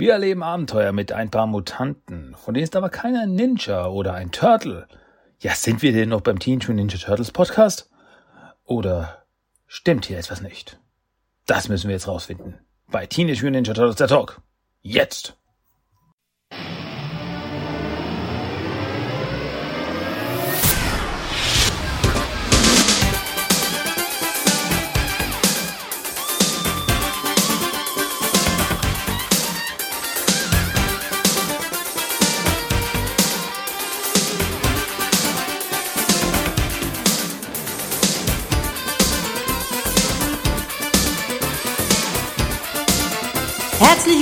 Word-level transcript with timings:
Wir 0.00 0.12
erleben 0.12 0.44
Abenteuer 0.44 0.92
mit 0.92 1.10
ein 1.10 1.28
paar 1.28 1.48
Mutanten, 1.48 2.36
von 2.36 2.54
denen 2.54 2.62
ist 2.62 2.76
aber 2.76 2.88
keiner 2.88 3.26
Ninja 3.26 3.88
oder 3.88 4.14
ein 4.14 4.30
Turtle. 4.30 4.86
Ja, 5.40 5.56
sind 5.56 5.82
wir 5.82 5.92
denn 5.92 6.10
noch 6.10 6.20
beim 6.20 6.38
Teenage 6.38 6.70
Mutant 6.70 6.92
Ninja 6.92 7.04
Turtles 7.04 7.32
Podcast? 7.32 7.90
Oder 8.62 9.24
stimmt 9.66 10.06
hier 10.06 10.16
etwas 10.16 10.40
nicht? 10.40 10.78
Das 11.46 11.68
müssen 11.68 11.88
wir 11.88 11.96
jetzt 11.96 12.06
rausfinden. 12.06 12.60
Bei 12.86 13.08
Teenage 13.08 13.38
Mutant 13.38 13.56
Ninja 13.56 13.74
Turtles 13.74 13.96
der 13.96 14.06
Talk. 14.06 14.40
Jetzt! 14.82 15.36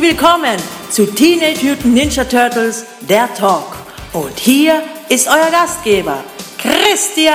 Willkommen 0.09 0.57
zu 0.89 1.05
Teenage 1.05 1.65
Mutant 1.65 1.87
Ninja 1.87 2.23
Turtles, 2.23 2.87
der 3.09 3.27
Talk. 3.35 3.75
Und 4.13 4.39
hier 4.39 4.81
ist 5.09 5.27
euer 5.27 5.51
Gastgeber, 5.51 6.23
Christian. 6.59 7.35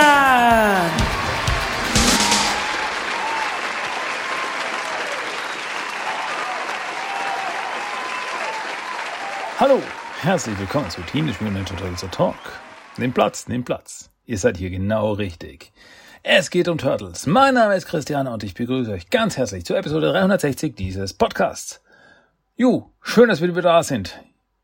Hallo, 9.59 9.81
herzlich 10.21 10.57
willkommen 10.57 10.89
zu 10.89 11.01
Teenage 11.01 11.43
Mutant 11.43 11.55
Ninja 11.55 11.75
Turtles 11.75 11.99
der 11.99 12.11
Talk. 12.11 12.35
Nehmt 12.95 13.15
Platz, 13.15 13.49
nehmt 13.49 13.65
Platz. 13.65 14.09
Ihr 14.25 14.37
seid 14.37 14.55
hier 14.55 14.69
genau 14.69 15.11
richtig. 15.11 15.73
Es 16.23 16.49
geht 16.49 16.69
um 16.69 16.77
Turtles. 16.77 17.27
Mein 17.27 17.55
Name 17.55 17.75
ist 17.75 17.87
Christian 17.87 18.27
und 18.27 18.43
ich 18.45 18.53
begrüße 18.53 18.91
euch 18.91 19.09
ganz 19.09 19.35
herzlich 19.35 19.65
zur 19.65 19.75
Episode 19.75 20.13
360 20.13 20.73
dieses 20.73 21.13
Podcasts. 21.13 21.81
Ju, 22.55 22.91
schön, 23.01 23.29
dass 23.29 23.41
wir 23.41 23.49
wieder 23.49 23.61
da 23.61 23.81
sind. 23.81 24.19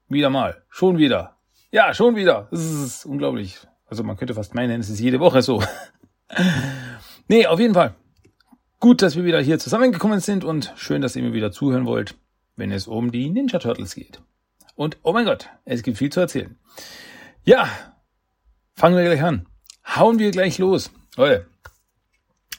Wieder 0.10 0.30
mal. 0.30 0.64
Schon 0.70 0.98
wieder. 0.98 1.38
Ja, 1.72 1.94
schon 1.94 2.16
wieder. 2.16 2.48
Das 2.52 2.62
ist 2.62 3.06
unglaublich. 3.06 3.58
Also 3.88 4.04
man 4.04 4.18
könnte 4.18 4.34
fast 4.34 4.54
meinen, 4.54 4.82
es 4.82 4.90
ist 4.90 5.00
jede 5.00 5.20
Woche 5.20 5.42
so. 5.42 5.64
nee, 7.28 7.48
auf 7.48 7.60
jeden 7.60 7.74
Fall. 7.74 7.96
Gut, 8.80 9.02
dass 9.02 9.16
wir 9.16 9.24
wieder 9.24 9.42
hier 9.42 9.58
zusammengekommen 9.58 10.20
sind 10.20 10.44
und 10.44 10.74
schön, 10.76 11.02
dass 11.02 11.16
ihr 11.16 11.24
mir 11.24 11.34
wieder 11.34 11.52
zuhören 11.52 11.86
wollt, 11.86 12.16
wenn 12.58 12.72
es 12.72 12.88
um 12.88 13.12
die 13.12 13.30
Ninja 13.30 13.58
Turtles 13.58 13.96
geht. 13.96 14.22
Und 14.76 14.98
oh 15.02 15.14
mein 15.14 15.26
Gott, 15.26 15.50
es 15.66 15.82
gibt 15.82 15.98
viel 15.98 16.12
zu 16.12 16.20
erzählen. 16.20 16.58
Ja, 17.44 17.70
fangen 18.76 18.98
wir 18.98 19.06
gleich 19.06 19.24
an. 19.24 19.48
Hauen 19.86 20.20
wir 20.20 20.32
gleich 20.32 20.58
los. 20.58 20.92
Leute, 21.16 21.48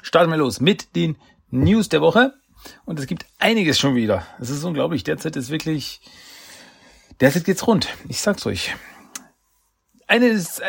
starten 0.00 0.30
wir 0.30 0.38
los 0.38 0.60
mit 0.60 0.96
den 0.96 1.18
News 1.50 1.90
der 1.90 2.00
Woche. 2.00 2.34
Und 2.84 2.98
es 2.98 3.06
gibt 3.06 3.26
einiges 3.38 3.78
schon 3.78 3.94
wieder. 3.94 4.26
Es 4.40 4.50
ist 4.50 4.64
unglaublich. 4.64 5.04
Derzeit 5.04 5.36
ist 5.36 5.50
wirklich, 5.50 6.00
derzeit 7.20 7.44
geht's 7.44 7.66
rund. 7.66 7.88
Ich 8.08 8.20
sag's 8.20 8.46
euch. 8.46 8.74
Eines, 10.06 10.60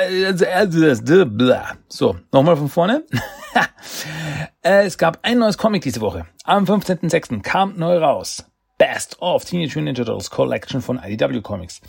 so, 1.88 2.20
nochmal 2.32 2.58
von 2.58 2.70
vorne. 2.70 3.06
es 4.62 4.98
gab 4.98 5.20
ein 5.22 5.40
neues 5.40 5.58
Comic 5.58 5.84
diese 5.84 6.02
Woche. 6.02 6.26
Am 6.44 6.66
15.06. 6.66 7.42
kam 7.42 7.78
neu 7.78 7.98
raus. 8.00 8.44
Best 8.78 9.22
of 9.22 9.45
Teenage 9.45 9.78
Mutant 9.78 9.98
Ninja 9.98 10.06
Turtles 10.06 10.30
Collection 10.30 10.82
von 10.82 11.00
IDW 11.02 11.42
Comics. 11.42 11.82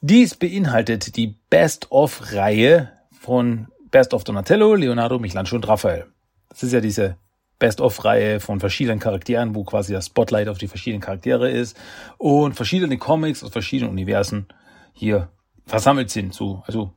Dies 0.00 0.34
beinhaltet 0.34 1.16
die 1.16 1.38
Best 1.48 1.90
of 1.90 2.32
Reihe 2.32 2.92
von 3.12 3.68
Best 3.90 4.12
of 4.12 4.24
Donatello, 4.24 4.74
Leonardo, 4.74 5.18
Michelangelo 5.18 5.56
und 5.56 5.68
Raphael. 5.68 6.06
Das 6.50 6.62
ist 6.62 6.72
ja 6.72 6.80
diese 6.80 7.16
Best-of-Reihe 7.58 8.40
von 8.40 8.60
verschiedenen 8.60 8.98
Charakteren, 8.98 9.54
wo 9.54 9.64
quasi 9.64 9.92
das 9.92 10.06
Spotlight 10.06 10.48
auf 10.48 10.58
die 10.58 10.68
verschiedenen 10.68 11.00
Charaktere 11.00 11.50
ist 11.50 11.76
und 12.18 12.54
verschiedene 12.54 12.98
Comics 12.98 13.44
aus 13.44 13.50
verschiedenen 13.50 13.90
Universen 13.90 14.48
hier 14.92 15.28
versammelt 15.66 16.10
sind. 16.10 16.34
So, 16.34 16.62
also 16.66 16.92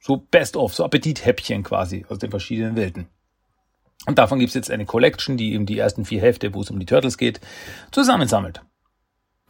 so 0.00 0.16
Best-of, 0.16 0.74
so 0.74 0.84
Appetithäppchen 0.84 1.62
quasi 1.62 2.06
aus 2.08 2.18
den 2.18 2.30
verschiedenen 2.30 2.76
Welten. 2.76 3.08
Und 4.06 4.18
davon 4.18 4.38
gibt's 4.38 4.54
jetzt 4.54 4.70
eine 4.70 4.86
Collection, 4.86 5.36
die 5.36 5.52
eben 5.52 5.66
die 5.66 5.78
ersten 5.78 6.04
vier 6.04 6.22
Hefte, 6.22 6.54
wo 6.54 6.62
es 6.62 6.70
um 6.70 6.78
die 6.78 6.86
Turtles 6.86 7.18
geht, 7.18 7.40
zusammensammelt. 7.90 8.62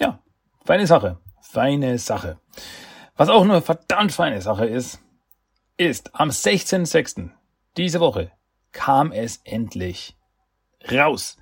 Ja, 0.00 0.20
feine 0.64 0.86
Sache. 0.86 1.18
Feine 1.40 1.98
Sache. 1.98 2.38
Was 3.16 3.28
auch 3.28 3.42
eine 3.42 3.62
verdammt 3.62 4.12
feine 4.12 4.40
Sache 4.40 4.66
ist, 4.66 5.00
ist 5.76 6.14
am 6.14 6.30
16.06. 6.30 7.30
diese 7.76 8.00
Woche 8.00 8.32
kam 8.72 9.12
es 9.12 9.40
endlich 9.44 10.16
raus. 10.90 11.36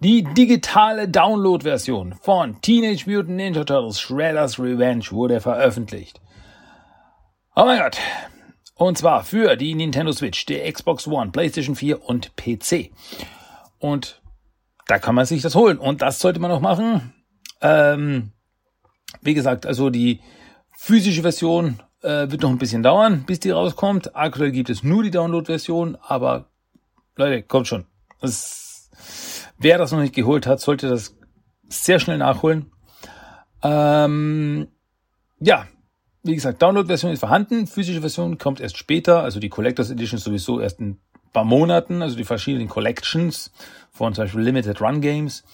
Die 0.00 0.22
digitale 0.22 1.08
Download-Version 1.08 2.14
von 2.14 2.60
Teenage 2.60 3.10
Mutant 3.10 3.36
Ninja 3.36 3.64
Turtles 3.64 4.00
Shredder's 4.00 4.58
Revenge 4.58 5.06
wurde 5.10 5.40
veröffentlicht. 5.40 6.20
Oh 7.56 7.64
mein 7.64 7.80
Gott. 7.80 7.98
Und 8.76 8.96
zwar 8.96 9.24
für 9.24 9.56
die 9.56 9.74
Nintendo 9.74 10.12
Switch, 10.12 10.46
die 10.46 10.60
Xbox 10.70 11.08
One, 11.08 11.32
PlayStation 11.32 11.74
4 11.74 12.04
und 12.04 12.36
PC. 12.36 12.92
Und 13.80 14.22
da 14.86 15.00
kann 15.00 15.16
man 15.16 15.26
sich 15.26 15.42
das 15.42 15.56
holen. 15.56 15.78
Und 15.78 16.00
das 16.00 16.20
sollte 16.20 16.38
man 16.38 16.52
auch 16.52 16.60
machen. 16.60 17.12
Ähm, 17.60 18.30
wie 19.20 19.34
gesagt, 19.34 19.66
also 19.66 19.90
die 19.90 20.20
physische 20.76 21.22
Version 21.22 21.82
äh, 22.02 22.30
wird 22.30 22.42
noch 22.42 22.50
ein 22.50 22.58
bisschen 22.58 22.84
dauern, 22.84 23.24
bis 23.26 23.40
die 23.40 23.50
rauskommt. 23.50 24.14
Aktuell 24.14 24.52
gibt 24.52 24.70
es 24.70 24.84
nur 24.84 25.02
die 25.02 25.10
Download-Version, 25.10 25.96
aber 26.00 26.46
Leute, 27.16 27.42
kommt 27.42 27.66
schon. 27.66 27.84
Das 28.20 28.67
Wer 29.58 29.78
das 29.78 29.92
noch 29.92 30.00
nicht 30.00 30.14
geholt 30.14 30.46
hat, 30.46 30.60
sollte 30.60 30.88
das 30.88 31.16
sehr 31.68 31.98
schnell 31.98 32.18
nachholen. 32.18 32.70
Ähm, 33.62 34.68
ja, 35.40 35.66
wie 36.22 36.34
gesagt, 36.34 36.62
Download-Version 36.62 37.12
ist 37.12 37.20
vorhanden, 37.20 37.66
physische 37.66 38.00
Version 38.00 38.38
kommt 38.38 38.60
erst 38.60 38.76
später, 38.76 39.22
also 39.22 39.40
die 39.40 39.48
Collectors 39.48 39.90
Edition 39.90 40.18
sowieso 40.18 40.60
erst 40.60 40.78
in 40.80 40.90
ein 40.90 41.00
paar 41.32 41.44
Monaten, 41.44 42.02
also 42.02 42.16
die 42.16 42.24
verschiedenen 42.24 42.68
Collections 42.68 43.52
von 43.90 44.14
zum 44.14 44.24
Beispiel 44.24 44.42
Limited 44.42 44.80
Run 44.80 45.00
Games. 45.00 45.44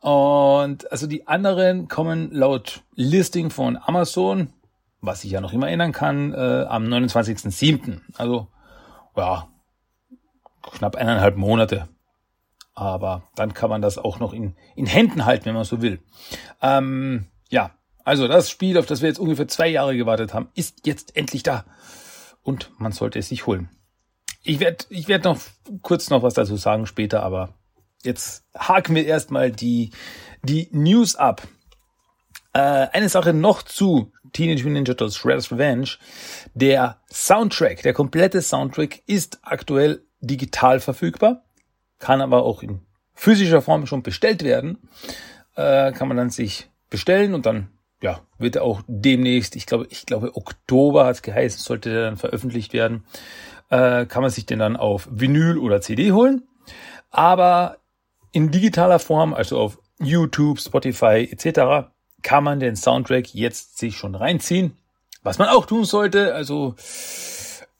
Und 0.00 0.90
also 0.90 1.06
die 1.06 1.28
anderen 1.28 1.88
kommen 1.88 2.30
laut 2.32 2.82
Listing 2.94 3.50
von 3.50 3.78
Amazon, 3.80 4.52
was 5.00 5.24
ich 5.24 5.30
ja 5.30 5.40
noch 5.40 5.52
immer 5.52 5.68
erinnern 5.68 5.92
kann, 5.92 6.32
äh, 6.32 6.64
am 6.68 6.84
29.07. 6.84 8.00
Also 8.16 8.48
ja, 9.16 9.48
knapp 10.62 10.96
eineinhalb 10.96 11.36
Monate 11.36 11.88
aber 12.74 13.28
dann 13.34 13.54
kann 13.54 13.70
man 13.70 13.82
das 13.82 13.98
auch 13.98 14.18
noch 14.18 14.32
in, 14.32 14.56
in 14.76 14.86
Händen 14.86 15.24
halten, 15.24 15.46
wenn 15.46 15.54
man 15.54 15.64
so 15.64 15.82
will. 15.82 16.00
Ähm, 16.60 17.26
ja, 17.50 17.72
also 18.04 18.28
das 18.28 18.50
Spiel, 18.50 18.78
auf 18.78 18.86
das 18.86 19.02
wir 19.02 19.08
jetzt 19.08 19.18
ungefähr 19.18 19.48
zwei 19.48 19.68
Jahre 19.68 19.96
gewartet 19.96 20.34
haben, 20.34 20.48
ist 20.54 20.86
jetzt 20.86 21.16
endlich 21.16 21.42
da. 21.42 21.64
Und 22.42 22.70
man 22.78 22.92
sollte 22.92 23.18
es 23.18 23.28
sich 23.28 23.46
holen. 23.46 23.70
Ich 24.42 24.58
werde 24.58 24.84
ich 24.88 25.06
werd 25.06 25.24
noch 25.24 25.38
kurz 25.82 26.10
noch 26.10 26.22
was 26.22 26.34
dazu 26.34 26.56
sagen 26.56 26.86
später, 26.86 27.22
aber 27.22 27.54
jetzt 28.02 28.44
haken 28.56 28.96
wir 28.96 29.06
erstmal 29.06 29.52
die, 29.52 29.90
die 30.42 30.68
News 30.72 31.14
ab. 31.14 31.46
Äh, 32.52 32.58
eine 32.58 33.08
Sache 33.08 33.32
noch 33.32 33.62
zu 33.62 34.12
Teenage 34.32 34.64
Mutant 34.64 34.74
Ninja 34.74 34.94
Turtles 34.94 35.16
Shredder's 35.16 35.52
Revenge. 35.52 35.90
Der 36.54 37.00
Soundtrack, 37.12 37.82
der 37.82 37.92
komplette 37.92 38.42
Soundtrack 38.42 39.02
ist 39.06 39.38
aktuell 39.42 40.04
digital 40.20 40.80
verfügbar 40.80 41.44
kann 42.02 42.20
aber 42.20 42.42
auch 42.42 42.64
in 42.64 42.80
physischer 43.14 43.62
Form 43.62 43.86
schon 43.86 44.02
bestellt 44.02 44.42
werden. 44.42 44.76
Äh, 45.54 45.92
kann 45.92 46.08
man 46.08 46.16
dann 46.16 46.30
sich 46.30 46.68
bestellen 46.90 47.32
und 47.32 47.46
dann 47.46 47.68
ja, 48.02 48.20
wird 48.38 48.56
er 48.56 48.64
auch 48.64 48.82
demnächst, 48.88 49.54
ich 49.54 49.66
glaube, 49.66 49.86
ich 49.88 50.04
glaube 50.04 50.36
Oktober 50.36 51.06
hat 51.06 51.14
es 51.14 51.22
geheißen, 51.22 51.60
sollte 51.60 51.90
der 51.90 52.02
dann 52.06 52.16
veröffentlicht 52.16 52.72
werden, 52.72 53.04
äh, 53.70 54.04
kann 54.06 54.22
man 54.22 54.32
sich 54.32 54.46
den 54.46 54.58
dann 54.58 54.76
auf 54.76 55.08
Vinyl 55.12 55.58
oder 55.58 55.80
CD 55.80 56.10
holen. 56.10 56.42
Aber 57.12 57.76
in 58.32 58.50
digitaler 58.50 58.98
Form, 58.98 59.32
also 59.32 59.60
auf 59.60 59.78
YouTube, 60.00 60.58
Spotify 60.58 61.28
etc., 61.30 61.88
kann 62.22 62.42
man 62.42 62.58
den 62.58 62.74
Soundtrack 62.74 63.32
jetzt 63.32 63.78
sich 63.78 63.96
schon 63.96 64.16
reinziehen. 64.16 64.76
Was 65.22 65.38
man 65.38 65.48
auch 65.48 65.66
tun 65.66 65.84
sollte, 65.84 66.34
also 66.34 66.74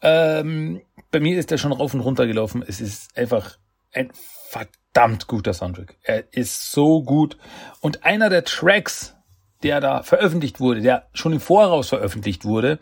ähm, 0.01 0.81
bei 1.11 1.19
mir 1.19 1.37
ist 1.41 1.51
der 1.51 1.59
schon 1.59 1.73
rauf 1.73 1.93
und 1.93 2.01
runter 2.01 2.29
gelaufen. 2.29 2.63
Es 2.65 2.81
ist 2.81 3.17
einfach 3.19 3.59
ein 3.93 4.11
verdammt 4.49 5.27
guter 5.27 5.55
Soundtrack. 5.55 5.97
Er 6.03 6.33
ist 6.33 6.73
so 6.73 7.03
gut. 7.03 7.37
Und 7.81 8.05
einer 8.05 8.31
der 8.31 8.45
Tracks, 8.45 9.15
der 9.63 9.81
da 9.81 10.03
veröffentlicht 10.03 10.61
wurde, 10.61 10.81
der 10.81 11.09
schon 11.15 11.33
im 11.33 11.41
Voraus 11.41 11.89
veröffentlicht 11.89 12.45
wurde, 12.45 12.79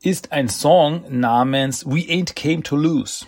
ist 0.00 0.32
ein 0.32 0.48
Song 0.48 1.04
namens 1.08 1.86
We 1.86 2.00
Ain't 2.10 2.34
Came 2.34 2.62
to 2.62 2.76
Lose. 2.76 3.26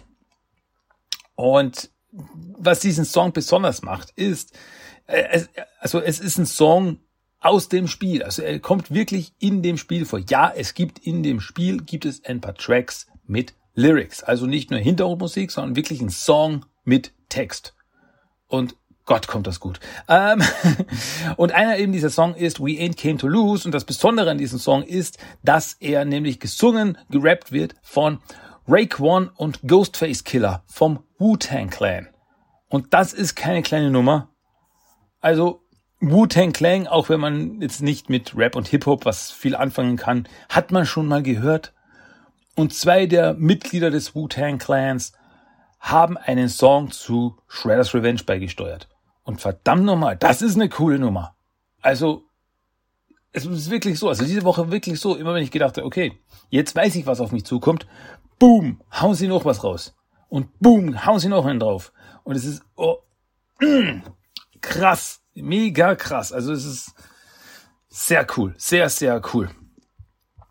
Und 1.34 1.90
was 2.10 2.80
diesen 2.80 3.04
Song 3.04 3.32
besonders 3.32 3.82
macht, 3.82 4.10
ist, 4.10 4.56
äh, 5.06 5.44
also 5.80 6.00
es 6.00 6.20
ist 6.20 6.38
ein 6.38 6.46
Song 6.46 6.98
aus 7.40 7.68
dem 7.68 7.88
Spiel. 7.88 8.22
Also 8.22 8.42
er 8.42 8.60
kommt 8.60 8.92
wirklich 8.92 9.34
in 9.38 9.62
dem 9.62 9.76
Spiel 9.76 10.04
vor. 10.04 10.20
Ja, 10.28 10.52
es 10.54 10.74
gibt 10.74 11.00
in 11.00 11.22
dem 11.22 11.40
Spiel, 11.40 11.78
gibt 11.78 12.04
es 12.04 12.24
ein 12.24 12.40
paar 12.40 12.54
Tracks 12.54 13.06
mit 13.26 13.54
Lyrics. 13.74 14.22
Also 14.22 14.46
nicht 14.46 14.70
nur 14.70 14.78
Hintergrundmusik, 14.78 15.50
sondern 15.50 15.76
wirklich 15.76 16.00
ein 16.00 16.10
Song 16.10 16.64
mit 16.84 17.12
Text. 17.28 17.74
Und 18.46 18.76
Gott, 19.04 19.26
kommt 19.26 19.46
das 19.46 19.58
gut. 19.58 19.80
Ähm, 20.08 20.42
und 21.36 21.52
einer 21.52 21.78
eben 21.78 21.92
dieser 21.92 22.10
Song 22.10 22.34
ist 22.34 22.60
We 22.60 22.80
Ain't 22.80 22.96
Came 22.96 23.18
to 23.18 23.26
Lose. 23.26 23.66
Und 23.66 23.72
das 23.72 23.84
Besondere 23.84 24.30
an 24.30 24.38
diesem 24.38 24.58
Song 24.58 24.84
ist, 24.84 25.18
dass 25.42 25.74
er 25.80 26.04
nämlich 26.04 26.38
gesungen, 26.38 26.96
gerappt 27.10 27.50
wird 27.50 27.74
von 27.82 28.20
Rake 28.68 29.02
One 29.02 29.32
und 29.36 29.60
Ghostface 29.66 30.22
Killer 30.22 30.62
vom 30.66 31.02
Wu-Tang 31.18 31.70
Clan. 31.70 32.08
Und 32.68 32.94
das 32.94 33.12
ist 33.12 33.34
keine 33.34 33.62
kleine 33.62 33.90
Nummer. 33.90 34.28
Also 35.20 35.62
Wu-Tang 36.00 36.52
Clan, 36.52 36.86
auch 36.86 37.08
wenn 37.08 37.20
man 37.20 37.60
jetzt 37.60 37.82
nicht 37.82 38.08
mit 38.08 38.36
Rap 38.36 38.54
und 38.54 38.68
Hip-Hop 38.68 39.04
was 39.04 39.32
viel 39.32 39.56
anfangen 39.56 39.96
kann, 39.96 40.28
hat 40.48 40.70
man 40.70 40.86
schon 40.86 41.06
mal 41.06 41.22
gehört. 41.22 41.72
Und 42.54 42.72
zwei 42.72 43.06
der 43.06 43.34
Mitglieder 43.34 43.90
des 43.90 44.14
Wu-Tang 44.14 44.58
Clans 44.58 45.12
haben 45.82 46.16
einen 46.16 46.48
Song 46.48 46.92
zu 46.92 47.36
Shredder's 47.48 47.92
Revenge 47.92 48.22
beigesteuert. 48.24 48.88
Und 49.24 49.40
verdammt 49.40 49.84
nochmal, 49.84 50.16
das 50.16 50.40
ist 50.40 50.54
eine 50.54 50.68
coole 50.68 50.98
Nummer. 50.98 51.34
Also, 51.82 52.24
es 53.32 53.44
ist 53.44 53.70
wirklich 53.70 53.98
so, 53.98 54.08
also 54.08 54.24
diese 54.24 54.44
Woche 54.44 54.70
wirklich 54.70 55.00
so, 55.00 55.16
immer 55.16 55.34
wenn 55.34 55.42
ich 55.42 55.50
gedacht 55.50 55.76
habe, 55.76 55.86
okay, 55.86 56.18
jetzt 56.50 56.74
weiß 56.76 56.94
ich, 56.94 57.06
was 57.06 57.20
auf 57.20 57.32
mich 57.32 57.44
zukommt, 57.44 57.86
boom, 58.38 58.80
hauen 58.92 59.14
sie 59.14 59.26
noch 59.26 59.44
was 59.44 59.64
raus. 59.64 59.94
Und 60.28 60.58
boom, 60.60 61.04
hauen 61.04 61.18
sie 61.18 61.28
noch 61.28 61.44
einen 61.44 61.60
drauf. 61.60 61.92
Und 62.22 62.36
es 62.36 62.44
ist, 62.44 62.62
oh, 62.76 62.98
mm, 63.60 64.02
krass, 64.60 65.20
mega 65.34 65.96
krass. 65.96 66.32
Also 66.32 66.52
es 66.52 66.64
ist 66.64 66.94
sehr 67.88 68.24
cool, 68.36 68.54
sehr, 68.56 68.88
sehr 68.88 69.20
cool. 69.34 69.50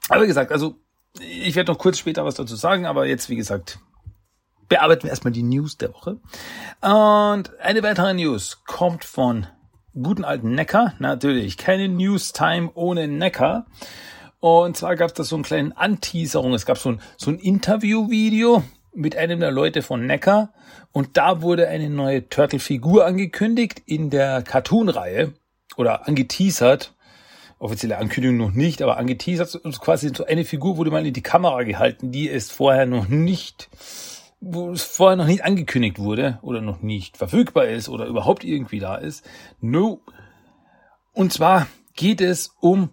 Aber 0.10 0.24
wie 0.24 0.28
gesagt, 0.28 0.52
also 0.52 0.76
ich 1.20 1.56
werde 1.56 1.72
noch 1.72 1.80
kurz 1.80 2.00
später 2.00 2.26
was 2.26 2.36
dazu 2.36 2.56
sagen, 2.56 2.86
aber 2.86 3.06
jetzt, 3.06 3.30
wie 3.30 3.36
gesagt, 3.36 3.80
bearbeiten 4.72 5.04
wir 5.04 5.10
erstmal 5.10 5.34
die 5.34 5.44
News 5.44 5.78
der 5.78 5.94
Woche. 5.94 6.12
Und 6.82 7.60
eine 7.60 7.84
weitere 7.84 8.14
News 8.14 8.64
kommt 8.66 9.04
von 9.04 9.46
guten 10.02 10.24
alten 10.24 10.56
Necker. 10.56 10.94
Natürlich 10.98 11.58
keine 11.58 11.90
News-Time 11.90 12.72
ohne 12.74 13.10
Necker. 13.10 13.66
Und 14.40 14.78
zwar 14.78 14.96
gab 14.96 15.10
es 15.10 15.14
da 15.16 15.26
so 15.26 15.36
einen 15.36 15.44
kleinen 15.44 15.74
Anteaserung. 15.74 16.54
Es 16.54 16.66
gab 16.66 16.78
so 16.78 16.88
ein, 16.88 17.02
so 17.18 17.32
ein 17.32 17.38
Interview-Video 17.38 18.64
mit 18.94 19.18
einem 19.18 19.42
der 19.42 19.52
Leute 19.52 19.82
von 19.82 20.06
Necker. 20.06 20.54
Und 20.94 21.18
da 21.18 21.42
wurde 21.42 21.68
eine 21.68 21.90
neue 21.90 22.30
Turtle-Figur 22.30 23.06
angekündigt 23.06 23.84
in 23.86 24.10
der 24.10 24.42
Cartoon-Reihe. 24.42 25.34
Oder 25.76 26.08
angeteasert. 26.08 26.94
Offizielle 27.60 27.98
Ankündigung 27.98 28.38
noch 28.38 28.54
nicht, 28.54 28.82
aber 28.82 28.96
angeteasert. 28.96 29.54
Und 29.56 29.82
quasi 29.82 30.14
so 30.16 30.26
eine 30.26 30.46
Figur 30.46 30.78
wurde 30.78 30.92
mal 30.92 31.06
in 31.06 31.14
die 31.14 31.22
Kamera 31.22 31.64
gehalten, 31.64 32.14
die 32.14 32.30
es 32.30 32.50
vorher 32.50 32.86
noch 32.86 33.10
nicht 33.10 33.70
wo 34.42 34.72
es 34.72 34.82
vorher 34.82 35.16
noch 35.16 35.28
nicht 35.28 35.46
angekündigt 35.46 36.00
wurde 36.00 36.40
oder 36.42 36.62
noch 36.62 36.82
nicht 36.82 37.16
verfügbar 37.16 37.68
ist 37.68 37.88
oder 37.88 38.08
überhaupt 38.08 38.44
irgendwie 38.44 38.80
da 38.80 38.96
ist. 38.96 39.24
No. 39.62 40.02
Und 41.14 41.32
zwar 41.32 41.68
geht 41.96 42.22
es 42.22 42.56
um 42.60 42.90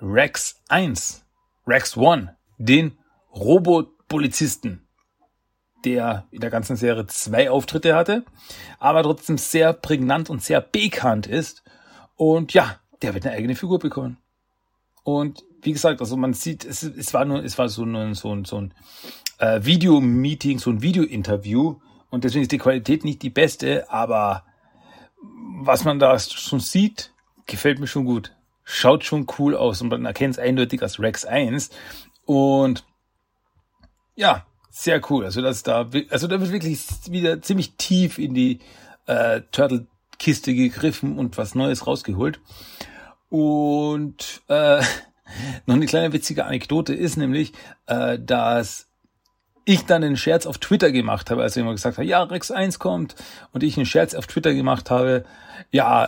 Rex 0.00 0.60
1, 0.68 1.24
Rex 1.66 1.96
1, 1.96 2.28
den 2.58 2.98
Robotpolizisten, 3.34 4.86
der 5.84 6.26
in 6.30 6.40
der 6.40 6.50
ganzen 6.50 6.76
Serie 6.76 7.06
zwei 7.06 7.50
Auftritte 7.50 7.94
hatte, 7.94 8.24
aber 8.78 9.02
trotzdem 9.02 9.38
sehr 9.38 9.72
prägnant 9.72 10.28
und 10.28 10.42
sehr 10.42 10.60
bekannt 10.60 11.26
ist. 11.26 11.62
Und 12.14 12.52
ja, 12.52 12.78
der 13.00 13.14
wird 13.14 13.26
eine 13.26 13.36
eigene 13.36 13.56
Figur 13.56 13.78
bekommen. 13.78 14.18
Und 15.02 15.44
wie 15.62 15.72
gesagt, 15.72 16.00
also 16.00 16.16
man 16.16 16.34
sieht, 16.34 16.64
es, 16.64 16.82
es 16.82 17.14
war 17.14 17.24
nur, 17.24 17.42
es 17.42 17.56
war 17.56 17.68
so, 17.68 17.84
ein, 17.84 18.14
so, 18.14 18.34
ein, 18.34 18.44
so 18.44 18.60
ein 18.60 18.74
äh, 19.38 19.60
Video-Meeting, 19.62 20.58
so 20.58 20.70
ein 20.70 20.82
Video-Interview. 20.82 21.76
Und 22.10 22.24
deswegen 22.24 22.42
ist 22.42 22.52
die 22.52 22.58
Qualität 22.58 23.04
nicht 23.04 23.22
die 23.22 23.30
beste, 23.30 23.90
aber 23.90 24.44
was 25.60 25.84
man 25.84 25.98
da 25.98 26.18
schon 26.18 26.60
sieht, 26.60 27.12
gefällt 27.46 27.80
mir 27.80 27.86
schon 27.86 28.04
gut. 28.04 28.34
Schaut 28.64 29.04
schon 29.04 29.26
cool 29.38 29.56
aus 29.56 29.80
und 29.80 29.88
man 29.88 30.04
erkennt 30.04 30.34
es 30.34 30.38
eindeutig 30.38 30.82
als 30.82 31.00
Rex 31.00 31.24
1. 31.24 31.70
Und 32.24 32.84
ja, 34.14 34.46
sehr 34.70 35.00
cool. 35.10 35.24
Also 35.24 35.42
das 35.42 35.62
da, 35.62 35.88
also 36.10 36.26
da 36.26 36.40
wird 36.40 36.52
wirklich 36.52 36.78
wieder 37.10 37.40
ziemlich 37.42 37.74
tief 37.76 38.18
in 38.18 38.34
die 38.34 38.60
äh, 39.06 39.42
Turtle-Kiste 39.52 40.54
gegriffen 40.54 41.18
und 41.18 41.38
was 41.38 41.54
Neues 41.54 41.86
rausgeholt. 41.86 42.40
Und 43.30 44.42
äh, 44.48 44.82
noch 45.66 45.74
eine 45.74 45.86
kleine 45.86 46.12
witzige 46.12 46.44
Anekdote 46.44 46.94
ist 46.94 47.16
nämlich, 47.16 47.52
äh, 47.86 48.18
dass 48.18 48.87
ich 49.68 49.84
dann 49.84 50.02
einen 50.02 50.16
Scherz 50.16 50.46
auf 50.46 50.56
Twitter 50.56 50.90
gemacht 50.90 51.30
habe, 51.30 51.42
als 51.42 51.54
jemand 51.54 51.76
gesagt 51.76 51.98
hat, 51.98 52.06
ja, 52.06 52.22
Rex 52.22 52.50
1 52.50 52.78
kommt 52.78 53.14
und 53.52 53.62
ich 53.62 53.76
einen 53.76 53.84
Scherz 53.84 54.14
auf 54.14 54.26
Twitter 54.26 54.54
gemacht 54.54 54.90
habe, 54.90 55.24
ja, 55.70 56.04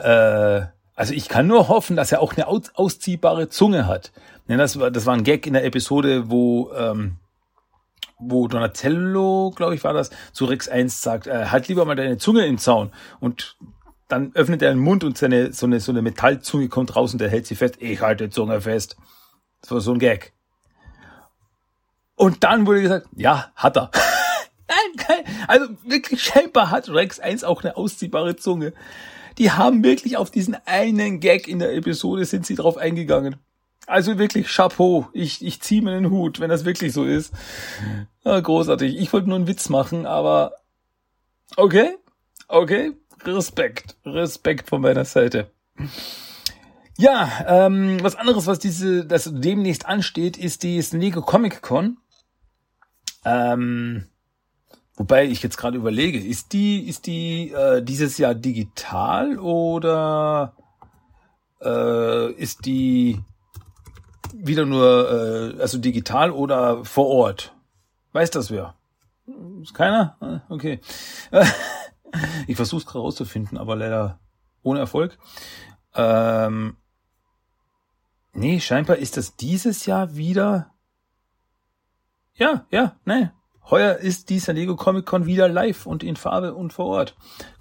äh, 0.61 0.67
also 0.95 1.13
ich 1.13 1.29
kann 1.29 1.47
nur 1.47 1.69
hoffen, 1.69 1.95
dass 1.95 2.11
er 2.11 2.23
auch 2.23 2.33
eine 2.33 2.47
aus 2.47 2.71
ausziehbare 2.75 3.51
Zunge 3.51 3.87
hat. 3.87 4.13
Ja, 4.49 4.57
das, 4.57 4.81
war, 4.81 4.91
das 4.91 5.05
war 5.05 5.15
ein 5.15 5.25
Gag 5.25 5.47
in 5.47 5.53
der 5.53 5.65
Episode, 5.65 6.31
wo, 6.31 6.73
ähm, 6.73 7.17
wo 8.19 8.49
Donatello, 8.49 9.53
glaube 9.55 9.75
ich, 9.75 9.85
war 9.85 9.93
das, 9.93 10.09
zu 10.33 10.47
Rex 10.47 10.69
1 10.69 11.03
sagt, 11.03 11.27
äh, 11.27 11.47
halt 11.47 11.69
lieber 11.69 11.85
mal 11.85 11.97
deine 11.97 12.17
Zunge 12.17 12.47
im 12.47 12.57
Zaun. 12.57 12.91
Und 13.21 13.59
dann 14.09 14.33
öffnet 14.35 14.63
er 14.63 14.71
den 14.71 14.79
Mund 14.79 15.05
und 15.05 15.19
seine, 15.19 15.53
so 15.53 15.67
eine, 15.67 15.81
so 15.81 15.93
eine 15.93 16.01
Metallzunge 16.01 16.69
kommt 16.69 16.97
raus 16.97 17.13
und 17.13 17.21
er 17.21 17.29
hält 17.29 17.47
sie 17.47 17.57
fest. 17.57 17.77
Ich 17.79 18.01
halte 18.01 18.31
Zunge 18.31 18.63
fest. 18.63 18.97
Das 19.61 19.71
war 19.71 19.81
so 19.83 19.93
ein 19.93 19.99
Gag. 19.99 20.33
Und 22.21 22.45
dann 22.45 22.67
wurde 22.67 22.83
gesagt, 22.83 23.07
ja, 23.17 23.51
hat 23.57 23.79
er. 23.79 23.91
Nein, 24.69 24.97
kein, 24.99 25.25
also 25.49 25.69
wirklich 25.85 26.23
scheinbar 26.23 26.71
hat 26.71 26.91
Rex 26.91 27.19
1 27.19 27.45
auch 27.45 27.65
eine 27.65 27.79
ausziehbare 27.79 28.37
Zunge. 28.37 28.75
Die 29.39 29.53
haben 29.53 29.83
wirklich 29.83 30.19
auf 30.19 30.31
diesen 30.31 30.55
einen 30.67 31.21
Gag 31.21 31.49
in 31.49 31.61
der 31.61 31.73
Episode 31.73 32.27
sind 32.27 32.45
sie 32.45 32.57
drauf 32.57 32.77
eingegangen. 32.77 33.37
Also 33.87 34.19
wirklich 34.19 34.49
Chapeau. 34.55 35.09
Ich, 35.15 35.43
ich 35.43 35.63
ziehe 35.63 35.81
mir 35.81 35.93
den 35.93 36.11
Hut, 36.11 36.41
wenn 36.41 36.51
das 36.51 36.67
wirklich 36.67 36.93
so 36.93 37.07
ist. 37.07 37.33
Ja, 38.23 38.39
großartig. 38.39 38.99
Ich 38.99 39.11
wollte 39.15 39.31
nur 39.31 39.39
einen 39.39 39.47
Witz 39.47 39.71
machen, 39.71 40.05
aber 40.05 40.53
okay, 41.57 41.97
okay. 42.49 42.93
Respekt. 43.25 43.97
Respekt 44.05 44.69
von 44.69 44.83
meiner 44.83 45.07
Seite. 45.07 45.51
Ja, 46.99 47.31
ähm, 47.47 47.97
was 48.03 48.15
anderes, 48.15 48.47
was 48.47 48.59
diese, 48.59 49.07
das 49.07 49.31
demnächst 49.33 49.87
ansteht, 49.87 50.37
ist 50.37 50.63
die 50.65 50.83
San 50.83 51.11
Comic 51.13 51.63
Con. 51.63 51.97
Ähm, 53.25 54.07
wobei 54.97 55.27
ich 55.27 55.43
jetzt 55.43 55.57
gerade 55.57 55.77
überlege, 55.77 56.19
ist 56.19 56.53
die, 56.53 56.89
ist 56.89 57.07
die 57.07 57.51
äh, 57.51 57.83
dieses 57.83 58.19
Jahr 58.19 58.35
digital 58.35 59.39
oder 59.39 60.55
äh, 61.61 62.33
ist 62.33 62.65
die 62.65 63.21
wieder 64.33 64.65
nur, 64.65 65.55
äh, 65.57 65.61
also 65.61 65.79
digital 65.79 66.31
oder 66.31 66.85
vor 66.85 67.07
Ort? 67.09 67.55
Weiß 68.13 68.31
das 68.31 68.51
wer? 68.51 68.75
Ist 69.63 69.75
keiner? 69.75 70.17
Ah, 70.21 70.41
okay. 70.49 70.81
ich 72.47 72.57
versuche 72.57 72.81
es 72.81 72.87
gerade 72.87 73.01
rauszufinden, 73.01 73.59
aber 73.59 73.77
leider 73.77 74.19
ohne 74.63 74.81
Erfolg. 74.81 75.19
Ähm, 75.95 76.77
nee, 78.33 78.61
scheinbar 78.61 78.97
ist 78.97 79.17
das 79.17 79.37
dieses 79.37 79.87
Jahr 79.87 80.17
wieder 80.17 80.73
ja, 82.41 82.65
ja, 82.71 82.97
ne. 83.05 83.33
Heuer 83.71 83.99
ist 83.99 84.31
die 84.31 84.41
San 84.41 84.57
Diego 84.57 84.75
Comic 84.75 85.07
Con 85.07 85.27
wieder 85.27 85.49
live 85.49 85.87
und 85.87 86.03
in 86.03 86.17
Farbe 86.17 86.55
und 86.55 86.73
vor 86.73 86.87
Ort. 86.87 87.15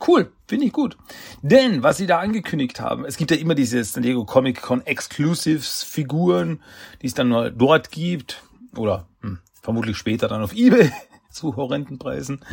Cool, 0.07 0.31
finde 0.47 0.65
ich 0.65 0.73
gut. 0.73 0.97
Denn, 1.43 1.83
was 1.83 1.97
sie 1.97 2.07
da 2.07 2.17
angekündigt 2.19 2.79
haben, 2.79 3.05
es 3.05 3.17
gibt 3.17 3.29
ja 3.29 3.37
immer 3.37 3.53
diese 3.53 3.83
San 3.83 4.01
Diego 4.01 4.25
Comic 4.25 4.61
Con 4.61 4.83
Exclusives 4.87 5.83
Figuren, 5.83 6.61
die 7.01 7.07
es 7.07 7.13
dann 7.13 7.29
nur 7.29 7.51
dort 7.51 7.91
gibt. 7.91 8.41
Oder 8.75 9.05
hm, 9.21 9.37
vermutlich 9.61 9.97
später 9.97 10.27
dann 10.27 10.41
auf 10.41 10.53
Ebay 10.53 10.91
zu 11.29 11.55
horrenden 11.55 11.99
Preisen. 11.99 12.43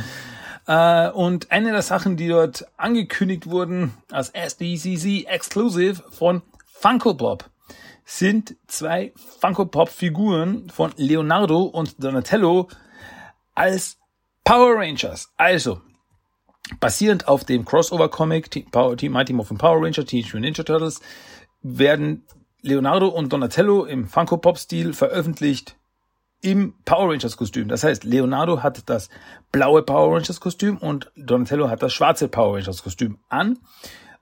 Äh, 0.67 1.09
und 1.11 1.51
eine 1.51 1.71
der 1.71 1.83
Sachen, 1.83 2.17
die 2.19 2.29
dort 2.29 2.67
angekündigt 2.77 3.47
wurden 3.47 3.95
als 4.11 4.31
SDCC 4.31 5.27
Exclusive 5.29 6.03
von 6.11 6.43
Funko 6.67 7.15
Pop 7.15 7.49
sind 8.07 8.55
zwei 8.69 9.13
Funko 9.41 9.67
Pop 9.67 9.89
Figuren 9.89 10.71
von 10.71 10.93
Leonardo 10.97 11.63
und 11.63 12.03
Donatello 12.03 12.69
als 13.55 13.99
Power 14.45 14.77
Rangers. 14.77 15.33
Also, 15.37 15.81
basierend 16.79 17.27
auf 17.27 17.45
dem 17.45 17.65
Crossover 17.65 18.09
Comic 18.09 18.51
Team 18.53 19.13
Mighty 19.13 19.33
Morphin 19.33 19.59
Power 19.59 19.85
Ranger 19.85 20.07
Teenage 20.07 20.29
Mutant 20.29 20.43
Ninja 20.43 20.63
Turtles 20.63 21.01
werden 21.63 22.25
Leonardo 22.63 23.09
und 23.09 23.33
Donatello 23.33 23.85
im 23.85 24.07
Funko 24.07 24.37
Pop 24.37 24.57
Stil 24.59 24.93
veröffentlicht 24.93 25.77
im 26.43 26.75
Power 26.85 27.11
Rangers 27.11 27.37
Kostüm. 27.37 27.69
Das 27.69 27.83
heißt, 27.83 28.05
Leonardo 28.05 28.63
hat 28.63 28.89
das 28.89 29.09
blaue 29.51 29.83
Power 29.83 30.15
Rangers 30.15 30.39
Kostüm 30.39 30.79
und 30.79 31.11
Donatello 31.17 31.69
hat 31.69 31.83
das 31.83 31.93
schwarze 31.93 32.29
Power 32.29 32.55
Rangers 32.55 32.85
Kostüm 32.85 33.19
an, 33.29 33.59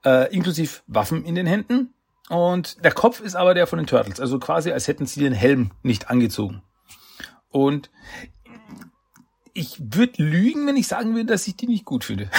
äh, 0.03 0.33
inklusive 0.33 0.81
Waffen 0.87 1.23
in 1.23 1.35
den 1.35 1.45
Händen 1.45 1.93
Und 2.29 2.83
der 2.83 2.91
Kopf 2.91 3.19
ist 3.19 3.35
aber 3.35 3.53
der 3.53 3.67
von 3.67 3.77
den 3.77 3.87
Turtles. 3.87 4.19
Also 4.19 4.39
quasi, 4.39 4.71
als 4.71 4.87
hätten 4.87 5.05
sie 5.05 5.21
den 5.21 5.33
Helm 5.33 5.71
nicht 5.83 6.09
angezogen. 6.09 6.63
Und 7.49 7.89
ich 9.53 9.77
würde 9.79 10.21
lügen, 10.21 10.67
wenn 10.67 10.75
ich 10.75 10.87
sagen 10.87 11.15
würde, 11.15 11.27
dass 11.27 11.47
ich 11.47 11.55
die 11.55 11.67
nicht 11.67 11.85
gut 11.85 12.03
finde. 12.03 12.29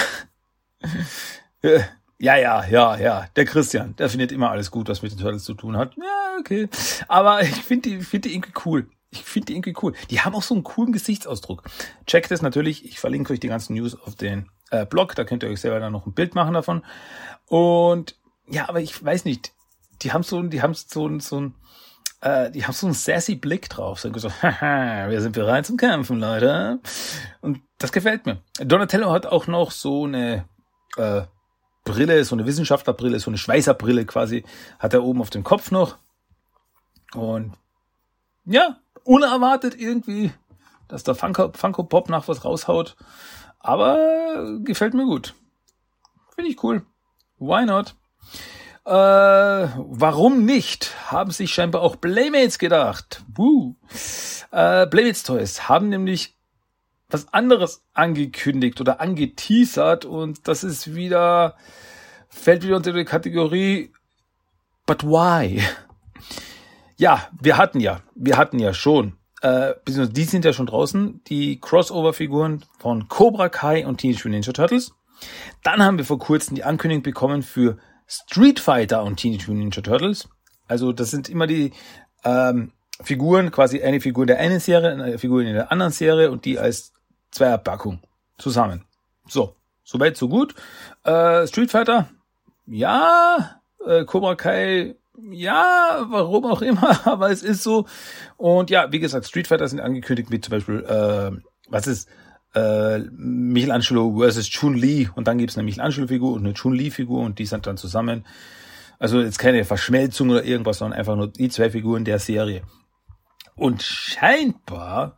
ja, 2.18 2.36
ja, 2.36 2.64
ja, 2.66 2.96
ja. 2.98 3.26
Der 3.36 3.44
Christian, 3.44 3.96
der 3.96 4.10
findet 4.10 4.32
immer 4.32 4.50
alles 4.50 4.70
gut, 4.70 4.88
was 4.88 5.02
mit 5.02 5.12
den 5.12 5.18
Turtles 5.18 5.44
zu 5.44 5.54
tun 5.54 5.76
hat. 5.76 5.96
Ja, 5.96 6.36
okay. 6.38 6.68
Aber 7.08 7.40
ich 7.42 7.54
finde 7.62 7.90
die, 7.90 8.00
finde 8.02 8.28
die 8.28 8.34
irgendwie 8.34 8.52
cool. 8.66 8.90
Ich 9.10 9.22
finde 9.22 9.46
die 9.46 9.52
irgendwie 9.54 9.74
cool. 9.82 9.94
Die 10.10 10.20
haben 10.20 10.34
auch 10.34 10.42
so 10.42 10.54
einen 10.54 10.64
coolen 10.64 10.92
Gesichtsausdruck. 10.92 11.62
Checkt 12.06 12.30
es 12.30 12.42
natürlich. 12.42 12.84
Ich 12.84 13.00
verlinke 13.00 13.32
euch 13.32 13.40
die 13.40 13.48
ganzen 13.48 13.74
News 13.74 13.98
auf 13.98 14.14
den 14.14 14.50
äh, 14.70 14.84
Blog. 14.84 15.14
Da 15.14 15.24
könnt 15.24 15.42
ihr 15.42 15.48
euch 15.48 15.60
selber 15.60 15.80
dann 15.80 15.92
noch 15.92 16.06
ein 16.06 16.12
Bild 16.12 16.34
machen 16.34 16.52
davon. 16.52 16.84
Und 17.46 18.16
ja, 18.48 18.68
aber 18.68 18.80
ich 18.80 19.02
weiß 19.02 19.24
nicht. 19.24 19.52
Die 20.02 20.12
haben 20.12 20.22
so, 20.22 20.42
die 20.42 20.62
haben 20.62 20.74
so, 20.74 21.18
so 21.18 21.40
ein, 21.40 21.54
äh, 22.20 22.50
die 22.50 22.64
haben 22.64 22.72
so 22.72 22.86
einen 22.86 22.94
sassy 22.94 23.36
Blick 23.36 23.68
drauf. 23.68 24.00
So 24.00 24.10
gesagt, 24.10 24.42
haha, 24.42 25.08
wir 25.10 25.20
sind 25.20 25.32
bereit 25.32 25.66
zum 25.66 25.76
Kämpfen, 25.76 26.20
Leute. 26.20 26.80
Und 27.40 27.60
das 27.78 27.92
gefällt 27.92 28.26
mir. 28.26 28.42
Donatello 28.58 29.10
hat 29.12 29.26
auch 29.26 29.46
noch 29.46 29.70
so 29.70 30.04
eine 30.04 30.48
äh, 30.96 31.22
Brille, 31.84 32.24
so 32.24 32.34
eine 32.34 32.46
Wissenschaftlerbrille, 32.46 33.20
so 33.20 33.30
eine 33.30 33.38
Schweißerbrille 33.38 34.06
quasi, 34.06 34.44
hat 34.78 34.92
er 34.92 35.04
oben 35.04 35.20
auf 35.20 35.30
dem 35.30 35.44
Kopf 35.44 35.70
noch. 35.70 35.96
Und 37.14 37.52
ja, 38.44 38.76
unerwartet 39.04 39.78
irgendwie, 39.78 40.32
dass 40.88 41.04
der 41.04 41.14
Funko, 41.14 41.52
Funko 41.52 41.84
Pop 41.84 42.08
nach 42.08 42.28
was 42.28 42.44
raushaut. 42.44 42.96
Aber 43.58 44.58
gefällt 44.62 44.94
mir 44.94 45.04
gut. 45.04 45.34
Finde 46.34 46.50
ich 46.50 46.62
cool. 46.62 46.84
Why 47.38 47.64
not? 47.64 47.94
Äh, 48.86 48.90
warum 48.90 50.44
nicht? 50.44 50.94
Haben 51.10 51.32
sich 51.32 51.52
scheinbar 51.52 51.82
auch 51.82 52.00
Playmates 52.00 52.58
gedacht. 52.58 53.24
Woo. 53.34 53.74
Äh, 54.52 54.86
Playmates 54.86 55.24
Toys 55.24 55.68
haben 55.68 55.88
nämlich 55.88 56.36
was 57.10 57.32
anderes 57.32 57.84
angekündigt 57.94 58.80
oder 58.80 59.00
angeteasert 59.00 60.04
und 60.04 60.46
das 60.46 60.62
ist 60.62 60.94
wieder, 60.94 61.56
fällt 62.28 62.62
wieder 62.62 62.76
unter 62.76 62.92
die 62.92 63.04
Kategorie 63.04 63.92
But 64.86 65.02
why? 65.02 65.60
Ja, 66.96 67.28
wir 67.40 67.56
hatten 67.56 67.80
ja, 67.80 68.02
wir 68.14 68.36
hatten 68.36 68.60
ja 68.60 68.72
schon, 68.72 69.16
äh, 69.42 69.74
beziehungsweise 69.84 70.12
die 70.12 70.24
sind 70.24 70.44
ja 70.44 70.52
schon 70.52 70.66
draußen, 70.66 71.22
die 71.24 71.58
Crossover-Figuren 71.60 72.64
von 72.78 73.08
Cobra 73.08 73.48
Kai 73.48 73.84
und 73.84 73.98
Teenage 73.98 74.28
Mutant 74.28 74.46
Ninja 74.46 74.52
Turtles. 74.52 74.92
Dann 75.64 75.82
haben 75.82 75.98
wir 75.98 76.04
vor 76.04 76.20
kurzem 76.20 76.54
die 76.54 76.62
Ankündigung 76.62 77.02
bekommen 77.02 77.42
für 77.42 77.78
Street 78.06 78.60
Fighter 78.60 79.02
und 79.02 79.16
Teenage 79.16 79.50
Mutant 79.50 79.76
Ninja 79.76 79.82
Turtles. 79.82 80.28
Also 80.68 80.92
das 80.92 81.10
sind 81.10 81.28
immer 81.28 81.46
die 81.46 81.72
ähm, 82.24 82.72
Figuren, 83.02 83.50
quasi 83.50 83.82
eine 83.82 84.00
Figur 84.00 84.24
in 84.24 84.28
der 84.28 84.38
einen 84.38 84.60
Serie, 84.60 84.92
eine 84.92 85.18
Figur 85.18 85.42
in 85.42 85.54
der 85.54 85.70
anderen 85.70 85.92
Serie 85.92 86.30
und 86.30 86.44
die 86.44 86.58
als 86.58 86.92
Zweierpackung 87.30 88.00
zusammen. 88.38 88.84
So, 89.28 89.56
soweit 89.84 90.16
so 90.16 90.28
gut. 90.28 90.54
Äh, 91.04 91.46
Street 91.46 91.70
Fighter, 91.70 92.08
ja, 92.66 93.60
äh, 93.86 94.04
Cobra 94.04 94.34
Kai, 94.34 94.96
ja, 95.30 96.06
warum 96.08 96.44
auch 96.46 96.62
immer, 96.62 97.06
aber 97.06 97.30
es 97.30 97.42
ist 97.42 97.62
so. 97.62 97.86
Und 98.36 98.70
ja, 98.70 98.90
wie 98.92 99.00
gesagt, 99.00 99.26
Street 99.26 99.46
Fighter 99.46 99.68
sind 99.68 99.80
angekündigt 99.80 100.30
mit 100.30 100.44
zum 100.44 100.52
Beispiel, 100.52 100.84
äh, 100.84 101.32
was 101.68 101.86
ist 101.86 102.08
äh, 102.56 103.00
Michelangelo 103.12 104.18
versus 104.18 104.48
Chun-Li 104.48 105.10
und 105.14 105.28
dann 105.28 105.36
gibt's 105.36 105.58
eine 105.58 105.64
Michelangelo-Figur 105.64 106.32
und 106.32 106.44
eine 106.44 106.54
Chun-Li-Figur 106.54 107.20
und 107.20 107.38
die 107.38 107.44
sind 107.44 107.66
dann 107.66 107.76
zusammen. 107.76 108.24
Also 108.98 109.20
jetzt 109.20 109.38
keine 109.38 109.64
Verschmelzung 109.64 110.30
oder 110.30 110.42
irgendwas, 110.42 110.78
sondern 110.78 110.98
einfach 110.98 111.16
nur 111.16 111.28
die 111.28 111.50
zwei 111.50 111.70
Figuren 111.70 112.06
der 112.06 112.18
Serie. 112.18 112.62
Und 113.54 113.82
scheinbar, 113.82 115.16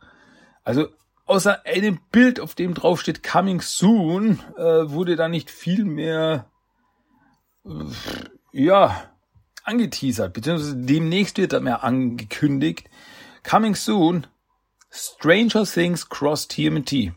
also 0.63 0.87
außer 1.25 1.65
einem 1.65 1.99
Bild, 2.11 2.41
auf 2.41 2.55
dem 2.55 2.73
drauf 2.73 2.99
steht 2.99 3.23
Coming 3.23 3.61
Soon, 3.61 4.41
äh, 4.57 4.89
wurde 4.89 5.15
da 5.15 5.29
nicht 5.29 5.49
viel 5.49 5.85
mehr, 5.85 6.49
äh, 7.65 7.69
ja, 8.51 9.03
angeteasert, 9.63 10.33
beziehungsweise 10.33 10.75
demnächst 10.75 11.37
wird 11.37 11.53
da 11.53 11.61
mehr 11.61 11.83
angekündigt. 11.85 12.89
Coming 13.49 13.75
Soon, 13.75 14.27
Stranger 14.91 15.63
Things 15.63 16.09
Cross 16.09 16.49
TMT. 16.49 17.13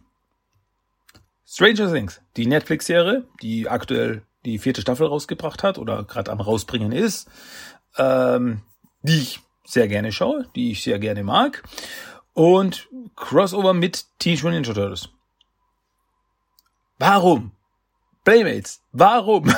Stranger 1.53 1.93
Things, 1.93 2.23
die 2.39 2.47
Netflix-Serie, 2.47 3.27
die 3.43 3.69
aktuell 3.69 4.23
die 4.47 4.59
vierte 4.59 4.81
Staffel 4.81 5.07
rausgebracht 5.07 5.63
hat 5.63 5.77
oder 5.77 6.03
gerade 6.05 6.33
am 6.33 6.41
rausbringen 6.41 6.93
ist, 6.93 7.29
ähm, 7.99 8.63
die 9.03 9.19
ich 9.19 9.41
sehr 9.67 9.87
gerne 9.87 10.13
schaue, 10.13 10.49
die 10.57 10.73
ich 10.73 10.83
sehr 10.83 10.99
gerne 10.99 11.23
mag. 11.23 11.63
Und 12.33 12.89
Crossover 13.17 13.75
mit 13.75 14.07
Teenage 14.19 14.45
Mutant 14.45 14.67
Ninja 14.67 14.73
Turtles. 14.73 15.11
Warum? 16.99 17.53
Playmates, 18.25 18.81
warum? 18.93 19.55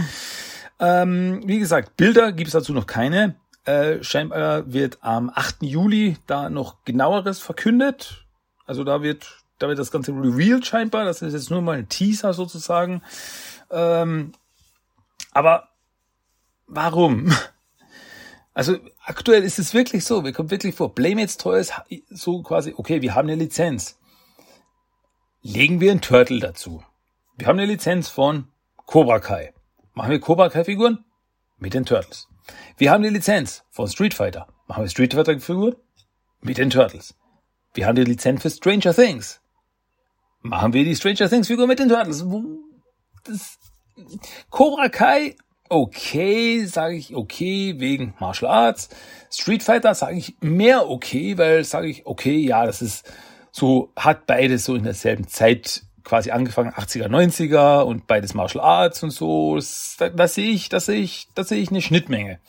ähm, 0.78 1.42
wie 1.46 1.58
gesagt, 1.58 1.96
Bilder 1.96 2.30
gibt 2.30 2.46
es 2.46 2.52
dazu 2.52 2.72
noch 2.72 2.86
keine. 2.86 3.34
Äh, 3.64 4.04
scheinbar 4.04 4.72
wird 4.72 4.98
am 5.00 5.32
8. 5.34 5.62
Juli 5.62 6.16
da 6.28 6.48
noch 6.48 6.84
genaueres 6.84 7.40
verkündet. 7.40 8.24
Also 8.66 8.84
da 8.84 9.02
wird 9.02 9.47
da 9.58 9.68
wird 9.68 9.78
das 9.78 9.90
Ganze 9.90 10.12
revealed 10.12 10.66
scheinbar. 10.66 11.04
Das 11.04 11.22
ist 11.22 11.32
jetzt 11.32 11.50
nur 11.50 11.62
mal 11.62 11.78
ein 11.78 11.88
Teaser 11.88 12.32
sozusagen. 12.32 13.02
Ähm, 13.70 14.32
aber 15.32 15.68
warum? 16.66 17.32
Also 18.54 18.76
aktuell 19.04 19.44
ist 19.44 19.60
es 19.60 19.72
wirklich 19.72 20.04
so, 20.04 20.24
wir 20.24 20.32
kommen 20.32 20.50
wirklich 20.50 20.74
vor, 20.74 20.92
Playmates 20.92 21.36
Toys 21.36 21.70
so 22.10 22.42
quasi, 22.42 22.74
okay, 22.76 23.02
wir 23.02 23.14
haben 23.14 23.28
eine 23.28 23.36
Lizenz. 23.36 24.00
Legen 25.42 25.80
wir 25.80 25.92
einen 25.92 26.00
Turtle 26.00 26.40
dazu. 26.40 26.82
Wir 27.36 27.46
haben 27.46 27.60
eine 27.60 27.70
Lizenz 27.70 28.08
von 28.08 28.48
Cobra 28.84 29.20
Kai. 29.20 29.54
Machen 29.94 30.10
wir 30.10 30.18
Cobra 30.18 30.48
Kai 30.48 30.64
Figuren 30.64 31.04
mit 31.58 31.72
den 31.72 31.84
Turtles. 31.84 32.26
Wir 32.76 32.90
haben 32.90 33.04
die 33.04 33.10
Lizenz 33.10 33.62
von 33.70 33.86
Street 33.86 34.14
Fighter. 34.14 34.48
Machen 34.66 34.82
wir 34.82 34.90
Street 34.90 35.14
Fighter 35.14 35.38
Figuren 35.38 35.76
mit 36.40 36.58
den 36.58 36.70
Turtles. 36.70 37.14
Wir 37.74 37.86
haben 37.86 37.94
die 37.94 38.02
Lizenz 38.02 38.42
für 38.42 38.50
Stranger 38.50 38.92
Things 38.92 39.40
machen 40.40 40.72
wir 40.72 40.84
die 40.84 40.96
Stranger 40.96 41.28
Things 41.28 41.46
Figur 41.46 41.66
mit 41.66 41.78
den 41.78 41.88
Turtles. 41.88 42.24
Das 43.24 43.58
Cobra 44.50 44.88
Kai, 44.88 45.36
okay, 45.68 46.64
sage 46.64 46.96
ich 46.96 47.14
okay, 47.14 47.74
wegen 47.78 48.14
Martial 48.18 48.50
Arts. 48.50 48.88
Street 49.30 49.62
Fighter 49.62 49.94
sage 49.94 50.16
ich 50.16 50.36
mehr 50.40 50.88
okay, 50.88 51.36
weil 51.36 51.64
sage 51.64 51.88
ich 51.88 52.06
okay, 52.06 52.36
ja, 52.38 52.64
das 52.64 52.82
ist 52.82 53.10
so, 53.50 53.92
hat 53.96 54.26
beides 54.26 54.64
so 54.64 54.74
in 54.74 54.84
derselben 54.84 55.26
Zeit 55.28 55.82
quasi 56.04 56.30
angefangen, 56.30 56.72
80er, 56.72 57.08
90er 57.08 57.82
und 57.82 58.06
beides 58.06 58.34
Martial 58.34 58.64
Arts 58.64 59.02
und 59.02 59.10
so. 59.10 59.56
Das, 59.56 59.96
das, 59.98 60.34
sehe 60.34 60.50
ich, 60.50 60.68
das 60.68 60.86
sehe 60.86 61.00
ich, 61.00 61.28
das 61.34 61.48
sehe 61.48 61.60
ich 61.60 61.70
eine 61.70 61.82
Schnittmenge. 61.82 62.40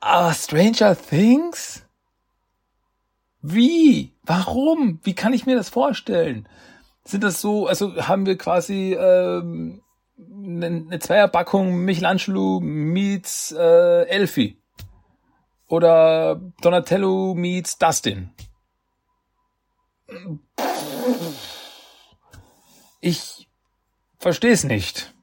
Aber 0.00 0.32
Stranger 0.32 0.96
Things? 0.96 1.84
Wie? 3.50 4.12
Warum? 4.24 5.00
Wie 5.02 5.14
kann 5.14 5.32
ich 5.32 5.46
mir 5.46 5.56
das 5.56 5.70
vorstellen? 5.70 6.48
Sind 7.04 7.24
das 7.24 7.40
so, 7.40 7.66
also 7.66 7.96
haben 8.06 8.26
wir 8.26 8.36
quasi 8.36 8.92
ähm, 8.94 9.80
eine 10.18 10.98
Zweierpackung 10.98 11.78
Michelangelo 11.84 12.60
meets 12.60 13.52
äh, 13.52 14.02
Elfie? 14.08 14.58
Oder 15.68 16.40
Donatello 16.60 17.34
meets 17.34 17.78
Dustin? 17.78 18.30
Ich 23.00 23.48
verstehe 24.18 24.52
es 24.52 24.64
nicht. 24.64 25.14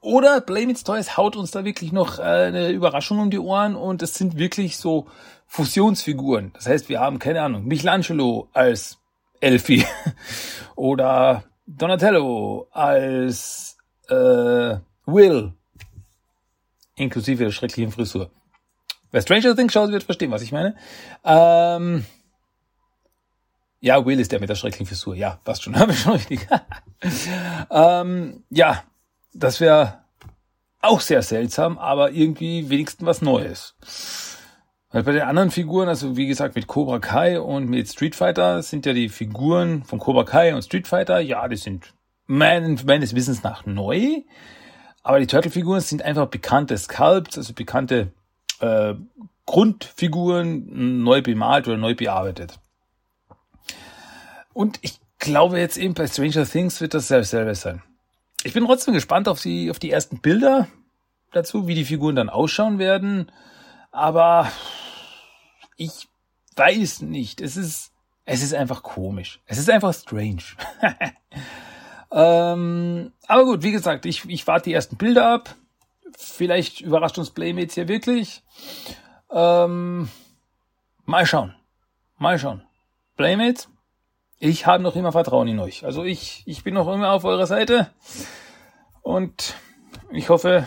Oder 0.00 0.42
Blame 0.42 0.70
It's 0.70 0.84
Toys 0.84 1.16
haut 1.16 1.34
uns 1.34 1.50
da 1.50 1.64
wirklich 1.64 1.90
noch 1.90 2.18
äh, 2.18 2.22
eine 2.22 2.68
Überraschung 2.70 3.20
um 3.20 3.30
die 3.30 3.38
Ohren 3.38 3.74
und 3.74 4.02
es 4.02 4.14
sind 4.14 4.36
wirklich 4.36 4.76
so 4.76 5.06
Fusionsfiguren. 5.46 6.52
Das 6.54 6.66
heißt, 6.66 6.88
wir 6.88 7.00
haben, 7.00 7.18
keine 7.18 7.42
Ahnung, 7.42 7.64
Michelangelo 7.64 8.48
als 8.52 8.98
Elfie 9.40 9.84
oder 10.76 11.44
Donatello 11.66 12.68
als 12.72 13.76
äh, 14.08 14.76
Will, 15.06 15.52
inklusive 16.96 17.44
der 17.44 17.50
schrecklichen 17.50 17.92
Frisur. 17.92 18.30
Wer 19.10 19.22
Stranger 19.22 19.54
Things 19.54 19.72
schaut, 19.72 19.92
wird 19.92 20.02
verstehen, 20.02 20.30
was 20.30 20.42
ich 20.42 20.52
meine. 20.52 20.74
Ähm, 21.24 22.04
ja, 23.80 24.04
Will 24.04 24.18
ist 24.18 24.32
der 24.32 24.40
mit 24.40 24.48
der 24.48 24.56
schrecklichen 24.56 24.86
Frisur. 24.86 25.14
Ja, 25.14 25.38
passt 25.44 25.62
schon, 25.62 25.76
habe 25.78 25.92
ich 25.92 26.00
schon 26.00 26.14
richtig. 26.14 26.48
ähm, 27.70 28.44
ja, 28.50 28.82
das 29.32 29.60
wäre 29.60 30.04
auch 30.80 31.00
sehr 31.00 31.22
seltsam, 31.22 31.78
aber 31.78 32.10
irgendwie 32.10 32.68
wenigstens 32.70 33.06
was 33.06 33.22
Neues. 33.22 33.74
Weil 34.94 35.02
bei 35.02 35.10
den 35.10 35.22
anderen 35.22 35.50
Figuren, 35.50 35.88
also 35.88 36.16
wie 36.16 36.28
gesagt 36.28 36.54
mit 36.54 36.68
Cobra 36.68 37.00
Kai 37.00 37.40
und 37.40 37.68
mit 37.68 37.88
Street 37.88 38.14
Fighter, 38.14 38.62
sind 38.62 38.86
ja 38.86 38.92
die 38.92 39.08
Figuren 39.08 39.82
von 39.82 39.98
Cobra 39.98 40.22
Kai 40.22 40.54
und 40.54 40.62
Street 40.62 40.86
Fighter, 40.86 41.18
ja, 41.18 41.48
die 41.48 41.56
sind 41.56 41.92
mein, 42.28 42.78
meines 42.86 43.12
Wissens 43.12 43.42
nach 43.42 43.66
neu. 43.66 44.22
Aber 45.02 45.18
die 45.18 45.26
Turtle-Figuren 45.26 45.80
sind 45.80 46.02
einfach 46.02 46.28
bekannte 46.28 46.78
Sculpts, 46.78 47.36
also 47.36 47.54
bekannte 47.54 48.12
äh, 48.60 48.94
Grundfiguren, 49.46 51.02
neu 51.02 51.22
bemalt 51.22 51.66
oder 51.66 51.76
neu 51.76 51.96
bearbeitet. 51.96 52.60
Und 54.52 54.78
ich 54.82 55.00
glaube 55.18 55.58
jetzt 55.58 55.76
eben 55.76 55.94
bei 55.94 56.06
Stranger 56.06 56.46
Things 56.46 56.80
wird 56.80 56.94
das 56.94 57.08
selber 57.08 57.56
sein. 57.56 57.82
Ich 58.44 58.52
bin 58.52 58.64
trotzdem 58.64 58.94
gespannt 58.94 59.26
auf 59.26 59.42
die, 59.42 59.72
auf 59.72 59.80
die 59.80 59.90
ersten 59.90 60.20
Bilder 60.20 60.68
dazu, 61.32 61.66
wie 61.66 61.74
die 61.74 61.84
Figuren 61.84 62.14
dann 62.14 62.30
ausschauen 62.30 62.78
werden. 62.78 63.32
Aber 63.90 64.48
ich 65.76 66.08
weiß 66.56 67.02
nicht. 67.02 67.40
Es 67.40 67.56
ist, 67.56 67.92
es 68.24 68.42
ist 68.42 68.54
einfach 68.54 68.82
komisch. 68.82 69.40
Es 69.46 69.58
ist 69.58 69.70
einfach 69.70 69.94
strange. 69.94 70.42
ähm, 72.12 73.12
aber 73.26 73.44
gut, 73.44 73.62
wie 73.62 73.72
gesagt, 73.72 74.06
ich, 74.06 74.28
ich 74.28 74.46
warte 74.46 74.64
die 74.64 74.74
ersten 74.74 74.96
Bilder 74.96 75.32
ab. 75.32 75.54
Vielleicht 76.16 76.80
überrascht 76.80 77.18
uns 77.18 77.30
Playmates 77.30 77.74
hier 77.74 77.88
wirklich. 77.88 78.42
Ähm, 79.30 80.08
mal 81.04 81.26
schauen. 81.26 81.54
Mal 82.18 82.38
schauen. 82.38 82.62
Playmates, 83.16 83.68
ich 84.38 84.66
habe 84.66 84.82
noch 84.82 84.96
immer 84.96 85.12
Vertrauen 85.12 85.48
in 85.48 85.58
euch. 85.58 85.84
Also 85.84 86.04
ich, 86.04 86.42
ich 86.46 86.64
bin 86.64 86.74
noch 86.74 86.92
immer 86.92 87.12
auf 87.12 87.24
eurer 87.24 87.46
Seite 87.46 87.90
und 89.02 89.54
ich 90.10 90.28
hoffe, 90.28 90.66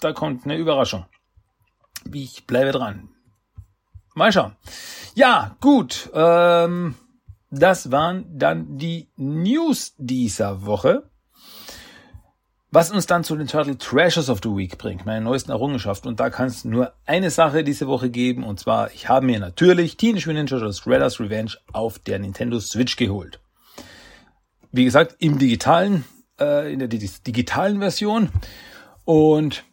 da 0.00 0.12
kommt 0.12 0.44
eine 0.44 0.56
Überraschung. 0.56 1.06
Ich 2.12 2.46
bleibe 2.46 2.72
dran. 2.72 3.08
Mal 4.20 4.32
schauen. 4.32 4.54
Ja, 5.14 5.56
gut. 5.62 6.10
Ähm, 6.12 6.94
das 7.50 7.90
waren 7.90 8.26
dann 8.38 8.76
die 8.76 9.08
News 9.16 9.94
dieser 9.96 10.66
Woche. 10.66 11.04
Was 12.70 12.90
uns 12.90 13.06
dann 13.06 13.24
zu 13.24 13.34
den 13.34 13.46
Turtle 13.46 13.78
Treasures 13.78 14.28
of 14.28 14.40
the 14.42 14.50
Week 14.50 14.76
bringt, 14.76 15.06
meine 15.06 15.24
neuesten 15.24 15.52
Errungenschaften. 15.52 16.06
Und 16.06 16.20
da 16.20 16.28
kann 16.28 16.48
es 16.48 16.66
nur 16.66 16.92
eine 17.06 17.30
Sache 17.30 17.64
diese 17.64 17.86
Woche 17.86 18.10
geben. 18.10 18.44
Und 18.44 18.60
zwar, 18.60 18.92
ich 18.92 19.08
habe 19.08 19.24
mir 19.24 19.40
natürlich 19.40 19.96
Teenage 19.96 20.26
Mutant 20.26 20.50
Ninja 20.50 20.58
Turtles 20.58 20.80
Shredder's 20.80 21.18
Revenge 21.18 21.52
auf 21.72 21.98
der 21.98 22.18
Nintendo 22.18 22.60
Switch 22.60 22.96
geholt. 22.96 23.40
Wie 24.70 24.84
gesagt, 24.84 25.16
im 25.20 25.38
digitalen, 25.38 26.04
äh, 26.38 26.70
in 26.70 26.78
der 26.78 26.88
digitalen 26.88 27.78
Version. 27.78 28.28
Und 29.06 29.64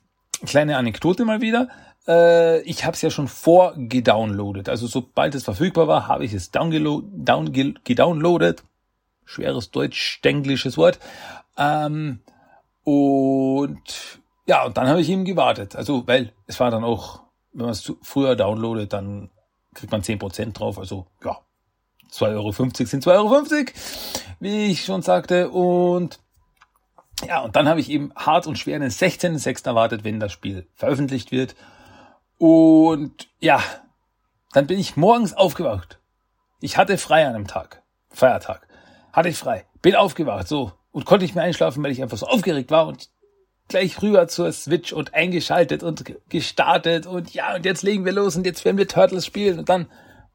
kleine 0.45 0.77
Anekdote 0.77 1.25
mal 1.25 1.41
wieder. 1.41 1.67
Äh, 2.07 2.61
ich 2.61 2.85
habe 2.85 2.93
es 2.93 3.01
ja 3.01 3.09
schon 3.09 3.27
vorgedownloadet. 3.27 4.69
Also 4.69 4.85
sobald 4.87 5.35
es 5.35 5.43
verfügbar 5.43 5.87
war, 5.87 6.07
habe 6.07 6.23
ich 6.25 6.33
es 6.33 6.51
downgedownloadet. 6.51 8.63
Schweres 9.25 9.71
deutsch-stenglisches 9.71 10.77
Wort. 10.77 10.99
Ähm, 11.57 12.19
und 12.83 14.21
ja, 14.47 14.65
und 14.65 14.77
dann 14.77 14.87
habe 14.87 15.01
ich 15.01 15.09
eben 15.09 15.25
gewartet. 15.25 15.75
Also, 15.75 16.07
weil 16.07 16.31
es 16.45 16.59
war 16.59 16.69
dann 16.71 16.85
auch, 16.85 17.23
wenn 17.51 17.65
man 17.65 17.71
es 17.71 17.91
früher 18.01 18.37
downloadet, 18.37 18.93
dann 18.93 19.29
kriegt 19.73 19.91
man 19.91 20.03
zehn 20.03 20.19
Prozent 20.19 20.57
drauf. 20.57 20.79
Also 20.79 21.07
ja, 21.23 21.37
2,50 22.11 22.33
Euro 22.33 22.51
sind 22.51 22.77
2,50 22.77 23.11
Euro, 23.11 23.43
wie 24.39 24.71
ich 24.71 24.85
schon 24.85 25.01
sagte. 25.01 25.49
Und 25.49 26.19
ja, 27.27 27.41
und 27.41 27.55
dann 27.55 27.67
habe 27.67 27.79
ich 27.79 27.89
eben 27.89 28.11
hart 28.15 28.47
und 28.47 28.57
schwer 28.57 28.79
den 28.79 28.89
16.06. 28.89 29.65
erwartet, 29.65 30.03
wenn 30.03 30.19
das 30.19 30.31
Spiel 30.31 30.67
veröffentlicht 30.75 31.31
wird. 31.31 31.55
Und 32.37 33.27
ja, 33.39 33.63
dann 34.53 34.67
bin 34.67 34.79
ich 34.79 34.97
morgens 34.97 35.33
aufgewacht. 35.33 35.99
Ich 36.59 36.77
hatte 36.77 36.97
frei 36.97 37.25
an 37.27 37.35
einem 37.35 37.47
Tag. 37.47 37.83
Feiertag. 38.09 38.67
Hatte 39.11 39.29
ich 39.29 39.37
frei. 39.37 39.65
Bin 39.81 39.95
aufgewacht, 39.95 40.47
so 40.47 40.73
und 40.97 41.05
konnte 41.05 41.25
nicht 41.25 41.35
mehr 41.35 41.43
einschlafen, 41.43 41.83
weil 41.83 41.91
ich 41.91 42.01
einfach 42.01 42.17
so 42.17 42.25
aufgeregt 42.25 42.71
war 42.71 42.87
und 42.87 43.09
gleich 43.67 44.01
rüber 44.01 44.27
zur 44.27 44.51
Switch 44.51 44.93
und 44.93 45.13
eingeschaltet 45.13 45.83
und 45.83 46.15
gestartet 46.29 47.05
und 47.05 47.35
ja, 47.35 47.55
und 47.55 47.65
jetzt 47.65 47.83
legen 47.83 48.03
wir 48.03 48.13
los 48.13 48.35
und 48.35 48.47
jetzt 48.47 48.65
werden 48.65 48.77
wir 48.77 48.87
Turtles 48.87 49.23
spielen 49.23 49.59
und 49.59 49.69
dann 49.69 49.91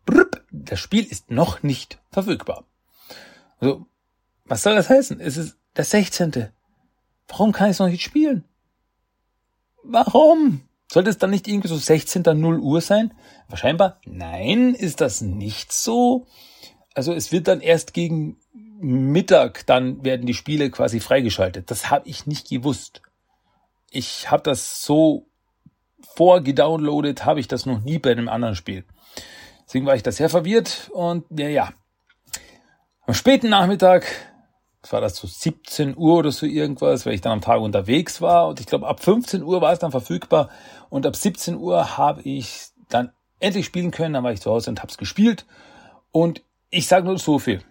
brüpp, 0.06 0.44
das 0.52 0.78
Spiel 0.78 1.04
ist 1.04 1.32
noch 1.32 1.64
nicht 1.64 1.98
verfügbar. 2.12 2.64
Also, 3.58 3.86
was 4.44 4.62
soll 4.62 4.76
das 4.76 4.88
heißen? 4.88 5.18
Es 5.18 5.36
ist 5.36 5.56
der 5.76 5.84
16. 5.84 6.50
Warum 7.26 7.50
kann 7.50 7.66
ich 7.66 7.72
es 7.72 7.78
noch 7.80 7.88
nicht 7.88 8.04
spielen? 8.04 8.44
Warum? 9.82 10.62
Sollte 10.92 11.08
es 11.08 11.16
dann 11.16 11.30
nicht 11.30 11.48
irgendwie 11.48 11.68
so 11.68 11.76
16. 11.76 12.22
0 12.22 12.58
Uhr 12.58 12.82
sein? 12.82 13.14
Wahrscheinlich, 13.48 13.92
nein, 14.04 14.74
ist 14.74 15.00
das 15.00 15.22
nicht 15.22 15.72
so. 15.72 16.26
Also 16.92 17.14
es 17.14 17.32
wird 17.32 17.48
dann 17.48 17.62
erst 17.62 17.94
gegen 17.94 18.36
Mittag 18.78 19.64
dann 19.64 20.04
werden 20.04 20.26
die 20.26 20.34
Spiele 20.34 20.68
quasi 20.70 21.00
freigeschaltet. 21.00 21.70
Das 21.70 21.90
habe 21.90 22.06
ich 22.10 22.26
nicht 22.26 22.50
gewusst. 22.50 23.00
Ich 23.90 24.30
habe 24.30 24.42
das 24.42 24.82
so 24.82 25.24
vorgedownloadet, 26.14 27.24
habe 27.24 27.40
ich 27.40 27.48
das 27.48 27.64
noch 27.64 27.80
nie 27.80 27.98
bei 27.98 28.10
einem 28.10 28.28
anderen 28.28 28.54
Spiel. 28.54 28.84
Deswegen 29.64 29.86
war 29.86 29.94
ich 29.94 30.02
da 30.02 30.12
sehr 30.12 30.28
verwirrt 30.28 30.90
und 30.92 31.24
ja, 31.30 31.48
ja. 31.48 31.72
Am 33.06 33.14
späten 33.14 33.48
Nachmittag, 33.48 34.04
war 34.90 35.00
das 35.00 35.16
so 35.16 35.26
17 35.26 35.96
Uhr 35.96 36.18
oder 36.18 36.32
so 36.32 36.46
irgendwas, 36.46 37.06
weil 37.06 37.14
ich 37.14 37.20
dann 37.20 37.32
am 37.32 37.40
Tag 37.40 37.60
unterwegs 37.60 38.20
war. 38.20 38.48
Und 38.48 38.58
ich 38.58 38.66
glaube 38.66 38.88
ab 38.88 39.02
15 39.02 39.42
Uhr 39.42 39.60
war 39.60 39.72
es 39.72 39.78
dann 39.78 39.90
verfügbar. 39.90 40.48
Und 40.90 41.06
ab 41.06 41.14
17 41.14 41.56
Uhr 41.56 41.96
habe 41.96 42.22
ich 42.22 42.70
dann 42.88 43.12
endlich 43.38 43.66
spielen 43.66 43.90
können, 43.90 44.14
dann 44.14 44.24
war 44.24 44.32
ich 44.32 44.40
zu 44.40 44.50
Hause 44.50 44.70
und 44.70 44.80
habe 44.80 44.90
es 44.90 44.98
gespielt. 44.98 45.46
Und 46.10 46.42
ich 46.70 46.86
sage 46.86 47.06
nur 47.06 47.18
so 47.18 47.38
viel. 47.38 47.62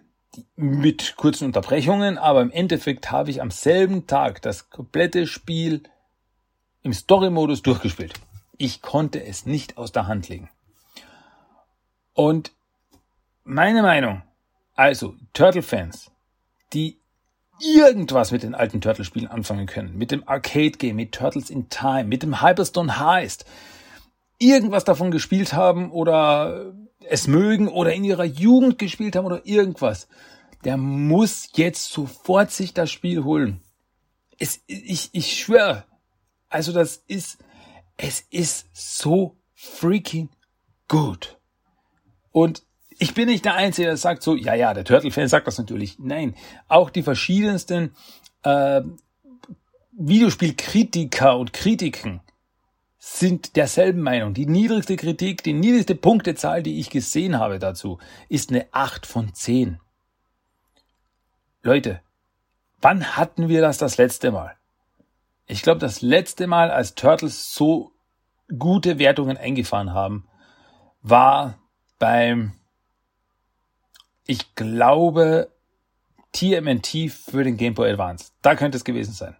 Mit 0.55 1.17
kurzen 1.17 1.45
Unterbrechungen, 1.45 2.17
aber 2.17 2.41
im 2.41 2.51
Endeffekt 2.51 3.11
habe 3.11 3.29
ich 3.29 3.41
am 3.41 3.51
selben 3.51 4.07
Tag 4.07 4.41
das 4.41 4.69
komplette 4.69 5.27
Spiel 5.27 5.83
im 6.83 6.93
Story-Modus 6.93 7.61
durchgespielt. 7.61 8.13
Ich 8.57 8.81
konnte 8.81 9.23
es 9.23 9.45
nicht 9.45 9.77
aus 9.77 9.91
der 9.91 10.07
Hand 10.07 10.29
legen. 10.29 10.49
Und 12.13 12.53
meine 13.43 13.81
Meinung, 13.81 14.21
also 14.75 15.15
Turtle-Fans, 15.33 16.11
die 16.71 17.00
irgendwas 17.63 18.31
mit 18.31 18.43
den 18.43 18.55
alten 18.55 18.81
Turtle-Spielen 18.81 19.27
anfangen 19.27 19.67
können, 19.67 19.97
mit 19.97 20.11
dem 20.11 20.27
Arcade-Game, 20.27 20.95
mit 20.95 21.11
Turtles 21.13 21.49
in 21.49 21.69
Time, 21.69 22.05
mit 22.05 22.23
dem 22.23 22.41
Hyperstone 22.41 22.99
Heist, 22.99 23.45
irgendwas 24.39 24.83
davon 24.83 25.11
gespielt 25.11 25.53
haben 25.53 25.91
oder 25.91 26.73
es 27.07 27.27
mögen 27.27 27.67
oder 27.67 27.93
in 27.93 28.03
ihrer 28.03 28.25
Jugend 28.25 28.79
gespielt 28.79 29.15
haben 29.15 29.25
oder 29.25 29.45
irgendwas, 29.45 30.07
der 30.63 30.77
muss 30.77 31.49
jetzt 31.55 31.91
sofort 31.91 32.51
sich 32.51 32.73
das 32.73 32.91
Spiel 32.91 33.23
holen. 33.23 33.61
Es, 34.37 34.61
ich, 34.67 35.09
ich 35.13 35.39
schwöre, 35.39 35.85
also 36.49 36.71
das 36.71 37.03
ist, 37.07 37.37
es 37.97 38.21
ist 38.29 38.67
so 38.73 39.37
freaking 39.53 40.29
gut. 40.87 41.37
Und 42.31 42.63
ich 43.01 43.15
bin 43.15 43.27
nicht 43.27 43.45
der 43.45 43.55
Einzige, 43.55 43.87
der 43.87 43.97
sagt 43.97 44.21
so, 44.21 44.35
ja, 44.35 44.53
ja, 44.53 44.75
der 44.75 44.85
Turtle-Fan 44.85 45.27
sagt 45.27 45.47
das 45.47 45.57
natürlich. 45.57 45.97
Nein, 45.97 46.35
auch 46.67 46.91
die 46.91 47.01
verschiedensten 47.01 47.95
äh, 48.43 48.81
Videospielkritiker 49.93 51.35
und 51.35 51.51
Kritiken 51.51 52.21
sind 52.99 53.55
derselben 53.55 54.01
Meinung. 54.01 54.35
Die 54.35 54.45
niedrigste 54.45 54.97
Kritik, 54.97 55.41
die 55.41 55.53
niedrigste 55.53 55.95
Punktezahl, 55.95 56.61
die 56.61 56.79
ich 56.79 56.91
gesehen 56.91 57.39
habe 57.39 57.57
dazu, 57.57 57.97
ist 58.29 58.51
eine 58.51 58.67
8 58.71 59.07
von 59.07 59.33
10. 59.33 59.79
Leute, 61.63 62.01
wann 62.81 63.17
hatten 63.17 63.49
wir 63.49 63.61
das 63.61 63.79
das 63.79 63.97
letzte 63.97 64.31
Mal? 64.31 64.55
Ich 65.47 65.63
glaube, 65.63 65.79
das 65.79 66.03
letzte 66.03 66.45
Mal, 66.45 66.69
als 66.69 66.93
Turtles 66.93 67.51
so 67.51 67.93
gute 68.59 68.99
Wertungen 68.99 69.37
eingefahren 69.37 69.91
haben, 69.91 70.27
war 71.01 71.57
beim, 71.97 72.53
ich 74.25 74.55
glaube, 74.55 75.51
TMNT 76.31 77.11
für 77.11 77.43
den 77.43 77.57
Game 77.57 77.73
Boy 77.73 77.91
Advance. 77.91 78.31
Da 78.41 78.55
könnte 78.55 78.77
es 78.77 78.83
gewesen 78.83 79.13
sein. 79.13 79.35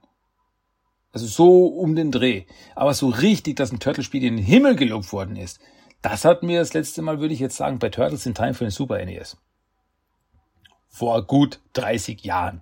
Also 1.13 1.27
so 1.27 1.67
um 1.67 1.95
den 1.95 2.11
Dreh. 2.11 2.45
Aber 2.75 2.93
so 2.93 3.09
richtig, 3.09 3.57
dass 3.57 3.71
ein 3.71 3.79
Turtle-Spiel 3.79 4.23
in 4.23 4.37
den 4.37 4.45
Himmel 4.45 4.75
gelobt 4.75 5.11
worden 5.11 5.35
ist, 5.35 5.59
das 6.01 6.25
hatten 6.25 6.47
wir 6.47 6.59
das 6.59 6.73
letzte 6.73 7.01
Mal, 7.01 7.19
würde 7.19 7.33
ich 7.33 7.39
jetzt 7.39 7.57
sagen, 7.57 7.79
bei 7.79 7.89
Turtles 7.89 8.25
in 8.25 8.33
Time 8.33 8.53
für 8.53 8.65
den 8.65 8.71
Super 8.71 9.03
NES. 9.05 9.37
Vor 10.87 11.25
gut 11.25 11.59
30 11.73 12.23
Jahren. 12.23 12.61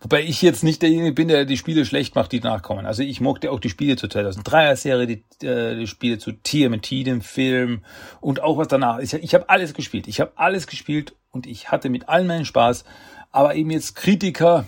Wobei 0.00 0.22
ich 0.22 0.40
jetzt 0.40 0.64
nicht 0.64 0.80
derjenige 0.80 1.12
bin, 1.12 1.28
der 1.28 1.44
die 1.44 1.58
Spiele 1.58 1.84
schlecht 1.84 2.14
macht, 2.14 2.32
die 2.32 2.40
nachkommen. 2.40 2.86
Also 2.86 3.02
ich 3.02 3.20
mochte 3.20 3.50
auch 3.50 3.60
die 3.60 3.68
Spiele 3.68 3.96
zur 3.96 4.08
2003er 4.08 4.74
Serie, 4.74 5.06
die, 5.06 5.46
äh, 5.46 5.76
die 5.76 5.86
Spiele 5.86 6.18
zu 6.18 6.32
TMT, 6.32 7.06
dem 7.06 7.20
Film 7.20 7.84
und 8.22 8.42
auch 8.42 8.56
was 8.56 8.68
danach. 8.68 8.98
Ich, 9.00 9.12
ich 9.12 9.34
habe 9.34 9.50
alles 9.50 9.74
gespielt. 9.74 10.08
Ich 10.08 10.20
habe 10.20 10.32
alles 10.36 10.66
gespielt 10.66 11.14
und 11.30 11.46
ich 11.46 11.70
hatte 11.70 11.90
mit 11.90 12.08
allen 12.08 12.26
meinen 12.26 12.46
Spaß. 12.46 12.84
Aber 13.30 13.54
eben 13.54 13.70
jetzt 13.70 13.94
Kritiker, 13.94 14.66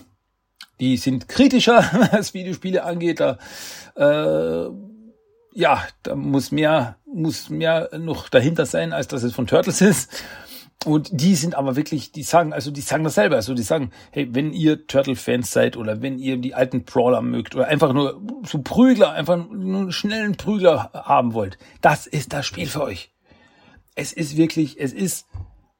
die 0.80 0.98
sind 0.98 1.28
kritischer, 1.28 1.78
was 2.12 2.34
Videospiele 2.34 2.84
angeht. 2.84 3.20
Da, 3.20 3.38
äh, 3.96 4.70
ja, 5.54 5.82
da 6.02 6.14
muss 6.14 6.52
mehr, 6.52 6.96
muss 7.06 7.48
mehr 7.48 7.88
noch 7.98 8.28
dahinter 8.28 8.66
sein, 8.66 8.92
als 8.92 9.08
dass 9.08 9.22
es 9.22 9.34
von 9.34 9.46
Turtles 9.46 9.80
ist. 9.80 10.24
Und 10.84 11.08
die 11.12 11.34
sind 11.34 11.54
aber 11.54 11.76
wirklich, 11.76 12.12
die 12.12 12.22
sagen, 12.22 12.52
also 12.52 12.70
die 12.70 12.80
sagen 12.80 13.04
das 13.04 13.14
selber, 13.14 13.36
also 13.36 13.54
die 13.54 13.62
sagen, 13.62 13.90
hey, 14.10 14.34
wenn 14.34 14.52
ihr 14.52 14.86
Turtle-Fans 14.86 15.50
seid 15.50 15.76
oder 15.76 16.02
wenn 16.02 16.18
ihr 16.18 16.36
die 16.36 16.54
alten 16.54 16.84
Brawler 16.84 17.22
mögt 17.22 17.54
oder 17.54 17.68
einfach 17.68 17.92
nur 17.92 18.20
so 18.44 18.62
Prügler, 18.62 19.12
einfach 19.12 19.36
nur 19.36 19.80
einen 19.80 19.92
schnellen 19.92 20.36
Prügler 20.36 20.90
haben 20.92 21.34
wollt, 21.34 21.58
das 21.80 22.06
ist 22.06 22.32
das 22.32 22.46
Spiel 22.46 22.66
für 22.66 22.82
euch. 22.82 23.12
Es 23.94 24.12
ist 24.12 24.36
wirklich, 24.36 24.80
es 24.80 24.92
ist 24.92 25.26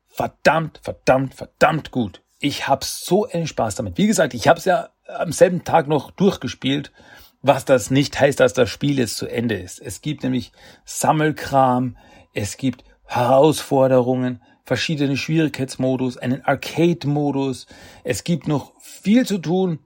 verdammt, 0.09 0.81
verdammt, 0.83 1.35
verdammt 1.35 1.91
gut. 1.91 2.23
Ich 2.39 2.69
habe 2.69 2.85
so 2.85 3.27
einen 3.29 3.47
Spaß 3.47 3.77
damit. 3.77 3.99
Wie 3.99 4.07
gesagt, 4.07 4.35
ich 4.35 4.49
habe 4.49 4.59
es 4.59 4.65
ja 4.65 4.91
am 5.09 5.33
selben 5.33 5.65
Tag 5.65 5.89
noch 5.89 6.11
durchgespielt, 6.11 6.93
was 7.41 7.65
das 7.65 7.91
nicht 7.91 8.19
heißt, 8.19 8.39
dass 8.41 8.53
das 8.53 8.71
Spiel 8.71 8.99
jetzt 8.99 9.17
zu 9.17 9.27
Ende 9.27 9.57
ist. 9.57 9.81
Es 9.81 10.01
gibt 10.01 10.23
nämlich 10.23 10.53
Sammelkram, 10.85 11.97
es 12.35 12.57
gibt 12.57 12.85
Herausforderungen, 13.05 14.41
verschiedene 14.65 15.17
Schwierigkeitsmodus, 15.17 16.17
einen 16.17 16.45
Arcade-Modus. 16.45 17.67
Es 18.05 18.25
gibt 18.25 18.49
noch 18.49 18.73
viel 18.81 19.27
zu 19.27 19.39
tun 19.39 19.81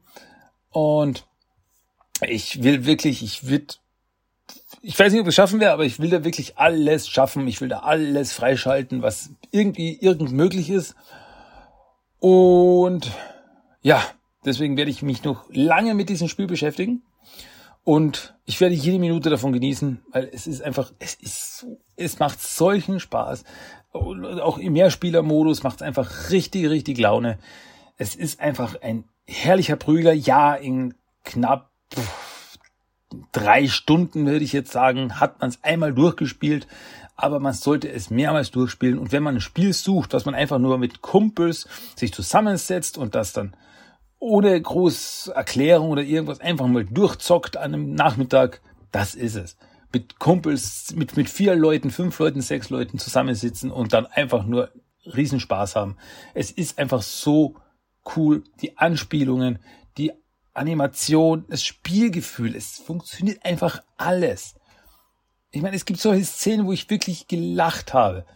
und 0.70 1.26
ich 2.26 2.62
will 2.62 2.86
wirklich, 2.86 3.22
ich 3.22 3.48
will, 3.48 3.66
ich 4.82 4.98
weiß 4.98 5.12
nicht, 5.12 5.20
ob 5.20 5.28
es 5.28 5.34
schaffen 5.34 5.60
werde, 5.60 5.72
aber 5.72 5.84
ich 5.84 5.98
will 5.98 6.10
da 6.10 6.24
wirklich 6.24 6.58
alles 6.58 7.08
schaffen. 7.08 7.46
Ich 7.48 7.60
will 7.60 7.68
da 7.68 7.80
alles 7.80 8.32
freischalten, 8.32 9.02
was 9.02 9.30
irgendwie 9.50 9.98
irgend 10.00 10.32
möglich 10.32 10.70
ist. 10.70 10.94
Und 12.18 13.10
ja, 13.82 14.02
deswegen 14.44 14.76
werde 14.76 14.90
ich 14.90 15.02
mich 15.02 15.24
noch 15.24 15.44
lange 15.50 15.94
mit 15.94 16.08
diesem 16.08 16.28
Spiel 16.28 16.46
beschäftigen. 16.46 17.02
Und 17.84 18.34
ich 18.46 18.60
werde 18.60 18.74
jede 18.74 18.98
Minute 18.98 19.30
davon 19.30 19.52
genießen, 19.52 20.02
weil 20.10 20.28
es 20.32 20.48
ist 20.48 20.60
einfach, 20.60 20.92
es 20.98 21.14
ist, 21.14 21.66
es 21.94 22.18
macht 22.18 22.42
solchen 22.42 22.98
Spaß. 22.98 23.44
Auch 23.96 24.58
im 24.58 24.72
Mehrspielermodus 24.74 25.62
macht 25.62 25.76
es 25.76 25.82
einfach 25.82 26.30
richtig, 26.30 26.68
richtig 26.68 26.98
Laune. 26.98 27.38
Es 27.96 28.14
ist 28.14 28.40
einfach 28.40 28.80
ein 28.82 29.04
herrlicher 29.26 29.76
Prügler. 29.76 30.12
Ja, 30.12 30.54
in 30.54 30.94
knapp 31.24 31.70
drei 33.32 33.66
Stunden, 33.68 34.26
würde 34.26 34.44
ich 34.44 34.52
jetzt 34.52 34.72
sagen, 34.72 35.20
hat 35.20 35.40
man 35.40 35.50
es 35.50 35.62
einmal 35.62 35.92
durchgespielt. 35.92 36.66
Aber 37.16 37.40
man 37.40 37.54
sollte 37.54 37.90
es 37.90 38.10
mehrmals 38.10 38.50
durchspielen. 38.50 38.98
Und 38.98 39.12
wenn 39.12 39.22
man 39.22 39.36
ein 39.36 39.40
Spiel 39.40 39.72
sucht, 39.72 40.12
dass 40.12 40.26
man 40.26 40.34
einfach 40.34 40.58
nur 40.58 40.76
mit 40.76 41.00
Kumpels 41.00 41.66
sich 41.96 42.12
zusammensetzt 42.12 42.98
und 42.98 43.14
das 43.14 43.32
dann 43.32 43.56
ohne 44.18 44.60
groß 44.60 45.28
Erklärung 45.34 45.90
oder 45.90 46.02
irgendwas 46.02 46.40
einfach 46.40 46.66
mal 46.66 46.84
durchzockt 46.84 47.56
an 47.56 47.74
einem 47.74 47.94
Nachmittag, 47.94 48.60
das 48.92 49.14
ist 49.14 49.36
es. 49.36 49.56
Mit 49.96 50.18
Kumpels, 50.18 50.94
mit, 50.94 51.16
mit 51.16 51.30
vier 51.30 51.54
Leuten, 51.54 51.90
fünf 51.90 52.18
Leuten, 52.18 52.42
sechs 52.42 52.68
Leuten 52.68 52.98
zusammensitzen 52.98 53.70
und 53.70 53.94
dann 53.94 54.04
einfach 54.04 54.44
nur 54.44 54.70
Riesenspaß 55.06 55.74
haben. 55.74 55.96
Es 56.34 56.50
ist 56.50 56.78
einfach 56.78 57.00
so 57.00 57.54
cool. 58.14 58.44
Die 58.60 58.76
Anspielungen, 58.76 59.58
die 59.96 60.12
Animation, 60.52 61.46
das 61.48 61.64
Spielgefühl, 61.64 62.54
es 62.54 62.76
funktioniert 62.76 63.42
einfach 63.42 63.80
alles. 63.96 64.54
Ich 65.50 65.62
meine, 65.62 65.76
es 65.76 65.86
gibt 65.86 65.98
solche 65.98 66.26
Szenen, 66.26 66.66
wo 66.66 66.72
ich 66.72 66.90
wirklich 66.90 67.26
gelacht 67.26 67.94
habe 67.94 68.26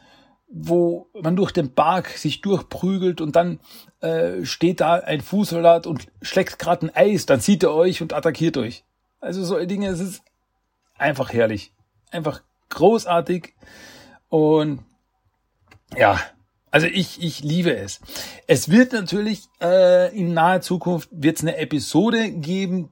wo 0.51 1.09
man 1.23 1.37
durch 1.37 1.53
den 1.53 1.75
Park 1.75 2.09
sich 2.09 2.41
durchprügelt 2.41 3.21
und 3.21 3.37
dann 3.37 3.61
äh, 4.01 4.45
steht 4.45 4.81
da 4.81 4.95
ein 4.95 5.21
Fußsoldat 5.21 5.87
und 5.87 6.09
schlägt 6.23 6.59
gerade 6.59 6.87
ein 6.87 6.97
Eis, 6.97 7.25
dann 7.25 7.39
sieht 7.39 7.63
er 7.63 7.73
euch 7.73 8.03
und 8.03 8.13
attackiert 8.13 8.57
euch. 8.57 8.85
Also 9.21 9.45
solche 9.45 9.69
Dinge, 9.69 9.89
es 9.89 10.01
ist 10.01 10.23
einfach 11.01 11.33
herrlich. 11.33 11.73
Einfach 12.11 12.43
großartig. 12.69 13.55
Und 14.29 14.81
ja, 15.97 16.21
also 16.71 16.87
ich, 16.87 17.23
ich 17.23 17.43
liebe 17.43 17.75
es. 17.75 18.01
Es 18.47 18.71
wird 18.71 18.93
natürlich 18.93 19.45
äh, 19.61 20.17
in 20.17 20.35
naher 20.35 20.61
Zukunft 20.61 21.09
wird's 21.13 21.43
eine 21.43 21.57
Episode 21.57 22.31
geben 22.31 22.91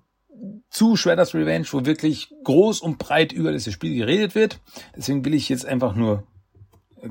zu 0.70 0.96
Shredder's 0.96 1.34
Revenge, 1.34 1.66
wo 1.70 1.84
wirklich 1.84 2.32
groß 2.44 2.80
und 2.80 2.98
breit 2.98 3.32
über 3.32 3.52
dieses 3.52 3.72
Spiel 3.72 3.96
geredet 3.96 4.34
wird. 4.34 4.60
Deswegen 4.96 5.24
will 5.24 5.34
ich 5.34 5.48
jetzt 5.48 5.66
einfach 5.66 5.94
nur 5.94 6.24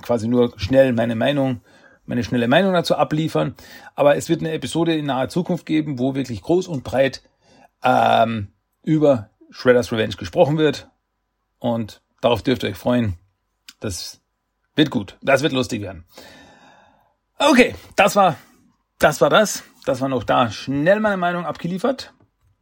quasi 0.02 0.28
nur 0.28 0.54
schnell 0.60 0.94
meine 0.94 1.16
Meinung, 1.16 1.62
meine 2.06 2.24
schnelle 2.24 2.48
Meinung 2.48 2.74
dazu 2.74 2.96
abliefern. 2.96 3.56
Aber 3.96 4.16
es 4.16 4.30
wird 4.30 4.42
eine 4.42 4.52
Episode 4.52 4.96
in 4.96 5.06
naher 5.06 5.30
Zukunft 5.30 5.66
geben, 5.66 6.00
wo 6.00 6.16
wirklich 6.16 6.42
groß 6.42 6.68
und 6.68 6.84
breit 6.84 7.22
ähm, 7.84 8.50
über 8.84 9.30
Shredder's 9.50 9.92
Revenge 9.92 10.16
gesprochen 10.16 10.58
wird. 10.58 10.90
Und 11.60 12.02
darauf 12.22 12.42
dürft 12.42 12.64
ihr 12.64 12.70
euch 12.70 12.78
freuen. 12.78 13.18
Das 13.80 14.22
wird 14.76 14.90
gut. 14.90 15.18
Das 15.22 15.42
wird 15.42 15.54
lustig 15.54 15.82
werden. 15.82 16.06
Okay, 17.40 17.76
das 17.96 18.16
war, 18.16 18.38
das 19.00 19.22
war 19.22 19.30
das. 19.30 19.64
Das 19.86 20.02
war 20.02 20.10
noch 20.10 20.24
da. 20.24 20.50
Schnell 20.52 21.00
meine 21.00 21.18
Meinung 21.18 21.46
abgeliefert. 21.46 22.14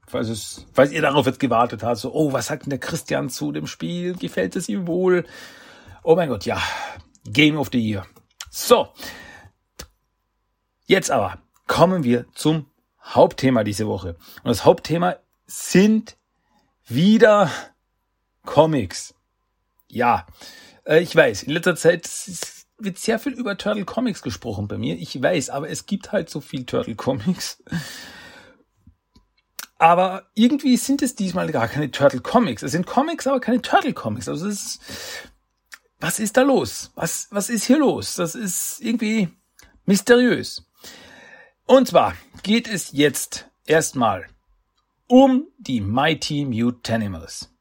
Falls 0.08 0.30
es, 0.30 0.68
falls 0.74 0.92
ihr 0.92 1.02
darauf 1.02 1.26
jetzt 1.26 1.40
gewartet 1.40 1.82
habt, 1.82 1.98
so, 1.98 2.14
oh, 2.14 2.32
was 2.32 2.48
sagt 2.48 2.66
denn 2.66 2.70
der 2.70 2.80
Christian 2.80 3.30
zu 3.30 3.52
dem 3.52 3.66
Spiel? 3.66 4.16
Gefällt 4.16 4.56
es 4.56 4.70
ihm 4.70 4.86
wohl? 4.86 5.26
Oh 6.04 6.16
mein 6.16 6.30
Gott, 6.30 6.46
ja. 6.46 6.62
Game 7.26 7.58
of 7.58 7.70
the 7.72 7.80
Year. 7.80 8.06
So. 8.52 8.90
Jetzt 10.86 11.10
aber 11.10 11.40
kommen 11.68 12.04
wir 12.04 12.28
zum 12.34 12.68
Hauptthema 13.04 13.64
diese 13.64 13.88
Woche. 13.88 14.16
Und 14.44 14.50
das 14.50 14.66
Hauptthema 14.66 15.16
sind 15.48 16.18
wieder 16.88 17.52
Comics. 18.46 19.14
Ja, 19.88 20.26
äh, 20.86 21.02
ich 21.02 21.16
weiß, 21.16 21.44
in 21.44 21.52
letzter 21.52 21.76
Zeit 21.76 22.10
wird 22.78 22.98
sehr 22.98 23.20
viel 23.20 23.34
über 23.34 23.58
Turtle 23.58 23.86
Comics 23.86 24.22
gesprochen 24.22 24.68
bei 24.68 24.78
mir. 24.78 24.96
Ich 24.96 25.22
weiß, 25.22 25.50
aber 25.50 25.70
es 25.70 25.86
gibt 25.86 26.12
halt 26.12 26.30
so 26.30 26.42
viel 26.42 26.66
Turtle 26.66 26.96
Comics. 26.96 27.64
Aber 29.78 30.24
irgendwie 30.36 30.78
sind 30.78 31.02
es 31.02 31.16
diesmal 31.16 31.52
gar 31.52 31.68
keine 31.68 31.92
Turtle 31.92 32.22
Comics. 32.22 32.64
Es 32.64 32.72
sind 32.72 32.86
Comics, 32.86 33.28
aber 33.28 33.40
keine 33.40 33.62
Turtle 33.62 33.94
Comics. 33.94 34.30
Also 34.30 34.48
es 34.48 34.64
ist, 34.64 34.82
was 36.00 36.20
ist 36.20 36.38
da 36.38 36.44
los? 36.44 36.92
Was, 36.96 37.28
was 37.32 37.50
ist 37.50 37.66
hier 37.66 37.80
los? 37.80 38.16
Das 38.16 38.36
ist 38.36 38.80
irgendwie 38.82 39.30
mysteriös. 39.86 40.66
Und 41.66 41.88
zwar 41.88 42.16
geht 42.44 42.68
es 42.68 42.92
jetzt 42.92 43.50
erstmal 43.66 44.28
um 45.08 45.48
die 45.58 45.82
Mighty 45.82 46.46
Mutanimals. 46.46 47.54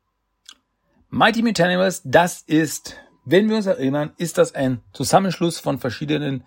Mighty 1.11 1.42
Mutanimals, 1.42 2.02
das 2.04 2.42
ist, 2.42 2.96
wenn 3.24 3.48
wir 3.48 3.57
uns 3.57 3.66
erinnern, 3.66 4.12
ist 4.16 4.38
das 4.38 4.54
ein 4.54 4.83
Zusammenschluss 4.92 5.59
von 5.59 5.78
verschiedenen 5.78 6.44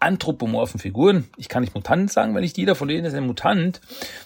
anthropomorphen 0.00 0.80
Figuren. 0.80 1.28
Ich 1.36 1.48
kann 1.48 1.62
nicht 1.62 1.74
Mutanten 1.74 2.08
sagen, 2.08 2.34
weil 2.34 2.42
nicht 2.42 2.56
jeder 2.56 2.74
von 2.74 2.88
denen 2.88 3.04
ist 3.04 3.14
ein 3.14 3.26
Mutant. 3.26 3.80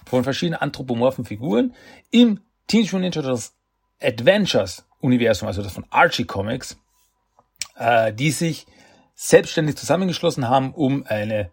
Von 0.07 0.25
verschiedenen 0.25 0.61
anthropomorphen 0.61 1.25
Figuren 1.25 1.75
im 2.11 2.41
Teenage 2.67 2.93
Mutant 2.93 3.17
Ninja 3.17 3.23
Turtles 3.23 3.55
Adventures 4.01 4.87
Universum, 5.01 5.49
also 5.49 5.63
das 5.63 5.73
von 5.73 5.87
Archie 5.91 6.25
Comics 6.25 6.77
äh, 7.77 8.13
die 8.13 8.31
sich 8.31 8.67
selbstständig 9.15 9.77
zusammengeschlossen 9.77 10.49
haben, 10.49 10.73
um 10.73 11.05
eine, 11.07 11.51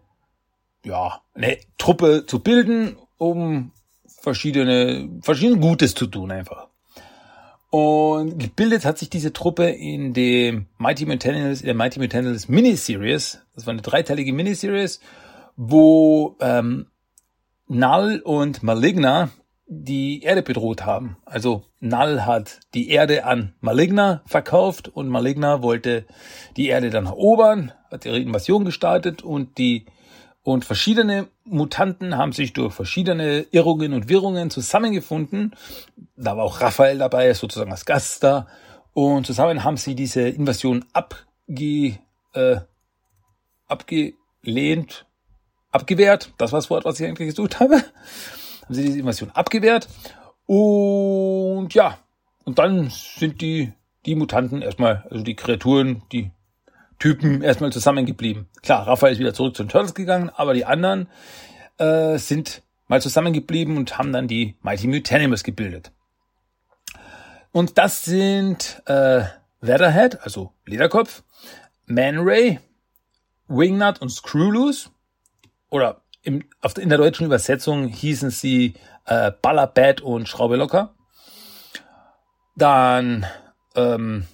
ja, 0.84 1.20
eine 1.34 1.58
Truppe 1.78 2.24
zu 2.26 2.40
bilden, 2.40 2.96
um 3.18 3.72
verschiedene, 4.20 5.08
verschiedene 5.22 5.60
Gutes 5.60 5.94
zu 5.94 6.06
tun 6.06 6.30
einfach. 6.30 6.68
Und 7.70 8.38
gebildet 8.38 8.84
hat 8.84 8.98
sich 8.98 9.10
diese 9.10 9.32
Truppe 9.32 9.68
in 9.68 10.12
dem 10.12 10.66
Mighty 10.78 11.06
Mutantis, 11.06 11.60
in 11.60 11.66
der 11.66 11.74
Mighty 11.74 12.00
Mutantis 12.00 12.48
Miniseries. 12.48 13.42
Das 13.54 13.66
war 13.66 13.72
eine 13.72 13.82
dreiteilige 13.82 14.32
Miniseries, 14.32 15.00
wo 15.56 16.36
ähm, 16.40 16.86
Null 17.68 18.20
und 18.24 18.64
Maligna 18.64 19.30
die 19.68 20.22
Erde 20.22 20.42
bedroht 20.42 20.84
haben. 20.84 21.16
Also 21.24 21.62
Null 21.78 22.22
hat 22.22 22.58
die 22.74 22.90
Erde 22.90 23.24
an 23.24 23.54
Maligna 23.60 24.22
verkauft 24.26 24.88
und 24.88 25.08
Maligna 25.08 25.62
wollte 25.62 26.06
die 26.56 26.66
Erde 26.66 26.90
dann 26.90 27.06
erobern, 27.06 27.72
hat 27.88 28.04
ihre 28.04 28.18
Invasion 28.18 28.64
gestartet 28.64 29.22
und 29.22 29.58
die 29.58 29.86
und 30.42 30.64
verschiedene 30.64 31.28
Mutanten 31.44 32.16
haben 32.16 32.32
sich 32.32 32.52
durch 32.52 32.72
verschiedene 32.72 33.46
Irrungen 33.50 33.92
und 33.92 34.08
Wirrungen 34.08 34.50
zusammengefunden. 34.50 35.54
Da 36.16 36.36
war 36.36 36.44
auch 36.44 36.60
Raphael 36.60 36.98
dabei, 36.98 37.32
sozusagen 37.34 37.70
als 37.70 37.84
Gast 37.84 38.22
da. 38.24 38.46
Und 38.92 39.26
zusammen 39.26 39.64
haben 39.64 39.76
sie 39.76 39.94
diese 39.94 40.22
Invasion 40.22 40.84
abge, 40.92 41.98
äh, 42.32 42.60
abgelehnt, 43.68 45.06
abgewehrt. 45.70 46.32
Das 46.38 46.52
war 46.52 46.58
das 46.58 46.70
Wort, 46.70 46.84
was 46.84 46.98
ich 46.98 47.06
eigentlich 47.06 47.28
gesucht 47.28 47.60
habe 47.60 47.82
haben 48.70 48.74
sie 48.74 48.84
diese 48.84 49.00
Invasion 49.00 49.30
abgewehrt. 49.30 49.88
Und 50.46 51.74
ja, 51.74 51.98
und 52.44 52.58
dann 52.58 52.90
sind 52.90 53.40
die, 53.40 53.72
die 54.06 54.14
Mutanten 54.14 54.62
erstmal, 54.62 55.04
also 55.10 55.24
die 55.24 55.34
Kreaturen, 55.34 56.02
die 56.12 56.30
Typen 57.00 57.42
erstmal 57.42 57.72
zusammengeblieben. 57.72 58.48
Klar, 58.62 58.86
Raphael 58.86 59.14
ist 59.14 59.18
wieder 59.18 59.34
zurück 59.34 59.56
zu 59.56 59.64
den 59.64 59.70
Turtles 59.70 59.94
gegangen, 59.94 60.30
aber 60.30 60.54
die 60.54 60.66
anderen 60.66 61.08
äh, 61.78 62.18
sind 62.18 62.62
mal 62.86 63.00
zusammengeblieben 63.00 63.76
und 63.76 63.98
haben 63.98 64.12
dann 64.12 64.28
die 64.28 64.56
Mighty 64.62 64.86
Mutanimals 64.86 65.42
gebildet. 65.42 65.90
Und 67.52 67.78
das 67.78 68.04
sind 68.04 68.82
äh, 68.86 69.24
Weatherhead, 69.60 70.20
also 70.22 70.52
Lederkopf, 70.66 71.22
Man 71.86 72.18
Ray, 72.18 72.60
Wingnut 73.48 74.00
und 74.00 74.10
Screwloose. 74.10 74.90
Oder 75.70 76.02
im, 76.22 76.44
auf, 76.60 76.76
in 76.76 76.88
der 76.88 76.98
deutschen 76.98 77.26
Übersetzung 77.26 77.88
hießen 77.88 78.30
sie 78.30 78.74
äh, 79.06 79.32
Ballerbad 79.42 80.00
und 80.00 80.28
Schraube 80.28 80.56
locker. 80.56 80.94
Dann 82.56 83.26
ähm, 83.74 84.26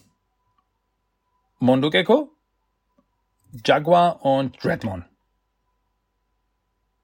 Mondo 1.58 1.90
Gecko, 1.90 2.35
Jaguar 3.64 4.24
und 4.24 4.62
Dreadmon. 4.62 5.04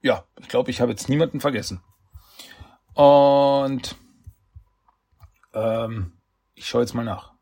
Ja, 0.01 0.25
ich 0.39 0.49
glaube, 0.49 0.71
ich 0.71 0.81
habe 0.81 0.91
jetzt 0.91 1.07
niemanden 1.09 1.39
vergessen. 1.39 1.81
Und 2.93 3.95
ähm, 5.53 6.13
ich 6.55 6.67
schaue 6.67 6.81
jetzt 6.81 6.93
mal 6.93 7.05
nach. 7.05 7.33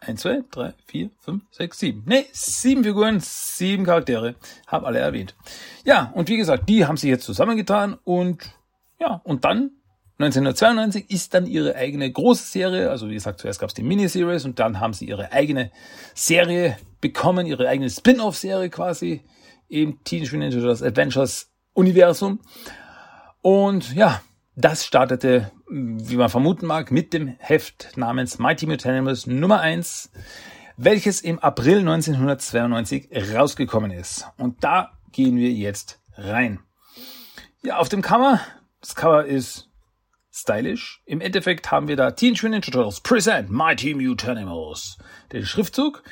1, 0.00 0.20
2, 0.20 0.44
3, 0.50 0.74
4, 0.86 1.10
5, 1.18 1.42
6, 1.50 1.78
7. 1.78 2.02
Nee, 2.06 2.26
sieben 2.32 2.84
Figuren, 2.84 3.20
sieben 3.20 3.84
Charaktere. 3.84 4.34
Hab 4.66 4.84
alle 4.84 4.98
erwähnt. 4.98 5.34
Ja, 5.84 6.12
und 6.14 6.28
wie 6.28 6.36
gesagt, 6.36 6.68
die 6.68 6.86
haben 6.86 6.96
sich 6.96 7.10
jetzt 7.10 7.24
zusammengetan 7.24 7.98
und 8.04 8.54
ja, 8.98 9.20
und 9.24 9.44
dann 9.44 9.70
1992 10.18 11.10
ist 11.10 11.34
dann 11.34 11.46
ihre 11.46 11.74
eigene 11.74 12.10
große 12.10 12.44
Serie, 12.44 12.90
also 12.90 13.08
wie 13.08 13.14
gesagt, 13.14 13.40
zuerst 13.40 13.58
gab 13.58 13.70
es 13.70 13.74
die 13.74 13.82
Miniseries 13.82 14.44
und 14.44 14.60
dann 14.60 14.78
haben 14.78 14.92
sie 14.92 15.06
ihre 15.06 15.32
eigene 15.32 15.72
Serie 16.14 16.76
bekommen, 17.00 17.46
ihre 17.46 17.68
eigene 17.68 17.90
Spin-off-Serie 17.90 18.70
quasi, 18.70 19.22
eben 19.68 20.04
Teenage 20.04 20.36
Mutant 20.36 20.54
Ninja 20.54 20.86
Adventures 20.86 21.50
Universum. 21.72 22.40
Und 23.42 23.92
ja, 23.92 24.22
das 24.54 24.86
startete, 24.86 25.50
wie 25.68 26.16
man 26.16 26.28
vermuten 26.28 26.66
mag, 26.66 26.92
mit 26.92 27.12
dem 27.12 27.34
Heft 27.38 27.96
namens 27.96 28.38
Mighty 28.38 28.66
Mutanimals 28.66 29.26
Nummer 29.26 29.60
1, 29.60 30.12
welches 30.76 31.22
im 31.22 31.40
April 31.40 31.78
1992 31.80 33.08
rausgekommen 33.34 33.90
ist. 33.90 34.28
Und 34.38 34.62
da 34.62 34.92
gehen 35.10 35.36
wir 35.36 35.50
jetzt 35.50 36.00
rein. 36.16 36.60
Ja, 37.64 37.78
auf 37.78 37.88
dem 37.88 38.00
Cover, 38.00 38.40
das 38.80 38.94
Cover 38.94 39.24
ist 39.24 39.68
stylisch. 40.34 41.00
Im 41.06 41.20
Endeffekt 41.20 41.70
haben 41.70 41.86
wir 41.86 41.96
da 41.96 42.10
Teenage 42.10 42.46
Mutant 42.46 42.66
Ninja 42.66 42.72
Turtles 42.72 43.00
Present 43.00 43.50
Mighty 43.50 43.94
Mutanimals, 43.94 44.98
den 45.32 45.46
Schriftzug. 45.46 46.02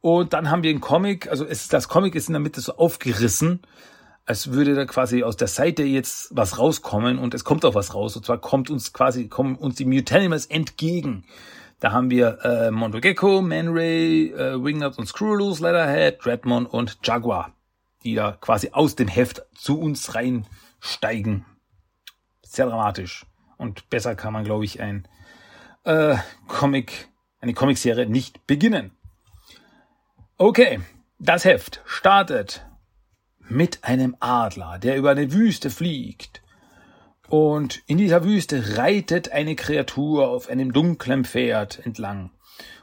Und 0.00 0.32
dann 0.32 0.50
haben 0.50 0.62
wir 0.62 0.70
einen 0.70 0.80
Comic, 0.80 1.28
also 1.28 1.44
es, 1.44 1.68
das 1.68 1.88
Comic 1.88 2.14
ist 2.14 2.28
in 2.28 2.32
der 2.32 2.40
Mitte 2.40 2.60
so 2.60 2.76
aufgerissen, 2.76 3.62
als 4.24 4.52
würde 4.52 4.74
da 4.74 4.84
quasi 4.84 5.24
aus 5.24 5.36
der 5.36 5.48
Seite 5.48 5.82
jetzt 5.82 6.28
was 6.34 6.58
rauskommen 6.58 7.18
und 7.18 7.34
es 7.34 7.44
kommt 7.44 7.64
auch 7.64 7.74
was 7.74 7.94
raus. 7.94 8.16
Und 8.16 8.24
zwar 8.24 8.38
kommt 8.38 8.70
uns 8.70 8.92
quasi, 8.92 9.28
kommen 9.28 9.56
uns 9.56 9.76
die 9.76 9.84
Mutanimals 9.84 10.46
entgegen. 10.46 11.24
Da 11.80 11.90
haben 11.90 12.10
wir 12.10 12.38
äh, 12.44 12.70
Mondo 12.70 13.00
Gecko, 13.00 13.42
Man 13.42 13.68
Ray, 13.68 14.28
äh, 14.30 14.62
Wingnut 14.62 14.96
und 14.98 15.06
Screwloose, 15.06 15.60
Leatherhead, 15.60 16.24
Dreadmon 16.24 16.66
und 16.66 16.98
Jaguar, 17.02 17.52
die 18.04 18.14
da 18.14 18.38
quasi 18.40 18.70
aus 18.70 18.94
dem 18.94 19.08
Heft 19.08 19.42
zu 19.56 19.80
uns 19.80 20.14
reinsteigen. 20.14 21.44
Sehr 22.42 22.66
dramatisch. 22.66 23.26
Und 23.62 23.88
besser 23.90 24.16
kann 24.16 24.32
man, 24.32 24.42
glaube 24.42 24.64
ich, 24.64 24.80
ein 24.80 25.06
äh, 25.84 26.16
Comic, 26.48 27.08
eine 27.38 27.54
Comicserie 27.54 28.06
nicht 28.06 28.44
beginnen. 28.48 28.90
Okay, 30.36 30.80
das 31.20 31.44
Heft 31.44 31.80
startet 31.84 32.66
mit 33.38 33.84
einem 33.84 34.16
Adler, 34.18 34.80
der 34.80 34.96
über 34.96 35.12
eine 35.12 35.32
Wüste 35.32 35.70
fliegt. 35.70 36.42
Und 37.28 37.84
in 37.86 37.98
dieser 37.98 38.24
Wüste 38.24 38.76
reitet 38.78 39.30
eine 39.30 39.54
Kreatur 39.54 40.28
auf 40.28 40.48
einem 40.48 40.72
dunklen 40.72 41.24
Pferd 41.24 41.86
entlang. 41.86 42.32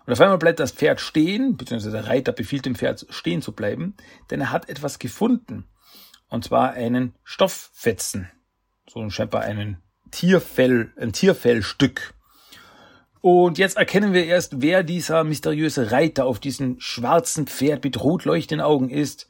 Und 0.06 0.14
auf 0.14 0.22
einmal 0.22 0.38
bleibt 0.38 0.62
das 0.62 0.72
Pferd 0.72 1.02
stehen, 1.02 1.58
beziehungsweise 1.58 1.92
der 1.92 2.08
Reiter 2.08 2.32
befiehlt 2.32 2.66
dem 2.66 2.76
Pferd 2.76 3.06
stehen 3.10 3.42
zu 3.42 3.52
bleiben, 3.52 3.98
denn 4.30 4.40
er 4.40 4.54
hat 4.54 4.70
etwas 4.70 4.98
gefunden. 4.98 5.68
Und 6.30 6.46
zwar 6.46 6.72
einen 6.72 7.16
Stofffetzen. 7.26 8.32
So 8.88 9.10
scheinbar 9.10 9.42
einen 9.42 9.84
Tierfell, 10.12 10.94
ein 10.98 11.14
Tierfellstück. 11.14 12.14
Und 13.22 13.58
jetzt 13.58 13.78
erkennen 13.78 14.14
wir 14.14 14.26
erst, 14.26 14.62
wer 14.62 14.84
dieser 14.84 15.24
mysteriöse 15.24 15.92
Reiter 15.92 16.26
auf 16.26 16.40
diesem 16.40 16.80
schwarzen 16.80 17.48
Pferd 17.48 17.84
mit 17.84 18.02
rot 18.02 18.26
leuchtenden 18.26 18.66
Augen 18.66 18.90
ist. 18.90 19.28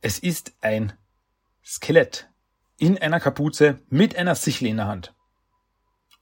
Es 0.00 0.18
ist 0.18 0.52
ein 0.60 0.92
Skelett 1.64 2.28
in 2.76 2.98
einer 2.98 3.20
Kapuze 3.20 3.80
mit 3.88 4.16
einer 4.16 4.34
Sichel 4.34 4.68
in 4.68 4.76
der 4.76 4.86
Hand. 4.86 5.14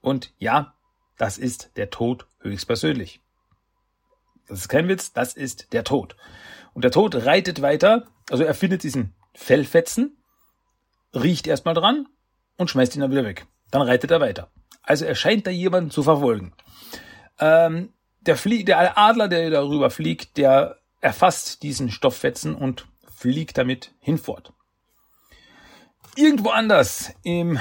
Und 0.01 0.33
ja, 0.39 0.75
das 1.17 1.39
ist 1.39 1.73
der 1.77 1.91
Tod 1.91 2.29
höchstpersönlich. 2.41 3.21
Das 4.49 4.61
ist 4.61 4.69
kein 4.69 4.89
Witz, 4.89 5.13
das 5.13 5.35
ist 5.35 5.73
der 5.73 5.83
Tod. 5.83 6.17
Und 6.73 6.83
der 6.83 6.93
Tod 6.93 7.15
reitet 7.15 7.63
weiter, 7.63 8.07
also 8.31 8.45
er 8.45 8.55
findet 8.55 8.85
diesen 8.85 9.15
Fellfetzen, 9.35 10.23
riecht 11.15 11.47
erstmal 11.47 11.75
dran 11.75 12.07
und 12.57 12.71
schmeißt 12.71 12.95
ihn 12.95 13.01
dann 13.01 13.11
wieder 13.11 13.25
weg. 13.25 13.47
Dann 13.71 13.83
reitet 13.83 14.11
er 14.11 14.21
weiter. 14.21 14.51
Also 14.83 15.05
er 15.05 15.15
scheint 15.15 15.47
da 15.47 15.51
jemanden 15.51 15.91
zu 15.91 16.03
verfolgen. 16.03 16.53
Ähm, 17.39 17.93
der, 18.21 18.37
Flie 18.37 18.65
der 18.65 18.97
Adler, 18.97 19.29
der 19.29 19.51
darüber 19.51 19.91
fliegt, 19.91 20.37
der 20.37 20.79
erfasst 21.01 21.63
diesen 21.63 21.91
Stofffetzen 21.91 22.55
und 22.55 22.87
fliegt 23.09 23.59
damit 23.59 23.93
hinfort. 24.01 24.53
Irgendwo 26.17 26.51
anders 26.51 27.13
im 27.23 27.59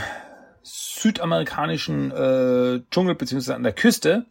südamerikanischen 0.64 2.12
äh, 2.12 2.82
Dschungel 2.90 3.16
beziehungsweise 3.16 3.56
an 3.56 3.64
der 3.64 3.74
Küste 3.74 4.26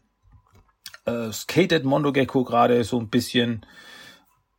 äh, 1.04 1.30
skatet 1.32 1.84
Mondo 1.84 2.12
Gecko 2.12 2.44
gerade 2.44 2.82
so 2.84 2.98
ein 2.98 3.08
bisschen 3.08 3.66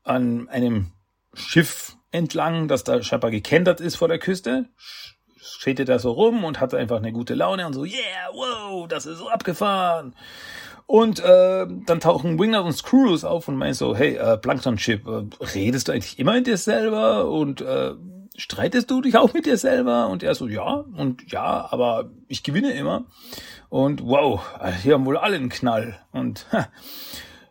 an 0.04 0.48
einem 0.50 0.92
Schiff 1.34 1.98
entlang, 2.12 2.68
das 2.68 2.84
da 2.84 3.02
scheinbar 3.04 3.32
gekentert 3.32 3.82
ist 3.82 3.96
vor 3.96 4.08
der 4.08 4.20
Küste. 4.20 4.70
Skatet 5.46 5.90
da 5.90 6.00
so 6.00 6.12
rum 6.12 6.44
und 6.44 6.60
hat 6.60 6.74
einfach 6.74 6.98
eine 6.98 7.12
gute 7.12 7.36
Laune 7.36 7.68
und 7.68 7.74
so, 7.74 7.86
yeah, 7.86 8.30
wow, 8.34 8.88
das 8.88 9.06
ist 9.06 9.20
so 9.20 9.30
abgefahren. 9.30 10.16
Und 10.88 11.20
äh, 11.20 11.66
dann 11.86 12.00
tauchen 12.00 12.40
Winger 12.40 12.64
und 12.64 12.74
Screws 12.74 13.24
auf 13.24 13.48
und 13.48 13.56
meinen 13.56 13.74
so, 13.74 13.96
hey, 13.96 14.16
äh, 14.16 14.38
Plankton-Chip, 14.38 15.08
äh, 15.08 15.46
redest 15.54 15.88
du 15.88 15.92
eigentlich 15.92 16.20
immer 16.20 16.34
mit 16.34 16.48
dir 16.48 16.58
selber 16.58 17.30
und 17.30 17.62
äh, 17.62 17.94
streitest 18.38 18.92
du 18.92 19.02
dich 19.02 19.18
auch 19.18 19.34
mit 19.34 19.46
dir 19.46 19.58
selber? 19.58 20.08
Und 20.10 20.22
er 20.22 20.36
so, 20.36 20.48
ja, 20.48 20.84
und 20.96 21.32
ja, 21.32 21.68
aber 21.72 22.12
ich 22.28 22.44
gewinne 22.44 22.72
immer. 22.72 23.06
Und 23.70 24.04
wow, 24.06 24.42
hier 24.84 24.94
haben 24.94 25.06
wohl 25.06 25.18
alle 25.18 25.38
einen 25.38 25.50
Knall. 25.50 26.00
Und 26.12 26.46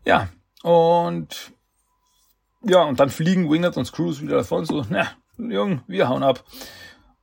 ja, 0.05 0.29
und 0.63 1.53
ja, 2.63 2.83
und 2.83 3.01
dann 3.01 3.11
fliegen 3.11 3.51
Wingert 3.51 3.77
und 3.77 3.85
Screws 3.85 4.23
wieder 4.23 4.39
davon, 4.39 4.65
so, 4.65 4.85
na, 4.89 5.09
Jung, 5.37 5.83
wir 5.87 6.09
hauen 6.09 6.23
ab. 6.23 6.45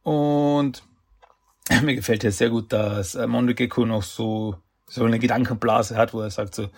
Und 0.03 0.83
mir 1.83 1.95
gefällt 1.95 2.23
ja 2.23 2.31
sehr 2.31 2.49
gut, 2.49 2.73
dass 2.73 3.15
äh, 3.15 3.27
Mondo 3.27 3.53
Gecko 3.53 3.85
noch 3.85 4.03
so 4.03 4.57
so 4.91 5.05
eine 5.05 5.19
Gedankenblase 5.19 5.95
hat, 5.95 6.13
wo 6.13 6.19
er 6.19 6.29
sagt 6.29 6.53
so, 6.53 6.69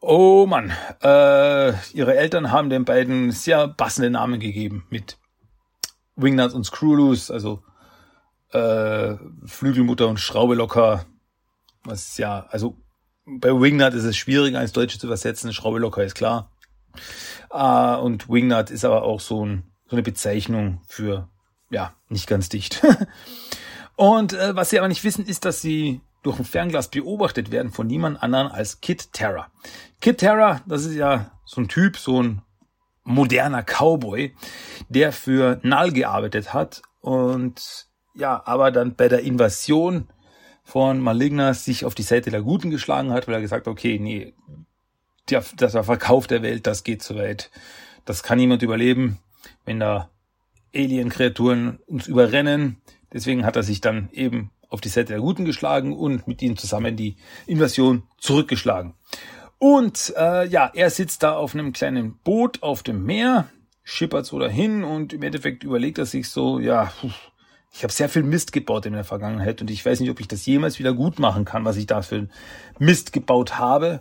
oh 0.00 0.46
Mann, 0.46 0.72
äh, 1.02 1.72
ihre 1.94 2.16
Eltern 2.16 2.52
haben 2.52 2.68
den 2.68 2.84
beiden 2.84 3.32
sehr 3.32 3.66
passende 3.66 4.10
Namen 4.10 4.40
gegeben 4.40 4.86
mit 4.90 5.16
Wingnut 6.16 6.52
und 6.52 6.64
Screwloose, 6.64 7.32
also 7.32 7.62
äh, 8.52 9.16
Flügelmutter 9.46 10.06
und 10.06 10.20
Schraube 10.20 10.54
locker. 10.54 11.06
Was 11.84 12.18
ja, 12.18 12.46
also 12.50 12.76
bei 13.24 13.48
Wingnut 13.48 13.94
ist 13.94 14.04
es 14.04 14.16
schwieriger 14.16 14.60
ins 14.60 14.72
Deutsche 14.72 14.98
zu 14.98 15.06
übersetzen, 15.06 15.52
Schraube 15.54 15.78
locker 15.78 16.04
ist 16.04 16.14
klar. 16.14 16.52
Äh, 17.50 17.96
und 17.96 18.28
Wingnut 18.28 18.68
ist 18.68 18.84
aber 18.84 19.02
auch 19.02 19.20
so, 19.20 19.46
ein, 19.46 19.64
so 19.86 19.96
eine 19.96 20.02
Bezeichnung 20.02 20.82
für, 20.86 21.30
ja, 21.70 21.92
nicht 22.08 22.26
ganz 22.26 22.48
dicht. 22.48 22.82
und 23.96 24.32
äh, 24.32 24.54
was 24.56 24.70
sie 24.70 24.78
aber 24.78 24.88
nicht 24.88 25.04
wissen, 25.04 25.24
ist, 25.24 25.44
dass 25.44 25.60
sie 25.60 26.00
durch 26.22 26.38
ein 26.38 26.44
Fernglas 26.44 26.90
beobachtet 26.90 27.50
werden 27.50 27.72
von 27.72 27.86
niemand 27.86 28.22
anderen 28.22 28.48
als 28.48 28.80
Kid 28.80 29.12
Terra. 29.12 29.48
Kid 30.00 30.18
Terra, 30.18 30.60
das 30.66 30.84
ist 30.84 30.94
ja 30.94 31.30
so 31.44 31.60
ein 31.60 31.68
Typ, 31.68 31.96
so 31.96 32.22
ein 32.22 32.42
moderner 33.04 33.62
Cowboy, 33.62 34.34
der 34.88 35.12
für 35.12 35.60
Null 35.62 35.92
gearbeitet 35.92 36.52
hat 36.52 36.82
und 37.00 37.86
ja, 38.14 38.42
aber 38.44 38.70
dann 38.70 38.96
bei 38.96 39.08
der 39.08 39.20
Invasion 39.20 40.08
von 40.64 41.00
Maligna 41.00 41.54
sich 41.54 41.84
auf 41.84 41.94
die 41.94 42.02
Seite 42.02 42.30
der 42.30 42.42
Guten 42.42 42.70
geschlagen 42.70 43.12
hat, 43.12 43.26
weil 43.26 43.34
er 43.34 43.40
gesagt 43.40 43.68
okay, 43.68 43.98
nee, 43.98 44.34
der, 45.30 45.42
der 45.54 45.84
Verkauf 45.84 46.26
der 46.26 46.42
Welt, 46.42 46.66
das 46.66 46.84
geht 46.84 47.02
zu 47.02 47.16
weit. 47.16 47.50
Das 48.04 48.22
kann 48.22 48.38
niemand 48.38 48.62
überleben, 48.62 49.18
wenn 49.64 49.80
da 49.80 50.10
Alien-Kreaturen 50.74 51.78
uns 51.86 52.06
überrennen. 52.06 52.76
Deswegen 53.12 53.44
hat 53.44 53.56
er 53.56 53.62
sich 53.62 53.80
dann 53.80 54.08
eben 54.12 54.50
auf 54.68 54.80
die 54.80 54.88
Seite 54.88 55.14
der 55.14 55.20
Guten 55.20 55.44
geschlagen 55.44 55.96
und 55.96 56.28
mit 56.28 56.42
ihnen 56.42 56.56
zusammen 56.56 56.96
die 56.96 57.16
Invasion 57.46 58.02
zurückgeschlagen. 58.18 58.94
Und 59.58 60.12
äh, 60.16 60.46
ja, 60.46 60.70
er 60.72 60.90
sitzt 60.90 61.22
da 61.22 61.34
auf 61.34 61.54
einem 61.54 61.72
kleinen 61.72 62.18
Boot 62.18 62.62
auf 62.62 62.82
dem 62.82 63.04
Meer, 63.04 63.48
schippert 63.82 64.26
so 64.26 64.38
dahin 64.38 64.84
und 64.84 65.12
im 65.12 65.22
Endeffekt 65.22 65.64
überlegt 65.64 65.98
er 65.98 66.06
sich 66.06 66.28
so, 66.28 66.60
ja, 66.60 66.92
ich 67.72 67.82
habe 67.82 67.92
sehr 67.92 68.08
viel 68.08 68.22
Mist 68.22 68.52
gebaut 68.52 68.86
in 68.86 68.92
der 68.92 69.04
Vergangenheit 69.04 69.60
und 69.60 69.70
ich 69.70 69.84
weiß 69.84 70.00
nicht, 70.00 70.10
ob 70.10 70.20
ich 70.20 70.28
das 70.28 70.46
jemals 70.46 70.78
wieder 70.78 70.92
gut 70.92 71.18
machen 71.18 71.44
kann, 71.44 71.64
was 71.64 71.76
ich 71.76 71.86
da 71.86 72.02
für 72.02 72.28
Mist 72.78 73.12
gebaut 73.12 73.58
habe. 73.58 74.00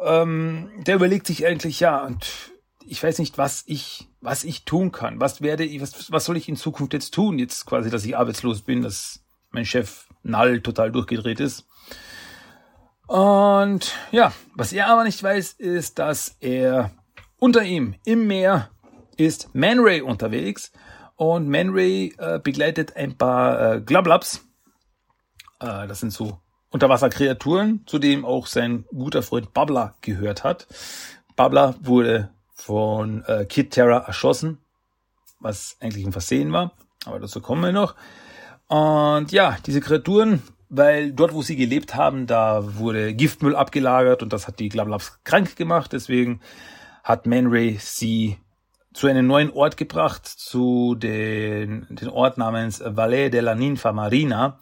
Ähm, 0.00 0.70
der 0.78 0.96
überlegt 0.96 1.26
sich 1.26 1.46
eigentlich, 1.46 1.80
ja, 1.80 2.04
und 2.04 2.49
ich 2.90 3.02
weiß 3.02 3.18
nicht, 3.20 3.38
was 3.38 3.62
ich, 3.66 4.08
was 4.20 4.42
ich 4.42 4.64
tun 4.64 4.90
kann. 4.90 5.20
Was 5.20 5.40
werde 5.40 5.64
ich, 5.64 5.80
was, 5.80 6.10
was 6.10 6.24
soll 6.24 6.36
ich 6.36 6.48
in 6.48 6.56
Zukunft 6.56 6.92
jetzt 6.92 7.14
tun? 7.14 7.38
Jetzt 7.38 7.64
quasi, 7.64 7.88
dass 7.88 8.04
ich 8.04 8.16
arbeitslos 8.16 8.62
bin, 8.62 8.82
dass 8.82 9.24
mein 9.50 9.64
Chef 9.64 10.08
Null 10.22 10.60
total 10.60 10.90
durchgedreht 10.90 11.40
ist. 11.40 11.66
Und 13.06 13.94
ja, 14.10 14.32
was 14.54 14.72
er 14.72 14.88
aber 14.88 15.04
nicht 15.04 15.22
weiß, 15.22 15.52
ist, 15.52 15.98
dass 15.98 16.36
er 16.40 16.90
unter 17.38 17.62
ihm 17.62 17.94
im 18.04 18.26
Meer 18.26 18.70
ist 19.16 19.54
Man 19.54 19.78
Ray 19.78 20.00
unterwegs 20.00 20.72
und 21.16 21.48
Man 21.48 21.70
Ray 21.70 22.14
äh, 22.18 22.40
begleitet 22.40 22.96
ein 22.96 23.16
paar 23.16 23.74
äh, 23.74 23.80
Glablabs. 23.80 24.44
Äh, 25.60 25.86
das 25.86 26.00
sind 26.00 26.12
so 26.12 26.40
Unterwasserkreaturen, 26.70 27.84
zu 27.86 27.98
dem 27.98 28.24
auch 28.24 28.46
sein 28.46 28.84
guter 28.90 29.22
Freund 29.22 29.52
Babla 29.52 29.94
gehört 30.00 30.44
hat. 30.44 30.66
Babla 31.36 31.74
wurde 31.80 32.30
von 32.60 33.24
äh, 33.24 33.46
Kid 33.46 33.70
Terra 33.70 33.98
erschossen, 34.06 34.58
was 35.40 35.76
eigentlich 35.80 36.04
ein 36.04 36.12
Versehen 36.12 36.52
war, 36.52 36.72
aber 37.06 37.18
dazu 37.18 37.40
kommen 37.40 37.62
wir 37.62 37.72
noch. 37.72 37.94
Und 38.68 39.32
ja, 39.32 39.56
diese 39.66 39.80
Kreaturen, 39.80 40.42
weil 40.68 41.12
dort, 41.12 41.34
wo 41.34 41.42
sie 41.42 41.56
gelebt 41.56 41.96
haben, 41.96 42.26
da 42.26 42.76
wurde 42.76 43.14
Giftmüll 43.14 43.56
abgelagert 43.56 44.22
und 44.22 44.32
das 44.32 44.46
hat 44.46 44.60
die 44.60 44.68
Glablabs 44.68 45.18
krank 45.24 45.56
gemacht. 45.56 45.92
Deswegen 45.92 46.40
hat 47.02 47.26
Man 47.26 47.48
Ray 47.48 47.78
sie 47.80 48.38
zu 48.92 49.08
einem 49.08 49.26
neuen 49.26 49.50
Ort 49.50 49.76
gebracht, 49.76 50.26
zu 50.26 50.94
den, 50.94 51.86
den 51.90 52.08
Ort 52.08 52.38
namens 52.38 52.82
Valle 52.84 53.30
de 53.30 53.40
la 53.40 53.54
Ninfa 53.54 53.92
Marina, 53.92 54.58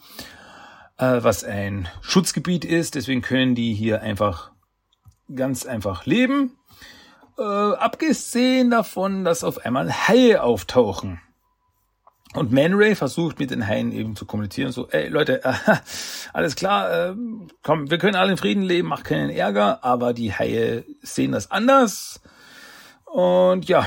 äh, 0.96 1.18
was 1.20 1.44
ein 1.44 1.88
Schutzgebiet 2.00 2.64
ist. 2.64 2.94
Deswegen 2.94 3.20
können 3.20 3.54
die 3.54 3.74
hier 3.74 4.00
einfach 4.00 4.52
ganz 5.34 5.66
einfach 5.66 6.06
leben. 6.06 6.52
Äh, 7.38 7.42
abgesehen 7.42 8.70
davon, 8.70 9.24
dass 9.24 9.44
auf 9.44 9.64
einmal 9.64 9.92
Haie 9.92 10.42
auftauchen. 10.42 11.20
Und 12.34 12.52
Man 12.52 12.74
Ray 12.74 12.94
versucht 12.94 13.38
mit 13.38 13.50
den 13.50 13.66
Haien 13.66 13.92
eben 13.92 14.16
zu 14.16 14.26
kommunizieren, 14.26 14.72
so, 14.72 14.88
ey 14.88 15.08
Leute, 15.08 15.44
äh, 15.44 15.54
alles 16.32 16.56
klar, 16.56 17.10
äh, 17.10 17.14
komm, 17.62 17.90
wir 17.90 17.98
können 17.98 18.16
alle 18.16 18.32
in 18.32 18.36
Frieden 18.36 18.62
leben, 18.62 18.88
macht 18.88 19.04
keinen 19.04 19.30
Ärger, 19.30 19.82
aber 19.84 20.12
die 20.12 20.32
Haie 20.32 20.84
sehen 21.00 21.32
das 21.32 21.50
anders. 21.50 22.20
Und 23.04 23.68
ja, 23.68 23.86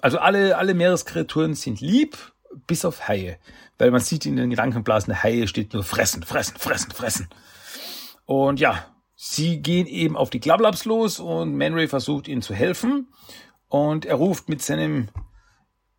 also 0.00 0.18
alle, 0.18 0.58
alle 0.58 0.74
Meereskreaturen 0.74 1.54
sind 1.54 1.80
lieb, 1.80 2.18
bis 2.66 2.84
auf 2.84 3.08
Haie. 3.08 3.38
Weil 3.78 3.92
man 3.92 4.00
sieht 4.00 4.26
in 4.26 4.36
den 4.36 4.50
Gedankenblasen, 4.50 5.22
Haie 5.22 5.46
steht 5.46 5.72
nur 5.72 5.84
fressen, 5.84 6.24
fressen, 6.24 6.58
fressen, 6.58 6.90
fressen. 6.90 7.28
Und 8.26 8.60
ja, 8.60 8.84
sie 9.20 9.60
gehen 9.60 9.88
eben 9.88 10.16
auf 10.16 10.30
die 10.30 10.38
Glablabs 10.38 10.84
los 10.84 11.18
und 11.18 11.56
Man 11.56 11.74
Ray 11.74 11.88
versucht 11.88 12.28
ihnen 12.28 12.40
zu 12.40 12.54
helfen. 12.54 13.08
Und 13.68 14.06
er 14.06 14.14
ruft 14.14 14.48
mit 14.48 14.62
seinem 14.62 15.08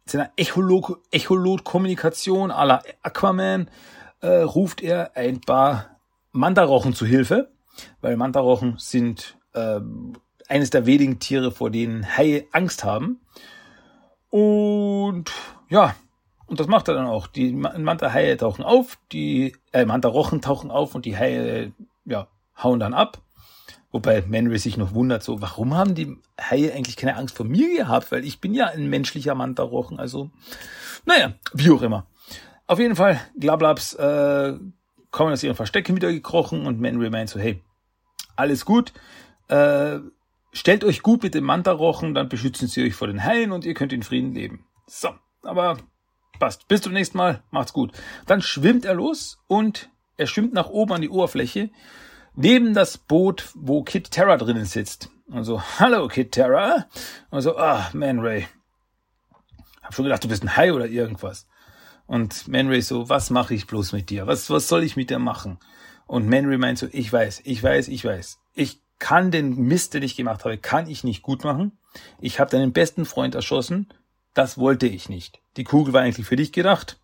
seiner 0.05 0.32
Echolot-Kommunikation 0.38 2.49
à 2.49 2.65
la 2.65 2.82
Aquaman 3.03 3.69
äh, 4.21 4.38
ruft 4.38 4.82
er 4.82 5.17
ein 5.17 5.41
paar 5.41 5.97
Mantarochen 6.32 6.93
zu 6.95 7.05
Hilfe, 7.05 7.51
weil 8.01 8.15
Mantarochen 8.15 8.75
sind 8.77 9.38
äh, 9.53 9.82
eines 10.47 10.69
der 10.69 10.86
wenigen 10.86 11.19
Tiere, 11.19 11.51
vor 11.51 11.69
denen 11.69 12.08
Haie 12.17 12.47
Angst 12.53 12.86
haben. 12.86 13.19
Und 14.29 15.29
ja, 15.69 15.93
und 16.47 16.62
das 16.62 16.67
macht 16.67 16.88
er 16.88 16.93
dann 16.95 17.05
auch. 17.05 17.27
Die 17.27 17.51
Manta-Haie 17.51 18.38
tauchen 18.38 18.63
auf, 18.63 18.97
die 19.12 19.58
äh, 19.73 19.84
Manta-Rochen 19.86 20.41
tauchen 20.41 20.71
auf 20.71 20.95
und 20.95 21.03
die 21.05 21.17
Haie 21.17 21.73
ja, 22.05 22.29
hauen 22.62 22.80
dann 22.80 22.93
ab. 22.93 23.22
Wobei 23.91 24.24
Manry 24.28 24.60
sich 24.60 24.78
noch 24.78 24.93
wundert, 24.93 25.24
so, 25.24 25.41
warum 25.41 25.74
haben 25.74 25.95
die 25.95 26.15
Haie 26.39 26.74
eigentlich 26.74 26.95
keine 26.95 27.15
Angst 27.15 27.36
vor 27.36 27.45
mir 27.45 27.76
gehabt? 27.76 28.12
Weil 28.12 28.24
ich 28.24 28.39
bin 28.39 28.54
ja 28.54 28.67
ein 28.67 28.88
menschlicher 28.88 29.34
Manta-Rochen. 29.34 30.00
Also, 30.00 30.30
naja, 31.06 31.34
wie 31.54 31.72
auch 31.72 31.82
immer. 31.82 32.06
Auf 32.67 32.78
jeden 32.78 32.95
Fall, 32.95 33.19
Glablabs 33.39 33.95
äh, 33.95 34.54
kommen 35.10 35.34
aus 35.34 35.41
ihrem 35.41 35.56
Versteck 35.56 35.93
wieder 35.93 36.12
gekrochen 36.12 36.67
und 36.67 36.80
Manry 36.80 37.10
meint 37.10 37.30
so, 37.30 37.39
hey, 37.39 37.63
alles 38.36 38.63
gut. 38.63 38.93
Äh, 39.48 40.00
stellt 40.54 40.84
euch 40.84 41.02
gut 41.02 41.24
mit 41.24 41.34
dem 41.34 41.45
Manta-Rochen, 41.45 42.13
dann 42.13 42.30
beschützen 42.30 42.67
sie 42.67 42.86
euch 42.86 42.93
vor 42.93 43.08
den 43.08 43.24
Haien 43.24 43.52
und 43.52 43.65
ihr 43.65 43.74
könnt 43.74 43.91
in 43.91 44.04
Frieden 44.04 44.36
leben. 44.36 44.65
So, 44.86 45.10
aber 45.41 45.78
passt. 46.39 46.67
Bis 46.67 46.82
zum 46.82 46.93
nächsten 46.93 47.17
Mal. 47.17 47.41
Macht's 47.52 47.74
gut. 47.74 47.91
Dann 48.28 48.41
schwimmt 48.41 48.86
er 48.86 48.93
los 48.93 49.39
und 49.48 49.89
er 50.17 50.28
schwimmt 50.28 50.54
nach 50.54 50.69
oben 50.69 50.93
an 50.93 51.02
die 51.02 51.10
Oberfläche 51.10 51.69
neben 52.35 52.73
das 52.73 52.97
Boot, 52.97 53.49
wo 53.55 53.83
Kid 53.83 54.11
Terra 54.11 54.37
drinnen 54.37 54.65
sitzt. 54.65 55.09
Und 55.27 55.43
so, 55.43 55.61
hallo 55.79 56.07
Kid 56.07 56.31
Terra. 56.31 56.85
Und 57.29 57.41
so, 57.41 57.57
ah, 57.57 57.89
Man 57.93 58.19
Ray. 58.19 58.47
Hab 59.83 59.93
schon 59.93 60.05
gedacht, 60.05 60.23
du 60.23 60.27
bist 60.27 60.43
ein 60.43 60.55
Hai 60.55 60.73
oder 60.73 60.87
irgendwas. 60.87 61.47
Und 62.07 62.47
Man 62.47 62.67
Ray 62.67 62.81
so, 62.81 63.09
was 63.09 63.29
mache 63.29 63.53
ich 63.53 63.67
bloß 63.67 63.91
mit 63.91 64.09
dir? 64.09 64.27
Was, 64.27 64.49
was 64.49 64.67
soll 64.67 64.83
ich 64.83 64.95
mit 64.95 65.09
dir 65.09 65.19
machen? 65.19 65.59
Und 66.07 66.27
Man 66.27 66.45
Ray 66.45 66.57
meint 66.57 66.79
so, 66.79 66.87
ich 66.91 67.11
weiß, 67.11 67.41
ich 67.43 67.61
weiß, 67.61 67.87
ich 67.87 68.03
weiß. 68.03 68.39
Ich 68.53 68.81
kann 68.97 69.31
den 69.31 69.55
Mist, 69.55 69.93
den 69.93 70.03
ich 70.03 70.15
gemacht 70.15 70.43
habe, 70.43 70.57
kann 70.57 70.89
ich 70.89 71.03
nicht 71.03 71.21
gut 71.21 71.43
machen. 71.43 71.77
Ich 72.19 72.39
habe 72.39 72.51
deinen 72.51 72.73
besten 72.73 73.05
Freund 73.05 73.35
erschossen. 73.35 73.87
Das 74.33 74.57
wollte 74.57 74.87
ich 74.87 75.09
nicht. 75.09 75.41
Die 75.57 75.63
Kugel 75.63 75.93
war 75.93 76.01
eigentlich 76.01 76.27
für 76.27 76.35
dich 76.35 76.51
gedacht. 76.51 76.99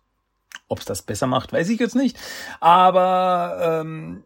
Ob 0.68 0.80
es 0.80 0.84
das 0.84 1.02
besser 1.02 1.26
macht, 1.26 1.52
weiß 1.52 1.68
ich 1.68 1.78
jetzt 1.78 1.94
nicht. 1.94 2.16
Aber 2.60 3.80
ähm, 3.82 4.24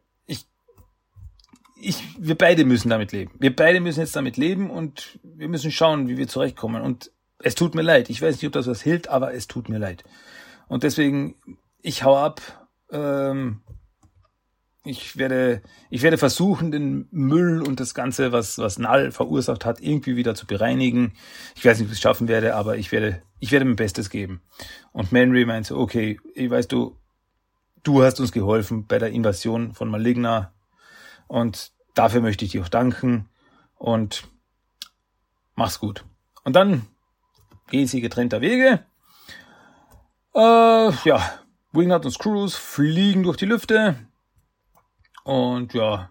ich, 1.80 2.02
wir 2.18 2.36
beide 2.36 2.64
müssen 2.64 2.90
damit 2.90 3.12
leben. 3.12 3.32
Wir 3.38 3.54
beide 3.54 3.80
müssen 3.80 4.00
jetzt 4.00 4.16
damit 4.16 4.36
leben 4.36 4.70
und 4.70 5.18
wir 5.22 5.48
müssen 5.48 5.70
schauen, 5.70 6.08
wie 6.08 6.16
wir 6.16 6.28
zurechtkommen. 6.28 6.82
Und 6.82 7.10
es 7.38 7.54
tut 7.54 7.74
mir 7.74 7.82
leid. 7.82 8.10
Ich 8.10 8.20
weiß 8.20 8.36
nicht, 8.36 8.46
ob 8.46 8.52
das 8.52 8.66
was 8.66 8.82
hilft, 8.82 9.08
aber 9.08 9.34
es 9.34 9.46
tut 9.46 9.68
mir 9.68 9.78
leid. 9.78 10.04
Und 10.68 10.82
deswegen, 10.82 11.36
ich 11.80 12.04
hau 12.04 12.16
ab. 12.16 12.40
Ähm, 12.92 13.62
ich 14.84 15.18
werde, 15.18 15.62
ich 15.90 16.02
werde 16.02 16.16
versuchen, 16.16 16.70
den 16.70 17.06
Müll 17.10 17.60
und 17.60 17.80
das 17.80 17.94
Ganze, 17.94 18.32
was, 18.32 18.58
was 18.58 18.78
Null 18.78 19.10
verursacht 19.10 19.66
hat, 19.66 19.80
irgendwie 19.80 20.16
wieder 20.16 20.34
zu 20.34 20.46
bereinigen. 20.46 21.12
Ich 21.54 21.64
weiß 21.64 21.78
nicht, 21.78 21.86
ob 21.86 21.92
ich 21.92 21.98
es 21.98 22.00
schaffen 22.00 22.28
werde, 22.28 22.54
aber 22.54 22.78
ich 22.78 22.90
werde, 22.90 23.22
ich 23.40 23.52
werde 23.52 23.66
mein 23.66 23.76
Bestes 23.76 24.08
geben. 24.08 24.40
Und 24.92 25.12
Manry 25.12 25.44
meinte, 25.44 25.76
okay, 25.76 26.18
ich 26.34 26.48
weißt 26.48 26.72
du, 26.72 26.96
du 27.82 28.02
hast 28.02 28.20
uns 28.20 28.32
geholfen 28.32 28.86
bei 28.86 28.98
der 28.98 29.10
Invasion 29.10 29.74
von 29.74 29.90
Maligna 29.90 30.54
und 31.30 31.70
dafür 31.94 32.20
möchte 32.20 32.44
ich 32.44 32.50
dir 32.50 32.62
auch 32.62 32.68
danken 32.68 33.28
und 33.78 34.24
mach's 35.54 35.78
gut. 35.78 36.04
Und 36.42 36.56
dann 36.56 36.82
gehen 37.70 37.86
sie 37.86 38.00
getrennter 38.00 38.40
Wege. 38.40 38.84
Äh, 40.34 40.90
ja, 41.04 41.22
Wingnut 41.70 42.04
und 42.04 42.10
Screws 42.10 42.56
fliegen 42.56 43.22
durch 43.22 43.36
die 43.36 43.46
Lüfte. 43.46 43.94
Und 45.22 45.72
ja, 45.72 46.10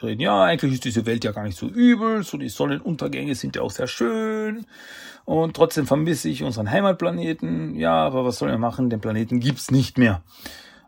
reden, 0.00 0.20
ja, 0.20 0.44
eigentlich 0.44 0.74
ist 0.74 0.84
diese 0.84 1.04
Welt 1.04 1.24
ja 1.24 1.32
gar 1.32 1.42
nicht 1.42 1.58
so 1.58 1.66
übel. 1.66 2.22
So 2.22 2.38
die 2.38 2.48
Sonnenuntergänge 2.48 3.34
sind 3.34 3.56
ja 3.56 3.62
auch 3.62 3.72
sehr 3.72 3.88
schön. 3.88 4.66
Und 5.24 5.56
trotzdem 5.56 5.88
vermisse 5.88 6.28
ich 6.28 6.44
unseren 6.44 6.70
Heimatplaneten. 6.70 7.74
Ja, 7.74 7.94
aber 8.06 8.24
was 8.24 8.38
soll 8.38 8.50
wir 8.50 8.58
machen? 8.58 8.88
Den 8.88 9.00
Planeten 9.00 9.40
gibt's 9.40 9.72
nicht 9.72 9.98
mehr. 9.98 10.22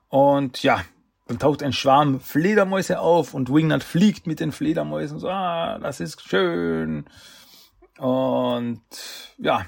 Und 0.08 0.62
ja, 0.62 0.84
dann 1.26 1.38
taucht 1.38 1.62
ein 1.62 1.72
Schwarm 1.72 2.20
Fledermäuse 2.20 3.00
auf 3.00 3.34
und 3.34 3.52
Wingnut 3.52 3.84
fliegt 3.84 4.26
mit 4.26 4.40
den 4.40 4.52
Fledermäusen. 4.52 5.18
So, 5.18 5.28
ah, 5.28 5.78
das 5.78 6.00
ist 6.00 6.20
schön. 6.22 7.04
Und 7.98 8.82
ja, 9.38 9.66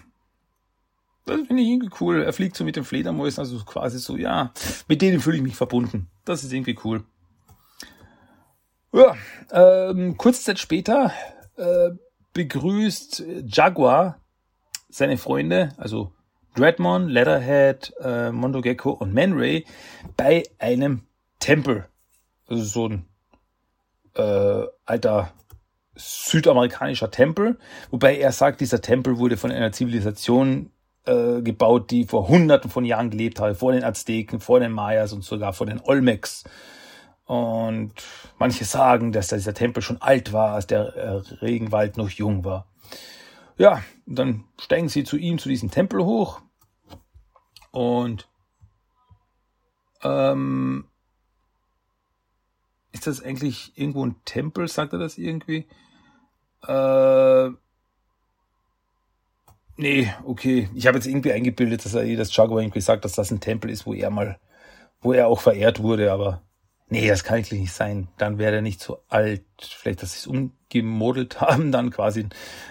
das 1.26 1.36
finde 1.46 1.62
ich 1.62 1.68
irgendwie 1.68 1.94
cool. 2.00 2.22
Er 2.22 2.32
fliegt 2.32 2.56
so 2.56 2.64
mit 2.64 2.76
den 2.76 2.84
Fledermäusen, 2.84 3.40
also 3.40 3.58
quasi 3.64 3.98
so, 3.98 4.16
ja, 4.16 4.52
mit 4.88 5.00
denen 5.00 5.20
fühle 5.20 5.36
ich 5.36 5.42
mich 5.42 5.56
verbunden. 5.56 6.08
Das 6.24 6.42
ist 6.44 6.52
irgendwie 6.52 6.78
cool. 6.84 7.04
Ja, 8.92 9.16
ähm, 9.50 10.16
kurze 10.16 10.42
Zeit 10.42 10.58
später 10.58 11.12
äh, 11.56 11.90
begrüßt 12.32 13.24
Jaguar 13.46 14.20
seine 14.88 15.16
Freunde, 15.16 15.70
also 15.76 16.12
Dreadmon, 16.54 17.08
Leatherhead, 17.08 17.92
äh, 18.00 18.30
Mondogecko 18.30 18.90
und 18.90 19.12
Manray 19.12 19.64
bei 20.16 20.44
einem 20.58 21.02
Tempel. 21.44 21.86
Also 22.46 22.64
so 22.64 22.88
ein 22.88 23.06
äh, 24.14 24.66
alter 24.86 25.32
südamerikanischer 25.94 27.10
Tempel, 27.10 27.58
wobei 27.90 28.16
er 28.16 28.32
sagt, 28.32 28.60
dieser 28.62 28.80
Tempel 28.80 29.18
wurde 29.18 29.36
von 29.36 29.52
einer 29.52 29.70
Zivilisation 29.70 30.70
äh, 31.04 31.42
gebaut, 31.42 31.90
die 31.90 32.04
vor 32.04 32.28
hunderten 32.28 32.70
von 32.70 32.86
Jahren 32.86 33.10
gelebt 33.10 33.40
hat, 33.40 33.58
vor 33.58 33.72
den 33.72 33.84
Azteken, 33.84 34.40
vor 34.40 34.58
den 34.58 34.72
Mayas 34.72 35.12
und 35.12 35.22
sogar 35.22 35.52
vor 35.52 35.66
den 35.66 35.82
Olmecs. 35.84 36.44
Und 37.26 37.92
manche 38.38 38.64
sagen, 38.64 39.12
dass 39.12 39.28
dieser 39.28 39.54
Tempel 39.54 39.82
schon 39.82 40.00
alt 40.00 40.32
war, 40.32 40.54
als 40.54 40.66
der 40.66 40.96
äh, 40.96 41.10
Regenwald 41.42 41.98
noch 41.98 42.08
jung 42.08 42.44
war. 42.44 42.66
Ja, 43.58 43.82
dann 44.06 44.44
steigen 44.58 44.88
sie 44.88 45.04
zu 45.04 45.18
ihm, 45.18 45.38
zu 45.38 45.50
diesem 45.50 45.70
Tempel 45.70 46.04
hoch. 46.04 46.40
Und 47.70 48.28
ähm, 50.02 50.86
ist 52.94 53.08
das 53.08 53.22
eigentlich 53.22 53.72
irgendwo 53.74 54.06
ein 54.06 54.14
Tempel? 54.24 54.68
Sagt 54.68 54.92
er 54.92 55.00
das 55.00 55.18
irgendwie? 55.18 55.66
Äh, 56.66 57.50
nee, 59.76 60.12
okay. 60.24 60.70
Ich 60.74 60.86
habe 60.86 60.98
jetzt 60.98 61.06
irgendwie 61.06 61.32
eingebildet, 61.32 61.84
dass 61.84 61.94
er 61.94 62.16
das 62.16 62.34
Jaguar 62.34 62.62
irgendwie 62.62 62.80
sagt, 62.80 63.04
dass 63.04 63.14
das 63.14 63.32
ein 63.32 63.40
Tempel 63.40 63.68
ist, 63.70 63.84
wo 63.84 63.94
er 63.94 64.10
mal, 64.10 64.38
wo 65.00 65.12
er 65.12 65.26
auch 65.26 65.40
verehrt 65.40 65.82
wurde, 65.82 66.12
aber 66.12 66.42
nee, 66.88 67.08
das 67.08 67.24
kann 67.24 67.38
eigentlich 67.38 67.60
nicht 67.60 67.72
sein. 67.72 68.06
Dann 68.16 68.38
wäre 68.38 68.56
er 68.56 68.62
nicht 68.62 68.80
so 68.80 69.02
alt. 69.08 69.44
Vielleicht, 69.60 70.02
dass 70.02 70.12
sie 70.12 70.20
es 70.20 70.26
umgemodelt 70.28 71.40
haben, 71.40 71.72
dann 71.72 71.90
quasi 71.90 72.26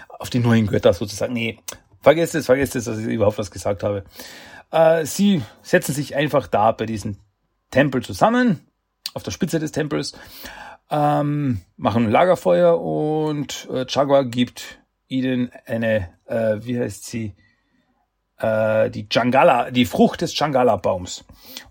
auf 0.08 0.30
die 0.30 0.40
neuen 0.40 0.66
Götter 0.66 0.94
sozusagen. 0.94 1.34
Nee, 1.34 1.60
vergesst 2.00 2.34
es, 2.34 2.46
vergesst 2.46 2.76
es, 2.76 2.86
dass 2.86 2.98
ich 2.98 3.06
überhaupt 3.06 3.38
was 3.38 3.50
gesagt 3.50 3.82
habe. 3.82 4.04
Äh, 4.70 5.04
sie 5.04 5.42
setzen 5.60 5.92
sich 5.92 6.16
einfach 6.16 6.46
da 6.46 6.72
bei 6.72 6.86
diesem 6.86 7.18
Tempel 7.70 8.02
zusammen, 8.02 8.66
auf 9.12 9.22
der 9.22 9.30
Spitze 9.30 9.58
des 9.58 9.72
Tempels, 9.72 10.12
ähm, 10.90 11.60
machen 11.76 12.10
Lagerfeuer 12.10 12.80
und 12.80 13.68
äh, 13.70 13.86
Jaguar 13.88 14.24
gibt 14.24 14.78
ihnen 15.08 15.50
eine, 15.66 16.10
äh, 16.26 16.56
wie 16.60 16.78
heißt 16.78 17.04
sie, 17.06 17.34
äh, 18.38 18.90
die 18.90 19.06
Jangala, 19.10 19.70
die 19.70 19.86
Frucht 19.86 20.20
des 20.20 20.38
Jangala-Baums. 20.38 21.24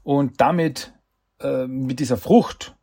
Und 0.03 0.39
damit, 0.39 0.93
äh, 1.41 1.67
mit 1.67 1.99
dieser 1.99 2.17
Frucht, 2.17 2.75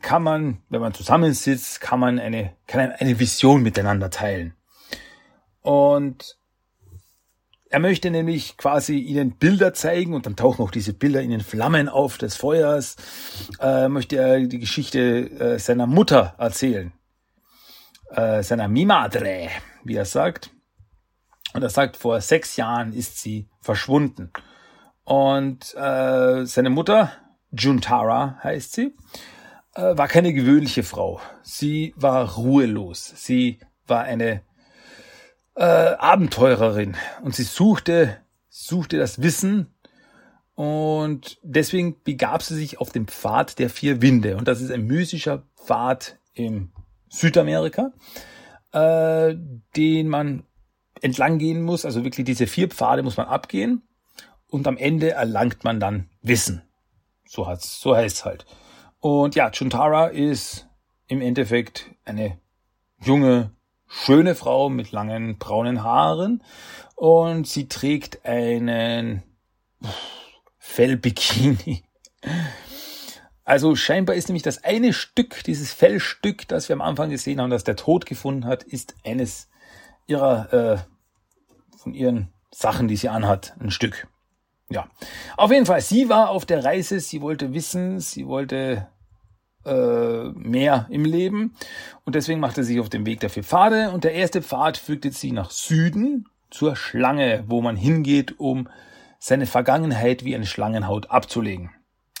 kann 0.00 0.22
man, 0.22 0.62
wenn 0.68 0.80
man 0.80 0.94
zusammensitzt, 0.94 1.80
kann 1.80 2.00
man 2.00 2.18
eine, 2.18 2.54
kann 2.66 2.92
eine 2.92 3.18
Vision 3.18 3.62
miteinander 3.62 4.10
teilen. 4.10 4.54
Und 5.60 6.37
er 7.70 7.80
möchte 7.80 8.10
nämlich 8.10 8.56
quasi 8.56 8.98
ihnen 8.98 9.32
Bilder 9.32 9.74
zeigen 9.74 10.14
und 10.14 10.26
dann 10.26 10.36
tauchen 10.36 10.62
auch 10.62 10.70
diese 10.70 10.92
Bilder 10.92 11.20
in 11.20 11.30
den 11.30 11.40
Flammen 11.40 11.88
auf 11.88 12.18
des 12.18 12.36
Feuers. 12.36 12.96
Äh, 13.60 13.88
möchte 13.88 14.16
er 14.16 14.40
die 14.40 14.58
Geschichte 14.58 15.30
äh, 15.30 15.58
seiner 15.58 15.86
Mutter 15.86 16.34
erzählen. 16.38 16.92
Äh, 18.10 18.42
seiner 18.42 18.68
Mi 18.68 18.84
Madre, 18.84 19.48
wie 19.84 19.96
er 19.96 20.06
sagt. 20.06 20.50
Und 21.54 21.62
er 21.62 21.70
sagt, 21.70 21.96
vor 21.96 22.20
sechs 22.20 22.56
Jahren 22.56 22.92
ist 22.92 23.18
sie 23.18 23.48
verschwunden. 23.60 24.32
Und 25.04 25.74
äh, 25.74 26.44
seine 26.44 26.70
Mutter, 26.70 27.12
Juntara 27.50 28.38
heißt 28.42 28.72
sie, 28.72 28.94
äh, 29.74 29.96
war 29.96 30.08
keine 30.08 30.32
gewöhnliche 30.32 30.82
Frau. 30.82 31.20
Sie 31.42 31.94
war 31.96 32.34
ruhelos. 32.34 33.12
Sie 33.16 33.60
war 33.86 34.04
eine 34.04 34.42
äh, 35.58 35.96
Abenteurerin 35.98 36.96
und 37.22 37.34
sie 37.34 37.42
suchte, 37.42 38.16
suchte 38.48 38.96
das 38.96 39.20
Wissen 39.20 39.74
und 40.54 41.38
deswegen 41.42 42.00
begab 42.04 42.42
sie 42.42 42.54
sich 42.54 42.80
auf 42.80 42.92
den 42.92 43.06
Pfad 43.06 43.58
der 43.58 43.68
vier 43.68 44.00
Winde 44.00 44.36
und 44.36 44.46
das 44.46 44.60
ist 44.60 44.70
ein 44.70 44.86
mystischer 44.86 45.42
Pfad 45.56 46.16
im 46.34 46.70
Südamerika, 47.08 47.92
äh, 48.72 49.34
den 49.76 50.08
man 50.08 50.44
entlang 51.00 51.38
gehen 51.38 51.62
muss. 51.62 51.84
Also 51.84 52.04
wirklich 52.04 52.26
diese 52.26 52.46
vier 52.46 52.68
Pfade 52.68 53.02
muss 53.02 53.16
man 53.16 53.26
abgehen 53.26 53.82
und 54.48 54.66
am 54.68 54.76
Ende 54.76 55.10
erlangt 55.10 55.64
man 55.64 55.80
dann 55.80 56.08
Wissen. 56.22 56.62
So 57.26 57.46
hat's, 57.46 57.80
so 57.80 57.96
heißt 57.96 58.24
halt. 58.24 58.46
Und 59.00 59.34
ja, 59.34 59.50
Chuntara 59.50 60.06
ist 60.06 60.68
im 61.08 61.20
Endeffekt 61.20 61.90
eine 62.04 62.38
junge, 63.00 63.52
schöne 63.88 64.34
Frau 64.34 64.68
mit 64.68 64.92
langen 64.92 65.38
braunen 65.38 65.82
Haaren 65.82 66.42
und 66.94 67.46
sie 67.46 67.68
trägt 67.68 68.24
einen 68.24 69.22
Fellbikini. 70.58 71.82
Also 73.44 73.74
scheinbar 73.76 74.14
ist 74.14 74.28
nämlich 74.28 74.42
das 74.42 74.62
eine 74.62 74.92
Stück, 74.92 75.42
dieses 75.44 75.72
Fellstück, 75.72 76.46
das 76.48 76.68
wir 76.68 76.74
am 76.74 76.82
Anfang 76.82 77.08
gesehen 77.08 77.40
haben, 77.40 77.50
das 77.50 77.64
der 77.64 77.76
Tod 77.76 78.04
gefunden 78.04 78.44
hat, 78.44 78.62
ist 78.62 78.94
eines 79.04 79.48
ihrer 80.06 80.52
äh, 80.52 80.78
von 81.78 81.94
ihren 81.94 82.28
Sachen, 82.50 82.88
die 82.88 82.96
sie 82.96 83.08
anhat, 83.08 83.54
ein 83.58 83.70
Stück. 83.70 84.06
Ja, 84.68 84.88
auf 85.38 85.50
jeden 85.50 85.64
Fall. 85.64 85.80
Sie 85.80 86.10
war 86.10 86.28
auf 86.28 86.44
der 86.44 86.62
Reise. 86.62 87.00
Sie 87.00 87.22
wollte 87.22 87.54
wissen, 87.54 88.00
sie 88.00 88.26
wollte 88.26 88.88
äh, 89.64 90.28
mehr 90.30 90.86
im 90.90 91.04
Leben 91.04 91.54
und 92.04 92.14
deswegen 92.14 92.40
machte 92.40 92.64
sie 92.64 92.74
sich 92.74 92.80
auf 92.80 92.88
den 92.88 93.06
Weg 93.06 93.20
der 93.20 93.30
vier 93.30 93.44
Pfade. 93.44 93.90
Und 93.90 94.04
der 94.04 94.14
erste 94.14 94.42
Pfad 94.42 94.76
führte 94.76 95.10
sie 95.10 95.32
nach 95.32 95.50
Süden 95.50 96.28
zur 96.50 96.76
Schlange, 96.76 97.44
wo 97.46 97.60
man 97.60 97.76
hingeht, 97.76 98.38
um 98.38 98.68
seine 99.18 99.46
Vergangenheit 99.46 100.24
wie 100.24 100.34
eine 100.34 100.46
Schlangenhaut 100.46 101.10
abzulegen 101.10 101.70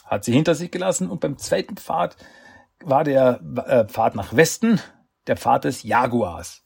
hat 0.08 0.24
sie 0.24 0.32
hinter 0.32 0.54
sich 0.54 0.70
gelassen. 0.70 1.08
Und 1.08 1.20
beim 1.20 1.38
zweiten 1.38 1.76
Pfad 1.76 2.16
war 2.82 3.04
der 3.04 3.40
äh, 3.66 3.84
Pfad 3.86 4.14
nach 4.14 4.34
Westen, 4.34 4.80
der 5.26 5.36
Pfad 5.36 5.64
des 5.64 5.82
Jaguars, 5.82 6.64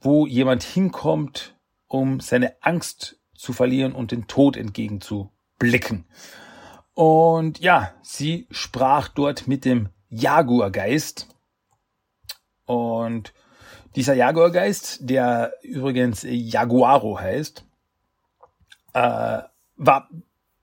wo 0.00 0.26
jemand 0.26 0.62
hinkommt, 0.62 1.56
um 1.88 2.20
seine 2.20 2.56
Angst 2.62 3.18
zu 3.34 3.52
verlieren 3.52 3.92
und 3.92 4.12
den 4.12 4.28
Tod 4.28 4.56
entgegenzublicken. 4.56 6.06
Und 6.94 7.58
ja, 7.60 7.94
sie 8.02 8.46
sprach 8.50 9.08
dort 9.08 9.48
mit 9.48 9.64
dem 9.64 9.88
Jaguargeist. 10.12 11.26
Und 12.66 13.32
dieser 13.96 14.14
Jaguargeist, 14.14 14.98
der 15.08 15.52
übrigens 15.62 16.24
Jaguaro 16.28 17.18
heißt, 17.18 17.64
äh, 18.94 19.38
war 19.76 20.08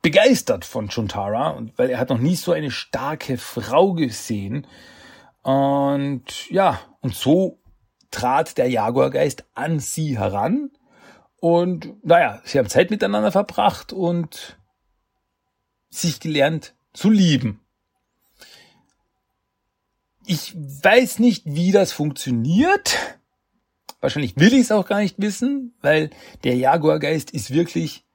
begeistert 0.02 0.66
von 0.66 0.88
Chuntara, 0.90 1.62
weil 1.76 1.90
er 1.90 2.00
hat 2.00 2.10
noch 2.10 2.20
nie 2.20 2.36
so 2.36 2.54
eine 2.54 2.72
starke 2.72 3.38
Frau 3.38 3.94
gesehen. 3.94 4.66
Und 5.42 6.50
ja, 6.50 6.80
und 7.02 7.16
so 7.16 7.60
trat 8.12 8.58
der 8.58 8.70
Jaguargeist 8.70 9.46
an 9.56 9.80
sie 9.80 10.18
heran. 10.18 10.72
Und 11.40 12.06
naja, 12.06 12.42
sie 12.46 12.60
haben 12.60 12.70
Zeit 12.70 12.92
miteinander 12.92 13.32
verbracht 13.32 13.94
und 13.94 14.58
sich 15.90 16.20
gelernt 16.20 16.76
zu 16.94 17.10
lieben. 17.10 17.62
Ich 20.32 20.56
weiß 20.56 21.18
nicht, 21.18 21.42
wie 21.46 21.72
das 21.72 21.92
funktioniert. 21.92 22.96
Wahrscheinlich 24.00 24.38
will 24.38 24.54
ich 24.54 24.60
es 24.60 24.72
auch 24.72 24.86
gar 24.86 25.00
nicht 25.00 25.16
wissen, 25.18 25.74
weil 25.82 26.12
der 26.44 26.56
Jaguargeist 26.56 27.32
ist 27.32 27.52
wirklich 27.52 28.06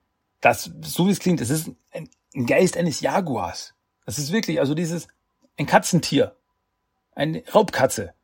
das, 0.41 0.71
so 0.83 1.09
wie 1.09 1.11
es 1.11 1.19
klingt, 1.19 1.41
es 1.41 1.51
ist 1.51 1.73
ein, 1.91 2.09
Geist 2.47 2.77
eines 2.77 3.01
Jaguars. 3.01 3.75
Das 4.07 4.21
ist 4.21 4.31
wirklich, 4.31 4.61
also 4.61 4.77
dieses, 4.77 5.09
ein 5.57 5.67
Katzentier. 5.67 6.37
Eine 7.17 7.43
Raubkatze. 7.53 8.15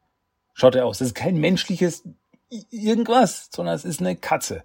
Schaut 0.55 0.76
er 0.76 0.86
aus. 0.86 0.99
Das 0.99 1.09
ist 1.09 1.14
kein 1.16 1.38
menschliches 1.38 2.05
irgendwas, 2.49 3.49
sondern 3.53 3.74
es 3.74 3.84
ist 3.84 3.99
eine 3.99 4.14
Katze. 4.14 4.62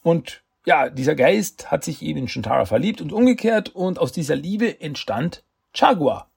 Und 0.00 0.44
ja, 0.64 0.90
dieser 0.90 1.16
Geist 1.16 1.72
hat 1.72 1.82
sich 1.82 2.02
eben 2.02 2.20
in 2.20 2.28
Shintara 2.28 2.66
verliebt 2.66 3.00
und 3.00 3.12
umgekehrt 3.12 3.70
und 3.70 3.98
aus 3.98 4.12
dieser 4.12 4.36
Liebe 4.36 4.80
entstand 4.80 5.42
Jaguar. 5.74 6.29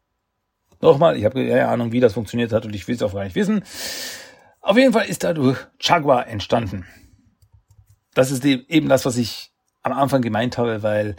Nochmal, 0.83 1.15
ich 1.15 1.23
habe 1.23 1.47
keine 1.47 1.69
Ahnung, 1.69 1.93
wie 1.93 2.01
das 2.01 2.11
funktioniert 2.11 2.51
hat 2.51 2.65
und 2.65 2.75
ich 2.75 2.89
will 2.89 2.95
es 2.95 3.01
auch 3.01 3.13
gar 3.13 3.23
nicht 3.23 3.35
wissen. 3.35 3.63
Auf 4.59 4.75
jeden 4.75 4.91
Fall 4.91 5.05
ist 5.05 5.23
dadurch 5.23 5.57
Jaguar 5.79 6.27
entstanden. 6.27 6.85
Das 8.13 8.31
ist 8.31 8.43
eben 8.43 8.89
das, 8.89 9.05
was 9.05 9.15
ich 9.15 9.53
am 9.81 9.93
Anfang 9.93 10.21
gemeint 10.21 10.57
habe, 10.57 10.83
weil 10.83 11.15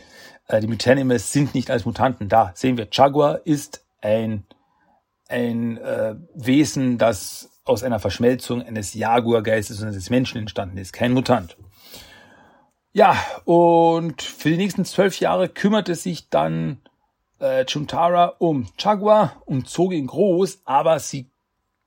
äh, 0.48 0.60
die 0.60 0.66
Mutanimals 0.66 1.32
sind 1.32 1.54
nicht 1.54 1.70
als 1.70 1.86
Mutanten 1.86 2.28
da. 2.28 2.52
Sehen 2.54 2.76
wir, 2.76 2.88
Jaguar 2.92 3.40
ist 3.46 3.86
ein, 4.02 4.44
ein 5.28 5.78
äh, 5.78 6.14
Wesen, 6.34 6.98
das 6.98 7.48
aus 7.64 7.82
einer 7.82 8.00
Verschmelzung 8.00 8.60
eines 8.60 8.92
Jaguargeistes 8.92 9.80
und 9.80 9.88
eines 9.88 10.10
Menschen 10.10 10.36
entstanden 10.36 10.76
ist, 10.76 10.92
kein 10.92 11.12
Mutant. 11.12 11.56
Ja, 12.92 13.16
und 13.46 14.20
für 14.20 14.50
die 14.50 14.58
nächsten 14.58 14.84
zwölf 14.84 15.18
Jahre 15.20 15.48
kümmerte 15.48 15.94
sich 15.94 16.28
dann 16.28 16.82
äh, 17.38 17.64
Chuntara 17.64 18.34
um 18.38 18.66
Jaguar 18.78 19.42
und 19.44 19.68
zog 19.68 19.92
ihn 19.92 20.06
groß, 20.06 20.62
aber 20.64 20.98
sie 20.98 21.30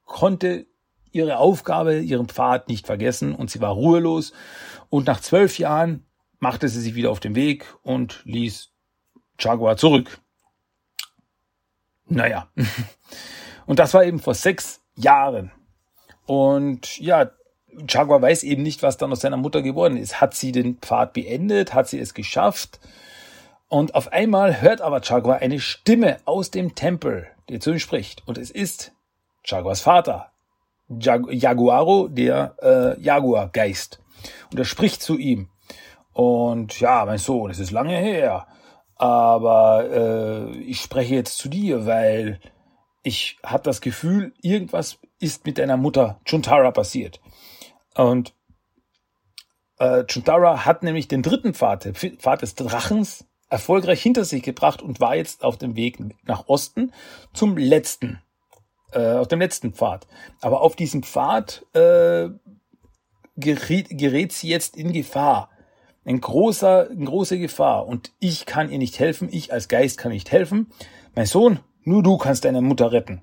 konnte 0.05 0.65
ihre 1.11 1.37
Aufgabe, 1.37 1.99
ihren 1.99 2.27
Pfad 2.27 2.69
nicht 2.69 2.85
vergessen 2.85 3.33
und 3.33 3.49
sie 3.49 3.61
war 3.61 3.71
ruhelos. 3.71 4.33
Und 4.89 5.07
nach 5.07 5.19
zwölf 5.19 5.57
Jahren 5.59 6.05
machte 6.39 6.69
sie 6.69 6.81
sich 6.81 6.95
wieder 6.95 7.11
auf 7.11 7.19
den 7.19 7.35
Weg 7.35 7.65
und 7.83 8.21
ließ 8.25 8.71
Jaguar 9.39 9.77
zurück. 9.77 10.19
Naja. 12.07 12.49
Und 13.65 13.79
das 13.79 13.93
war 13.93 14.05
eben 14.05 14.19
vor 14.19 14.33
sechs 14.33 14.81
Jahren. 14.95 15.51
Und 16.25 16.97
ja, 16.99 17.31
Jaguar 17.87 18.21
weiß 18.21 18.43
eben 18.43 18.63
nicht, 18.63 18.81
was 18.81 18.95
dann 18.95 19.11
aus 19.11 19.19
seiner 19.19 19.35
Mutter 19.35 19.61
geworden 19.61 19.97
ist. 19.97 20.21
Hat 20.21 20.33
sie 20.33 20.53
den 20.53 20.77
Pfad 20.77 21.11
beendet? 21.11 21.73
Hat 21.73 21.89
sie 21.89 21.99
es 21.99 22.13
geschafft? 22.13 22.79
Und 23.69 23.95
auf 23.95 24.11
einmal 24.13 24.61
hört 24.61 24.81
aber 24.81 25.01
Jaguar 25.03 25.39
eine 25.39 25.59
Stimme 25.59 26.17
aus 26.25 26.51
dem 26.51 26.75
Tempel, 26.75 27.27
die 27.49 27.59
zu 27.59 27.71
ihm 27.71 27.79
spricht. 27.79 28.27
Und 28.27 28.37
es 28.37 28.49
ist 28.49 28.93
Jaguars 29.45 29.81
Vater, 29.81 30.31
Jag 30.87 31.31
Jaguaro, 31.31 32.07
der 32.07 32.55
äh, 32.61 33.01
Jaguar-Geist. 33.01 34.01
Und 34.51 34.59
er 34.59 34.65
spricht 34.65 35.01
zu 35.01 35.17
ihm. 35.17 35.49
Und 36.13 36.79
ja, 36.79 37.05
mein 37.05 37.17
Sohn, 37.19 37.51
es 37.51 37.59
ist 37.59 37.71
lange 37.71 37.97
her, 37.97 38.47
aber 38.95 39.85
äh, 39.91 40.57
ich 40.59 40.81
spreche 40.81 41.15
jetzt 41.15 41.37
zu 41.37 41.49
dir, 41.49 41.85
weil 41.85 42.39
ich 43.03 43.37
habe 43.43 43.63
das 43.63 43.81
Gefühl, 43.81 44.33
irgendwas 44.41 44.99
ist 45.19 45.45
mit 45.45 45.57
deiner 45.57 45.77
Mutter 45.77 46.19
Chuntara 46.25 46.71
passiert. 46.71 47.21
Und 47.95 48.33
Äh, 49.79 50.05
Chuntara 50.05 50.65
hat 50.65 50.81
nämlich 50.83 51.07
den 51.07 51.21
dritten 51.21 51.53
Pfad, 51.53 51.83
Pfad 51.95 52.41
des 52.41 52.55
Drachens, 52.55 53.27
erfolgreich 53.49 54.01
hinter 54.01 54.25
sich 54.25 54.43
gebracht 54.43 54.81
und 54.81 54.99
war 54.99 55.15
jetzt 55.15 55.43
auf 55.43 55.57
dem 55.57 55.75
Weg 55.75 55.99
nach 56.25 56.47
Osten 56.47 56.91
zum 57.33 57.57
letzten, 57.57 58.21
äh, 58.91 59.13
auf 59.13 59.27
dem 59.27 59.39
letzten 59.39 59.73
Pfad. 59.73 60.07
Aber 60.41 60.61
auf 60.61 60.75
diesem 60.75 61.03
Pfad 61.03 61.65
äh, 61.73 62.29
gerät, 63.35 63.87
gerät 63.89 64.33
sie 64.33 64.49
jetzt 64.49 64.75
in 64.75 64.91
Gefahr. 64.91 65.49
Ein 66.05 66.21
großer, 66.21 66.89
eine 66.89 67.05
große 67.05 67.37
Gefahr. 67.39 67.85
Und 67.85 68.11
ich 68.19 68.45
kann 68.45 68.69
ihr 68.69 68.77
nicht 68.77 68.99
helfen. 68.99 69.29
Ich 69.31 69.51
als 69.51 69.67
Geist 69.67 69.97
kann 69.97 70.11
nicht 70.11 70.31
helfen. 70.31 70.71
Mein 71.15 71.25
Sohn, 71.25 71.59
nur 71.83 72.03
du 72.03 72.17
kannst 72.17 72.45
deine 72.45 72.61
Mutter 72.61 72.91
retten. 72.91 73.21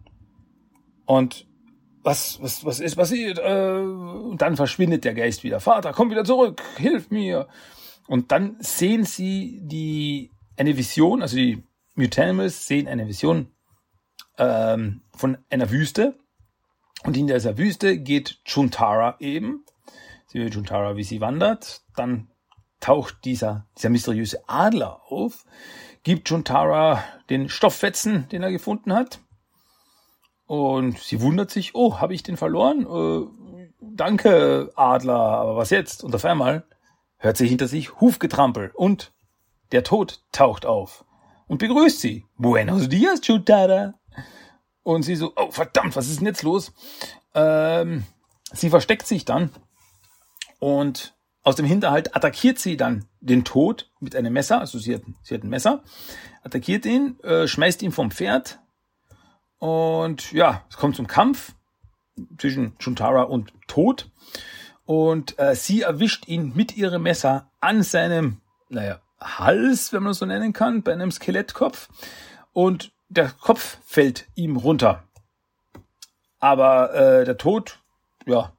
Und 1.06 1.46
was, 2.02 2.40
was, 2.42 2.64
was 2.64 2.80
ist 2.80 2.96
passiert? 2.96 3.38
Äh, 3.38 3.78
und 3.78 4.40
dann 4.42 4.56
verschwindet 4.56 5.04
der 5.04 5.14
Geist 5.14 5.42
wieder. 5.44 5.60
Vater, 5.60 5.92
komm 5.92 6.10
wieder 6.10 6.24
zurück, 6.24 6.62
hilf 6.76 7.10
mir. 7.10 7.48
Und 8.06 8.32
dann 8.32 8.56
sehen 8.60 9.04
sie 9.04 9.60
die, 9.62 10.30
eine 10.56 10.76
Vision, 10.76 11.22
also 11.22 11.36
die 11.36 11.62
Mutanimals 11.94 12.66
sehen 12.66 12.88
eine 12.88 13.06
Vision 13.06 13.52
ähm, 14.38 15.02
von 15.16 15.38
einer 15.50 15.70
Wüste. 15.70 16.18
Und 17.04 17.16
in 17.16 17.26
dieser 17.26 17.56
Wüste 17.58 17.98
geht 17.98 18.44
Chuntara 18.44 19.16
eben. 19.20 19.64
Sie 20.26 20.38
will 20.38 20.50
Chuntara, 20.50 20.96
wie 20.96 21.04
sie 21.04 21.20
wandert. 21.20 21.82
Dann 21.96 22.28
taucht 22.80 23.24
dieser, 23.24 23.66
dieser 23.78 23.90
mysteriöse 23.90 24.46
Adler 24.46 25.00
auf, 25.08 25.44
gibt 26.02 26.28
Chuntara 26.28 27.02
den 27.30 27.48
Stofffetzen, 27.48 28.28
den 28.28 28.42
er 28.42 28.50
gefunden 28.50 28.92
hat. 28.92 29.20
Und 30.46 30.98
sie 30.98 31.22
wundert 31.22 31.50
sich, 31.50 31.74
oh, 31.74 32.00
habe 32.00 32.14
ich 32.14 32.22
den 32.22 32.36
verloren? 32.36 32.86
Äh, 32.86 33.26
danke, 33.80 34.70
Adler, 34.74 35.14
aber 35.14 35.56
was 35.56 35.70
jetzt? 35.70 36.04
Und 36.04 36.14
auf 36.14 36.24
einmal 36.24 36.64
hört 37.24 37.38
sie 37.38 37.48
hinter 37.48 37.68
sich 37.68 38.00
Hufgetrampel 38.00 38.70
und 38.74 39.12
der 39.72 39.82
Tod 39.82 40.22
taucht 40.30 40.66
auf 40.66 41.04
und 41.46 41.58
begrüßt 41.58 41.98
sie. 41.98 42.26
Buenos 42.36 42.88
dias, 42.88 43.20
Chuntara. 43.22 43.94
Und 44.82 45.02
sie 45.04 45.16
so, 45.16 45.32
oh 45.34 45.50
verdammt, 45.50 45.96
was 45.96 46.08
ist 46.08 46.20
denn 46.20 46.26
jetzt 46.26 46.42
los? 46.42 46.72
Ähm, 47.34 48.04
sie 48.52 48.68
versteckt 48.68 49.06
sich 49.06 49.24
dann 49.24 49.50
und 50.58 51.14
aus 51.42 51.56
dem 51.56 51.64
Hinterhalt 51.64 52.14
attackiert 52.14 52.58
sie 52.58 52.76
dann 52.76 53.06
den 53.20 53.44
Tod 53.44 53.90
mit 54.00 54.14
einem 54.14 54.32
Messer, 54.32 54.60
also 54.60 54.78
sie 54.78 54.94
hat, 54.94 55.02
sie 55.22 55.34
hat 55.34 55.44
ein 55.44 55.48
Messer, 55.48 55.82
attackiert 56.42 56.84
ihn, 56.84 57.18
äh, 57.20 57.48
schmeißt 57.48 57.82
ihn 57.82 57.92
vom 57.92 58.10
Pferd 58.10 58.60
und 59.58 60.30
ja, 60.32 60.64
es 60.68 60.76
kommt 60.76 60.96
zum 60.96 61.06
Kampf 61.06 61.54
zwischen 62.38 62.76
Chuntara 62.78 63.22
und 63.22 63.52
Tod 63.66 64.10
und 64.84 65.38
äh, 65.38 65.54
sie 65.54 65.82
erwischt 65.82 66.28
ihn 66.28 66.52
mit 66.54 66.76
ihrem 66.76 67.02
Messer 67.02 67.50
an 67.60 67.82
seinem, 67.82 68.40
naja, 68.68 69.00
Hals, 69.20 69.92
wenn 69.92 70.02
man 70.02 70.10
das 70.10 70.18
so 70.18 70.26
nennen 70.26 70.52
kann, 70.52 70.82
bei 70.82 70.92
einem 70.92 71.10
Skelettkopf 71.10 71.88
und 72.52 72.92
der 73.08 73.30
Kopf 73.30 73.78
fällt 73.86 74.26
ihm 74.34 74.56
runter. 74.56 75.04
Aber 76.40 76.94
äh, 76.94 77.24
der 77.24 77.38
Tod, 77.38 77.78
ja, 78.26 78.52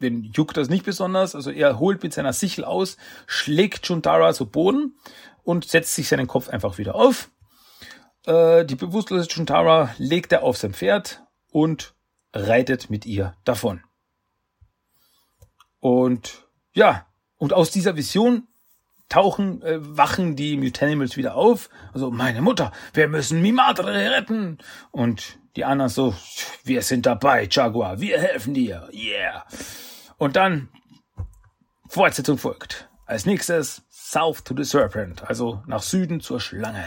den 0.00 0.24
juckt 0.24 0.56
das 0.56 0.68
nicht 0.68 0.84
besonders. 0.84 1.34
Also 1.34 1.50
er 1.50 1.78
holt 1.78 2.02
mit 2.02 2.12
seiner 2.12 2.32
Sichel 2.32 2.64
aus, 2.64 2.96
schlägt 3.26 3.84
Chuntara 3.84 4.32
zu 4.32 4.46
Boden 4.46 4.96
und 5.42 5.66
setzt 5.66 5.94
sich 5.94 6.08
seinen 6.08 6.26
Kopf 6.26 6.48
einfach 6.48 6.78
wieder 6.78 6.94
auf. 6.94 7.30
Äh, 8.24 8.64
die 8.64 8.74
bewusstlose 8.74 9.28
Chuntara 9.28 9.94
legt 9.98 10.32
er 10.32 10.42
auf 10.42 10.56
sein 10.56 10.74
Pferd 10.74 11.22
und 11.50 11.94
reitet 12.32 12.90
mit 12.90 13.06
ihr 13.06 13.34
davon. 13.44 13.82
Und 15.80 16.48
ja, 16.72 17.06
und 17.36 17.52
aus 17.52 17.70
dieser 17.70 17.96
Vision 17.96 18.48
tauchen, 19.08 19.62
äh, 19.62 19.78
wachen 19.80 20.36
die 20.36 20.56
Mutanimals 20.56 21.16
wieder 21.16 21.36
auf. 21.36 21.70
Also, 21.92 22.10
meine 22.10 22.42
Mutter, 22.42 22.72
wir 22.92 23.08
müssen 23.08 23.40
Mimadre 23.42 23.92
retten. 24.10 24.58
Und 24.90 25.38
die 25.56 25.64
anderen 25.64 25.88
so, 25.88 26.14
wir 26.64 26.82
sind 26.82 27.06
dabei, 27.06 27.48
Jaguar, 27.50 28.00
wir 28.00 28.20
helfen 28.20 28.54
dir, 28.54 28.88
yeah. 28.92 29.44
Und 30.18 30.36
dann 30.36 30.68
Fortsetzung 31.88 32.38
folgt. 32.38 32.88
Als 33.06 33.24
nächstes 33.24 33.82
South 33.88 34.44
to 34.44 34.54
the 34.56 34.64
Serpent, 34.64 35.28
also 35.28 35.62
nach 35.66 35.82
Süden 35.82 36.20
zur 36.20 36.40
Schlange. 36.40 36.84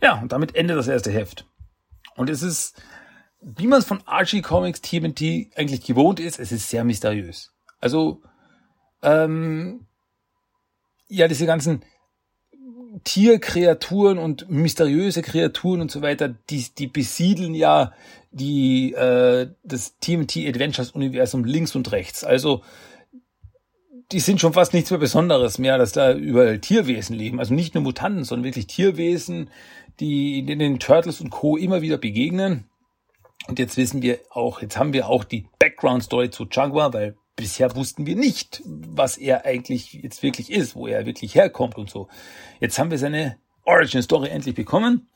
Ja, 0.00 0.14
und 0.14 0.32
damit 0.32 0.54
endet 0.54 0.78
das 0.78 0.88
erste 0.88 1.10
Heft. 1.10 1.46
Und 2.16 2.30
es 2.30 2.42
ist, 2.42 2.80
wie 3.40 3.66
man 3.66 3.78
es 3.78 3.86
von 3.86 4.02
Archie 4.06 4.42
Comics 4.42 4.80
TMT 4.80 5.56
eigentlich 5.56 5.84
gewohnt 5.84 6.20
ist, 6.20 6.38
es 6.38 6.52
ist 6.52 6.68
sehr 6.68 6.84
mysteriös. 6.84 7.52
Also, 7.80 8.22
ähm, 9.02 9.86
ja, 11.08 11.28
diese 11.28 11.46
ganzen 11.46 11.84
Tierkreaturen 13.04 14.18
und 14.18 14.50
mysteriöse 14.50 15.22
Kreaturen 15.22 15.80
und 15.80 15.90
so 15.90 16.02
weiter, 16.02 16.28
die, 16.28 16.66
die 16.76 16.86
besiedeln 16.86 17.54
ja 17.54 17.92
die 18.30 18.92
äh, 18.92 19.48
das 19.62 19.98
TMT 20.00 20.48
Adventures 20.48 20.90
Universum 20.90 21.44
links 21.44 21.74
und 21.74 21.92
rechts. 21.92 22.24
Also 22.24 22.62
die 24.12 24.20
sind 24.20 24.40
schon 24.40 24.54
fast 24.54 24.72
nichts 24.72 24.90
mehr 24.90 24.98
Besonderes 24.98 25.58
mehr, 25.58 25.76
dass 25.76 25.92
da 25.92 26.12
überall 26.12 26.58
Tierwesen 26.60 27.14
leben. 27.14 27.40
Also 27.40 27.54
nicht 27.54 27.74
nur 27.74 27.84
Mutanten, 27.84 28.24
sondern 28.24 28.44
wirklich 28.44 28.66
Tierwesen, 28.66 29.50
die 30.00 30.38
in 30.38 30.58
den 30.58 30.78
Turtles 30.78 31.20
und 31.20 31.30
Co. 31.30 31.56
immer 31.56 31.82
wieder 31.82 31.98
begegnen. 31.98 32.64
Und 33.46 33.58
jetzt 33.58 33.76
wissen 33.76 34.02
wir 34.02 34.18
auch, 34.30 34.60
jetzt 34.60 34.76
haben 34.76 34.92
wir 34.92 35.08
auch 35.08 35.24
die 35.24 35.48
Background 35.58 36.02
Story 36.02 36.30
zu 36.30 36.46
Jaguar, 36.50 36.92
weil 36.92 37.16
bisher 37.36 37.74
wussten 37.76 38.04
wir 38.04 38.16
nicht, 38.16 38.62
was 38.66 39.16
er 39.16 39.46
eigentlich 39.46 39.92
jetzt 39.92 40.22
wirklich 40.22 40.50
ist, 40.50 40.74
wo 40.74 40.86
er 40.86 41.06
wirklich 41.06 41.34
herkommt 41.34 41.78
und 41.78 41.88
so. 41.88 42.08
Jetzt 42.60 42.78
haben 42.78 42.90
wir 42.90 42.98
seine 42.98 43.38
Origin 43.64 44.02
Story 44.02 44.28
endlich 44.28 44.54
bekommen. 44.54 45.08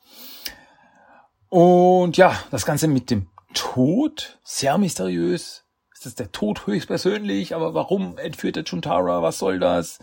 Und 1.49 2.17
ja, 2.17 2.41
das 2.49 2.65
Ganze 2.65 2.87
mit 2.87 3.11
dem 3.11 3.27
Tod, 3.53 4.39
sehr 4.43 4.77
mysteriös. 4.77 5.65
Ist 5.93 6.05
das 6.05 6.15
der 6.15 6.31
Tod 6.31 6.65
höchstpersönlich? 6.65 7.53
Aber 7.53 7.73
warum 7.73 8.17
entführt 8.17 8.57
er 8.57 8.63
Chuntara? 8.63 9.21
Was 9.21 9.37
soll 9.37 9.59
das? 9.59 9.99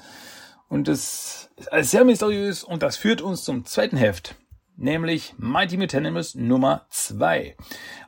Und 0.69 0.87
das 0.87 1.51
ist 1.57 1.73
alles 1.73 1.91
sehr 1.91 2.05
mysteriös 2.05 2.63
und 2.63 2.83
das 2.83 2.97
führt 2.97 3.23
uns 3.23 3.43
zum 3.43 3.65
zweiten 3.65 3.97
Heft, 3.97 4.37
nämlich 4.81 5.35
Mighty 5.39 5.77
Mutanimals 5.77 6.35
Nummer 6.35 6.87
2. 6.91 7.57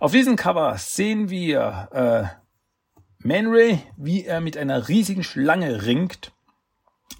Auf 0.00 0.12
diesem 0.12 0.36
Cover 0.36 0.76
sehen 0.78 1.30
wir 1.30 1.88
äh, 1.92 3.26
man 3.26 3.46
Ray, 3.46 3.80
wie 3.96 4.24
er 4.24 4.40
mit 4.40 4.56
einer 4.56 4.88
riesigen 4.88 5.22
Schlange 5.22 5.86
ringt. 5.86 6.32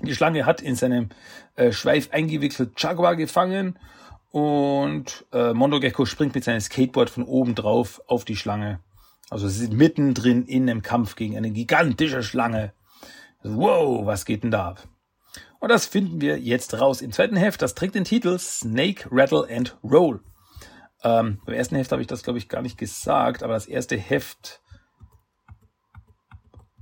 Die 0.01 0.15
Schlange 0.15 0.47
hat 0.47 0.61
in 0.61 0.75
seinem 0.75 1.11
äh, 1.55 1.71
Schweif 1.71 2.11
eingewickelt 2.13 2.73
Jaguar 2.77 3.15
gefangen 3.15 3.79
und 4.31 5.27
äh, 5.33 5.53
Mondo 5.53 5.79
Gecko 5.79 6.07
springt 6.07 6.35
mit 6.35 6.45
seinem 6.45 6.61
Skateboard 6.61 7.11
von 7.11 7.25
oben 7.25 7.55
drauf 7.55 8.01
auf 8.09 8.25
die 8.25 8.37
Schlange. 8.37 8.81
Also 9.31 9.49
sie 9.49 9.61
sind 9.67 9.75
mittendrin 9.75 10.45
in 10.47 10.69
einem 10.69 10.83
Kampf 10.83 11.15
gegen 11.15 11.37
eine 11.37 11.51
gigantische 11.51 12.23
Schlange. 12.23 12.73
Wow, 13.43 14.07
was 14.07 14.25
geht 14.25 14.43
denn 14.43 14.51
da 14.51 14.69
ab? 14.69 14.89
Und 15.61 15.71
das 15.71 15.87
finden 15.87 16.21
wir 16.21 16.39
jetzt 16.39 16.75
raus 16.75 17.03
im 17.03 17.13
zweiten 17.13 17.37
Heft. 17.37 17.63
Das 17.63 17.75
trägt 17.75 17.95
den 17.95 18.05
Titel 18.05 18.39
Snake, 18.39 19.09
Rattle 19.11 19.47
and 19.49 19.77
Roll. 19.83 20.21
Ähm, 21.05 21.41
beim 21.45 21.55
ersten 21.55 21.77
Heft 21.77 21.93
habe 21.93 22.03
ich 22.03 22.09
das, 22.09 22.23
glaube 22.23 22.39
ich, 22.39 22.49
gar 22.49 22.63
nicht 22.63 22.79
gesagt, 22.79 23.43
aber 23.43 23.55
das 23.55 23.67
erste 23.67 23.97
Heft 23.97 24.61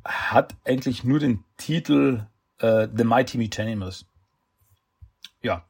hat 0.05 0.57
eigentlich 0.65 1.05
nur 1.05 1.19
den 1.19 1.45
Titel 1.57 2.27
äh, 2.59 2.89
The 2.95 3.05
Mighty 3.05 3.39
Mutanimals. 3.39 4.07
Ja. 5.43 5.67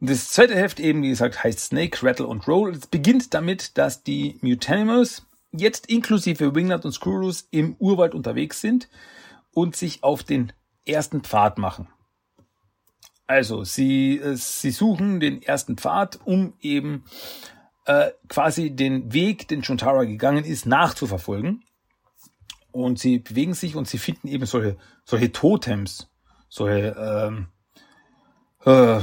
Das 0.00 0.30
zweite 0.30 0.54
Heft 0.54 0.78
eben, 0.78 1.02
wie 1.02 1.08
gesagt, 1.08 1.42
heißt 1.42 1.60
Snake, 1.60 2.04
Rattle 2.04 2.26
und 2.26 2.46
Roll. 2.46 2.72
Es 2.72 2.86
beginnt 2.86 3.32
damit, 3.32 3.78
dass 3.78 4.02
die 4.02 4.38
Mutanimals 4.42 5.26
jetzt 5.52 5.88
inklusive 5.88 6.54
Wingnut 6.54 6.84
und 6.84 6.92
Screwloose 6.92 7.44
im 7.50 7.76
Urwald 7.78 8.14
unterwegs 8.14 8.60
sind 8.60 8.88
und 9.52 9.74
sich 9.74 10.02
auf 10.02 10.22
den 10.22 10.52
ersten 10.86 11.22
Pfad 11.22 11.58
machen. 11.58 11.88
Also, 13.26 13.64
sie, 13.64 14.18
äh, 14.18 14.36
sie 14.36 14.70
suchen 14.70 15.20
den 15.20 15.42
ersten 15.42 15.76
Pfad, 15.76 16.20
um 16.24 16.54
eben 16.60 17.04
äh, 17.86 18.10
quasi 18.28 18.70
den 18.70 19.12
Weg, 19.12 19.48
den 19.48 19.62
Chuntara 19.62 20.04
gegangen 20.04 20.44
ist, 20.44 20.66
nachzuverfolgen 20.66 21.64
und 22.72 22.98
sie 22.98 23.18
bewegen 23.18 23.54
sich 23.54 23.74
und 23.74 23.88
sie 23.88 23.98
finden 23.98 24.28
eben 24.28 24.46
solche, 24.46 24.76
solche 25.04 25.32
Totems, 25.32 26.08
solche, 26.48 26.94
ähm, 26.98 27.48
äh, 28.64 29.00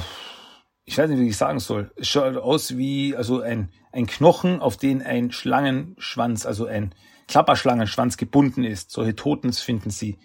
ich 0.86 0.97
weiß 0.97 1.09
nicht, 1.09 1.19
wie 1.19 1.29
ich 1.29 1.38
sagen 1.38 1.59
soll. 1.59 1.91
Es 1.95 2.07
schaut 2.07 2.38
aus 2.38 2.77
wie 2.77 3.15
also 3.15 3.41
ein, 3.41 3.71
ein 3.91 4.05
Knochen, 4.05 4.59
auf 4.59 4.77
den 4.77 5.01
ein 5.01 5.31
Schlangenschwanz, 5.31 6.45
also 6.45 6.65
ein 6.65 6.93
Klapperschlangenschwanz 7.27 8.17
gebunden 8.17 8.63
ist. 8.63 8.91
Solche 8.91 9.15
Totems 9.15 9.59
finden 9.59 9.89
sie 9.89 10.19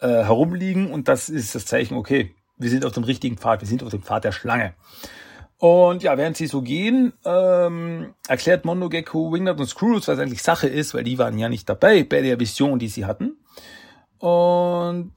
äh, 0.00 0.08
herumliegen 0.08 0.90
und 0.90 1.08
das 1.08 1.28
ist 1.28 1.54
das 1.54 1.66
Zeichen, 1.66 1.96
okay, 1.96 2.34
wir 2.56 2.70
sind 2.70 2.84
auf 2.84 2.92
dem 2.92 3.04
richtigen 3.04 3.38
Pfad, 3.38 3.60
wir 3.60 3.68
sind 3.68 3.82
auf 3.82 3.90
dem 3.90 4.02
Pfad 4.02 4.24
der 4.24 4.32
Schlange. 4.32 4.74
Und 5.58 6.02
ja, 6.02 6.16
während 6.16 6.36
sie 6.36 6.46
so 6.46 6.62
gehen, 6.62 7.12
ähm, 7.24 8.14
erklärt 8.26 8.64
Mondo 8.64 8.88
Gecko 8.88 9.32
Wingnut 9.32 9.60
und 9.60 9.66
Screws, 9.66 10.08
was 10.08 10.18
eigentlich 10.18 10.42
Sache 10.42 10.68
ist, 10.68 10.94
weil 10.94 11.04
die 11.04 11.18
waren 11.18 11.38
ja 11.38 11.48
nicht 11.50 11.68
dabei 11.68 12.02
bei 12.02 12.22
der 12.22 12.40
Vision, 12.40 12.78
die 12.78 12.88
sie 12.88 13.04
hatten. 13.04 13.36
Und 14.18 15.12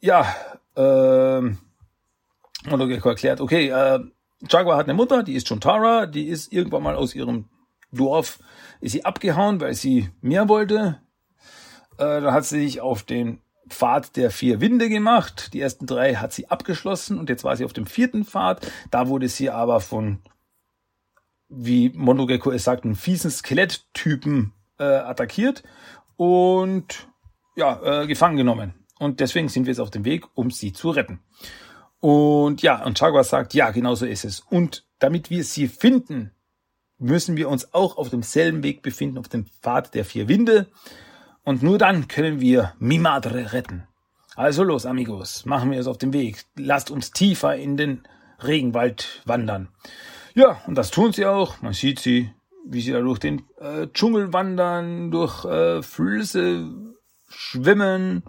ja, 0.00 0.34
ähm, 0.76 1.58
Monogeko 2.68 3.10
erklärt, 3.10 3.40
okay, 3.40 3.68
äh, 3.68 4.00
Jaguar 4.48 4.76
hat 4.76 4.86
eine 4.86 4.94
Mutter, 4.94 5.22
die 5.22 5.34
ist 5.34 5.46
Chuntara, 5.46 6.06
die 6.06 6.26
ist 6.26 6.52
irgendwann 6.52 6.82
mal 6.82 6.96
aus 6.96 7.14
ihrem 7.14 7.46
Dorf, 7.92 8.40
ist 8.80 8.92
sie 8.92 9.04
abgehauen, 9.04 9.60
weil 9.60 9.74
sie 9.74 10.10
mehr 10.20 10.48
wollte. 10.48 11.00
Äh, 11.98 12.20
dann 12.20 12.32
hat 12.32 12.44
sie 12.44 12.60
sich 12.60 12.80
auf 12.80 13.02
den 13.02 13.40
Pfad 13.68 14.16
der 14.16 14.30
vier 14.30 14.60
Winde 14.60 14.88
gemacht. 14.88 15.52
Die 15.52 15.60
ersten 15.60 15.86
drei 15.86 16.14
hat 16.16 16.32
sie 16.32 16.48
abgeschlossen 16.48 17.18
und 17.18 17.28
jetzt 17.28 17.44
war 17.44 17.56
sie 17.56 17.64
auf 17.64 17.72
dem 17.72 17.86
vierten 17.86 18.24
Pfad. 18.24 18.70
Da 18.90 19.08
wurde 19.08 19.28
sie 19.28 19.50
aber 19.50 19.80
von, 19.80 20.20
wie 21.48 21.90
Monogeko 21.90 22.50
es 22.50 22.64
sagt, 22.64 22.84
einem 22.84 22.96
fiesen 22.96 23.30
Skeletttypen 23.30 24.52
äh, 24.78 24.84
attackiert 24.84 25.62
und 26.16 27.08
ja, 27.56 28.02
äh, 28.02 28.06
gefangen 28.06 28.36
genommen. 28.36 28.74
Und 28.98 29.20
deswegen 29.20 29.48
sind 29.48 29.66
wir 29.66 29.72
jetzt 29.72 29.80
auf 29.80 29.90
dem 29.90 30.04
Weg, 30.04 30.26
um 30.34 30.50
sie 30.50 30.72
zu 30.72 30.90
retten. 30.90 31.20
Und 32.00 32.62
ja, 32.62 32.84
und 32.84 32.98
Jaguar 32.98 33.24
sagt, 33.24 33.54
ja, 33.54 33.70
genau 33.70 33.94
so 33.94 34.06
ist 34.06 34.24
es. 34.24 34.40
Und 34.40 34.86
damit 34.98 35.30
wir 35.30 35.44
sie 35.44 35.68
finden, 35.68 36.32
müssen 36.98 37.36
wir 37.36 37.48
uns 37.48 37.74
auch 37.74 37.96
auf 37.96 38.10
demselben 38.10 38.62
Weg 38.62 38.82
befinden, 38.82 39.18
auf 39.18 39.28
dem 39.28 39.46
Pfad 39.46 39.94
der 39.94 40.04
vier 40.04 40.28
Winde. 40.28 40.68
Und 41.44 41.62
nur 41.62 41.78
dann 41.78 42.08
können 42.08 42.40
wir 42.40 42.74
Mi 42.78 42.98
Madre 42.98 43.52
retten. 43.52 43.88
Also 44.36 44.62
los, 44.62 44.86
amigos, 44.86 45.44
machen 45.44 45.70
wir 45.70 45.80
es 45.80 45.86
auf 45.86 45.98
dem 45.98 46.12
Weg. 46.12 46.44
Lasst 46.56 46.90
uns 46.90 47.10
tiefer 47.10 47.56
in 47.56 47.76
den 47.76 48.02
Regenwald 48.42 49.22
wandern. 49.24 49.68
Ja, 50.34 50.62
und 50.66 50.76
das 50.76 50.90
tun 50.90 51.12
sie 51.12 51.26
auch. 51.26 51.60
Man 51.60 51.74
sieht 51.74 51.98
sie, 51.98 52.30
wie 52.64 52.80
sie 52.80 52.92
da 52.92 53.00
durch 53.00 53.18
den 53.18 53.42
äh, 53.58 53.88
Dschungel 53.92 54.32
wandern, 54.32 55.10
durch 55.10 55.44
äh, 55.44 55.82
Flüsse 55.82 56.70
schwimmen, 57.28 58.22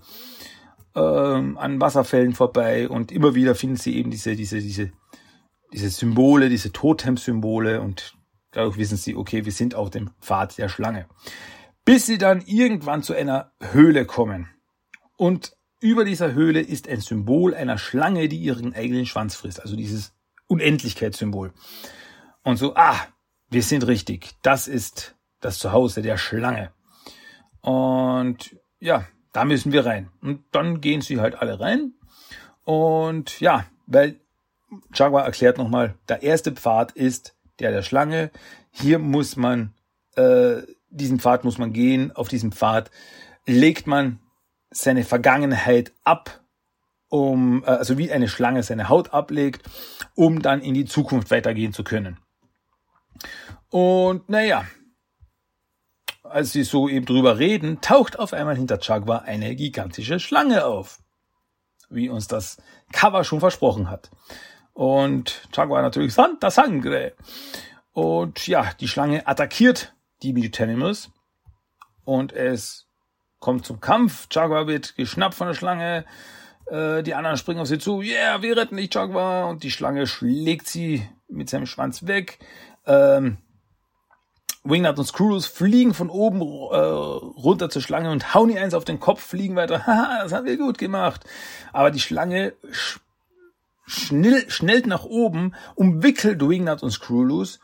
ähm, 0.95 1.57
an 1.57 1.80
Wasserfällen 1.80 2.34
vorbei 2.34 2.89
und 2.89 3.11
immer 3.11 3.36
wieder 3.36 3.55
finden 3.55 3.78
sie 3.78 3.95
eben 3.95 4.11
diese, 4.11 4.36
diese, 4.36 4.59
diese, 4.59 4.91
diese 5.72 5.89
Symbole, 5.89 6.49
diese 6.49 6.72
Totem-Symbole 6.72 7.82
und 7.82 8.16
dadurch 8.51 8.78
wissen 8.78 8.97
sie, 8.97 9.16
okay, 9.16 9.45
wir 9.45 9.51
sind 9.51 9.76
auf 9.76 9.89
dem 9.89 10.11
Pfad 10.22 10.57
der 10.57 10.70
Schlange. 10.70 11.07
Bis 11.86 12.05
sie 12.05 12.17
dann 12.17 12.41
irgendwann 12.41 13.03
zu 13.03 13.13
einer 13.13 13.51
Höhle 13.59 14.05
kommen. 14.05 14.49
Und 15.17 15.55
über 15.79 16.05
dieser 16.05 16.34
Höhle 16.34 16.61
ist 16.61 16.88
ein 16.88 17.01
Symbol 17.01 17.53
einer 17.53 17.77
Schlange, 17.77 18.29
die 18.29 18.38
ihren 18.38 18.73
eigenen 18.73 19.05
Schwanz 19.05 19.36
frisst. 19.36 19.61
Also 19.61 19.75
dieses 19.75 20.13
Unendlichkeitssymbol. 20.47 21.53
Und 22.43 22.57
so, 22.57 22.75
ah, 22.75 22.95
wir 23.49 23.63
sind 23.63 23.86
richtig. 23.88 24.31
Das 24.41 24.67
ist 24.67 25.15
das 25.41 25.59
Zuhause 25.59 26.01
der 26.01 26.17
Schlange. 26.17 26.71
Und 27.61 28.55
ja, 28.79 29.07
da 29.34 29.45
müssen 29.45 29.71
wir 29.71 29.86
rein. 29.86 30.09
Und 30.21 30.43
dann 30.51 30.79
gehen 30.79 31.01
sie 31.01 31.19
halt 31.19 31.36
alle 31.36 31.59
rein. 31.59 31.93
Und 32.63 33.39
ja, 33.39 33.65
weil 33.88 34.19
Jaguar 34.93 35.25
erklärt 35.25 35.57
nochmal, 35.57 35.95
der 36.07 36.23
erste 36.23 36.51
Pfad 36.51 36.91
ist 36.93 37.36
der 37.59 37.71
der 37.71 37.81
Schlange. 37.81 38.31
Hier 38.71 38.99
muss 38.99 39.36
man, 39.36 39.73
äh, 40.15 40.61
diesen 40.93 41.19
Pfad 41.19 41.43
muss 41.43 41.57
man 41.57 41.73
gehen. 41.73 42.11
Auf 42.11 42.27
diesem 42.27 42.51
Pfad 42.51 42.91
legt 43.45 43.87
man 43.87 44.19
seine 44.69 45.03
Vergangenheit 45.03 45.91
ab, 46.03 46.41
um, 47.09 47.63
äh, 47.63 47.67
also 47.67 47.97
wie 47.97 48.11
eine 48.11 48.27
Schlange 48.27 48.63
seine 48.63 48.89
Haut 48.89 49.13
ablegt, 49.13 49.69
um 50.15 50.41
dann 50.41 50.61
in 50.61 50.73
die 50.73 50.85
Zukunft 50.85 51.31
weitergehen 51.31 51.73
zu 51.73 51.83
können. 51.83 52.17
Und 53.69 54.29
naja, 54.29 54.65
als 56.23 56.51
sie 56.51 56.63
so 56.63 56.87
eben 56.87 57.05
drüber 57.05 57.37
reden, 57.37 57.81
taucht 57.81 58.17
auf 58.17 58.33
einmal 58.33 58.55
hinter 58.55 58.79
Jaguar 58.81 59.23
eine 59.23 59.55
gigantische 59.55 60.19
Schlange 60.19 60.65
auf. 60.65 60.99
Wie 61.89 62.09
uns 62.09 62.27
das 62.27 62.57
Cover 62.91 63.23
schon 63.23 63.39
versprochen 63.39 63.89
hat. 63.89 64.09
Und 64.73 65.47
Jaguar 65.53 65.83
natürlich 65.83 66.13
Santa 66.13 66.49
Sangre. 66.49 67.13
Und 67.91 68.47
ja, 68.47 68.71
die 68.79 68.87
Schlange 68.87 69.27
attackiert 69.27 69.93
die 70.24 70.34
Mutanimals. 70.34 71.11
Und 72.05 72.34
es 72.34 72.88
kommt 73.39 73.65
zum 73.65 73.80
Kampf. 73.80 74.28
Jaguar 74.32 74.67
wird 74.67 74.95
geschnappt 74.95 75.36
von 75.36 75.47
der 75.47 75.53
Schlange. 75.53 76.05
Äh, 76.67 77.03
die 77.03 77.13
anderen 77.13 77.38
springen 77.38 77.59
auf 77.59 77.67
sie 77.67 77.78
zu. 77.78 78.01
Yeah, 78.01 78.41
wir 78.41 78.57
retten 78.57 78.78
dich, 78.78 78.93
Jaguar. 78.93 79.49
Und 79.49 79.63
die 79.63 79.71
Schlange 79.71 80.07
schlägt 80.07 80.67
sie 80.67 81.07
mit 81.28 81.49
seinem 81.49 81.65
Schwanz 81.65 82.07
weg. 82.07 82.39
Ähm, 82.86 83.38
Wingnut 84.63 84.97
und 84.97 85.05
Screws 85.05 85.45
fliegen 85.45 85.93
von 85.93 86.09
oben 86.09 86.39
äh, 86.39 86.45
runter 86.45 87.69
zur 87.69 87.82
Schlange 87.82 88.11
und 88.11 88.34
hauen 88.34 88.49
ihr 88.49 88.61
eins 88.61 88.74
auf 88.74 88.86
den 88.86 88.99
Kopf, 88.99 89.21
fliegen 89.21 89.57
weiter. 89.57 89.86
Haha, 89.86 90.24
das 90.24 90.32
haben 90.32 90.45
wir 90.45 90.57
gut 90.57 90.78
gemacht. 90.78 91.26
Aber 91.74 91.91
die 91.91 91.99
Schlange 91.99 92.53
schnell, 93.86 94.49
schnellt 94.49 94.88
nach 94.88 95.03
oben, 95.03 95.53
umwickelt 95.76 96.41
Wingnut 96.41 96.82
und 96.82 96.91
Screwloose 96.91 97.59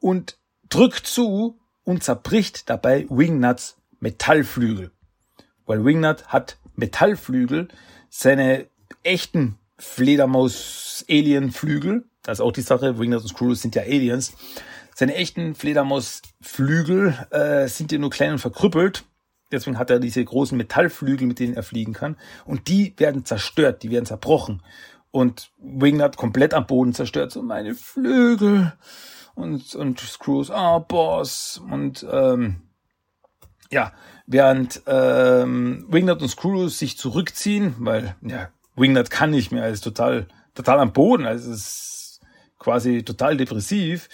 und 0.00 0.38
drückt 0.68 1.06
zu 1.06 1.59
und 1.90 2.02
zerbricht 2.04 2.70
dabei 2.70 3.04
Wingnuts 3.10 3.76
Metallflügel. 3.98 4.92
Weil 5.66 5.84
Wingnut 5.84 6.28
hat 6.28 6.56
Metallflügel, 6.76 7.66
seine 8.08 8.68
echten 9.02 9.58
Fledermaus-Alien-Flügel, 9.78 12.04
das 12.22 12.38
ist 12.38 12.44
auch 12.44 12.52
die 12.52 12.60
Sache, 12.60 12.96
Wingnut 12.98 13.22
und 13.22 13.28
Screwloose 13.28 13.62
sind 13.62 13.74
ja 13.74 13.82
Aliens, 13.82 14.34
seine 14.94 15.16
echten 15.16 15.56
Fledermausflügel 15.56 17.26
äh, 17.30 17.66
sind 17.66 17.90
ja 17.90 17.98
nur 17.98 18.10
klein 18.10 18.30
und 18.32 18.38
verkrüppelt. 18.38 19.04
Deswegen 19.50 19.78
hat 19.78 19.90
er 19.90 19.98
diese 19.98 20.24
großen 20.24 20.56
Metallflügel, 20.56 21.26
mit 21.26 21.40
denen 21.40 21.54
er 21.54 21.64
fliegen 21.64 21.92
kann. 21.92 22.16
Und 22.44 22.68
die 22.68 22.94
werden 22.98 23.24
zerstört, 23.24 23.82
die 23.82 23.90
werden 23.90 24.06
zerbrochen. 24.06 24.62
Und 25.10 25.50
Wingnut 25.58 26.16
komplett 26.16 26.54
am 26.54 26.66
Boden 26.66 26.94
zerstört. 26.94 27.32
So 27.32 27.42
meine 27.42 27.74
Flügel. 27.74 28.74
Und, 29.34 29.74
und 29.74 30.00
Screws, 30.00 30.50
ah, 30.50 30.78
Boss. 30.78 31.60
Und 31.70 32.06
ähm, 32.10 32.62
ja, 33.70 33.92
während 34.26 34.82
ähm, 34.86 35.86
Wingnut 35.88 36.22
und 36.22 36.28
Screws 36.28 36.78
sich 36.78 36.98
zurückziehen, 36.98 37.74
weil 37.78 38.16
ja, 38.22 38.48
Wingnut 38.76 39.10
kann 39.10 39.30
nicht 39.30 39.52
mehr, 39.52 39.64
er 39.64 39.70
ist 39.70 39.82
total, 39.82 40.26
total 40.54 40.80
am 40.80 40.92
Boden, 40.92 41.26
also 41.26 41.50
ist 41.50 42.20
quasi 42.58 43.02
total 43.02 43.36
depressiv, 43.36 44.08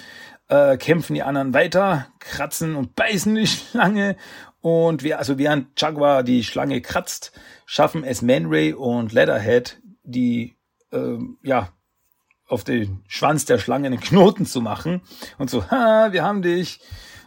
äh, 0.48 0.76
kämpfen 0.76 1.14
die 1.14 1.22
anderen 1.22 1.54
weiter, 1.54 2.06
kratzen 2.18 2.76
und 2.76 2.94
beißen 2.94 3.34
die 3.34 3.46
Schlange. 3.46 4.16
Und 4.60 5.02
wir, 5.02 5.18
also 5.18 5.38
während 5.38 5.80
Jaguar 5.80 6.22
die 6.22 6.42
Schlange 6.42 6.80
kratzt, 6.80 7.32
schaffen 7.66 8.04
es 8.04 8.22
Man 8.22 8.46
Ray 8.46 8.72
und 8.72 9.12
Leatherhead, 9.12 9.80
die 10.02 10.56
äh, 10.92 11.18
ja 11.42 11.72
auf 12.49 12.64
den 12.64 13.03
Schwanz 13.09 13.44
der 13.44 13.59
Schlange 13.59 13.86
einen 13.86 14.01
Knoten 14.01 14.47
zu 14.47 14.61
machen 14.61 15.03
und 15.38 15.51
so, 15.51 15.70
ha, 15.70 16.09
wir 16.12 16.22
haben 16.22 16.42
dich. 16.42 16.80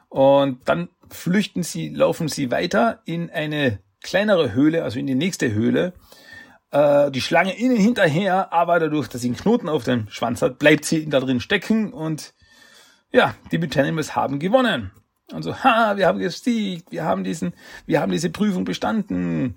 Und 0.07 0.67
dann 0.67 0.89
flüchten 1.09 1.63
sie, 1.63 1.89
laufen 1.89 2.27
sie 2.27 2.51
weiter 2.51 3.01
in 3.05 3.29
eine 3.29 3.79
kleinere 4.01 4.53
Höhle, 4.53 4.83
also 4.83 4.99
in 4.99 5.07
die 5.07 5.15
nächste 5.15 5.53
Höhle. 5.53 5.93
Äh, 6.71 7.11
die 7.11 7.21
Schlange 7.21 7.57
ihnen 7.57 7.77
hinterher, 7.77 8.53
aber 8.53 8.79
dadurch, 8.79 9.07
dass 9.07 9.21
sie 9.21 9.27
einen 9.27 9.37
Knoten 9.37 9.69
auf 9.69 9.83
dem 9.83 10.07
Schwanz 10.09 10.41
hat, 10.41 10.59
bleibt 10.59 10.85
sie 10.85 11.07
da 11.07 11.19
drin 11.19 11.41
stecken 11.41 11.93
und 11.93 12.33
ja, 13.11 13.35
die 13.51 13.57
Britannians 13.57 14.15
haben 14.15 14.39
gewonnen. 14.39 14.91
Und 15.31 15.43
so, 15.43 15.55
ha, 15.63 15.97
wir 15.97 16.07
haben 16.07 16.19
gesiegt, 16.19 16.91
wir 16.91 17.03
haben 17.03 17.23
diesen, 17.23 17.53
wir 17.85 18.01
haben 18.01 18.11
diese 18.11 18.29
Prüfung 18.29 18.65
bestanden. 18.65 19.55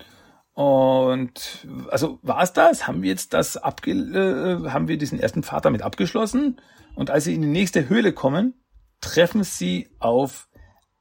Und 0.55 1.66
also 1.88 2.18
war 2.22 2.42
es 2.42 2.53
das? 2.53 2.86
Haben 2.86 3.03
wir 3.03 3.11
jetzt 3.11 3.32
das 3.32 3.57
abge, 3.57 3.92
äh, 3.92 4.70
haben 4.70 4.88
wir 4.88 4.98
diesen 4.98 5.18
ersten 5.18 5.42
Pfad 5.42 5.64
damit 5.64 5.82
abgeschlossen? 5.82 6.61
Und 6.94 7.11
als 7.11 7.24
sie 7.24 7.34
in 7.34 7.42
die 7.42 7.48
nächste 7.48 7.88
Höhle 7.88 8.12
kommen, 8.12 8.55
treffen 9.00 9.44
sie 9.44 9.88
auf 9.98 10.48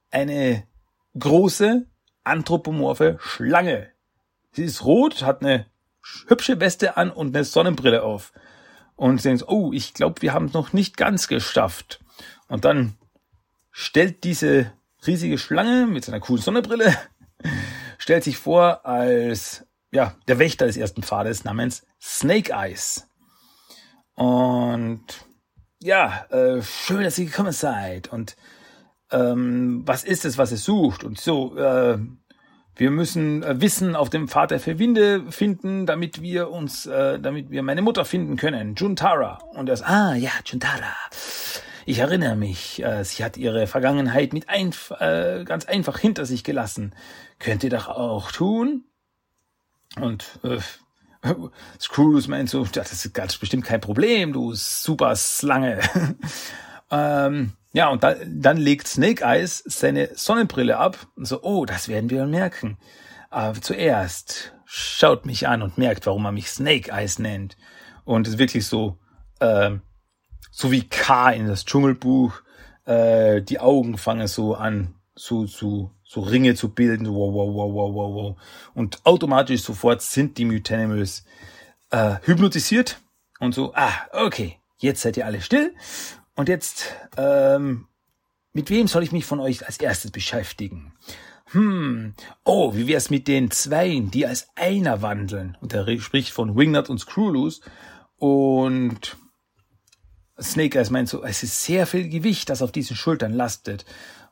eine 0.09 0.63
große 1.17 1.85
anthropomorphe 2.23 3.17
Schlange. 3.19 3.89
Sie 4.53 4.63
ist 4.63 4.85
rot, 4.85 5.23
hat 5.23 5.41
eine 5.41 5.65
hübsche 6.27 6.59
Weste 6.59 6.97
an 6.97 7.11
und 7.11 7.35
eine 7.35 7.43
Sonnenbrille 7.43 8.03
auf. 8.03 8.33
Und 8.95 9.21
sie 9.21 9.29
denken, 9.29 9.45
oh, 9.47 9.71
ich 9.73 9.93
glaube, 9.93 10.21
wir 10.21 10.33
haben 10.33 10.45
es 10.45 10.53
noch 10.53 10.73
nicht 10.73 10.97
ganz 10.97 11.27
geschafft. 11.27 11.99
Und 12.47 12.65
dann 12.65 12.95
stellt 13.71 14.23
diese 14.23 14.71
riesige 15.05 15.37
Schlange 15.37 15.87
mit 15.87 16.05
seiner 16.05 16.19
coolen 16.19 16.41
Sonnenbrille, 16.41 16.95
stellt 18.01 18.23
sich 18.23 18.37
vor 18.37 18.83
als 18.83 19.63
ja, 19.91 20.15
der 20.27 20.39
Wächter 20.39 20.65
des 20.65 20.75
ersten 20.75 21.03
Pfades 21.03 21.43
namens 21.43 21.85
Snake 22.01 22.51
Eyes. 22.51 23.07
Und 24.15 25.03
ja, 25.83 26.25
äh, 26.31 26.63
schön, 26.63 27.03
dass 27.03 27.19
ihr 27.19 27.25
gekommen 27.25 27.51
seid. 27.51 28.11
Und 28.11 28.35
ähm, 29.11 29.83
was 29.85 30.03
ist 30.03 30.25
es, 30.25 30.39
was 30.39 30.51
es 30.51 30.63
sucht? 30.63 31.03
Und 31.03 31.19
so, 31.19 31.55
äh, 31.55 31.99
wir 32.75 32.89
müssen 32.89 33.43
äh, 33.43 33.61
Wissen 33.61 33.95
auf 33.95 34.09
dem 34.09 34.27
Pfad 34.27 34.49
der 34.49 34.59
Verwinde 34.59 35.31
finden, 35.31 35.85
damit 35.85 36.23
wir 36.23 36.49
uns, 36.49 36.87
äh, 36.87 37.19
damit 37.19 37.51
wir 37.51 37.61
meine 37.61 37.83
Mutter 37.83 38.03
finden 38.03 38.35
können, 38.35 38.73
Juntara. 38.73 39.37
Und 39.53 39.69
er 39.69 39.73
ist, 39.73 39.83
ah 39.83 40.15
ja, 40.15 40.31
Juntara. 40.43 40.95
Ich 41.91 41.99
erinnere 41.99 42.37
mich, 42.37 42.81
äh, 42.81 43.03
sie 43.03 43.21
hat 43.21 43.35
ihre 43.35 43.67
Vergangenheit 43.67 44.31
mit 44.31 44.47
einf 44.47 44.91
äh, 45.01 45.43
ganz 45.43 45.65
einfach 45.65 45.99
hinter 45.99 46.25
sich 46.25 46.45
gelassen. 46.45 46.95
Könnt 47.37 47.65
ihr 47.65 47.69
doch 47.69 47.89
auch 47.89 48.31
tun? 48.31 48.85
Und 49.99 50.39
äh, 50.41 50.59
Screwloose 51.81 52.29
meint 52.29 52.49
so, 52.49 52.63
das 52.63 52.93
ist 52.93 53.13
ganz 53.13 53.37
bestimmt 53.37 53.65
kein 53.65 53.81
Problem, 53.81 54.31
du 54.31 54.53
super 54.53 55.17
Slange. 55.17 55.81
ähm, 56.91 57.57
ja, 57.73 57.89
und 57.89 58.05
dann, 58.05 58.41
dann 58.41 58.55
legt 58.55 58.87
Snake 58.87 59.25
Eyes 59.25 59.61
seine 59.65 60.11
Sonnenbrille 60.15 60.77
ab 60.77 61.07
und 61.17 61.25
so, 61.25 61.43
oh, 61.43 61.65
das 61.65 61.89
werden 61.89 62.09
wir 62.09 62.25
merken. 62.25 62.77
Aber 63.29 63.61
zuerst 63.61 64.53
schaut 64.63 65.25
mich 65.25 65.49
an 65.49 65.61
und 65.61 65.77
merkt, 65.77 66.05
warum 66.05 66.23
er 66.23 66.31
mich 66.31 66.49
Snake 66.49 66.89
Eyes 66.89 67.19
nennt. 67.19 67.57
Und 68.05 68.29
ist 68.29 68.37
wirklich 68.37 68.65
so, 68.65 68.97
äh, 69.41 69.71
so 70.51 70.71
wie 70.71 70.83
K 70.83 71.31
in 71.31 71.47
das 71.47 71.65
Dschungelbuch, 71.65 72.41
äh, 72.85 73.41
die 73.41 73.59
Augen 73.59 73.97
fangen 73.97 74.27
so 74.27 74.53
an, 74.53 74.93
so, 75.15 75.45
so, 75.45 75.91
so 76.03 76.21
Ringe 76.21 76.55
zu 76.55 76.69
bilden, 76.69 77.07
wow, 77.07 77.33
wow, 77.33 77.53
wow, 77.55 77.73
wow, 77.73 77.95
wow, 77.95 78.13
wow. 78.13 78.37
Und 78.75 79.05
automatisch 79.05 79.63
sofort 79.63 80.01
sind 80.01 80.37
die 80.37 80.45
Mutanimals 80.45 81.25
äh, 81.89 82.15
hypnotisiert 82.23 82.99
und 83.39 83.55
so, 83.55 83.73
ah, 83.75 83.93
okay, 84.11 84.57
jetzt 84.77 85.01
seid 85.01 85.17
ihr 85.17 85.25
alle 85.25 85.41
still. 85.41 85.73
Und 86.35 86.49
jetzt, 86.49 86.95
ähm, 87.17 87.87
mit 88.53 88.69
wem 88.69 88.87
soll 88.87 89.03
ich 89.03 89.11
mich 89.11 89.25
von 89.25 89.39
euch 89.39 89.65
als 89.65 89.77
erstes 89.77 90.11
beschäftigen? 90.11 90.93
Hm, 91.51 92.13
oh, 92.45 92.73
wie 92.75 92.87
wär's 92.87 93.09
mit 93.09 93.27
den 93.27 93.51
Zweien, 93.51 94.09
die 94.09 94.25
als 94.25 94.47
einer 94.55 95.01
wandeln? 95.01 95.57
Und 95.59 95.73
er 95.73 95.85
spricht 95.99 96.31
von 96.31 96.55
Wingnut 96.55 96.89
und 96.89 96.99
Screwloose. 96.99 97.61
Und 98.17 99.17
Snake 100.39 100.77
Eyes 100.77 100.89
meint 100.89 101.09
so, 101.09 101.23
es 101.23 101.43
ist 101.43 101.63
sehr 101.63 101.87
viel 101.87 102.09
Gewicht, 102.09 102.49
das 102.49 102.61
auf 102.61 102.71
diesen 102.71 102.95
Schultern 102.95 103.33
lastet. 103.33 103.85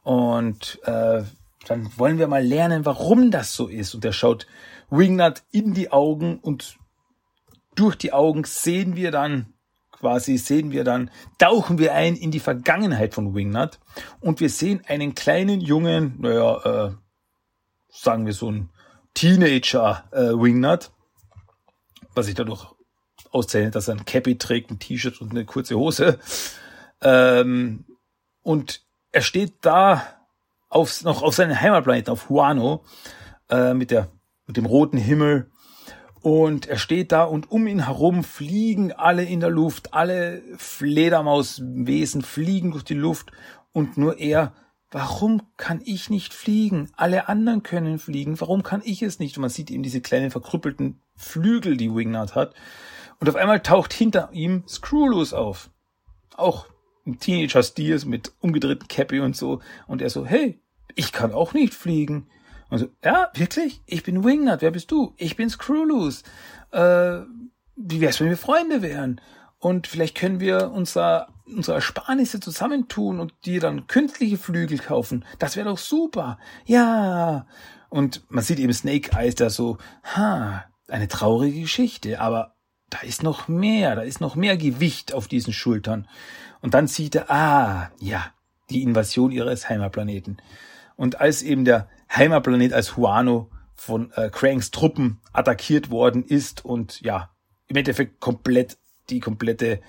Und 0.04 0.80
äh, 0.84 1.24
dann 1.68 1.92
wollen 1.98 2.18
wir 2.18 2.28
mal 2.28 2.44
lernen, 2.44 2.86
warum 2.86 3.32
das 3.32 3.54
so 3.54 3.68
ist. 3.68 3.94
Und 3.94 4.06
er 4.06 4.14
schaut 4.14 4.48
Wingnut 4.90 5.44
in 5.52 5.74
die 5.74 5.92
Augen 5.92 6.40
und 6.40 6.78
durch 7.76 7.96
die 7.96 8.14
Augen 8.14 8.44
sehen 8.44 8.96
wir 8.96 9.12
dann 9.12 9.54
quasi 10.00 10.38
sehen 10.38 10.72
wir 10.72 10.84
dann, 10.84 11.12
tauchen 11.38 11.78
wir 11.78 11.94
ein 11.94 12.16
in 12.16 12.32
die 12.32 12.40
Vergangenheit 12.40 13.14
von 13.14 13.36
Wingnut 13.36 13.80
und 14.20 14.40
wir 14.40 14.50
sehen 14.50 14.82
einen 14.88 15.14
kleinen 15.14 15.62
Jungen, 15.62 16.16
naja, 16.20 16.88
äh, 16.88 16.92
sagen 17.90 18.26
wir 18.26 18.34
so 18.34 18.52
ein 18.52 18.70
Teenager 19.14 20.06
äh, 20.12 20.32
Wingnut, 20.32 20.92
was 22.16 22.28
sich 22.28 22.36
dadurch 22.36 22.68
auszeichnet, 23.32 23.76
dass 23.76 23.88
er 23.88 23.96
ein 23.96 24.06
Cappy 24.06 24.38
trägt, 24.38 24.72
ein 24.72 24.80
T-Shirt 24.80 25.22
und 25.22 25.32
eine 25.32 25.46
kurze 25.46 25.76
Hose. 25.76 26.20
Ähm, 27.02 27.86
und 28.42 28.82
er 29.12 29.22
steht 29.22 29.54
da 29.62 30.04
auf, 30.70 31.04
noch 31.04 31.24
auf 31.24 31.36
seinem 31.36 31.60
Heimatplaneten, 31.60 32.12
auf 32.12 32.30
Huano, 32.30 32.84
äh, 33.50 33.74
mit, 33.74 33.92
der, 33.92 34.10
mit 34.46 34.58
dem 34.58 34.66
roten 34.66 34.98
Himmel. 34.98 35.50
Und 36.22 36.68
er 36.68 36.78
steht 36.78 37.12
da 37.12 37.24
und 37.24 37.50
um 37.50 37.66
ihn 37.68 37.86
herum 37.86 38.24
fliegen 38.24 38.92
alle 38.92 39.24
in 39.24 39.40
der 39.40 39.50
Luft, 39.50 39.94
alle 39.94 40.42
Fledermauswesen 40.58 42.22
fliegen 42.22 42.72
durch 42.72 42.84
die 42.84 42.94
Luft 42.94 43.32
und 43.72 43.98
nur 43.98 44.20
er 44.20 44.54
warum 44.92 45.42
kann 45.58 45.82
ich 45.86 46.10
nicht 46.10 46.34
fliegen? 46.34 46.90
Alle 46.96 47.30
anderen 47.30 47.64
können 47.64 48.00
fliegen, 48.00 48.40
warum 48.40 48.64
kann 48.64 48.82
ich 48.84 49.02
es 49.02 49.20
nicht? 49.20 49.38
Und 49.38 49.42
man 49.42 49.50
sieht 49.50 49.72
eben 49.72 49.84
diese 49.84 50.02
kleinen 50.02 50.32
verkrüppelten 50.32 51.02
Flügel, 51.16 51.78
die 51.78 51.94
Wingnut 51.94 52.36
hat. 52.36 52.54
Und 53.20 53.30
auf 53.30 53.36
einmal 53.36 53.62
taucht 53.62 53.94
hinter 53.94 54.30
ihm 54.32 54.64
Screwloose 54.68 55.38
auf. 55.38 55.70
Auch 56.36 56.68
im 57.06 57.20
Teenager-Stil, 57.20 58.06
mit 58.06 58.34
umgedrehten 58.40 58.88
Cappy 58.88 59.20
und 59.20 59.36
so. 59.36 59.62
Und 59.88 60.02
er 60.02 60.10
so, 60.10 60.26
hey, 60.26 60.60
ich 60.96 61.12
kann 61.12 61.34
auch 61.34 61.54
nicht 61.54 61.74
fliegen. 61.74 62.28
Und 62.70 62.80
so, 62.80 62.88
ja, 63.04 63.32
wirklich? 63.34 63.82
Ich 63.86 64.04
bin 64.04 64.24
Wingnut, 64.24 64.62
wer 64.62 64.72
bist 64.72 64.92
du? 64.92 65.14
Ich 65.18 65.36
bin 65.36 65.50
Screwloose. 65.50 66.24
Äh, 66.72 67.22
wie 67.76 68.02
wär's, 68.02 68.20
wenn 68.20 68.30
wir 68.30 68.38
Freunde 68.38 68.82
wären? 68.82 69.20
Und 69.58 69.88
vielleicht 69.88 70.16
können 70.16 70.40
wir 70.40 70.72
unser 70.72 71.28
unsere 71.56 71.76
Ersparnisse 71.76 72.40
zusammentun 72.40 73.20
und 73.20 73.34
dir 73.46 73.60
dann 73.60 73.88
künstliche 73.88 74.38
Flügel 74.38 74.78
kaufen. 74.80 75.26
Das 75.40 75.56
wäre 75.56 75.70
doch 75.70 75.78
super. 75.78 76.38
Ja. 76.66 77.46
Und 77.90 78.24
man 78.30 78.44
sieht 78.44 78.60
eben 78.60 78.74
Snake 78.74 79.12
Eyes 79.18 79.36
da 79.36 79.50
so, 79.50 79.78
ha, 80.04 80.66
eine 80.88 81.08
traurige 81.08 81.62
Geschichte, 81.62 82.20
aber 82.20 82.56
da 82.90 83.00
ist 83.00 83.24
noch 83.24 83.48
mehr, 83.48 83.96
da 83.96 84.02
ist 84.02 84.22
noch 84.22 84.36
mehr 84.36 84.58
Gewicht 84.58 85.14
auf 85.14 85.28
diesen 85.28 85.54
Schultern. 85.54 86.08
Und 86.62 86.74
dann 86.74 86.88
sieht 86.88 87.16
er, 87.16 87.32
ah, 87.32 87.92
ja, 88.00 88.26
die 88.70 88.84
Invasion 88.84 89.32
ihres 89.32 89.70
Heimatplaneten. 89.70 90.42
Und 90.96 91.20
als 91.22 91.42
eben 91.42 91.66
der 91.66 91.88
Heimatplanet 92.14 92.74
als 92.74 92.98
Huano 92.98 93.50
von 93.76 94.12
äh, 94.14 94.30
Cranks 94.30 94.72
Truppen 94.72 95.22
attackiert 95.32 95.90
worden 95.90 96.24
ist 96.24 96.66
und 96.66 97.00
ja, 97.02 97.30
im 97.68 97.78
Endeffekt 97.78 98.20
komplett 98.20 98.78
die 99.10 99.20
komplette 99.20 99.80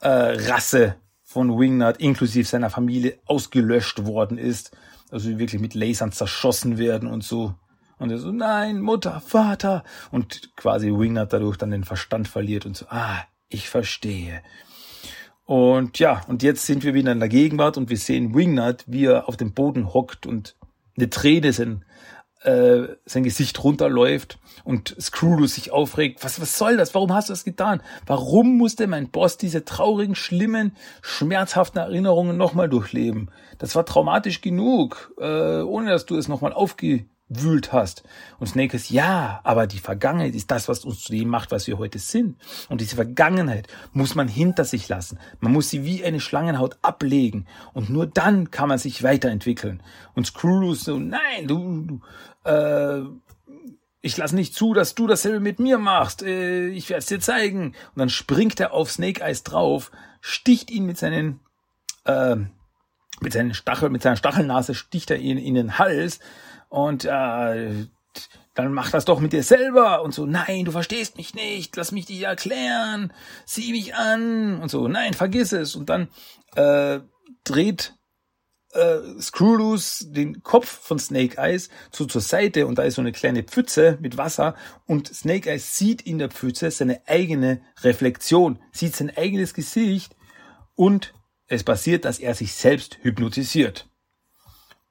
äh, 0.00 0.08
Rasse 0.08 0.96
von 1.22 1.58
Wingnut 1.58 1.98
inklusive 1.98 2.48
seiner 2.48 2.70
Familie 2.70 3.18
ausgelöscht 3.26 4.04
worden 4.04 4.38
ist. 4.38 4.76
Also 5.10 5.38
wirklich 5.38 5.60
mit 5.60 5.74
Lasern 5.74 6.12
zerschossen 6.12 6.78
werden 6.78 7.08
und 7.08 7.22
so. 7.22 7.54
Und 8.00 8.10
er 8.10 8.18
so, 8.18 8.32
nein, 8.32 8.80
Mutter, 8.80 9.20
Vater. 9.20 9.84
Und 10.10 10.56
quasi 10.56 10.90
Wingnut 10.90 11.32
dadurch 11.32 11.56
dann 11.56 11.70
den 11.70 11.84
Verstand 11.84 12.26
verliert 12.26 12.66
und 12.66 12.76
so, 12.76 12.86
ah, 12.88 13.22
ich 13.48 13.68
verstehe. 13.68 14.42
Und 15.44 15.98
ja, 15.98 16.22
und 16.26 16.42
jetzt 16.42 16.66
sind 16.66 16.82
wir 16.82 16.94
wieder 16.94 17.12
in 17.12 17.20
der 17.20 17.28
Gegenwart 17.28 17.76
und 17.76 17.90
wir 17.90 17.98
sehen 17.98 18.34
Wingnut, 18.34 18.84
wie 18.86 19.04
er 19.04 19.28
auf 19.28 19.36
dem 19.36 19.52
Boden 19.52 19.92
hockt 19.92 20.26
und 20.26 20.56
eine 20.96 21.10
Träne 21.10 21.52
sind 21.52 21.84
äh, 22.42 22.88
sein 23.04 23.22
Gesicht 23.22 23.62
runterläuft 23.62 24.38
und 24.64 24.96
Screwloose 24.98 25.54
sich 25.54 25.72
aufregt. 25.72 26.24
Was, 26.24 26.40
was 26.40 26.56
soll 26.56 26.76
das? 26.76 26.94
Warum 26.94 27.12
hast 27.12 27.28
du 27.28 27.32
das 27.32 27.44
getan? 27.44 27.82
Warum 28.06 28.56
musste 28.56 28.86
mein 28.86 29.10
Boss 29.10 29.36
diese 29.36 29.64
traurigen, 29.64 30.14
schlimmen, 30.14 30.74
schmerzhaften 31.02 31.80
Erinnerungen 31.80 32.36
nochmal 32.36 32.68
durchleben? 32.68 33.30
Das 33.58 33.74
war 33.74 33.84
traumatisch 33.84 34.40
genug, 34.40 35.12
äh, 35.18 35.60
ohne 35.60 35.90
dass 35.90 36.06
du 36.06 36.16
es 36.16 36.28
nochmal 36.28 36.52
aufge 36.52 37.04
wühlt 37.30 37.72
hast. 37.72 38.02
Und 38.38 38.48
Snake 38.48 38.76
ist, 38.76 38.90
ja, 38.90 39.40
aber 39.44 39.66
die 39.66 39.78
Vergangenheit 39.78 40.34
ist 40.34 40.50
das, 40.50 40.68
was 40.68 40.84
uns 40.84 41.04
zu 41.04 41.12
dem 41.12 41.28
macht, 41.28 41.52
was 41.52 41.66
wir 41.68 41.78
heute 41.78 41.98
sind. 41.98 42.36
Und 42.68 42.80
diese 42.80 42.96
Vergangenheit 42.96 43.68
muss 43.92 44.16
man 44.16 44.28
hinter 44.28 44.64
sich 44.64 44.88
lassen. 44.88 45.18
Man 45.38 45.52
muss 45.52 45.70
sie 45.70 45.84
wie 45.84 46.04
eine 46.04 46.20
Schlangenhaut 46.20 46.76
ablegen. 46.82 47.46
Und 47.72 47.88
nur 47.88 48.06
dann 48.06 48.50
kann 48.50 48.68
man 48.68 48.78
sich 48.78 49.02
weiterentwickeln. 49.02 49.82
Und 50.14 50.26
Screwloose 50.26 50.84
so, 50.84 50.98
nein, 50.98 51.46
du, 51.46 52.00
äh, 52.44 53.02
ich 54.02 54.16
lasse 54.16 54.34
nicht 54.34 54.54
zu, 54.54 54.74
dass 54.74 54.96
du 54.96 55.06
dasselbe 55.06 55.40
mit 55.40 55.60
mir 55.60 55.78
machst. 55.78 56.22
Äh, 56.22 56.68
ich 56.68 56.90
werde 56.90 56.98
es 56.98 57.06
dir 57.06 57.20
zeigen. 57.20 57.66
Und 57.94 57.98
dann 57.98 58.10
springt 58.10 58.58
er 58.58 58.74
auf 58.74 58.90
Snake 58.90 59.22
Eyes 59.22 59.44
drauf, 59.44 59.92
sticht 60.20 60.70
ihn 60.70 60.84
mit 60.84 60.98
seinen, 60.98 61.38
äh, 62.06 62.36
mit 63.20 63.32
seinen 63.32 63.54
Stachel, 63.54 63.90
mit 63.90 64.02
seiner 64.02 64.16
Stachelnase 64.16 64.74
sticht 64.74 65.12
er 65.12 65.18
ihn 65.18 65.38
in 65.38 65.54
den 65.54 65.78
Hals 65.78 66.18
und 66.70 67.04
äh, 67.04 67.86
dann 68.54 68.72
mach 68.72 68.90
das 68.90 69.04
doch 69.04 69.20
mit 69.20 69.32
dir 69.32 69.42
selber. 69.42 70.02
Und 70.02 70.14
so, 70.14 70.24
nein, 70.24 70.64
du 70.64 70.72
verstehst 70.72 71.18
mich 71.18 71.34
nicht, 71.34 71.76
lass 71.76 71.92
mich 71.92 72.06
dir 72.06 72.28
erklären, 72.28 73.12
sieh 73.44 73.72
mich 73.72 73.94
an. 73.94 74.60
Und 74.62 74.70
so, 74.70 74.88
nein, 74.88 75.12
vergiss 75.12 75.52
es. 75.52 75.74
Und 75.74 75.90
dann 75.90 76.08
äh, 76.54 77.00
dreht 77.44 77.94
äh, 78.72 78.98
Screwloose 79.20 80.12
den 80.12 80.42
Kopf 80.42 80.66
von 80.68 80.98
Snake 80.98 81.36
Eyes 81.38 81.70
so 81.90 82.04
zur 82.06 82.20
Seite. 82.20 82.66
Und 82.66 82.78
da 82.78 82.84
ist 82.84 82.94
so 82.94 83.02
eine 83.02 83.12
kleine 83.12 83.42
Pfütze 83.42 83.98
mit 84.00 84.16
Wasser. 84.16 84.54
Und 84.86 85.12
Snake 85.12 85.50
Eyes 85.50 85.76
sieht 85.76 86.02
in 86.02 86.18
der 86.18 86.30
Pfütze 86.30 86.70
seine 86.70 87.02
eigene 87.08 87.62
Reflexion, 87.82 88.60
sieht 88.72 88.94
sein 88.94 89.10
eigenes 89.16 89.54
Gesicht. 89.54 90.14
Und 90.76 91.14
es 91.48 91.64
passiert, 91.64 92.04
dass 92.04 92.20
er 92.20 92.34
sich 92.34 92.52
selbst 92.54 92.98
hypnotisiert. 93.02 93.88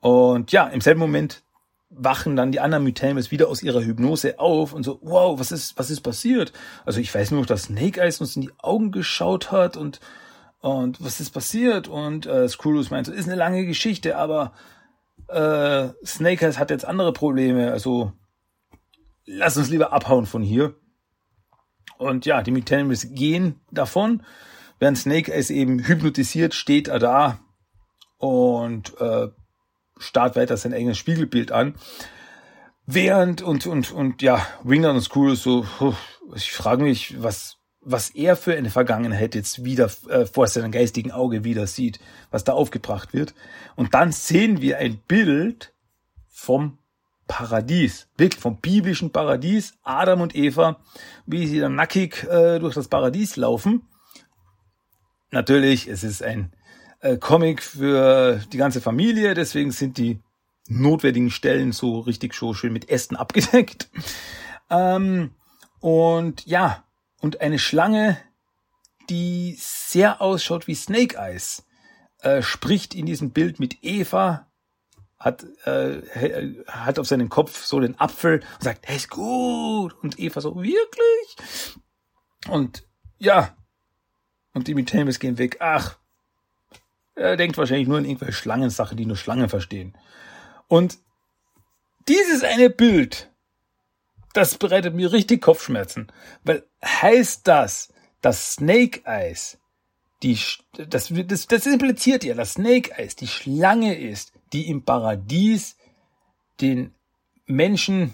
Und 0.01 0.51
ja, 0.51 0.67
im 0.67 0.81
selben 0.81 0.99
Moment 0.99 1.43
wachen 1.89 2.35
dann 2.35 2.51
die 2.51 2.59
anderen 2.59 2.83
Mutanimals 2.83 3.31
wieder 3.31 3.47
aus 3.47 3.63
ihrer 3.63 3.81
Hypnose 3.81 4.39
auf 4.39 4.73
und 4.73 4.83
so, 4.83 4.99
wow, 5.01 5.39
was 5.39 5.51
ist, 5.51 5.77
was 5.77 5.89
ist 5.89 6.01
passiert? 6.01 6.53
Also 6.85 6.99
ich 6.99 7.13
weiß 7.13 7.31
nur, 7.31 7.45
dass 7.45 7.63
Snake 7.63 7.99
Eyes 7.99 8.21
uns 8.21 8.35
in 8.35 8.43
die 8.43 8.51
Augen 8.59 8.91
geschaut 8.91 9.51
hat 9.51 9.75
und, 9.75 9.99
und 10.59 11.03
was 11.03 11.19
ist 11.19 11.31
passiert? 11.31 11.87
Und 11.87 12.27
äh, 12.27 12.47
Screwloose 12.47 12.91
meint, 12.91 13.07
so, 13.07 13.13
ist 13.13 13.27
eine 13.27 13.35
lange 13.35 13.65
Geschichte, 13.65 14.17
aber 14.17 14.53
äh, 15.27 15.89
Snake 16.05 16.45
Eyes 16.45 16.59
hat 16.59 16.69
jetzt 16.69 16.85
andere 16.85 17.11
Probleme, 17.11 17.71
also 17.71 18.13
lass 19.25 19.57
uns 19.57 19.69
lieber 19.69 19.91
abhauen 19.91 20.27
von 20.27 20.43
hier. 20.43 20.75
Und 21.97 22.25
ja, 22.25 22.43
die 22.43 22.51
Mutanimals 22.51 23.07
gehen 23.11 23.59
davon, 23.71 24.23
während 24.77 24.97
Snake 24.97 25.33
Eyes 25.33 25.49
eben 25.49 25.79
hypnotisiert 25.79 26.53
steht 26.53 26.87
er 26.87 26.99
da 26.99 27.39
und 28.19 28.99
äh, 29.01 29.29
starrt 29.99 30.35
weiter 30.35 30.57
sein 30.57 30.73
eigenes 30.73 30.97
Spiegelbild 30.97 31.51
an. 31.51 31.75
Während 32.87 33.43
und, 33.43 33.67
und, 33.67 33.91
und 33.91 34.23
ja, 34.23 34.45
Winger 34.63 34.89
und 34.89 35.01
Screw 35.01 35.35
so, 35.35 35.67
ich 36.33 36.51
frage 36.51 36.83
mich, 36.83 37.21
was, 37.21 37.57
was 37.81 38.09
er 38.09 38.35
für 38.35 38.55
eine 38.55 38.71
Vergangenheit 38.71 39.35
jetzt 39.35 39.63
wieder 39.63 39.91
äh, 40.09 40.25
vor 40.25 40.47
seinem 40.47 40.71
geistigen 40.71 41.11
Auge 41.11 41.43
wieder 41.43 41.67
sieht, 41.67 41.99
was 42.31 42.43
da 42.43 42.53
aufgebracht 42.53 43.13
wird. 43.13 43.35
Und 43.75 43.93
dann 43.93 44.11
sehen 44.11 44.61
wir 44.61 44.79
ein 44.79 44.97
Bild 45.07 45.73
vom 46.27 46.79
Paradies, 47.27 48.07
wirklich 48.17 48.41
vom 48.41 48.57
biblischen 48.57 49.11
Paradies, 49.11 49.75
Adam 49.83 50.21
und 50.21 50.35
Eva, 50.35 50.79
wie 51.27 51.45
sie 51.45 51.59
dann 51.59 51.75
nackig 51.75 52.23
äh, 52.23 52.57
durch 52.57 52.73
das 52.73 52.87
Paradies 52.87 53.35
laufen. 53.35 53.83
Natürlich, 55.29 55.87
es 55.87 56.03
ist 56.03 56.23
ein 56.23 56.51
äh, 57.01 57.17
Comic 57.17 57.61
für 57.61 58.41
die 58.51 58.57
ganze 58.57 58.81
Familie, 58.81 59.33
deswegen 59.33 59.71
sind 59.71 59.97
die 59.97 60.19
notwendigen 60.67 61.31
Stellen 61.31 61.71
so 61.71 61.99
richtig 61.99 62.33
so 62.33 62.53
schön 62.53 62.73
mit 62.73 62.89
Ästen 62.89 63.15
abgedeckt. 63.15 63.89
Ähm, 64.69 65.31
und 65.79 66.45
ja, 66.45 66.83
und 67.21 67.41
eine 67.41 67.59
Schlange, 67.59 68.17
die 69.09 69.55
sehr 69.57 70.21
ausschaut 70.21 70.67
wie 70.67 70.75
Snake 70.75 71.17
Eyes, 71.17 71.65
äh, 72.21 72.41
spricht 72.41 72.93
in 72.93 73.05
diesem 73.05 73.31
Bild 73.31 73.59
mit 73.59 73.83
Eva, 73.83 74.47
hat, 75.17 75.43
äh, 75.65 76.01
hat 76.67 76.99
auf 76.99 77.07
seinen 77.07 77.29
Kopf 77.29 77.65
so 77.65 77.79
den 77.79 77.99
Apfel 77.99 78.39
und 78.39 78.63
sagt, 78.63 78.87
hey, 78.87 78.95
ist 78.95 79.09
gut. 79.09 79.93
Und 80.01 80.19
Eva 80.19 80.39
so, 80.39 80.55
wirklich? 80.55 81.77
Und 82.47 82.87
ja, 83.17 83.55
und 84.53 84.67
die 84.67 84.75
Metames 84.75 85.19
gehen 85.19 85.37
weg. 85.37 85.57
Ach, 85.59 85.97
er 87.19 87.37
denkt 87.37 87.57
wahrscheinlich 87.57 87.87
nur 87.87 87.97
an 87.97 88.05
irgendwelche 88.05 88.33
Schlangensachen, 88.33 88.97
die 88.97 89.05
nur 89.05 89.17
Schlangen 89.17 89.49
verstehen. 89.49 89.95
Und 90.67 90.97
dieses 92.07 92.43
eine 92.43 92.69
Bild 92.69 93.29
das 94.33 94.57
bereitet 94.57 94.93
mir 94.93 95.11
richtig 95.11 95.41
Kopfschmerzen. 95.41 96.11
Weil 96.43 96.63
heißt 96.83 97.47
das, 97.47 97.91
dass 98.21 98.53
Snake 98.53 99.01
Eyes, 99.05 99.57
die, 100.23 100.37
das, 100.73 101.11
das, 101.11 101.47
das 101.47 101.65
impliziert 101.65 102.23
ja, 102.23 102.35
dass 102.35 102.53
Snake 102.53 102.91
Eyes 102.97 103.15
die 103.15 103.27
Schlange 103.27 103.97
ist, 103.97 104.33
die 104.53 104.69
im 104.69 104.83
Paradies 104.83 105.77
den 106.61 106.93
Menschen, 107.45 108.13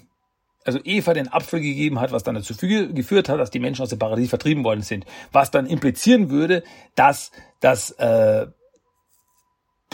also 0.63 0.79
Eva 0.83 1.13
den 1.13 1.31
Apfel 1.31 1.59
gegeben 1.59 1.99
hat, 1.99 2.11
was 2.11 2.23
dann 2.23 2.35
dazu 2.35 2.55
geführt 2.55 3.27
hat, 3.27 3.39
dass 3.39 3.51
die 3.51 3.59
Menschen 3.59 3.83
aus 3.83 3.89
dem 3.89 3.99
Paradies 3.99 4.29
vertrieben 4.29 4.63
worden 4.63 4.81
sind. 4.81 5.05
Was 5.31 5.51
dann 5.51 5.65
implizieren 5.65 6.29
würde, 6.29 6.63
dass 6.95 7.31
das 7.59 7.91
äh, 7.91 8.47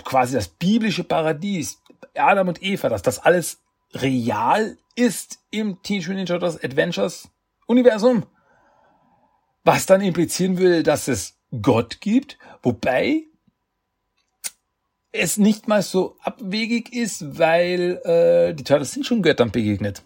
quasi 0.03 0.35
das 0.35 0.47
biblische 0.47 1.03
Paradies, 1.03 1.81
Adam 2.15 2.49
und 2.49 2.61
Eva, 2.61 2.89
dass 2.89 3.01
das 3.01 3.19
alles 3.19 3.59
real 3.93 4.77
ist 4.95 5.39
im 5.51 5.81
Teenage 5.81 6.13
Mutant 6.13 6.29
Ninja 6.29 6.63
Adventures 6.63 7.29
Universum. 7.67 8.25
Was 9.63 9.85
dann 9.85 10.01
implizieren 10.01 10.57
würde, 10.57 10.83
dass 10.83 11.07
es 11.07 11.37
Gott 11.61 12.01
gibt, 12.01 12.37
wobei 12.63 13.23
es 15.11 15.37
nicht 15.37 15.67
mal 15.67 15.81
so 15.81 16.15
abwegig 16.21 16.93
ist, 16.93 17.37
weil 17.37 17.99
äh, 18.05 18.53
die 18.53 18.63
Turtles 18.63 18.93
sind 18.93 19.05
schon 19.05 19.21
Göttern 19.21 19.51
begegnet. 19.51 20.03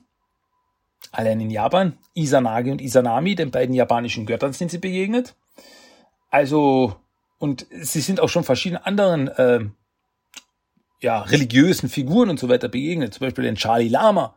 Allein 1.11 1.39
in 1.39 1.51
Japan, 1.51 1.97
Izanagi 2.15 2.71
und 2.71 2.81
Izanami, 2.81 3.35
den 3.35 3.51
beiden 3.51 3.75
japanischen 3.75 4.25
Göttern 4.25 4.53
sind 4.53 4.71
sie 4.71 4.79
begegnet. 4.79 5.35
Also, 6.29 6.95
und 7.37 7.67
sie 7.69 8.01
sind 8.01 8.19
auch 8.19 8.29
schon 8.29 8.43
verschiedenen 8.43 8.83
anderen 8.83 9.27
äh, 9.27 9.65
ja, 11.05 11.21
religiösen 11.21 11.87
Figuren 11.87 12.31
und 12.31 12.39
so 12.39 12.49
weiter 12.49 12.67
begegnet, 12.67 13.13
zum 13.13 13.27
Beispiel 13.27 13.43
den 13.43 13.55
Charlie 13.55 13.89
Lama. 13.89 14.35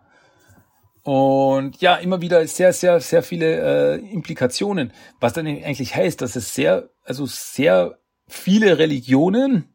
Und 1.03 1.81
ja, 1.81 1.97
immer 1.97 2.21
wieder 2.21 2.47
sehr, 2.47 2.75
sehr, 2.75 3.01
sehr 3.01 3.23
viele 3.23 3.97
äh, 3.97 4.13
Implikationen, 4.13 4.93
was 5.19 5.33
dann 5.33 5.47
eigentlich 5.47 5.95
heißt, 5.95 6.21
dass 6.21 6.37
es 6.37 6.55
sehr, 6.55 6.91
also 7.05 7.25
sehr 7.25 7.99
viele 8.27 8.79
Religionen, 8.79 9.73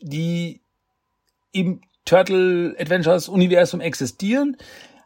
die 0.00 0.60
im 1.50 1.80
Turtle 2.04 2.76
Adventures 2.78 3.28
Universum 3.28 3.80
existieren, 3.80 4.56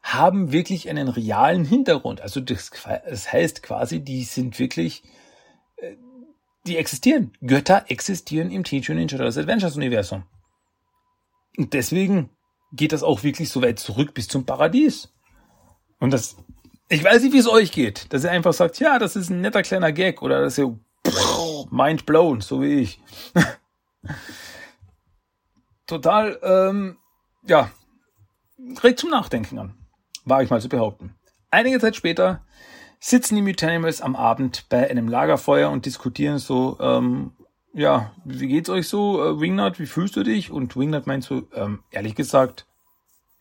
haben 0.03 0.53
wirklich 0.53 0.91
einen 0.91 1.09
realen 1.09 1.65
Hintergrund. 1.65 2.21
Also 2.21 2.41
das, 2.41 2.71
das 3.09 3.33
heißt 3.33 3.63
quasi, 3.63 4.01
die 4.01 4.25
sind 4.25 4.59
wirklich, 4.59 5.03
äh, 5.77 5.95
die 6.67 6.77
existieren. 6.77 7.33
Götter 7.41 7.87
existieren 7.89 8.51
im 8.51 8.65
Teenage 8.65 8.93
Mutant 8.93 9.13
Ninja 9.13 9.17
Turtles 9.17 9.39
Adventures 9.39 9.77
Universum. 9.77 10.25
Und 11.57 11.73
deswegen 11.73 12.31
geht 12.73 12.93
das 12.93 13.03
auch 13.03 13.23
wirklich 13.23 13.49
so 13.49 13.63
weit 13.63 13.79
zurück 13.79 14.15
bis 14.15 14.29
zum 14.29 14.45
Paradies. 14.45 15.13
Und 16.01 16.13
das, 16.13 16.37
ich 16.89 17.03
weiß 17.05 17.23
nicht, 17.23 17.33
wie 17.33 17.39
es 17.39 17.49
euch 17.49 17.73
geht, 17.73 18.13
dass 18.13 18.25
ihr 18.25 18.31
einfach 18.31 18.53
sagt, 18.53 18.81
ja, 18.81 18.99
das 18.99 19.17
ist 19.17 19.31
ein 19.31 19.41
netter 19.41 19.63
kleiner 19.63 19.93
Gag 19.93 20.23
oder 20.23 20.41
dass 20.41 20.59
ihr 20.59 20.79
mind 21.71 22.07
blown, 22.07 22.41
so 22.41 22.61
wie 22.61 22.81
ich. 22.81 23.01
Total, 25.87 26.39
ähm, 26.43 26.97
ja, 27.47 27.71
regt 28.83 28.99
zum 28.99 29.11
Nachdenken 29.11 29.59
an, 29.59 29.75
war 30.25 30.43
ich 30.43 30.51
mal 30.51 30.61
zu 30.61 30.69
behaupten. 30.69 31.15
Einige 31.51 31.79
Zeit 31.79 31.95
später 31.95 32.45
sitzen 32.99 33.37
die 33.37 33.43
Mutanimals 33.43 34.01
am 34.01 34.17
Abend 34.17 34.67
bei 34.71 34.91
einem 34.91 35.09
Lagerfeuer 35.09 35.71
und 35.71 35.87
diskutieren 35.87 36.39
so, 36.39 36.79
ähm, 36.81 37.33
ja, 37.75 38.13
wie 38.25 38.47
geht's 38.47 38.71
euch 38.71 38.89
so, 38.89 39.23
äh, 39.23 39.41
Wingnut, 39.41 39.81
wie 39.81 39.87
fühlst 39.87 40.15
du 40.17 40.23
dich? 40.23 40.51
Und 40.51 40.77
Wingnut 40.77 41.07
meint 41.07 41.25
so, 41.25 41.49
ähm, 41.53 41.83
ehrlich 41.91 42.15
gesagt, 42.15 42.67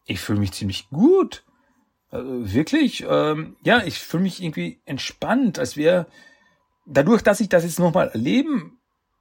ich 0.06 0.20
fühle 0.20 0.40
mich 0.40 0.52
ziemlich 0.54 0.90
gut. 0.90 1.44
Äh, 2.12 2.18
wirklich, 2.18 3.06
ähm, 3.08 3.56
ja, 3.64 3.84
ich 3.84 4.00
fühle 4.00 4.24
mich 4.24 4.42
irgendwie 4.42 4.82
entspannt, 4.86 5.60
als 5.60 5.78
wäre 5.78 6.08
dadurch, 6.86 7.22
dass 7.22 7.40
ich 7.40 7.50
das 7.50 7.64
jetzt 7.64 7.80
nochmal 7.80 8.10
erleben 8.10 8.80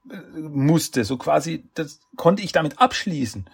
äh, 0.09 0.17
musste, 0.39 1.05
so 1.05 1.17
quasi, 1.17 1.69
das 1.75 2.01
konnte 2.17 2.41
ich 2.41 2.51
damit 2.51 2.79
abschließen. 2.79 3.47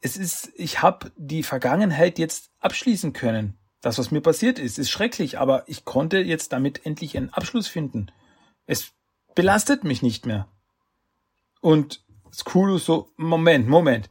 Es 0.00 0.16
ist, 0.16 0.52
ich 0.54 0.80
habe 0.80 1.10
die 1.16 1.42
Vergangenheit 1.42 2.18
jetzt 2.20 2.50
abschließen 2.60 3.12
können. 3.12 3.58
Das, 3.82 3.98
was 3.98 4.12
mir 4.12 4.20
passiert 4.20 4.58
ist, 4.58 4.78
ist 4.78 4.90
schrecklich, 4.90 5.38
aber 5.38 5.64
ich 5.66 5.84
konnte 5.84 6.18
jetzt 6.18 6.52
damit 6.52 6.86
endlich 6.86 7.16
einen 7.16 7.30
Abschluss 7.30 7.66
finden. 7.66 8.12
Es 8.66 8.92
belastet 9.34 9.84
mich 9.84 10.02
nicht 10.02 10.24
mehr. 10.24 10.46
Und 11.60 12.02
Skulu 12.32 12.78
so, 12.78 13.10
Moment, 13.16 13.68
Moment. 13.68 14.10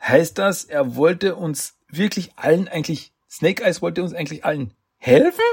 Heißt 0.00 0.38
das, 0.38 0.64
er 0.64 0.96
wollte 0.96 1.36
uns 1.36 1.74
wirklich 1.88 2.32
allen 2.36 2.68
eigentlich, 2.68 3.12
Snake 3.30 3.62
Eyes 3.62 3.82
wollte 3.82 4.02
uns 4.02 4.14
eigentlich 4.14 4.44
allen 4.44 4.74
helfen? 4.98 5.44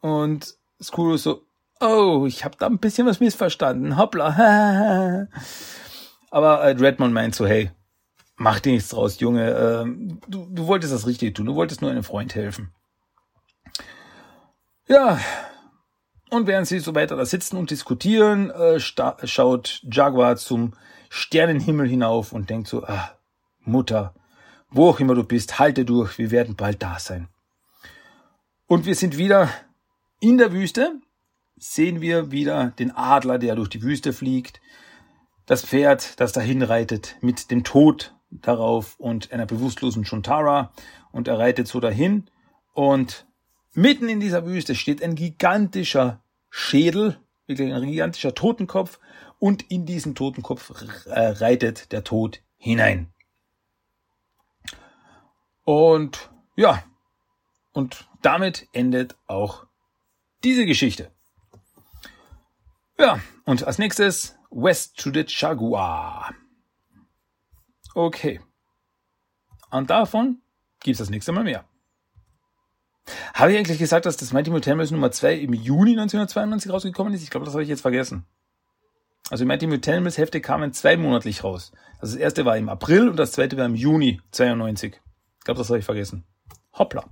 Und 0.00 0.56
Skulu 0.82 1.16
so, 1.16 1.42
oh, 1.80 2.26
ich 2.26 2.44
habe 2.44 2.56
da 2.58 2.66
ein 2.66 2.78
bisschen 2.78 3.06
was 3.06 3.20
missverstanden, 3.20 3.96
hoppla. 3.96 5.28
Aber 6.30 6.60
äh, 6.62 6.70
Redmond 6.70 7.12
meint 7.12 7.34
so, 7.34 7.46
hey, 7.46 7.70
mach 8.36 8.60
dir 8.60 8.72
nichts 8.72 8.90
draus, 8.90 9.20
Junge. 9.20 9.50
Äh, 9.50 9.84
du, 10.28 10.46
du 10.50 10.66
wolltest 10.66 10.92
das 10.92 11.06
Richtige 11.06 11.32
tun, 11.32 11.46
du 11.46 11.54
wolltest 11.54 11.82
nur 11.82 11.90
einem 11.90 12.04
Freund 12.04 12.34
helfen. 12.34 12.72
Ja, 14.88 15.18
und 16.30 16.46
während 16.46 16.66
sie 16.66 16.78
so 16.78 16.94
weiter 16.94 17.16
da 17.16 17.24
sitzen 17.24 17.56
und 17.56 17.70
diskutieren, 17.70 18.50
äh, 18.50 18.80
schaut 18.80 19.82
Jaguar 19.90 20.36
zum 20.36 20.72
Sternenhimmel 21.08 21.88
hinauf 21.88 22.32
und 22.32 22.50
denkt 22.50 22.68
so, 22.68 22.84
ah, 22.84 23.10
Mutter, 23.64 24.14
wo 24.70 24.88
auch 24.88 25.00
immer 25.00 25.14
du 25.14 25.24
bist, 25.24 25.58
halte 25.58 25.84
durch, 25.84 26.18
wir 26.18 26.30
werden 26.30 26.56
bald 26.56 26.82
da 26.82 26.98
sein. 26.98 27.28
Und 28.66 28.84
wir 28.84 28.94
sind 28.94 29.16
wieder 29.16 29.48
in 30.20 30.38
der 30.38 30.52
Wüste, 30.52 31.00
sehen 31.56 32.00
wir 32.00 32.30
wieder 32.32 32.72
den 32.78 32.90
Adler, 32.90 33.38
der 33.38 33.54
durch 33.54 33.68
die 33.68 33.82
Wüste 33.82 34.12
fliegt, 34.12 34.60
das 35.46 35.64
Pferd, 35.64 36.18
das 36.20 36.32
dahin 36.32 36.62
reitet, 36.62 37.16
mit 37.20 37.50
dem 37.50 37.62
Tod 37.62 38.14
darauf 38.30 38.98
und 38.98 39.32
einer 39.32 39.46
bewusstlosen 39.46 40.02
Chuntara 40.02 40.72
und 41.12 41.28
er 41.28 41.38
reitet 41.38 41.68
so 41.68 41.78
dahin 41.78 42.28
und 42.74 43.25
Mitten 43.78 44.08
in 44.08 44.20
dieser 44.20 44.46
Wüste 44.46 44.74
steht 44.74 45.02
ein 45.02 45.16
gigantischer 45.16 46.22
Schädel, 46.48 47.20
wirklich 47.46 47.74
ein 47.74 47.86
gigantischer 47.86 48.34
Totenkopf 48.34 48.98
und 49.38 49.70
in 49.70 49.84
diesen 49.84 50.14
Totenkopf 50.14 50.72
äh, 51.04 51.20
reitet 51.28 51.92
der 51.92 52.02
Tod 52.02 52.40
hinein. 52.56 53.12
Und 55.64 56.30
ja, 56.56 56.84
und 57.74 58.08
damit 58.22 58.66
endet 58.72 59.14
auch 59.26 59.66
diese 60.42 60.64
Geschichte. 60.64 61.10
Ja, 62.98 63.20
und 63.44 63.64
als 63.64 63.76
nächstes 63.76 64.38
West 64.50 64.98
to 64.98 65.10
the 65.12 65.26
Jaguar. 65.28 66.34
Okay. 67.94 68.40
Und 69.70 69.90
davon 69.90 70.40
gibt's 70.80 71.00
das 71.00 71.10
nächste 71.10 71.32
Mal 71.32 71.44
mehr. 71.44 71.66
Habe 73.34 73.52
ich 73.52 73.58
eigentlich 73.58 73.78
gesagt, 73.78 74.06
dass 74.06 74.16
das 74.16 74.32
Mighty 74.32 74.50
Mutantes 74.50 74.90
Nummer 74.90 75.10
2 75.10 75.34
im 75.34 75.52
Juni 75.52 75.92
1992 75.92 76.72
rausgekommen 76.72 77.14
ist? 77.14 77.22
Ich 77.22 77.30
glaube, 77.30 77.46
das 77.46 77.54
habe 77.54 77.62
ich 77.62 77.68
jetzt 77.68 77.82
vergessen. 77.82 78.26
Also 79.30 79.44
die 79.44 79.48
Mighty 79.48 79.66
Mutantes 79.66 80.18
Hefte 80.18 80.40
kamen 80.40 80.72
zweimonatlich 80.72 81.44
raus. 81.44 81.72
Also 81.98 82.14
das 82.14 82.22
erste 82.22 82.44
war 82.44 82.56
im 82.56 82.68
April 82.68 83.08
und 83.08 83.16
das 83.16 83.32
zweite 83.32 83.56
war 83.56 83.66
im 83.66 83.74
Juni 83.74 84.20
92. 84.32 84.94
Ich 85.38 85.44
glaube, 85.44 85.58
das 85.58 85.68
habe 85.68 85.78
ich 85.78 85.84
vergessen. 85.84 86.24
Hoppla. 86.72 87.04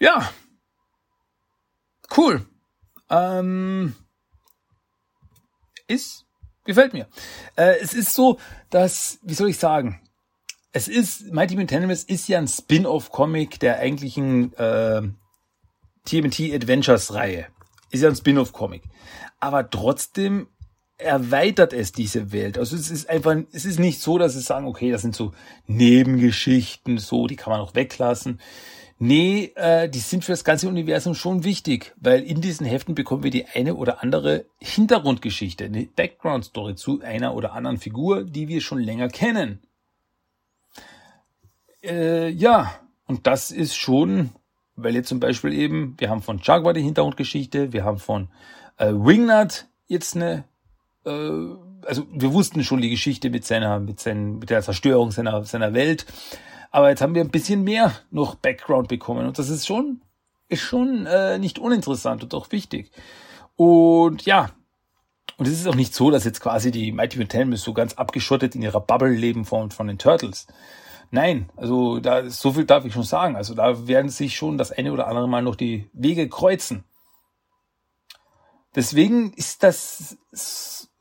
Ja. 0.00 0.30
cool. 2.16 2.46
Ähm, 3.10 3.94
ist, 5.86 6.26
gefällt 6.64 6.92
mir. 6.92 7.08
Äh, 7.56 7.78
es 7.80 7.94
ist 7.94 8.14
so, 8.14 8.38
dass, 8.70 9.18
wie 9.22 9.34
soll 9.34 9.48
ich 9.48 9.58
sagen, 9.58 10.00
es 10.78 10.86
ist, 10.86 11.32
Mighty 11.32 11.56
Mutanimals 11.56 12.04
ist 12.04 12.28
ja 12.28 12.38
ein 12.38 12.46
Spin-off-Comic 12.46 13.58
der 13.58 13.80
eigentlichen 13.80 14.54
äh, 14.54 15.02
TMT 16.04 16.54
Adventures-Reihe. 16.54 17.46
Ist 17.90 18.02
ja 18.02 18.08
ein 18.08 18.14
Spin-off-Comic. 18.14 18.82
Aber 19.40 19.68
trotzdem 19.68 20.46
erweitert 20.96 21.72
es 21.72 21.90
diese 21.90 22.30
Welt. 22.30 22.58
Also 22.58 22.76
es 22.76 22.92
ist 22.92 23.10
einfach, 23.10 23.36
es 23.50 23.64
ist 23.64 23.80
nicht 23.80 24.00
so, 24.00 24.18
dass 24.18 24.34
sie 24.34 24.40
sagen, 24.40 24.66
okay, 24.66 24.92
das 24.92 25.02
sind 25.02 25.16
so 25.16 25.32
Nebengeschichten, 25.66 26.98
so, 26.98 27.26
die 27.26 27.36
kann 27.36 27.52
man 27.52 27.60
auch 27.60 27.74
weglassen. 27.74 28.40
Nee, 29.00 29.52
äh, 29.56 29.88
die 29.88 29.98
sind 29.98 30.24
für 30.24 30.32
das 30.32 30.44
ganze 30.44 30.68
Universum 30.68 31.14
schon 31.14 31.42
wichtig, 31.42 31.92
weil 32.00 32.22
in 32.22 32.40
diesen 32.40 32.66
Heften 32.66 32.94
bekommen 32.94 33.24
wir 33.24 33.32
die 33.32 33.46
eine 33.46 33.74
oder 33.74 34.02
andere 34.02 34.44
Hintergrundgeschichte, 34.60 35.64
eine 35.64 35.86
Background-Story 35.86 36.76
zu 36.76 37.00
einer 37.00 37.34
oder 37.34 37.52
anderen 37.52 37.78
Figur, 37.78 38.22
die 38.22 38.46
wir 38.46 38.60
schon 38.60 38.78
länger 38.78 39.08
kennen. 39.08 39.60
Äh, 41.82 42.28
ja, 42.30 42.72
und 43.06 43.26
das 43.26 43.50
ist 43.50 43.76
schon, 43.76 44.30
weil 44.76 44.94
jetzt 44.94 45.08
zum 45.08 45.20
Beispiel 45.20 45.52
eben, 45.52 45.94
wir 45.98 46.10
haben 46.10 46.22
von 46.22 46.40
Jaguar 46.42 46.74
die 46.74 46.82
Hintergrundgeschichte, 46.82 47.72
wir 47.72 47.84
haben 47.84 47.98
von 47.98 48.28
äh, 48.76 48.92
Wingnut 48.92 49.66
jetzt 49.86 50.16
eine 50.16 50.44
äh, 51.04 51.56
also 51.86 52.06
wir 52.10 52.32
wussten 52.32 52.64
schon 52.64 52.80
die 52.80 52.90
Geschichte 52.90 53.30
mit 53.30 53.44
seiner, 53.44 53.80
mit 53.80 54.00
seinen, 54.00 54.38
mit 54.38 54.50
der 54.50 54.62
Zerstörung 54.62 55.10
seiner, 55.10 55.44
seiner 55.44 55.74
Welt. 55.74 56.06
Aber 56.70 56.90
jetzt 56.90 57.00
haben 57.00 57.14
wir 57.14 57.22
ein 57.22 57.30
bisschen 57.30 57.64
mehr 57.64 57.92
noch 58.10 58.34
Background 58.34 58.88
bekommen 58.88 59.26
und 59.26 59.38
das 59.38 59.48
ist 59.48 59.66
schon, 59.66 60.02
ist 60.48 60.60
schon 60.60 61.06
äh, 61.06 61.38
nicht 61.38 61.58
uninteressant 61.58 62.22
und 62.22 62.34
auch 62.34 62.52
wichtig. 62.52 62.90
Und 63.56 64.26
ja, 64.26 64.50
und 65.38 65.46
es 65.46 65.54
ist 65.54 65.66
auch 65.66 65.74
nicht 65.74 65.94
so, 65.94 66.10
dass 66.10 66.24
jetzt 66.24 66.40
quasi 66.40 66.70
die 66.70 66.92
Mighty 66.92 67.18
Mutant 67.18 67.56
so 67.58 67.72
ganz 67.72 67.94
abgeschottet 67.94 68.54
in 68.54 68.62
ihrer 68.62 68.80
Bubble 68.80 69.10
leben 69.10 69.44
von, 69.44 69.70
von 69.70 69.86
den 69.86 69.98
Turtles. 69.98 70.46
Nein, 71.10 71.48
also 71.56 72.00
da 72.00 72.28
so 72.28 72.52
viel 72.52 72.64
darf 72.64 72.84
ich 72.84 72.92
schon 72.92 73.02
sagen. 73.02 73.36
Also 73.36 73.54
da 73.54 73.86
werden 73.86 74.10
sich 74.10 74.36
schon 74.36 74.58
das 74.58 74.72
eine 74.72 74.92
oder 74.92 75.06
andere 75.06 75.28
Mal 75.28 75.42
noch 75.42 75.56
die 75.56 75.88
Wege 75.92 76.28
kreuzen. 76.28 76.84
Deswegen 78.74 79.32
ist 79.32 79.62
das 79.62 80.18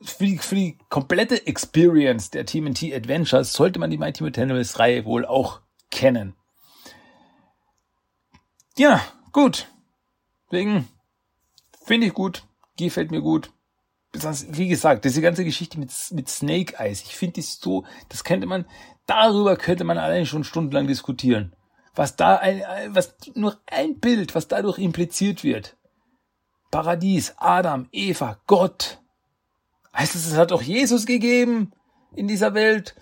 für 0.01 0.25
die, 0.25 0.37
für 0.37 0.55
die 0.55 0.77
komplette 0.89 1.45
Experience 1.47 2.29
der 2.29 2.45
TMNT 2.45 2.93
Adventures 2.93 3.53
sollte 3.53 3.79
man 3.79 3.89
die 3.89 3.97
Mighty 3.97 4.23
Mutanimals 4.23 4.79
Reihe 4.79 5.05
wohl 5.05 5.25
auch 5.25 5.61
kennen. 5.91 6.35
Ja, 8.77 9.01
gut. 9.33 9.67
Deswegen 10.49 10.87
finde 11.83 12.07
ich 12.07 12.13
gut, 12.13 12.43
gefällt 12.77 13.11
mir 13.11 13.21
gut. 13.21 13.51
Wie 14.13 14.67
gesagt, 14.67 15.03
diese 15.05 15.21
ganze 15.21 15.43
Geschichte 15.43 15.79
mit, 15.79 15.91
mit 16.11 16.29
Snake 16.29 16.75
Eyes, 16.79 17.03
ich 17.03 17.15
finde 17.15 17.35
die 17.35 17.41
so, 17.41 17.85
das 18.09 18.23
könnte 18.23 18.47
man, 18.47 18.65
darüber 19.07 19.55
könnte 19.55 19.83
man 19.83 19.97
allein 19.97 20.25
schon 20.25 20.43
stundenlang 20.43 20.87
diskutieren. 20.87 21.55
Was 21.95 22.15
da 22.15 22.35
ein, 22.35 22.61
was 22.89 23.15
nur 23.33 23.57
ein 23.65 23.99
Bild, 23.99 24.35
was 24.35 24.47
dadurch 24.47 24.77
impliziert 24.77 25.43
wird. 25.43 25.75
Paradies, 26.69 27.33
Adam, 27.37 27.87
Eva, 27.91 28.39
Gott, 28.45 28.99
Heißt 29.97 30.13
es, 30.13 30.27
es 30.27 30.37
hat 30.37 30.51
auch 30.51 30.61
Jesus 30.61 31.07
gegeben 31.07 31.71
in 32.13 32.27
dieser 32.27 32.53
Welt? 32.53 32.95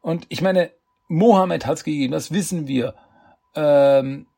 Und 0.00 0.26
ich 0.28 0.42
meine, 0.42 0.70
Mohammed 1.08 1.66
hat 1.66 1.78
es 1.78 1.84
gegeben, 1.84 2.12
das 2.12 2.30
wissen 2.30 2.68
wir. 2.68 2.94
Ähm, 3.56 4.28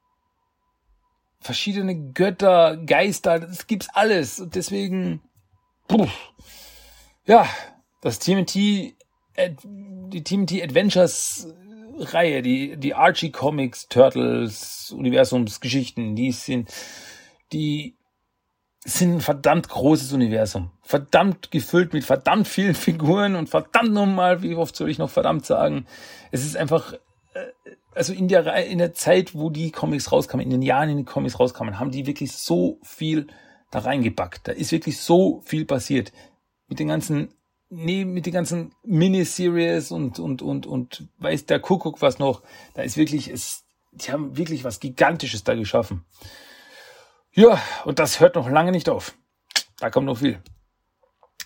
verschiedene 1.40 2.12
Götter, 2.12 2.78
Geister, 2.78 3.40
das 3.40 3.66
gibt's 3.66 3.90
alles. 3.92 4.40
Und 4.40 4.54
deswegen, 4.54 5.20
puh, 5.86 6.08
ja, 7.26 7.46
das 8.00 8.20
TMT, 8.20 8.94
die 9.38 10.24
TMT 10.24 10.62
Adventures 10.62 11.48
Reihe, 11.98 12.42
die, 12.42 12.76
die 12.76 12.94
Archie 12.94 13.30
Comics, 13.30 13.88
Turtles, 13.88 14.94
Universumsgeschichten, 14.96 16.14
die 16.14 16.32
sind, 16.32 16.70
die 17.52 17.96
sind 18.84 19.16
ein 19.16 19.20
verdammt 19.20 19.68
großes 19.68 20.12
Universum. 20.12 20.70
Verdammt 20.82 21.50
gefüllt 21.50 21.92
mit 21.92 22.04
verdammt 22.04 22.48
vielen 22.48 22.74
Figuren 22.76 23.34
und 23.34 23.48
verdammt 23.48 23.92
nochmal, 23.92 24.42
wie 24.42 24.54
oft 24.54 24.76
soll 24.76 24.90
ich 24.90 24.98
noch 24.98 25.10
verdammt 25.10 25.44
sagen? 25.44 25.86
Es 26.30 26.44
ist 26.44 26.56
einfach, 26.56 26.94
äh, 27.34 27.46
also 27.94 28.12
in 28.12 28.28
der, 28.28 28.66
in 28.66 28.78
der 28.78 28.94
Zeit, 28.94 29.34
wo 29.34 29.50
die 29.50 29.72
Comics 29.72 30.12
rauskamen, 30.12 30.44
in 30.44 30.50
den 30.50 30.62
Jahren, 30.62 30.88
in 30.88 30.98
den 30.98 31.06
Comics 31.06 31.38
rauskamen, 31.38 31.78
haben 31.78 31.90
die 31.90 32.06
wirklich 32.06 32.32
so 32.32 32.78
viel 32.82 33.26
da 33.70 33.80
reingepackt. 33.80 34.48
Da 34.48 34.52
ist 34.52 34.72
wirklich 34.72 34.98
so 35.00 35.40
viel 35.44 35.64
passiert. 35.64 36.12
Mit 36.68 36.78
den 36.78 36.88
ganzen, 36.88 37.34
nee, 37.70 38.04
mit 38.04 38.26
den 38.26 38.32
ganzen 38.32 38.74
Miniseries 38.82 39.90
und, 39.90 40.18
und, 40.18 40.42
und, 40.42 40.66
und 40.66 41.08
weiß 41.18 41.46
der 41.46 41.60
Kuckuck 41.60 42.00
was 42.02 42.18
noch. 42.18 42.42
Da 42.74 42.82
ist 42.82 42.96
wirklich, 42.96 43.28
es, 43.28 43.64
die 43.92 44.12
haben 44.12 44.36
wirklich 44.36 44.64
was 44.64 44.80
Gigantisches 44.80 45.44
da 45.44 45.54
geschaffen. 45.54 46.04
Ja, 47.32 47.60
und 47.84 47.98
das 47.98 48.20
hört 48.20 48.34
noch 48.34 48.48
lange 48.48 48.72
nicht 48.72 48.88
auf. 48.88 49.14
Da 49.78 49.90
kommt 49.90 50.06
noch 50.06 50.18
viel. 50.18 50.42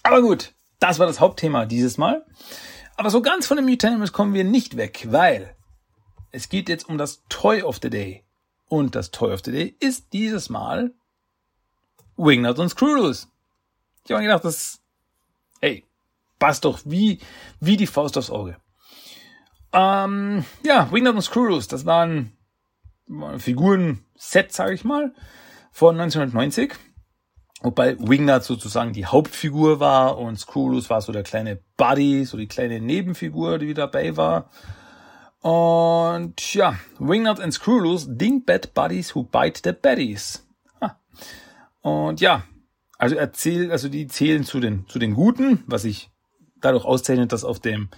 Aber 0.03 0.23
gut, 0.23 0.55
das 0.81 0.99
war 0.99 1.07
das 1.07 1.21
Hauptthema 1.21 1.67
dieses 1.67 1.99
Mal. 1.99 2.25
Aber 2.97 3.11
so 3.11 3.23
ganz 3.23 3.47
von 3.47 3.57
den 3.57 3.67
Mutanimals 3.67 4.13
kommen 4.13 4.35
wir 4.35 4.45
nicht 4.45 4.77
weg, 4.77 5.07
weil 5.11 5.57
es 6.31 6.49
geht 6.49 6.69
jetzt 6.69 6.89
um 6.89 6.99
das 6.99 7.23
Toy 7.29 7.63
of 7.63 7.79
the 7.83 7.91
Day. 7.91 8.25
Und 8.67 8.95
das 8.95 9.11
Toy 9.11 9.33
of 9.33 9.41
the 9.45 9.53
Day 9.53 9.77
ist 9.81 10.13
dieses 10.13 10.49
Mal 10.49 10.95
Wingnut 12.17 12.59
und 12.59 12.69
Screwloose. 12.69 13.29
Ich 14.05 14.11
habe 14.11 14.23
mir 14.23 14.29
gedacht, 14.29 14.45
das, 14.45 14.82
passt 16.43 16.65
doch 16.65 16.81
wie, 16.85 17.21
wie 17.61 17.77
die 17.77 17.87
Faust 17.87 18.19
aufs 18.19 18.29
Auge. 18.29 18.57
Ähm, 19.73 20.45
ja, 20.65 20.91
Wingnut 20.91 21.15
und 21.15 21.23
Screwloose, 21.23 21.69
das 21.69 21.87
waren, 21.87 22.33
Figuren-Set, 23.39 24.53
sage 24.53 24.75
ich 24.75 24.83
mal 24.83 25.15
von 25.71 26.01
1990. 26.01 26.75
Wobei 27.61 27.97
Wingnut 28.01 28.43
sozusagen 28.43 28.93
die 28.93 29.07
Hauptfigur 29.07 29.79
war 29.79 30.19
und 30.19 30.37
Screwloose 30.37 30.91
war 30.91 31.01
so 31.01 31.13
der 31.13 31.23
kleine 31.23 31.61
Buddy, 31.77 32.25
so 32.25 32.37
die 32.37 32.49
kleine 32.49 32.81
Nebenfigur, 32.81 33.61
die 33.61 33.73
dabei 33.73 34.17
war. 34.17 34.51
Und 35.43 36.55
ja, 36.55 36.77
Wingnut 36.99 37.39
and 37.39 37.55
Screwloose, 37.55 38.17
Dingbat 38.17 38.75
Buddies 38.75 39.15
who 39.15 39.23
bite 39.23 39.61
the 39.63 39.71
baddies. 39.81 40.45
Ha. 40.81 40.99
Und 41.83 42.21
ja, 42.21 42.43
also 42.99 43.15
erzählt, 43.15 43.71
also 43.71 43.89
die 43.89 44.09
zählen 44.09 44.43
zu 44.43 44.59
den, 44.59 44.89
zu 44.89 44.99
den 44.99 45.15
Guten, 45.15 45.63
was 45.69 45.83
sich 45.83 46.12
dadurch 46.65 46.85
auszeichnet, 46.85 47.33
dass 47.33 47.45
auf 47.45 47.61
dem, 47.61 47.89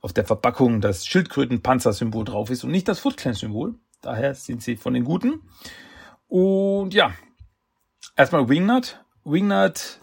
auf 0.00 0.12
der 0.12 0.24
Verpackung 0.24 0.80
das 0.80 1.06
Schildkrötenpanzer-Symbol 1.06 2.24
drauf 2.24 2.50
ist 2.50 2.64
und 2.64 2.70
nicht 2.70 2.88
das 2.88 3.00
Foot 3.00 3.16
Clan-Symbol. 3.16 3.74
Daher 4.00 4.34
sind 4.34 4.62
sie 4.62 4.76
von 4.76 4.94
den 4.94 5.04
Guten. 5.04 5.42
Und 6.28 6.92
ja, 6.92 7.12
erstmal 8.16 8.48
Wingnut. 8.48 9.04
Wingnut 9.24 10.00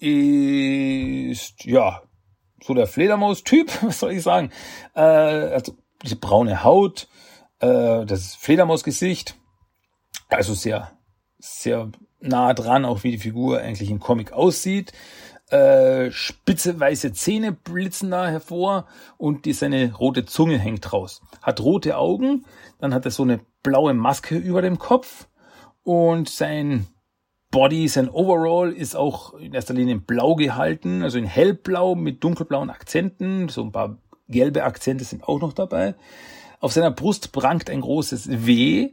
ist, 0.00 1.64
ja, 1.64 2.02
so 2.62 2.74
der 2.74 2.86
Fledermaus-Typ, 2.86 3.70
was 3.82 4.00
soll 4.00 4.12
ich 4.12 4.22
sagen? 4.22 4.50
Äh, 4.94 5.00
also 5.00 5.76
diese 6.02 6.16
braune 6.16 6.64
Haut, 6.64 7.08
äh, 7.60 8.04
das 8.04 8.34
Fledermausgesicht, 8.34 9.36
also 10.28 10.54
sehr, 10.54 10.92
sehr 11.38 11.90
nah 12.20 12.54
dran, 12.54 12.84
auch 12.84 13.04
wie 13.04 13.10
die 13.10 13.18
Figur 13.18 13.60
eigentlich 13.60 13.90
im 13.90 14.00
Comic 14.00 14.32
aussieht. 14.32 14.92
Äh, 15.54 16.10
spitze 16.10 16.80
weiße 16.80 17.12
Zähne 17.12 17.52
blitzen 17.52 18.10
da 18.10 18.26
hervor 18.26 18.88
und 19.18 19.44
die, 19.44 19.52
seine 19.52 19.94
rote 19.94 20.24
Zunge 20.24 20.58
hängt 20.58 20.92
raus. 20.92 21.22
Hat 21.42 21.60
rote 21.60 21.96
Augen, 21.96 22.44
dann 22.80 22.92
hat 22.92 23.04
er 23.04 23.12
so 23.12 23.22
eine 23.22 23.38
blaue 23.62 23.94
Maske 23.94 24.36
über 24.36 24.62
dem 24.62 24.80
Kopf 24.80 25.28
und 25.84 26.28
sein 26.28 26.88
Body, 27.52 27.86
sein 27.86 28.08
Overall 28.08 28.72
ist 28.72 28.96
auch 28.96 29.34
in 29.34 29.54
erster 29.54 29.74
Linie 29.74 29.94
in 29.94 30.02
blau 30.02 30.34
gehalten, 30.34 31.04
also 31.04 31.18
in 31.18 31.24
hellblau 31.24 31.94
mit 31.94 32.24
dunkelblauen 32.24 32.68
Akzenten, 32.68 33.48
so 33.48 33.62
ein 33.62 33.70
paar 33.70 33.98
gelbe 34.28 34.64
Akzente 34.64 35.04
sind 35.04 35.22
auch 35.22 35.40
noch 35.40 35.52
dabei. 35.52 35.94
Auf 36.58 36.72
seiner 36.72 36.90
Brust 36.90 37.30
prangt 37.30 37.70
ein 37.70 37.80
großes 37.80 38.44
W, 38.44 38.90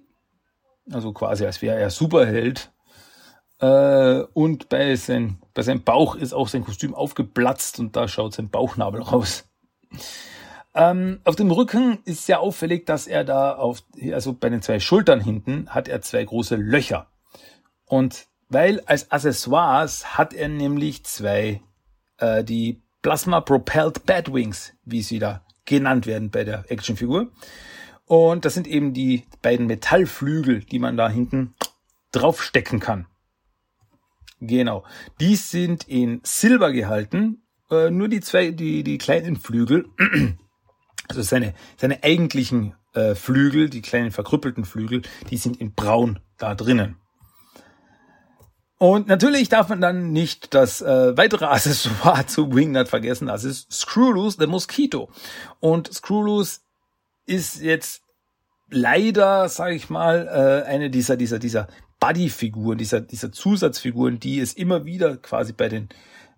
also 0.91 1.11
quasi 1.11 1.43
als 1.43 1.63
wäre 1.63 1.79
er 1.79 1.89
Superheld. 1.89 2.71
Äh, 3.59 4.21
und 4.33 4.69
bei, 4.69 4.95
sein, 4.95 5.40
bei 5.53 5.61
seinem 5.61 5.83
Bauch 5.83 6.15
ist 6.15 6.33
auch 6.33 6.47
sein 6.47 6.63
Kostüm 6.63 6.93
aufgeplatzt 6.93 7.79
und 7.79 7.95
da 7.95 8.07
schaut 8.07 8.33
sein 8.33 8.49
Bauchnabel 8.49 9.01
raus. 9.01 9.45
Ähm, 10.73 11.19
auf 11.25 11.35
dem 11.35 11.51
Rücken 11.51 11.99
ist 12.05 12.25
sehr 12.25 12.39
auffällig, 12.39 12.85
dass 12.85 13.07
er 13.07 13.23
da 13.23 13.55
auf, 13.55 13.83
also 14.13 14.33
bei 14.33 14.49
den 14.49 14.61
zwei 14.61 14.79
Schultern 14.79 15.19
hinten 15.19 15.69
hat 15.69 15.87
er 15.87 16.01
zwei 16.01 16.23
große 16.23 16.55
Löcher. 16.55 17.07
Und 17.85 18.27
weil 18.47 18.79
als 18.81 19.11
Accessoires 19.11 20.17
hat 20.17 20.33
er 20.33 20.47
nämlich 20.47 21.03
zwei, 21.03 21.61
äh, 22.17 22.43
die 22.43 22.81
Plasma 23.01 23.41
Propelled 23.41 24.05
Batwings, 24.05 24.73
wie 24.85 25.01
sie 25.01 25.19
da 25.19 25.41
genannt 25.65 26.05
werden 26.05 26.29
bei 26.29 26.43
der 26.43 26.69
Actionfigur. 26.69 27.31
Und 28.05 28.45
das 28.45 28.53
sind 28.53 28.67
eben 28.67 28.93
die 28.93 29.25
beiden 29.41 29.67
Metallflügel, 29.67 30.63
die 30.63 30.79
man 30.79 30.97
da 30.97 31.09
hinten 31.09 31.55
draufstecken 32.11 32.79
kann. 32.79 33.07
Genau. 34.41 34.83
Die 35.19 35.35
sind 35.35 35.87
in 35.87 36.19
Silber 36.23 36.71
gehalten. 36.73 37.43
Äh, 37.69 37.91
nur 37.91 38.09
die 38.09 38.19
zwei, 38.21 38.51
die, 38.51 38.83
die 38.83 38.97
kleinen 38.97 39.37
Flügel, 39.37 39.85
also 41.07 41.21
seine, 41.21 41.53
seine 41.77 42.03
eigentlichen 42.03 42.75
äh, 42.93 43.15
Flügel, 43.15 43.69
die 43.69 43.81
kleinen 43.81 44.11
verkrüppelten 44.11 44.65
Flügel, 44.65 45.03
die 45.29 45.37
sind 45.37 45.61
in 45.61 45.73
Braun 45.73 46.19
da 46.37 46.55
drinnen. 46.55 46.97
Und 48.77 49.07
natürlich 49.07 49.47
darf 49.47 49.69
man 49.69 49.79
dann 49.79 50.11
nicht 50.11 50.55
das 50.55 50.81
äh, 50.81 51.15
weitere 51.15 51.45
Accessoire 51.51 52.25
zu 52.25 52.53
Wingnut 52.53 52.89
vergessen, 52.89 53.27
das 53.27 53.43
ist 53.43 53.71
Screwloose 53.71 54.37
the 54.39 54.47
Mosquito. 54.47 55.09
Und 55.59 55.93
Screwloose 55.93 56.61
ist 57.27 57.61
jetzt 57.61 58.01
leider, 58.71 59.47
sage 59.49 59.75
ich 59.75 59.91
mal, 59.91 60.27
äh, 60.27 60.67
eine 60.67 60.89
dieser 60.89 61.15
dieser 61.15 61.37
dieser 61.37 61.67
Buddy-Figuren, 62.01 62.77
dieser 62.77 62.99
dieser 62.99 63.31
Zusatzfiguren, 63.31 64.19
die 64.19 64.41
es 64.41 64.53
immer 64.53 64.83
wieder 64.83 65.15
quasi 65.15 65.53
bei 65.53 65.69
den 65.69 65.87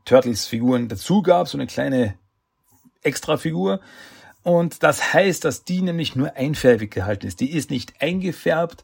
Turtles-Figuren 0.05 0.89
dazu 0.89 1.23
gab, 1.23 1.47
so 1.47 1.57
eine 1.57 1.65
kleine 1.65 2.15
Extra-Figur. 3.01 3.79
Und 4.43 4.83
das 4.83 5.13
heißt, 5.13 5.45
dass 5.45 5.63
die 5.63 5.81
nämlich 5.81 6.15
nur 6.15 6.35
einfärbig 6.35 6.91
gehalten 6.91 7.25
ist. 7.25 7.39
Die 7.39 7.51
ist 7.51 7.71
nicht 7.71 8.01
eingefärbt, 8.01 8.83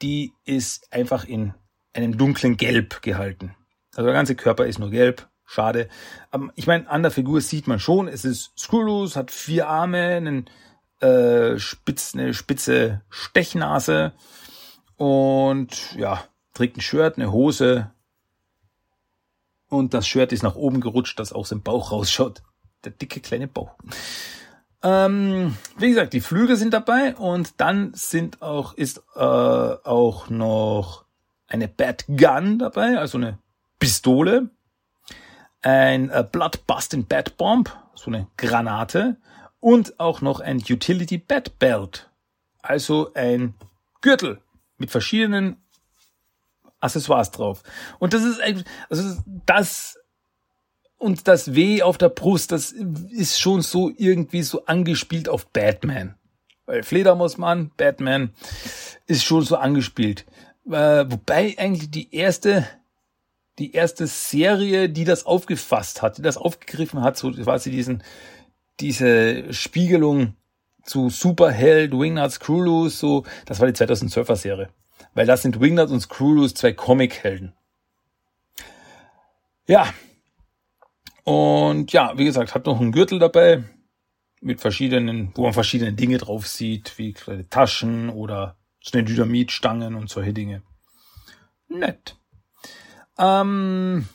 die 0.00 0.32
ist 0.44 0.92
einfach 0.92 1.24
in 1.24 1.52
einem 1.92 2.16
dunklen 2.16 2.56
Gelb 2.56 3.02
gehalten. 3.02 3.54
Also 3.94 4.06
der 4.06 4.14
ganze 4.14 4.36
Körper 4.36 4.66
ist 4.66 4.78
nur 4.78 4.90
gelb. 4.90 5.28
Schade. 5.46 5.88
Aber 6.30 6.50
ich 6.54 6.66
meine, 6.66 6.88
an 6.88 7.02
der 7.02 7.10
Figur 7.10 7.40
sieht 7.40 7.66
man 7.66 7.78
schon, 7.78 8.08
es 8.08 8.24
ist 8.24 8.52
Screwloose, 8.58 9.18
hat 9.18 9.30
vier 9.30 9.68
Arme, 9.68 9.98
einen, 9.98 10.50
äh, 11.00 11.58
spitz, 11.58 12.14
eine 12.14 12.32
spitze 12.32 13.02
Stechnase 13.10 14.12
und 14.96 15.94
ja, 15.96 16.24
trägt 16.52 16.76
ein 16.76 16.80
Shirt, 16.80 17.16
eine 17.16 17.32
Hose 17.32 17.90
und 19.68 19.92
das 19.92 20.06
Shirt 20.06 20.32
ist 20.32 20.42
nach 20.42 20.54
oben 20.54 20.80
gerutscht, 20.80 21.18
dass 21.18 21.32
aus 21.32 21.48
dem 21.48 21.62
Bauch 21.62 21.90
rausschaut. 21.90 22.42
Der 22.84 22.92
dicke 22.92 23.20
kleine 23.20 23.48
Bauch. 23.48 23.72
Ähm, 24.82 25.56
wie 25.78 25.88
gesagt, 25.88 26.12
die 26.12 26.20
Flügel 26.20 26.56
sind 26.56 26.74
dabei 26.74 27.16
und 27.16 27.60
dann 27.60 27.92
sind 27.94 28.42
auch 28.42 28.74
ist 28.74 28.98
äh, 29.16 29.18
auch 29.18 30.28
noch 30.28 31.06
eine 31.48 31.68
Bad 31.68 32.04
Gun 32.06 32.58
dabei, 32.58 32.98
also 32.98 33.16
eine 33.16 33.38
Pistole, 33.78 34.50
ein 35.62 36.10
äh, 36.10 36.26
Blood 36.30 36.66
Busting 36.66 37.06
Bad 37.06 37.38
Bomb, 37.38 37.74
so 37.94 38.10
eine 38.10 38.26
Granate 38.36 39.16
und 39.58 39.98
auch 39.98 40.20
noch 40.20 40.40
ein 40.40 40.58
Utility 40.58 41.16
Bad 41.16 41.58
Belt, 41.58 42.10
also 42.60 43.12
ein 43.14 43.54
Gürtel 44.02 44.43
mit 44.84 44.90
verschiedenen 44.90 45.56
Accessoires 46.80 47.30
drauf. 47.30 47.62
Und 47.98 48.12
das 48.12 48.22
ist 48.22 48.40
also 48.40 49.16
das 49.46 49.98
und 50.98 51.26
das 51.28 51.54
W 51.54 51.82
auf 51.82 51.98
der 51.98 52.08
Brust, 52.08 52.52
das 52.52 52.72
ist 52.72 53.40
schon 53.40 53.62
so 53.62 53.90
irgendwie 53.96 54.42
so 54.42 54.66
angespielt 54.66 55.28
auf 55.28 55.46
Batman. 55.46 56.14
Weil 56.66 56.82
Fledermausmann, 56.82 57.70
Batman, 57.76 58.30
ist 59.06 59.24
schon 59.24 59.42
so 59.42 59.56
angespielt. 59.56 60.24
Äh, 60.66 61.04
wobei 61.10 61.56
eigentlich 61.58 61.90
die 61.90 62.14
erste, 62.14 62.66
die 63.58 63.72
erste 63.72 64.06
Serie, 64.06 64.88
die 64.88 65.04
das 65.04 65.26
aufgefasst 65.26 66.00
hat, 66.00 66.16
die 66.18 66.22
das 66.22 66.36
aufgegriffen 66.36 67.02
hat, 67.02 67.18
so 67.18 67.32
quasi 67.32 67.70
diesen, 67.70 68.02
diese 68.80 69.52
Spiegelung 69.52 70.34
zu 70.84 71.10
Superheld, 71.10 71.92
Wingnuts, 71.92 72.40
Crewloose, 72.40 72.96
so, 72.96 73.24
das 73.46 73.60
war 73.60 73.66
die 73.66 73.74
2012er 73.74 74.36
Serie. 74.36 74.68
Weil 75.14 75.26
das 75.26 75.42
sind 75.42 75.60
Wingnut 75.60 75.90
und 75.90 76.00
Screwloose 76.00 76.54
zwei 76.54 76.72
Comic-Helden. 76.72 77.54
Ja, 79.66 79.92
und 81.24 81.90
ja, 81.92 82.16
wie 82.16 82.26
gesagt, 82.26 82.54
hat 82.54 82.66
noch 82.66 82.80
einen 82.80 82.92
Gürtel 82.92 83.18
dabei 83.18 83.64
mit 84.40 84.60
verschiedenen, 84.60 85.32
wo 85.34 85.42
man 85.42 85.54
verschiedene 85.54 85.94
Dinge 85.94 86.18
drauf 86.18 86.46
sieht, 86.46 86.98
wie 86.98 87.14
kleine 87.14 87.48
Taschen 87.48 88.10
oder 88.10 88.56
schnell 88.78 89.04
Dynamitstangen 89.04 89.94
und 89.94 90.10
solche 90.10 90.34
Dinge. 90.34 90.62
Nett. 91.68 92.16
Ähm, 93.18 94.06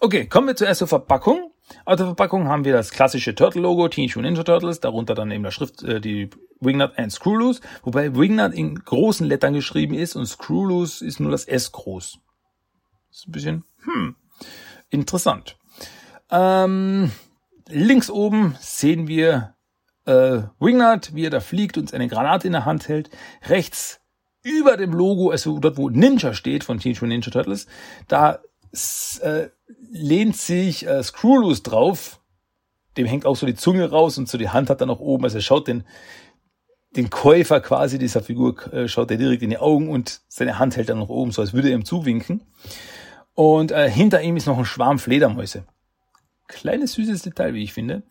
okay, 0.00 0.26
kommen 0.26 0.48
wir 0.48 0.56
zuerst 0.56 0.80
zur 0.80 0.88
Verpackung. 0.88 1.52
Auf 1.84 1.96
der 1.96 2.06
Verpackung 2.06 2.48
haben 2.48 2.64
wir 2.64 2.72
das 2.72 2.90
klassische 2.90 3.34
Turtle-Logo, 3.34 3.88
Teenage 3.88 4.18
Mutant 4.18 4.38
Ninja 4.38 4.44
Turtles, 4.44 4.80
darunter 4.80 5.14
dann 5.14 5.30
eben 5.30 5.42
der 5.42 5.50
Schrift, 5.50 5.82
äh, 5.82 6.00
die 6.00 6.30
Wingnut 6.60 6.98
and 6.98 7.12
Screwloose, 7.12 7.60
wobei 7.82 8.14
Wingnut 8.16 8.54
in 8.54 8.76
großen 8.76 9.26
Lettern 9.26 9.54
geschrieben 9.54 9.94
ist 9.94 10.16
und 10.16 10.26
Screwloose 10.26 11.04
ist 11.04 11.20
nur 11.20 11.30
das 11.30 11.44
S 11.44 11.72
groß. 11.72 12.18
Ist 13.10 13.28
ein 13.28 13.32
bisschen, 13.32 13.64
hm, 13.82 14.16
interessant. 14.90 15.56
Ähm, 16.30 17.10
links 17.68 18.10
oben 18.10 18.56
sehen 18.60 19.08
wir 19.08 19.54
äh, 20.06 20.42
Wingnut, 20.60 21.14
wie 21.14 21.26
er 21.26 21.30
da 21.30 21.40
fliegt 21.40 21.78
und 21.78 21.92
eine 21.92 22.08
Granate 22.08 22.46
in 22.46 22.52
der 22.52 22.64
Hand 22.64 22.88
hält. 22.88 23.10
Rechts 23.48 24.00
über 24.42 24.76
dem 24.76 24.92
Logo, 24.92 25.30
also 25.30 25.58
dort 25.58 25.76
wo 25.76 25.90
Ninja 25.90 26.32
steht 26.32 26.62
von 26.62 26.78
Teenage 26.78 27.04
Mutant 27.04 27.26
Ninja 27.26 27.30
Turtles, 27.30 27.66
da 28.06 28.38
äh, 29.22 29.50
lehnt 29.90 30.36
sich 30.36 30.86
äh, 30.86 31.02
Screwloose 31.02 31.62
drauf. 31.62 32.20
Dem 32.96 33.06
hängt 33.06 33.26
auch 33.26 33.36
so 33.36 33.46
die 33.46 33.54
Zunge 33.54 33.90
raus 33.90 34.18
und 34.18 34.28
so 34.28 34.38
die 34.38 34.48
Hand 34.48 34.70
hat 34.70 34.80
er 34.80 34.86
noch 34.86 35.00
oben. 35.00 35.24
Also 35.24 35.38
er 35.38 35.42
schaut 35.42 35.68
den, 35.68 35.84
den 36.96 37.10
Käufer 37.10 37.60
quasi 37.60 37.98
dieser 37.98 38.22
Figur, 38.22 38.72
äh, 38.72 38.88
schaut 38.88 39.10
er 39.10 39.16
direkt 39.16 39.42
in 39.42 39.50
die 39.50 39.58
Augen 39.58 39.88
und 39.90 40.22
seine 40.28 40.58
Hand 40.58 40.76
hält 40.76 40.88
er 40.88 40.94
noch 40.94 41.08
oben, 41.08 41.32
so 41.32 41.42
als 41.42 41.52
würde 41.52 41.68
er 41.68 41.74
ihm 41.74 41.84
zuwinken. 41.84 42.42
Und 43.34 43.70
äh, 43.70 43.90
hinter 43.90 44.22
ihm 44.22 44.36
ist 44.36 44.46
noch 44.46 44.58
ein 44.58 44.64
Schwarm 44.64 44.98
Fledermäuse. 44.98 45.64
Kleines 46.48 46.92
süßes 46.92 47.22
Detail, 47.22 47.54
wie 47.54 47.64
ich 47.64 47.72
finde. 47.72 48.02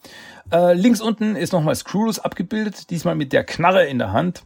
Äh, 0.51 0.73
links 0.73 1.01
unten 1.01 1.35
ist 1.35 1.53
nochmal 1.53 1.75
Screwloose 1.75 2.23
abgebildet, 2.23 2.89
diesmal 2.89 3.15
mit 3.15 3.33
der 3.33 3.43
Knarre 3.43 3.85
in 3.85 3.97
der 3.97 4.11
Hand. 4.11 4.43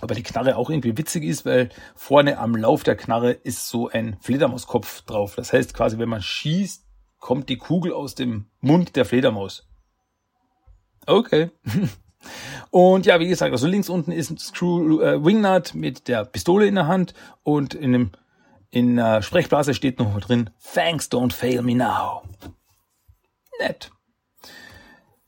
Aber 0.00 0.14
die 0.14 0.22
Knarre 0.22 0.56
auch 0.56 0.70
irgendwie 0.70 0.96
witzig 0.96 1.24
ist, 1.24 1.44
weil 1.44 1.70
vorne 1.94 2.38
am 2.38 2.54
Lauf 2.54 2.84
der 2.84 2.96
Knarre 2.96 3.32
ist 3.32 3.68
so 3.68 3.88
ein 3.88 4.16
Fledermauskopf 4.20 5.02
drauf. 5.02 5.34
Das 5.34 5.52
heißt 5.52 5.74
quasi, 5.74 5.98
wenn 5.98 6.08
man 6.08 6.22
schießt, 6.22 6.84
kommt 7.18 7.48
die 7.48 7.56
Kugel 7.56 7.92
aus 7.92 8.14
dem 8.14 8.46
Mund 8.60 8.94
der 8.96 9.04
Fledermaus. 9.04 9.66
Okay. 11.06 11.50
Und 12.70 13.06
ja, 13.06 13.18
wie 13.20 13.28
gesagt, 13.28 13.52
also 13.52 13.66
links 13.66 13.88
unten 13.88 14.12
ist 14.12 14.30
ein 14.30 14.38
Screw 14.38 15.00
äh, 15.00 15.24
Wingnut 15.24 15.74
mit 15.74 16.08
der 16.08 16.24
Pistole 16.24 16.66
in 16.66 16.74
der 16.74 16.86
Hand 16.86 17.14
und 17.42 17.74
in 17.74 17.92
dem 17.92 18.10
in 18.70 18.96
der 18.96 19.22
Sprechblase 19.22 19.72
steht 19.72 19.98
noch 19.98 20.20
drin 20.20 20.50
Thanks 20.74 21.10
don't 21.10 21.32
fail 21.32 21.62
me 21.62 21.74
now. 21.74 22.22
Nett. 23.60 23.90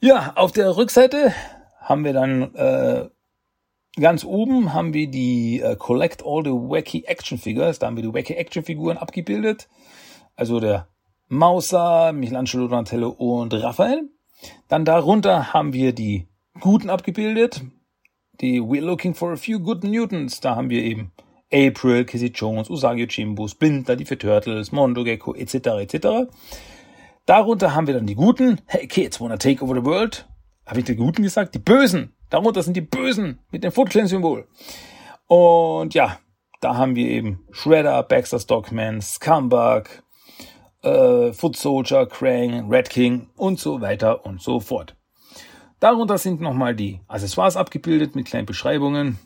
Ja, 0.00 0.32
auf 0.34 0.52
der 0.52 0.76
Rückseite 0.76 1.32
haben 1.80 2.04
wir 2.04 2.12
dann 2.12 2.54
äh, 2.54 3.08
ganz 4.00 4.24
oben 4.24 4.74
haben 4.74 4.94
wir 4.94 5.08
die 5.08 5.60
äh, 5.60 5.76
Collect 5.76 6.24
All 6.24 6.42
the 6.44 6.50
Wacky 6.50 7.04
Action 7.06 7.38
Figures. 7.38 7.78
Da 7.78 7.86
haben 7.86 7.96
wir 7.96 8.02
die 8.02 8.12
Wacky 8.12 8.34
Action 8.34 8.64
Figuren 8.64 8.96
abgebildet. 8.96 9.68
Also 10.34 10.58
der 10.58 10.88
Mauser, 11.28 12.12
Michelangelo, 12.12 12.66
Donatello 12.66 13.10
und 13.10 13.54
Raphael. 13.54 14.08
Dann 14.68 14.84
darunter 14.84 15.52
haben 15.52 15.72
wir 15.72 15.92
die 15.92 16.26
Guten 16.58 16.90
abgebildet. 16.90 17.62
Die 18.40 18.60
We're 18.60 18.80
Looking 18.80 19.14
for 19.14 19.32
a 19.32 19.36
Few 19.36 19.60
Good 19.60 19.84
Newtons. 19.84 20.40
Da 20.40 20.56
haben 20.56 20.70
wir 20.70 20.82
eben 20.82 21.12
April, 21.52 22.04
Kissy 22.04 22.32
Jones, 22.34 22.70
Usagi 22.70 23.06
Chimbo, 23.06 23.48
Splinter, 23.48 23.96
die 23.96 24.04
für 24.04 24.18
Turtles, 24.18 24.72
Mondo 24.72 25.04
Gecko, 25.04 25.34
etc. 25.34 25.54
etc. 25.80 26.30
Darunter 27.26 27.74
haben 27.74 27.86
wir 27.86 27.94
dann 27.94 28.06
die 28.06 28.14
Guten. 28.14 28.60
Hey 28.66 28.86
Kids, 28.86 29.20
wanna 29.20 29.36
take 29.36 29.62
over 29.62 29.74
the 29.74 29.84
world? 29.84 30.26
Habe 30.66 30.80
ich 30.80 30.86
die 30.86 30.96
Guten 30.96 31.22
gesagt? 31.22 31.54
Die 31.54 31.58
Bösen. 31.58 32.14
Darunter 32.30 32.62
sind 32.62 32.76
die 32.76 32.80
Bösen 32.80 33.40
mit 33.50 33.64
dem 33.64 33.72
Foot 33.72 33.92
Symbol. 33.92 34.46
Und 35.26 35.94
ja, 35.94 36.18
da 36.60 36.76
haben 36.76 36.94
wir 36.94 37.08
eben 37.08 37.46
Shredder, 37.50 38.02
Baxter 38.02 38.38
Stockman, 38.38 39.00
Scumbag, 39.00 40.02
äh, 40.82 41.32
Foot 41.32 41.56
Soldier, 41.56 42.06
Krang, 42.06 42.70
Red 42.70 42.90
King 42.90 43.30
und 43.36 43.58
so 43.58 43.80
weiter 43.80 44.24
und 44.24 44.40
so 44.40 44.60
fort. 44.60 44.96
Darunter 45.80 46.18
sind 46.18 46.40
nochmal 46.40 46.74
die 46.74 47.00
Accessoires 47.08 47.56
abgebildet 47.56 48.14
mit 48.14 48.26
kleinen 48.26 48.46
Beschreibungen, 48.46 49.18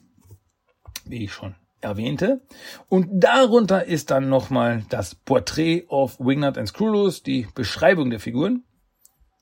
wie 1.05 1.25
ich 1.25 1.33
schon 1.33 1.57
erwähnte. 1.81 2.41
Und 2.89 3.09
darunter 3.13 3.85
ist 3.85 4.11
dann 4.11 4.29
nochmal 4.29 4.85
das 4.89 5.15
Porträt 5.15 5.85
of 5.89 6.19
Wingnut 6.19 6.57
and 6.57 6.69
Screwloose, 6.69 7.23
die 7.23 7.47
Beschreibung 7.55 8.11
der 8.11 8.21
Figuren. 8.21 8.65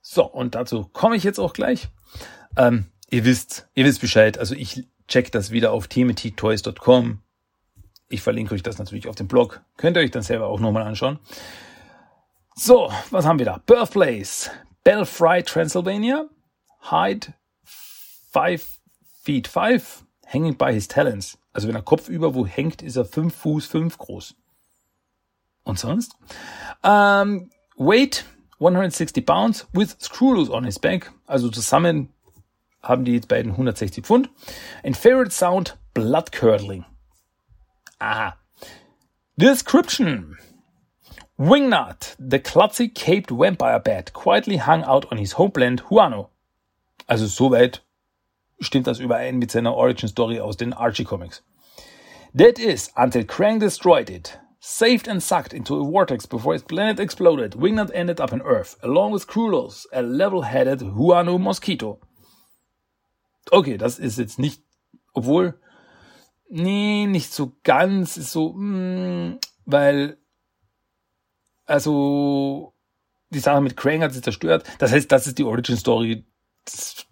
So, 0.01 0.25
und 0.25 0.55
dazu 0.55 0.89
komme 0.93 1.17
ich 1.17 1.23
jetzt 1.23 1.39
auch 1.39 1.53
gleich. 1.53 1.89
Ähm, 2.57 2.87
ihr 3.13 3.25
wisst, 3.25 3.69
ihr 3.75 3.85
wisst 3.85 4.01
Bescheid. 4.01 4.39
Also 4.39 4.55
ich 4.55 4.85
check 5.07 5.31
das 5.31 5.51
wieder 5.51 5.73
auf 5.73 5.87
teametoys.com. 5.87 7.21
Ich 8.09 8.23
verlinke 8.23 8.55
euch 8.55 8.63
das 8.63 8.79
natürlich 8.79 9.07
auf 9.07 9.15
dem 9.15 9.29
Blog. 9.29 9.63
Könnt 9.77 9.97
ihr 9.97 10.03
euch 10.03 10.11
dann 10.11 10.23
selber 10.23 10.47
auch 10.47 10.61
nochmal 10.61 10.83
anschauen. 10.83 11.19
So, 12.55 12.91
was 13.11 13.25
haben 13.25 13.39
wir 13.39 13.47
da? 13.47 13.59
Birthplace, 13.65 14.51
Belfry, 14.83 15.43
Transylvania, 15.43 16.27
Height 16.91 17.33
5 18.33 18.79
feet 19.23 19.47
5, 19.47 20.05
hanging 20.27 20.57
by 20.57 20.73
his 20.73 20.89
talents. 20.89 21.39
Also 21.53 21.69
wenn 21.69 21.75
er 21.75 21.83
Kopf 21.83 22.09
über 22.09 22.35
wo 22.35 22.47
hängt, 22.47 22.83
ist 22.83 22.97
er 22.97 23.05
5 23.05 23.35
Fuß 23.35 23.67
5 23.67 23.99
groß. 23.99 24.35
Und 25.65 25.79
sonst? 25.79 26.17
Ähm, 26.83 27.51
weight 27.77 28.25
160 28.55 29.25
pounds 29.27 29.67
with 29.73 29.97
screw 30.01 30.33
loose 30.35 30.51
on 30.51 30.65
his 30.65 30.79
back. 30.79 31.13
Also 31.27 31.51
zusammen 31.51 32.09
haben 32.83 33.05
die 33.05 33.21
beiden 33.21 33.53
160 33.53 34.05
Pfund. 34.05 34.29
And 34.83 34.97
favorite 34.97 35.33
sound, 35.33 35.77
blood 35.95 36.33
curdling. 36.33 36.85
Aha. 38.01 38.37
Description. 39.39 40.37
Wingnut, 41.39 42.15
the 42.19 42.39
clumsy 42.39 42.89
caped 42.89 43.31
vampire 43.31 43.81
bat, 43.81 44.13
quietly 44.13 44.59
hung 44.59 44.85
out 44.85 45.11
on 45.11 45.19
his 45.19 45.35
homeplanet 45.35 45.89
Huano. 45.89 46.29
Also 47.09 47.27
soweit 47.27 47.81
stimmt 48.61 48.87
das 48.87 49.01
überein 49.01 49.39
mit 49.39 49.51
seiner 49.51 49.75
Origin 49.75 50.09
Story 50.09 50.39
aus 50.39 50.57
den 50.57 50.73
Archie 50.73 51.05
Comics. 51.05 51.43
That 52.35 52.59
is, 52.59 52.91
until 52.97 53.25
Krang 53.25 53.59
destroyed 53.61 54.09
it. 54.09 54.39
Saved 54.61 55.09
and 55.09 55.21
sucked 55.23 55.53
into 55.53 55.81
a 55.81 55.85
vortex 55.85 56.27
before 56.27 56.53
his 56.53 56.63
planet 56.63 57.01
exploded, 57.01 57.53
Wingnut 57.53 57.91
ended 57.93 58.21
up 58.21 58.33
on 58.33 58.43
Earth, 58.43 58.77
along 58.83 59.11
with 59.11 59.27
Krulos, 59.27 59.87
a 59.93 60.03
level-headed 60.03 60.81
Huano 60.81 61.41
Mosquito. 61.41 61.99
Okay, 63.51 63.77
das 63.77 63.99
ist 63.99 64.19
jetzt 64.19 64.39
nicht, 64.39 64.63
obwohl, 65.13 65.61
nee, 66.49 67.07
nicht 67.07 67.33
so 67.33 67.57
ganz, 67.65 68.17
ist 68.17 68.33
so, 68.33 68.53
mh, 68.53 69.35
mm, 69.35 69.39
weil, 69.65 70.19
also, 71.65 72.75
die 73.31 73.39
Sache 73.39 73.61
mit 73.61 73.77
Krang 73.77 74.03
hat 74.03 74.13
sie 74.13 74.21
zerstört. 74.21 74.65
Das 74.79 74.93
heißt, 74.93 75.11
das 75.11 75.27
ist 75.27 75.39
die 75.39 75.45
Origin 75.45 75.77
Story 75.77 76.25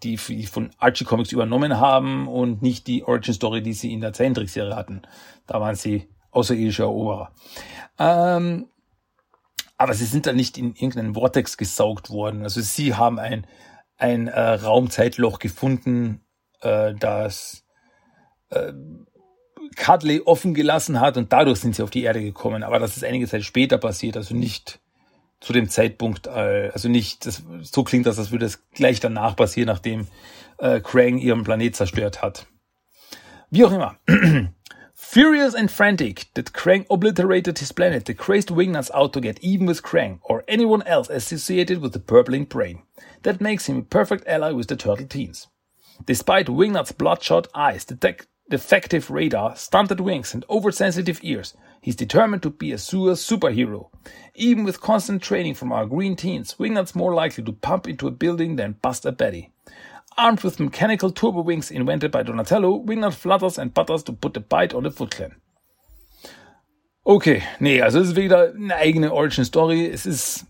die 0.03 0.17
von 0.17 0.71
Archie 0.79 1.05
Comics 1.05 1.33
übernommen 1.33 1.79
haben 1.79 2.29
und 2.29 2.63
nicht 2.63 2.87
die 2.87 3.05
Origin 3.05 3.35
Story, 3.35 3.63
die 3.63 3.73
sie 3.73 3.93
in 3.93 4.01
der 4.01 4.13
Zeichentrickserie 4.13 4.77
hatten. 4.77 5.03
Da 5.47 5.61
waren 5.61 5.75
sie 5.75 6.09
außerirdische 6.31 6.85
Eroberer. 6.85 7.33
Ähm, 7.99 8.69
aber 9.77 9.95
sie 9.95 10.05
sind 10.05 10.27
da 10.27 10.33
nicht 10.33 10.57
in 10.57 10.75
irgendeinen 10.75 11.15
Vortex 11.15 11.57
gesaugt 11.57 12.11
worden. 12.11 12.43
Also 12.43 12.61
sie 12.61 12.95
haben 12.95 13.19
ein, 13.19 13.47
ein 14.01 14.29
äh, 14.29 14.41
Raumzeitloch 14.41 15.39
gefunden, 15.39 16.21
äh, 16.61 16.95
das 16.95 17.65
äh, 18.51 18.73
Cudley 19.77 20.23
offen 20.25 20.55
gelassen 20.55 21.01
hat 21.01 21.17
und 21.17 21.33
dadurch 21.33 21.61
sind 21.61 21.77
sie 21.77 21.83
auf 21.83 21.91
die 21.91 22.03
Erde 22.03 22.23
gekommen. 22.23 22.63
Aber 22.63 22.79
das 22.79 22.97
ist 22.97 23.05
einige 23.05 23.29
Zeit 23.29 23.45
später 23.45 23.79
passiert, 23.79 24.17
also 24.17 24.35
nicht 24.35 24.81
zu 25.41 25.53
dem 25.53 25.69
Zeitpunkt, 25.69 26.27
äh, 26.27 26.71
also 26.73 26.89
nicht, 26.89 27.27
das, 27.27 27.43
so 27.63 27.85
klingt 27.85 28.07
das, 28.07 28.19
als 28.19 28.31
würde 28.31 28.47
es 28.47 28.69
gleich 28.71 29.01
danach 29.01 29.37
passieren, 29.37 29.69
nachdem 29.69 30.07
äh, 30.59 30.81
Krang 30.81 31.19
ihren 31.19 31.45
Planet 31.45 31.75
zerstört 31.75 32.23
hat. 32.23 32.47
Wie 33.51 33.65
auch 33.65 33.73
immer. 33.73 33.97
Furious 35.13 35.55
and 35.55 35.69
frantic 35.73 36.27
that 36.35 36.53
Krang 36.53 36.87
obliterated 36.89 37.59
his 37.59 37.73
planet, 37.73 38.05
the 38.05 38.15
crazed 38.15 38.47
wingnuts 38.49 38.93
out 38.95 39.13
to 39.15 39.21
get 39.21 39.43
even 39.43 39.67
with 39.67 39.83
Krang 39.83 40.21
or 40.23 40.45
anyone 40.47 40.85
else 40.85 41.11
associated 41.11 41.81
with 41.81 41.95
the 41.95 41.99
purpling 41.99 42.45
brain. 42.45 42.83
That 43.25 43.41
makes 43.41 43.67
him 43.67 43.79
a 43.79 43.83
perfect 43.83 44.29
ally 44.29 44.53
with 44.53 44.69
the 44.69 44.77
turtle 44.77 45.09
teens. 45.09 45.49
Despite 46.07 46.47
Wingnut's 46.47 46.93
bloodshot 46.93 47.49
eyes, 47.57 47.85
the 47.87 48.19
defective 48.49 49.11
radar, 49.11 49.57
stunted 49.57 49.99
wings, 49.99 50.33
and 50.33 50.45
oversensitive 50.49 51.19
ears, 51.25 51.55
He's 51.83 51.97
determined 51.97 52.43
to 52.43 52.51
be 52.51 52.73
a 52.73 52.79
sewer 52.79 53.13
superhero. 53.13 53.89
Even 54.35 54.65
with 54.65 54.83
constant 54.83 55.23
training 55.23 55.55
from 55.55 55.73
our 55.73 55.87
green 55.87 56.15
teens, 56.15 56.57
Wingnut's 56.59 56.95
more 56.95 57.15
likely 57.15 57.43
to 57.45 57.53
pump 57.53 57.89
into 57.89 58.07
a 58.07 58.11
building 58.11 58.57
than 58.57 58.77
bust 58.83 59.07
a 59.07 59.13
Betty. 59.13 59.51
Armed 60.21 60.45
with 60.45 60.61
mechanical 60.61 61.11
turbo 61.11 61.41
wings 61.41 61.71
invented 61.71 62.11
by 62.11 62.23
Donatello, 62.23 62.85
Wingnut 62.85 63.15
flutters 63.15 63.59
and 63.59 63.73
butters 63.73 64.05
to 64.05 64.13
put 64.13 64.37
a 64.37 64.41
bite 64.41 64.75
on 64.75 64.85
the 64.85 64.91
Foot 64.91 65.13
Clan. 65.13 65.37
Okay, 67.03 67.43
nee, 67.59 67.81
also 67.81 68.01
es 68.01 68.09
ist 68.09 68.17
wieder 68.17 68.53
eine 68.53 68.77
eigene 68.77 69.13
Origin 69.15 69.47
Story. 69.47 69.87
Es 69.87 70.05
ist 70.05 70.45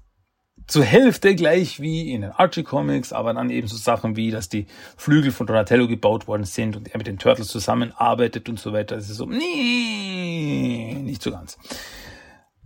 zur 0.66 0.84
Hälfte 0.84 1.36
gleich 1.36 1.80
wie 1.80 2.12
in 2.12 2.22
den 2.22 2.32
Archie 2.32 2.64
Comics, 2.64 3.12
aber 3.12 3.32
dann 3.32 3.51
eben 3.51 3.68
so 3.68 3.76
Sachen 3.76 4.16
wie, 4.16 4.32
dass 4.32 4.48
die 4.48 4.66
Flügel 4.97 5.30
von 5.30 5.47
Donatello 5.47 5.86
gebaut 5.86 6.26
worden 6.26 6.44
sind 6.44 6.76
und 6.76 6.88
er 6.88 6.98
mit 6.98 7.06
den 7.06 7.18
Turtles 7.18 7.47
zusammenarbeitet 7.48 8.48
und 8.48 8.59
so 8.59 8.72
weiter. 8.72 8.97
Es 8.97 9.09
ist 9.09 9.18
so, 9.18 9.26
nee, 9.26 10.97
nicht 11.01 11.22
so 11.22 11.30
ganz. 11.30 11.56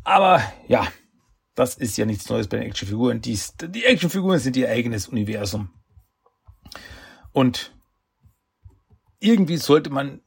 Aber 0.05 0.43
ja, 0.69 0.87
das 1.55 1.77
ist 1.77 1.99
ja 1.99 2.07
nichts 2.07 2.29
Neues 2.31 2.49
bei 2.49 2.57
den 2.57 2.67
Actionfiguren. 2.67 3.21
Die, 3.21 3.39
die 3.69 3.85
Actionfiguren 3.85 4.39
sind 4.39 4.57
ihr 4.57 4.71
eigenes 4.71 5.09
Universum. 5.09 5.69
Und 7.35 7.75
irgendwie 9.21 9.59
sollte 9.59 9.91
man 9.91 10.23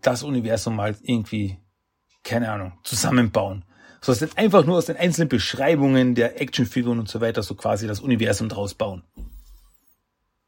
das 0.00 0.22
Universum 0.22 0.76
mal 0.76 0.96
irgendwie, 1.02 1.58
keine 2.22 2.50
Ahnung, 2.50 2.78
zusammenbauen 2.82 3.66
so 4.06 4.14
dass 4.14 4.36
einfach 4.36 4.64
nur 4.64 4.76
aus 4.76 4.86
den 4.86 4.96
einzelnen 4.96 5.28
Beschreibungen 5.28 6.14
der 6.14 6.40
Actionfiguren 6.40 7.00
und 7.00 7.08
so 7.08 7.20
weiter 7.20 7.42
so 7.42 7.56
quasi 7.56 7.88
das 7.88 7.98
Universum 7.98 8.48
draus 8.48 8.74
bauen. 8.74 9.02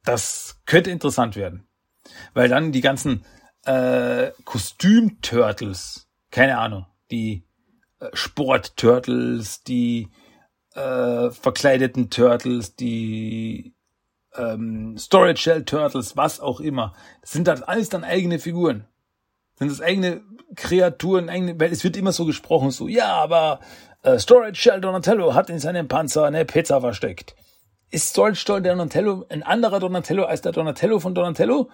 Das 0.04 0.60
könnte 0.64 0.90
interessant 0.92 1.34
werden. 1.34 1.66
Weil 2.34 2.48
dann 2.48 2.70
die 2.70 2.80
ganzen 2.80 3.24
äh, 3.64 4.30
Kostüm-Turtles, 4.44 6.08
keine 6.30 6.58
Ahnung, 6.58 6.86
die 7.10 7.44
äh, 7.98 8.06
Sport-Turtles, 8.12 9.64
die 9.64 10.08
äh, 10.74 11.30
verkleideten 11.30 12.10
Turtles, 12.10 12.76
die 12.76 13.74
ähm, 14.38 14.96
Storage 14.96 15.40
Shell 15.40 15.64
Turtles, 15.64 16.16
was 16.16 16.40
auch 16.40 16.60
immer. 16.60 16.94
Das 17.20 17.32
sind 17.32 17.48
dann 17.48 17.62
alles 17.62 17.88
dann 17.88 18.04
eigene 18.04 18.38
Figuren. 18.38 18.86
Sind 19.56 19.70
das 19.70 19.80
eigene 19.80 20.22
Kreaturen, 20.54 21.28
eigene, 21.28 21.58
weil 21.58 21.72
es 21.72 21.84
wird 21.84 21.96
immer 21.96 22.12
so 22.12 22.24
gesprochen, 22.24 22.70
so, 22.70 22.88
ja, 22.88 23.12
aber 23.12 23.60
äh, 24.02 24.18
Storage 24.18 24.60
Shell 24.60 24.80
Donatello 24.80 25.34
hat 25.34 25.50
in 25.50 25.58
seinem 25.58 25.88
Panzer 25.88 26.24
eine 26.24 26.44
Pizza 26.44 26.80
versteckt. 26.80 27.34
Ist 27.90 28.10
Storage 28.10 28.36
Shell 28.36 28.62
Donatello 28.62 29.26
ein 29.28 29.42
anderer 29.42 29.80
Donatello 29.80 30.24
als 30.24 30.42
der 30.42 30.52
Donatello 30.52 31.00
von 31.00 31.14
Donatello? 31.14 31.70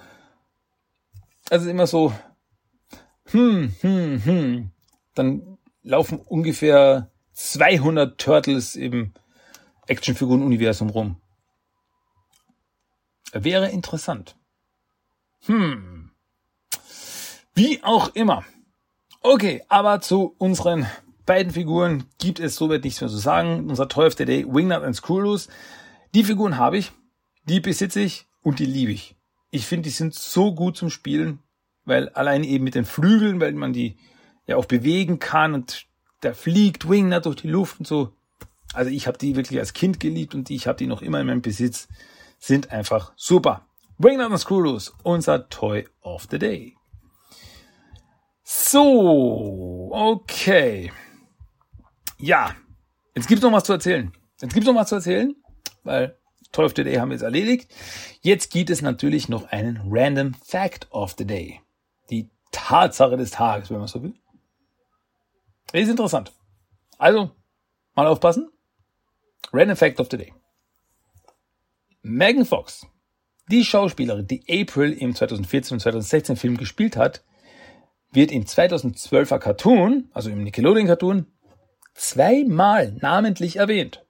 Also 1.50 1.68
immer 1.68 1.86
so, 1.86 2.12
hm, 3.30 3.74
hm, 3.80 4.24
hm. 4.24 4.70
Dann 5.14 5.58
laufen 5.82 6.18
ungefähr 6.18 7.10
200 7.34 8.18
Turtles 8.18 8.76
im 8.76 9.12
Actionfiguren-Universum 9.86 10.90
rum. 10.90 11.20
Wäre 13.34 13.68
interessant. 13.68 14.36
Hm. 15.46 16.10
Wie 17.54 17.82
auch 17.82 18.14
immer. 18.14 18.44
Okay, 19.20 19.62
aber 19.68 20.00
zu 20.00 20.34
unseren 20.38 20.86
beiden 21.26 21.52
Figuren 21.52 22.04
gibt 22.18 22.38
es 22.38 22.54
soweit 22.54 22.84
nichts 22.84 23.00
mehr 23.00 23.10
zu 23.10 23.16
sagen. 23.16 23.68
Unser 23.68 23.88
Toy 23.88 24.06
of 24.06 24.14
Day, 24.14 24.46
Wingnut 24.46 24.82
und 24.82 24.94
Screwloose. 24.94 25.48
Die 26.14 26.22
Figuren 26.22 26.58
habe 26.58 26.78
ich, 26.78 26.92
die 27.44 27.58
besitze 27.58 28.00
ich 28.00 28.26
und 28.42 28.60
die 28.60 28.66
liebe 28.66 28.92
ich. 28.92 29.16
Ich 29.50 29.66
finde, 29.66 29.88
die 29.88 29.94
sind 29.94 30.14
so 30.14 30.54
gut 30.54 30.76
zum 30.76 30.90
Spielen, 30.90 31.40
weil 31.84 32.08
allein 32.10 32.44
eben 32.44 32.64
mit 32.64 32.76
den 32.76 32.84
Flügeln, 32.84 33.40
weil 33.40 33.52
man 33.52 33.72
die 33.72 33.96
ja 34.46 34.56
auch 34.56 34.66
bewegen 34.66 35.18
kann 35.18 35.54
und 35.54 35.86
der 36.22 36.34
fliegt 36.34 36.88
Wingnut 36.88 37.26
durch 37.26 37.36
die 37.36 37.48
Luft 37.48 37.80
und 37.80 37.86
so. 37.86 38.12
Also 38.72 38.90
ich 38.90 39.06
habe 39.08 39.18
die 39.18 39.34
wirklich 39.34 39.58
als 39.58 39.72
Kind 39.72 39.98
geliebt 39.98 40.34
und 40.34 40.50
ich 40.50 40.68
habe 40.68 40.78
die 40.78 40.86
noch 40.86 41.02
immer 41.02 41.20
in 41.20 41.26
meinem 41.26 41.42
Besitz. 41.42 41.88
Sind 42.46 42.72
einfach 42.72 43.14
super. 43.16 43.66
Wingnut 43.96 44.30
und 44.30 44.36
Screwloose, 44.36 44.92
unser 45.02 45.48
Toy 45.48 45.88
of 46.02 46.26
the 46.30 46.38
Day. 46.38 46.76
So, 48.42 49.88
okay. 49.90 50.92
Ja, 52.18 52.54
jetzt 53.14 53.28
gibt's 53.28 53.42
noch 53.42 53.50
was 53.50 53.64
zu 53.64 53.72
erzählen. 53.72 54.12
Jetzt 54.42 54.52
gibt's 54.52 54.68
noch 54.68 54.74
was 54.74 54.90
zu 54.90 54.96
erzählen, 54.96 55.34
weil 55.84 56.18
Toy 56.52 56.66
of 56.66 56.74
the 56.76 56.84
Day 56.84 56.96
haben 56.96 57.08
wir 57.08 57.14
jetzt 57.14 57.22
erledigt. 57.22 57.74
Jetzt 58.20 58.50
gibt 58.50 58.68
es 58.68 58.82
natürlich 58.82 59.30
noch 59.30 59.46
einen 59.46 59.80
Random 59.90 60.34
Fact 60.34 60.88
of 60.90 61.14
the 61.16 61.26
Day. 61.26 61.62
Die 62.10 62.28
Tatsache 62.52 63.16
des 63.16 63.30
Tages, 63.30 63.70
wenn 63.70 63.78
man 63.78 63.88
so 63.88 64.02
will. 64.02 64.12
Ist 65.72 65.88
interessant. 65.88 66.30
Also, 66.98 67.30
mal 67.94 68.06
aufpassen. 68.06 68.50
Random 69.50 69.78
Fact 69.78 69.98
of 69.98 70.08
the 70.10 70.18
Day. 70.18 70.34
Megan 72.06 72.44
Fox, 72.44 72.86
die 73.50 73.64
Schauspielerin, 73.64 74.26
die 74.26 74.44
April 74.46 74.92
im 74.92 75.14
2014 75.14 75.76
und 75.76 75.80
2016 75.80 76.36
Film 76.36 76.58
gespielt 76.58 76.98
hat, 76.98 77.24
wird 78.12 78.30
im 78.30 78.44
2012er 78.44 79.38
Cartoon, 79.38 80.10
also 80.12 80.28
im 80.28 80.44
Nickelodeon 80.44 80.86
Cartoon, 80.86 81.26
zweimal 81.94 82.92
namentlich 83.00 83.56
erwähnt. 83.56 84.04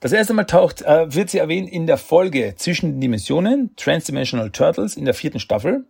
Das 0.00 0.12
erste 0.12 0.34
Mal 0.34 0.44
taucht, 0.44 0.82
äh, 0.82 1.14
wird 1.14 1.30
sie 1.30 1.38
erwähnt 1.38 1.70
in 1.70 1.86
der 1.86 1.96
Folge 1.96 2.54
zwischen 2.56 2.92
den 2.92 3.00
Dimensionen, 3.00 3.74
Transdimensional 3.76 4.50
Turtles 4.50 4.98
in 4.98 5.06
der 5.06 5.14
vierten 5.14 5.40
Staffel. 5.40 5.86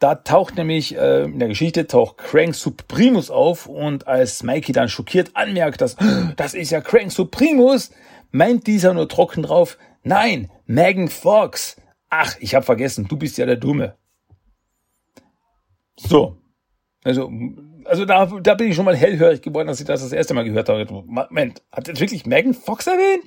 Da 0.00 0.16
taucht 0.16 0.56
nämlich 0.56 0.96
äh, 0.96 1.24
in 1.24 1.38
der 1.38 1.48
Geschichte 1.48 1.86
taucht 1.86 2.18
Krang 2.18 2.54
Suprimus 2.54 3.30
auf 3.30 3.66
und 3.66 4.08
als 4.08 4.42
Mikey 4.42 4.72
dann 4.72 4.88
schockiert 4.88 5.36
anmerkt, 5.36 5.80
dass 5.80 5.94
das 6.36 6.54
ist 6.54 6.70
ja 6.70 6.80
Krang 6.80 7.10
Suprimus, 7.10 7.90
meint 8.30 8.66
dieser 8.66 8.94
nur 8.94 9.08
trocken 9.08 9.42
drauf, 9.42 9.78
nein, 10.02 10.50
Megan 10.66 11.08
Fox. 11.08 11.76
Ach, 12.08 12.36
ich 12.40 12.54
hab 12.54 12.64
vergessen, 12.64 13.06
du 13.08 13.16
bist 13.16 13.38
ja 13.38 13.46
der 13.46 13.56
Dumme. 13.56 13.96
So. 15.96 16.36
Also, 17.04 17.30
also 17.84 18.04
da, 18.04 18.26
da 18.26 18.54
bin 18.54 18.68
ich 18.68 18.76
schon 18.76 18.84
mal 18.84 18.96
hellhörig 18.96 19.42
geworden, 19.42 19.68
dass 19.68 19.80
ich 19.80 19.86
das 19.86 20.02
das 20.02 20.12
erste 20.12 20.34
Mal 20.34 20.44
gehört 20.44 20.68
habe. 20.68 20.86
Moment, 21.06 21.62
hat 21.72 21.88
jetzt 21.88 22.00
wirklich 22.00 22.26
Megan 22.26 22.54
Fox 22.54 22.86
erwähnt? 22.86 23.24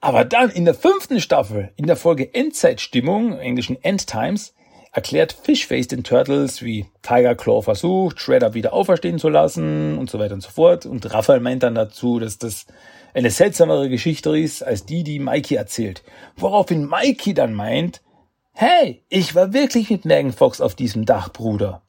Aber 0.00 0.24
dann 0.24 0.50
in 0.50 0.64
der 0.64 0.74
fünften 0.74 1.20
Staffel, 1.20 1.72
in 1.76 1.86
der 1.86 1.96
Folge 1.96 2.32
Endzeitstimmung, 2.32 3.38
englischen 3.38 3.82
End 3.82 4.06
Times, 4.06 4.54
erklärt 4.92 5.32
Fishface 5.32 5.88
den 5.88 6.02
Turtles, 6.02 6.62
wie 6.62 6.86
Tiger 7.02 7.34
Claw 7.34 7.62
versucht, 7.62 8.18
Shredder 8.18 8.54
wieder 8.54 8.72
auferstehen 8.72 9.18
zu 9.18 9.28
lassen 9.28 9.98
und 9.98 10.10
so 10.10 10.18
weiter 10.18 10.34
und 10.34 10.40
so 10.40 10.50
fort. 10.50 10.86
Und 10.86 11.12
Raphael 11.12 11.40
meint 11.40 11.62
dann 11.62 11.74
dazu, 11.74 12.18
dass 12.18 12.38
das 12.38 12.66
eine 13.14 13.30
seltsamere 13.30 13.88
Geschichte 13.88 14.36
ist, 14.38 14.62
als 14.62 14.86
die, 14.86 15.04
die 15.04 15.18
Mikey 15.18 15.54
erzählt. 15.54 16.02
Woraufhin 16.36 16.86
Mikey 16.86 17.34
dann 17.34 17.54
meint, 17.54 18.02
hey, 18.52 19.02
ich 19.08 19.34
war 19.34 19.52
wirklich 19.52 19.90
mit 19.90 20.04
Megan 20.04 20.32
Fox 20.32 20.60
auf 20.60 20.74
diesem 20.74 21.04
Dach, 21.06 21.32
Bruder. 21.32 21.82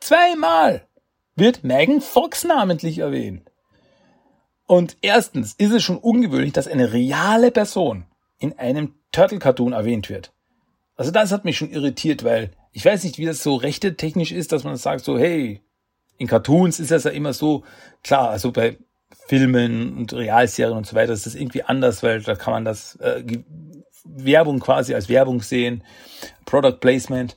Zweimal 0.00 0.86
wird 1.36 1.64
Megan 1.64 2.00
Fox 2.00 2.44
namentlich 2.44 2.98
erwähnt. 2.98 3.50
Und 4.66 4.96
erstens 5.02 5.54
ist 5.54 5.72
es 5.72 5.82
schon 5.82 5.98
ungewöhnlich, 5.98 6.52
dass 6.52 6.68
eine 6.68 6.92
reale 6.92 7.50
Person 7.50 8.06
in 8.38 8.58
einem 8.58 8.94
Turtle-Cartoon 9.12 9.72
erwähnt 9.72 10.08
wird. 10.08 10.32
Also 10.94 11.10
das 11.10 11.32
hat 11.32 11.44
mich 11.44 11.56
schon 11.56 11.70
irritiert, 11.70 12.24
weil 12.24 12.52
ich 12.72 12.84
weiß 12.84 13.04
nicht, 13.04 13.18
wie 13.18 13.26
das 13.26 13.42
so 13.42 13.56
rechte 13.56 13.96
technisch 13.96 14.32
ist, 14.32 14.52
dass 14.52 14.64
man 14.64 14.76
sagt 14.76 15.04
so, 15.04 15.18
hey, 15.18 15.60
in 16.20 16.26
Cartoons 16.26 16.78
ist 16.78 16.90
das 16.90 17.04
ja 17.04 17.10
immer 17.12 17.32
so, 17.32 17.64
klar, 18.04 18.28
also 18.28 18.52
bei 18.52 18.76
Filmen 19.26 19.96
und 19.96 20.12
Realserien 20.12 20.76
und 20.76 20.86
so 20.86 20.94
weiter 20.94 21.14
ist 21.14 21.24
das 21.24 21.34
irgendwie 21.34 21.62
anders, 21.62 22.02
weil 22.02 22.20
da 22.20 22.34
kann 22.34 22.52
man 22.52 22.64
das 22.66 22.96
äh, 22.96 23.24
Werbung 24.04 24.60
quasi 24.60 24.94
als 24.94 25.08
Werbung 25.08 25.40
sehen, 25.40 25.82
Product 26.44 26.78
Placement. 26.78 27.36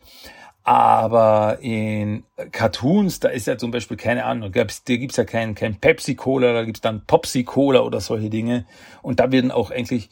Aber 0.64 1.60
in 1.62 2.26
Cartoons, 2.52 3.22
da 3.22 3.30
ist 3.30 3.48
ja 3.48 3.58
zum 3.58 3.72
Beispiel 3.72 3.96
keine 3.96 4.26
Ahnung, 4.26 4.52
da 4.52 4.64
gibt's, 4.64 5.18
ja 5.18 5.24
kein, 5.24 5.56
kein 5.56 5.80
Pepsi-Cola, 5.80 6.52
da 6.52 6.64
gibt's 6.66 6.82
dann 6.82 7.06
Popsi-Cola 7.06 7.82
oder 7.82 8.02
solche 8.02 8.30
Dinge. 8.30 8.66
Und 9.02 9.22
da 9.22 9.32
werden 9.32 9.52
auch 9.52 9.72
eigentlich, 9.72 10.10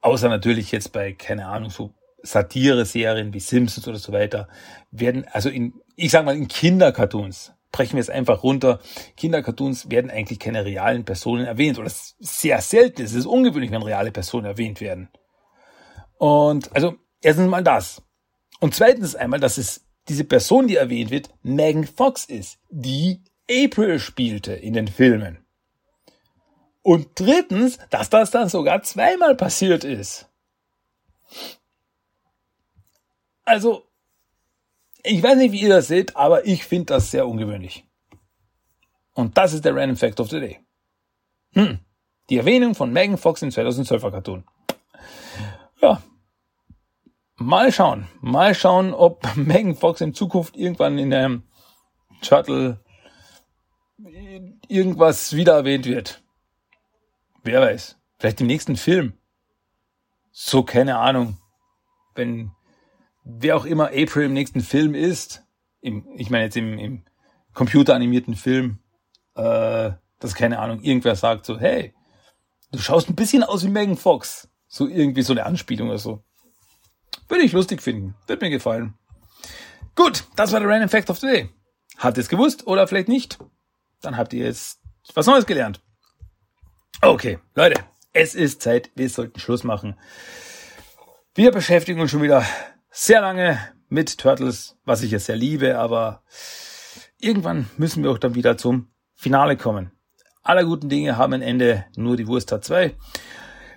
außer 0.00 0.30
natürlich 0.30 0.72
jetzt 0.72 0.92
bei, 0.92 1.12
keine 1.12 1.46
Ahnung, 1.46 1.68
so 1.68 1.92
Satire-Serien 2.22 3.34
wie 3.34 3.40
Simpsons 3.40 3.86
oder 3.86 3.98
so 3.98 4.12
weiter, 4.12 4.48
werden, 4.90 5.26
also 5.30 5.50
in, 5.50 5.74
ich 5.96 6.10
sag 6.10 6.24
mal, 6.24 6.36
in 6.36 6.48
Kindercartoons, 6.48 7.52
brechen 7.72 7.94
wir 7.94 8.00
es 8.00 8.10
einfach 8.10 8.42
runter. 8.42 8.80
Kindercartoons 9.16 9.90
werden 9.90 10.10
eigentlich 10.10 10.38
keine 10.38 10.64
realen 10.64 11.04
Personen 11.04 11.46
erwähnt. 11.46 11.78
Oder 11.78 11.90
sehr 12.20 12.60
selten. 12.60 13.02
Es 13.02 13.14
ist 13.14 13.26
ungewöhnlich, 13.26 13.70
wenn 13.70 13.82
reale 13.82 14.12
Personen 14.12 14.46
erwähnt 14.46 14.80
werden. 14.80 15.08
Und 16.18 16.74
also 16.76 16.94
erstens 17.20 17.50
mal 17.50 17.64
das. 17.64 18.02
Und 18.60 18.74
zweitens 18.74 19.16
einmal, 19.16 19.40
dass 19.40 19.58
es 19.58 19.84
diese 20.08 20.24
Person, 20.24 20.68
die 20.68 20.76
erwähnt 20.76 21.10
wird, 21.10 21.30
Megan 21.42 21.84
Fox 21.84 22.24
ist, 22.26 22.58
die 22.70 23.24
April 23.50 23.98
spielte 23.98 24.52
in 24.52 24.74
den 24.74 24.88
Filmen. 24.88 25.44
Und 26.82 27.08
drittens, 27.14 27.78
dass 27.90 28.10
das 28.10 28.30
dann 28.30 28.48
sogar 28.48 28.82
zweimal 28.82 29.36
passiert 29.36 29.84
ist. 29.84 30.28
Also, 33.44 33.86
ich 35.02 35.22
weiß 35.22 35.36
nicht, 35.36 35.52
wie 35.52 35.60
ihr 35.60 35.68
das 35.68 35.88
seht, 35.88 36.16
aber 36.16 36.46
ich 36.46 36.64
finde 36.64 36.86
das 36.86 37.10
sehr 37.10 37.26
ungewöhnlich. 37.26 37.84
Und 39.14 39.36
das 39.36 39.52
ist 39.52 39.64
der 39.64 39.74
Random 39.74 39.96
Fact 39.96 40.20
of 40.20 40.30
the 40.30 40.40
Day. 40.40 40.60
Hm. 41.52 41.80
Die 42.30 42.38
Erwähnung 42.38 42.74
von 42.74 42.92
Megan 42.92 43.18
Fox 43.18 43.42
im 43.42 43.50
2012er 43.50 44.10
Cartoon. 44.10 44.44
Ja. 45.80 46.02
Mal 47.36 47.72
schauen. 47.72 48.08
Mal 48.20 48.54
schauen, 48.54 48.94
ob 48.94 49.26
Megan 49.36 49.74
Fox 49.74 50.00
in 50.00 50.14
Zukunft 50.14 50.56
irgendwann 50.56 50.98
in 50.98 51.12
einem 51.12 51.42
Shuttle 52.22 52.80
irgendwas 54.68 55.34
wieder 55.34 55.54
erwähnt 55.54 55.86
wird. 55.86 56.22
Wer 57.42 57.60
weiß. 57.60 57.98
Vielleicht 58.18 58.40
im 58.40 58.46
nächsten 58.46 58.76
Film. 58.76 59.14
So, 60.30 60.62
keine 60.62 60.98
Ahnung. 60.98 61.36
Wenn 62.14 62.52
wer 63.24 63.56
auch 63.56 63.64
immer 63.64 63.88
April 63.88 64.26
im 64.26 64.32
nächsten 64.32 64.60
Film 64.60 64.94
ist, 64.94 65.42
im, 65.80 66.06
ich 66.16 66.30
meine 66.30 66.44
jetzt 66.44 66.56
im, 66.56 66.78
im 66.78 67.02
computeranimierten 67.54 68.34
Film, 68.34 68.78
äh, 69.34 69.90
dass 70.18 70.34
keine 70.34 70.58
Ahnung, 70.58 70.80
irgendwer 70.80 71.16
sagt 71.16 71.46
so, 71.46 71.58
hey, 71.58 71.94
du 72.70 72.78
schaust 72.78 73.08
ein 73.08 73.16
bisschen 73.16 73.42
aus 73.42 73.64
wie 73.64 73.70
Megan 73.70 73.96
Fox. 73.96 74.48
So 74.68 74.88
irgendwie 74.88 75.22
so 75.22 75.32
eine 75.32 75.44
Anspielung 75.44 75.88
oder 75.88 75.98
so. 75.98 76.22
Würde 77.28 77.44
ich 77.44 77.52
lustig 77.52 77.82
finden. 77.82 78.14
Wird 78.26 78.40
mir 78.40 78.50
gefallen. 78.50 78.94
Gut, 79.94 80.24
das 80.36 80.52
war 80.52 80.60
der 80.60 80.68
Random 80.68 80.88
Fact 80.88 81.10
of 81.10 81.18
the 81.18 81.26
Day. 81.26 81.50
Habt 81.98 82.16
ihr 82.16 82.22
es 82.22 82.28
gewusst 82.28 82.66
oder 82.66 82.86
vielleicht 82.86 83.08
nicht? 83.08 83.38
Dann 84.00 84.16
habt 84.16 84.32
ihr 84.32 84.46
jetzt 84.46 84.80
was 85.14 85.26
Neues 85.26 85.44
gelernt. 85.44 85.80
Okay, 87.02 87.38
Leute, 87.54 87.82
es 88.12 88.34
ist 88.34 88.62
Zeit. 88.62 88.90
Wir 88.94 89.10
sollten 89.10 89.40
Schluss 89.40 89.64
machen. 89.64 89.98
Wir 91.34 91.50
beschäftigen 91.50 92.00
uns 92.00 92.10
schon 92.10 92.22
wieder 92.22 92.46
sehr 92.92 93.22
lange 93.22 93.58
mit 93.88 94.18
Turtles, 94.18 94.76
was 94.84 95.02
ich 95.02 95.10
jetzt 95.10 95.26
sehr 95.26 95.36
liebe, 95.36 95.78
aber 95.78 96.22
irgendwann 97.18 97.68
müssen 97.78 98.02
wir 98.02 98.10
auch 98.10 98.18
dann 98.18 98.34
wieder 98.34 98.56
zum 98.58 98.92
Finale 99.14 99.56
kommen. 99.56 99.90
Aller 100.42 100.64
guten 100.64 100.88
Dinge 100.88 101.16
haben 101.16 101.32
ein 101.32 101.42
Ende, 101.42 101.86
nur 101.96 102.16
die 102.16 102.26
Wurst 102.26 102.52
hat 102.52 102.64
zwei. 102.64 102.94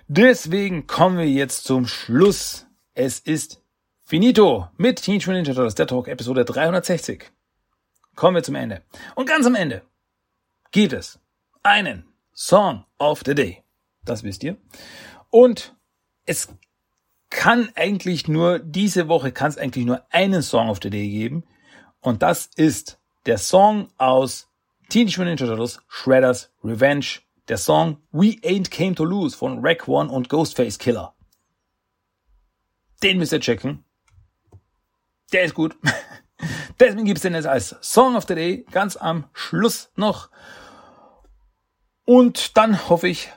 Deswegen 0.06 0.86
kommen 0.86 1.18
wir 1.18 1.28
jetzt 1.28 1.64
zum 1.64 1.86
Schluss. 1.86 2.66
Es 2.94 3.18
ist 3.18 3.62
finito 4.04 4.68
mit 4.76 5.02
Teenage 5.02 5.30
Mutant 5.30 5.46
Ninja 5.46 5.54
Turtles, 5.54 5.74
der 5.74 5.86
Talk 5.86 6.08
Episode 6.08 6.44
360. 6.44 7.32
Kommen 8.14 8.36
wir 8.36 8.42
zum 8.42 8.54
Ende. 8.54 8.82
Und 9.14 9.28
ganz 9.28 9.46
am 9.46 9.54
Ende 9.54 9.82
gibt 10.72 10.92
es 10.92 11.18
einen 11.62 12.06
Song 12.34 12.84
of 12.98 13.22
the 13.24 13.34
Day. 13.34 13.62
Das 14.04 14.22
wisst 14.22 14.44
ihr. 14.44 14.56
Und 15.30 15.74
es 16.24 16.48
kann 17.30 17.70
eigentlich 17.74 18.28
nur, 18.28 18.58
diese 18.58 19.08
Woche 19.08 19.32
kann 19.32 19.48
es 19.48 19.58
eigentlich 19.58 19.84
nur 19.84 20.04
einen 20.10 20.42
Song 20.42 20.68
of 20.68 20.78
the 20.82 20.90
Day 20.90 21.08
geben. 21.08 21.44
Und 22.00 22.22
das 22.22 22.50
ist 22.56 22.98
der 23.26 23.38
Song 23.38 23.88
aus 23.98 24.48
Teenage 24.88 25.18
Mutant 25.18 25.40
Ninja 25.40 25.46
Turtles 25.46 25.80
Shredder's 25.88 26.52
Revenge. 26.62 27.20
Der 27.48 27.58
Song 27.58 27.98
We 28.10 28.38
Ain't 28.42 28.70
Came 28.70 28.94
to 28.94 29.04
Lose 29.04 29.36
von 29.36 29.64
Rack 29.64 29.86
One 29.86 30.10
und 30.10 30.28
Ghostface 30.28 30.78
Killer. 30.78 31.14
Den 33.02 33.18
müsst 33.18 33.32
ihr 33.32 33.40
checken. 33.40 33.84
Der 35.32 35.44
ist 35.44 35.54
gut. 35.54 35.76
Deswegen 36.80 37.04
gibt 37.04 37.18
es 37.18 37.22
den 37.22 37.34
jetzt 37.34 37.46
als 37.46 37.76
Song 37.80 38.16
of 38.16 38.26
the 38.26 38.34
Day 38.34 38.66
ganz 38.70 38.96
am 38.96 39.28
Schluss 39.32 39.90
noch. 39.96 40.30
Und 42.04 42.56
dann 42.56 42.88
hoffe 42.88 43.08
ich, 43.08 43.32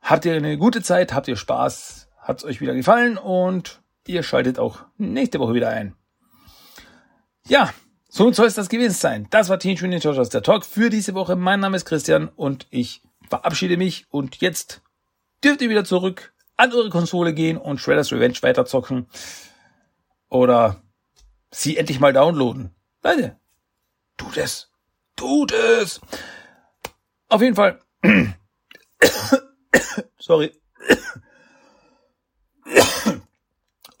habt 0.00 0.24
ihr 0.24 0.34
eine 0.34 0.58
gute 0.58 0.82
Zeit, 0.82 1.12
habt 1.12 1.28
ihr 1.28 1.36
Spaß, 1.36 2.01
hat 2.22 2.38
es 2.38 2.44
euch 2.44 2.60
wieder 2.60 2.74
gefallen 2.74 3.18
und 3.18 3.82
ihr 4.06 4.22
schaltet 4.22 4.58
auch 4.58 4.84
nächste 4.96 5.40
Woche 5.40 5.54
wieder 5.54 5.68
ein. 5.68 5.94
Ja, 7.46 7.74
so 8.08 8.32
soll 8.32 8.46
es 8.46 8.54
das 8.54 8.68
gewesen 8.68 8.94
sein. 8.94 9.26
Das 9.30 9.48
war 9.48 9.58
Teenage 9.58 9.82
Mutant 9.82 9.90
Ninja 9.90 10.00
Turtles, 10.00 10.28
der 10.28 10.42
Talk 10.42 10.64
für 10.64 10.88
diese 10.88 11.14
Woche. 11.14 11.34
Mein 11.34 11.60
Name 11.60 11.76
ist 11.76 11.84
Christian 11.84 12.28
und 12.28 12.66
ich 12.70 13.02
verabschiede 13.28 13.76
mich 13.76 14.06
und 14.10 14.36
jetzt 14.40 14.82
dürft 15.42 15.60
ihr 15.62 15.70
wieder 15.70 15.84
zurück 15.84 16.32
an 16.56 16.72
eure 16.72 16.90
Konsole 16.90 17.34
gehen 17.34 17.56
und 17.56 17.80
Shredder's 17.80 18.12
Revenge 18.12 18.36
weiterzocken 18.42 19.06
oder 20.28 20.82
sie 21.50 21.76
endlich 21.76 21.98
mal 21.98 22.12
downloaden. 22.12 22.70
Leute, 23.02 23.36
tut 24.16 24.36
es. 24.36 24.70
Tut 25.16 25.52
es. 25.52 26.00
Auf 27.28 27.42
jeden 27.42 27.56
Fall. 27.56 27.80
Sorry. 30.18 30.52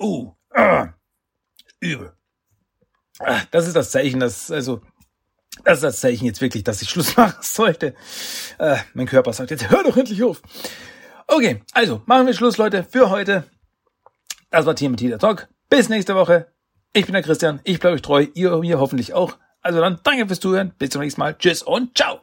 Uh, 0.02 0.32
ah, 0.54 0.88
übel. 1.78 2.12
Das 3.52 3.68
ist 3.68 3.76
das 3.76 3.92
Zeichen, 3.92 4.18
dass, 4.18 4.50
also, 4.50 4.80
das 5.64 5.78
ist 5.78 5.84
das 5.84 6.00
Zeichen 6.00 6.24
jetzt 6.24 6.40
wirklich, 6.40 6.64
dass 6.64 6.82
ich 6.82 6.90
Schluss 6.90 7.16
machen 7.16 7.38
sollte. 7.40 7.94
Äh, 8.58 8.78
mein 8.94 9.06
Körper 9.06 9.32
sagt 9.32 9.52
jetzt, 9.52 9.70
hör 9.70 9.84
doch 9.84 9.96
endlich 9.96 10.24
auf. 10.24 10.42
Okay, 11.28 11.62
also, 11.72 12.02
machen 12.06 12.26
wir 12.26 12.34
Schluss, 12.34 12.56
Leute, 12.56 12.82
für 12.82 13.10
heute. 13.10 13.44
Das 14.50 14.66
war 14.66 14.74
TMT 14.74 15.02
der 15.02 15.18
Talk. 15.18 15.48
Bis 15.70 15.88
nächste 15.88 16.14
Woche. 16.14 16.52
Ich 16.92 17.06
bin 17.06 17.14
der 17.14 17.22
Christian. 17.22 17.60
Ich 17.64 17.80
bleibe 17.80 17.94
euch 17.94 18.02
treu. 18.02 18.26
Ihr 18.34 18.58
mir 18.58 18.78
hoffentlich 18.78 19.14
auch. 19.14 19.38
Also 19.62 19.80
dann, 19.80 20.00
danke 20.02 20.26
fürs 20.26 20.40
Zuhören. 20.40 20.74
Bis 20.78 20.90
zum 20.90 21.00
nächsten 21.00 21.20
Mal. 21.20 21.38
Tschüss 21.38 21.62
und 21.62 21.96
ciao. 21.96 22.20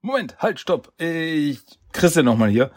Moment, 0.00 0.38
halt, 0.38 0.60
stopp. 0.60 0.92
Ich, 0.98 1.60
Christian 1.92 2.24
nochmal 2.24 2.48
hier. 2.48 2.70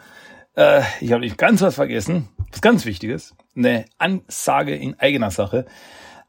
Äh, 0.56 0.82
ich 1.00 1.12
habe 1.12 1.20
nicht 1.20 1.38
ganz 1.38 1.62
was 1.62 1.74
vergessen. 1.74 2.28
Was 2.50 2.60
ganz 2.60 2.84
Wichtiges. 2.84 3.34
Eine 3.56 3.86
Ansage 3.98 4.74
in 4.74 4.98
eigener 4.98 5.30
Sache. 5.30 5.66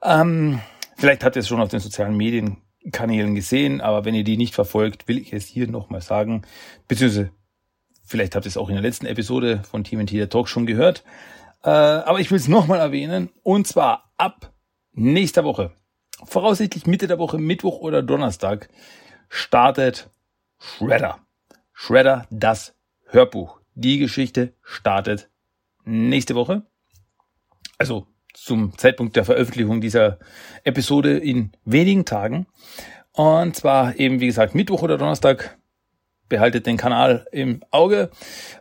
Ähm, 0.01 0.61
vielleicht 0.95 1.23
habt 1.23 1.35
ihr 1.35 1.41
es 1.41 1.47
schon 1.47 1.61
auf 1.61 1.69
den 1.69 1.79
sozialen 1.79 2.15
Medienkanälen 2.15 3.35
gesehen, 3.35 3.81
aber 3.81 4.05
wenn 4.05 4.15
ihr 4.15 4.23
die 4.23 4.37
nicht 4.37 4.55
verfolgt, 4.55 5.07
will 5.07 5.17
ich 5.17 5.33
es 5.33 5.47
hier 5.47 5.67
nochmal 5.67 6.01
sagen. 6.01 6.43
Beziehungsweise, 6.87 7.31
vielleicht 8.05 8.35
habt 8.35 8.45
ihr 8.45 8.49
es 8.49 8.57
auch 8.57 8.69
in 8.69 8.75
der 8.75 8.83
letzten 8.83 9.05
Episode 9.05 9.63
von 9.69 9.83
Team 9.83 10.05
der 10.05 10.29
Talk 10.29 10.47
schon 10.47 10.65
gehört. 10.65 11.03
Äh, 11.63 11.69
aber 11.69 12.19
ich 12.19 12.31
will 12.31 12.37
es 12.37 12.47
nochmal 12.47 12.79
erwähnen. 12.79 13.29
Und 13.43 13.67
zwar 13.67 14.11
ab 14.17 14.53
nächster 14.93 15.43
Woche, 15.43 15.71
voraussichtlich 16.25 16.85
Mitte 16.85 17.07
der 17.07 17.19
Woche, 17.19 17.37
Mittwoch 17.37 17.79
oder 17.79 18.03
Donnerstag, 18.03 18.69
startet 19.29 20.09
Shredder. 20.59 21.19
Shredder, 21.73 22.27
das 22.29 22.75
Hörbuch. 23.07 23.62
Die 23.75 23.97
Geschichte 23.97 24.53
startet 24.61 25.29
nächste 25.83 26.35
Woche. 26.35 26.63
Also 27.77 28.07
zum 28.33 28.77
Zeitpunkt 28.77 29.15
der 29.15 29.25
Veröffentlichung 29.25 29.81
dieser 29.81 30.19
Episode 30.63 31.17
in 31.17 31.51
wenigen 31.65 32.05
Tagen. 32.05 32.47
Und 33.11 33.55
zwar 33.55 33.99
eben, 33.99 34.19
wie 34.19 34.27
gesagt, 34.27 34.55
Mittwoch 34.55 34.81
oder 34.81 34.97
Donnerstag. 34.97 35.57
Behaltet 36.29 36.65
den 36.65 36.77
Kanal 36.77 37.27
im 37.31 37.63
Auge. 37.71 38.09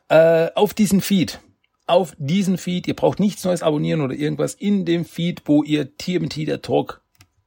Äh, 0.09 0.51
auf 0.55 0.75
diesen 0.75 1.01
Feed. 1.01 1.41
Auf 1.87 2.15
diesen 2.19 2.59
Feed. 2.59 2.87
Ihr 2.87 2.97
braucht 2.97 3.21
nichts 3.21 3.45
Neues 3.45 3.63
abonnieren 3.63 4.01
oder 4.01 4.15
irgendwas 4.15 4.55
in 4.55 4.85
dem 4.85 5.05
Feed, 5.05 5.43
wo 5.47 5.63
ihr 5.63 5.97
TMT, 5.97 6.49
der 6.49 6.63
Talk, 6.63 7.03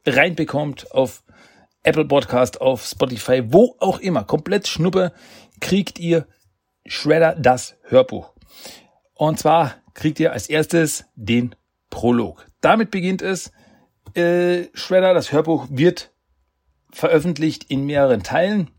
reinbekommt. 0.06 0.92
Auf 0.92 1.24
Apple 1.84 2.06
Podcast, 2.06 2.62
auf 2.62 2.86
Spotify, 2.86 3.44
wo 3.48 3.76
auch 3.80 4.00
immer. 4.00 4.24
Komplett 4.24 4.68
Schnuppe 4.68 5.14
kriegt 5.60 6.00
ihr 6.00 6.28
Shredder 6.86 7.36
das 7.36 7.78
Hörbuch. 7.84 8.34
Und 9.14 9.40
zwar 9.40 9.76
kriegt 9.94 10.20
ihr 10.20 10.34
als 10.34 10.48
erstes 10.48 11.06
den 11.16 11.56
Prolog. 11.90 12.48
Damit 12.62 12.92
beginnt 12.92 13.22
es. 13.22 13.52
Äh, 14.14 14.66
Shredder, 14.74 15.14
das 15.14 15.32
Hörbuch, 15.32 15.68
wird 15.70 16.12
veröffentlicht 16.92 17.66
in 17.66 17.86
mehreren 17.86 18.24
Teilen. 18.24 18.72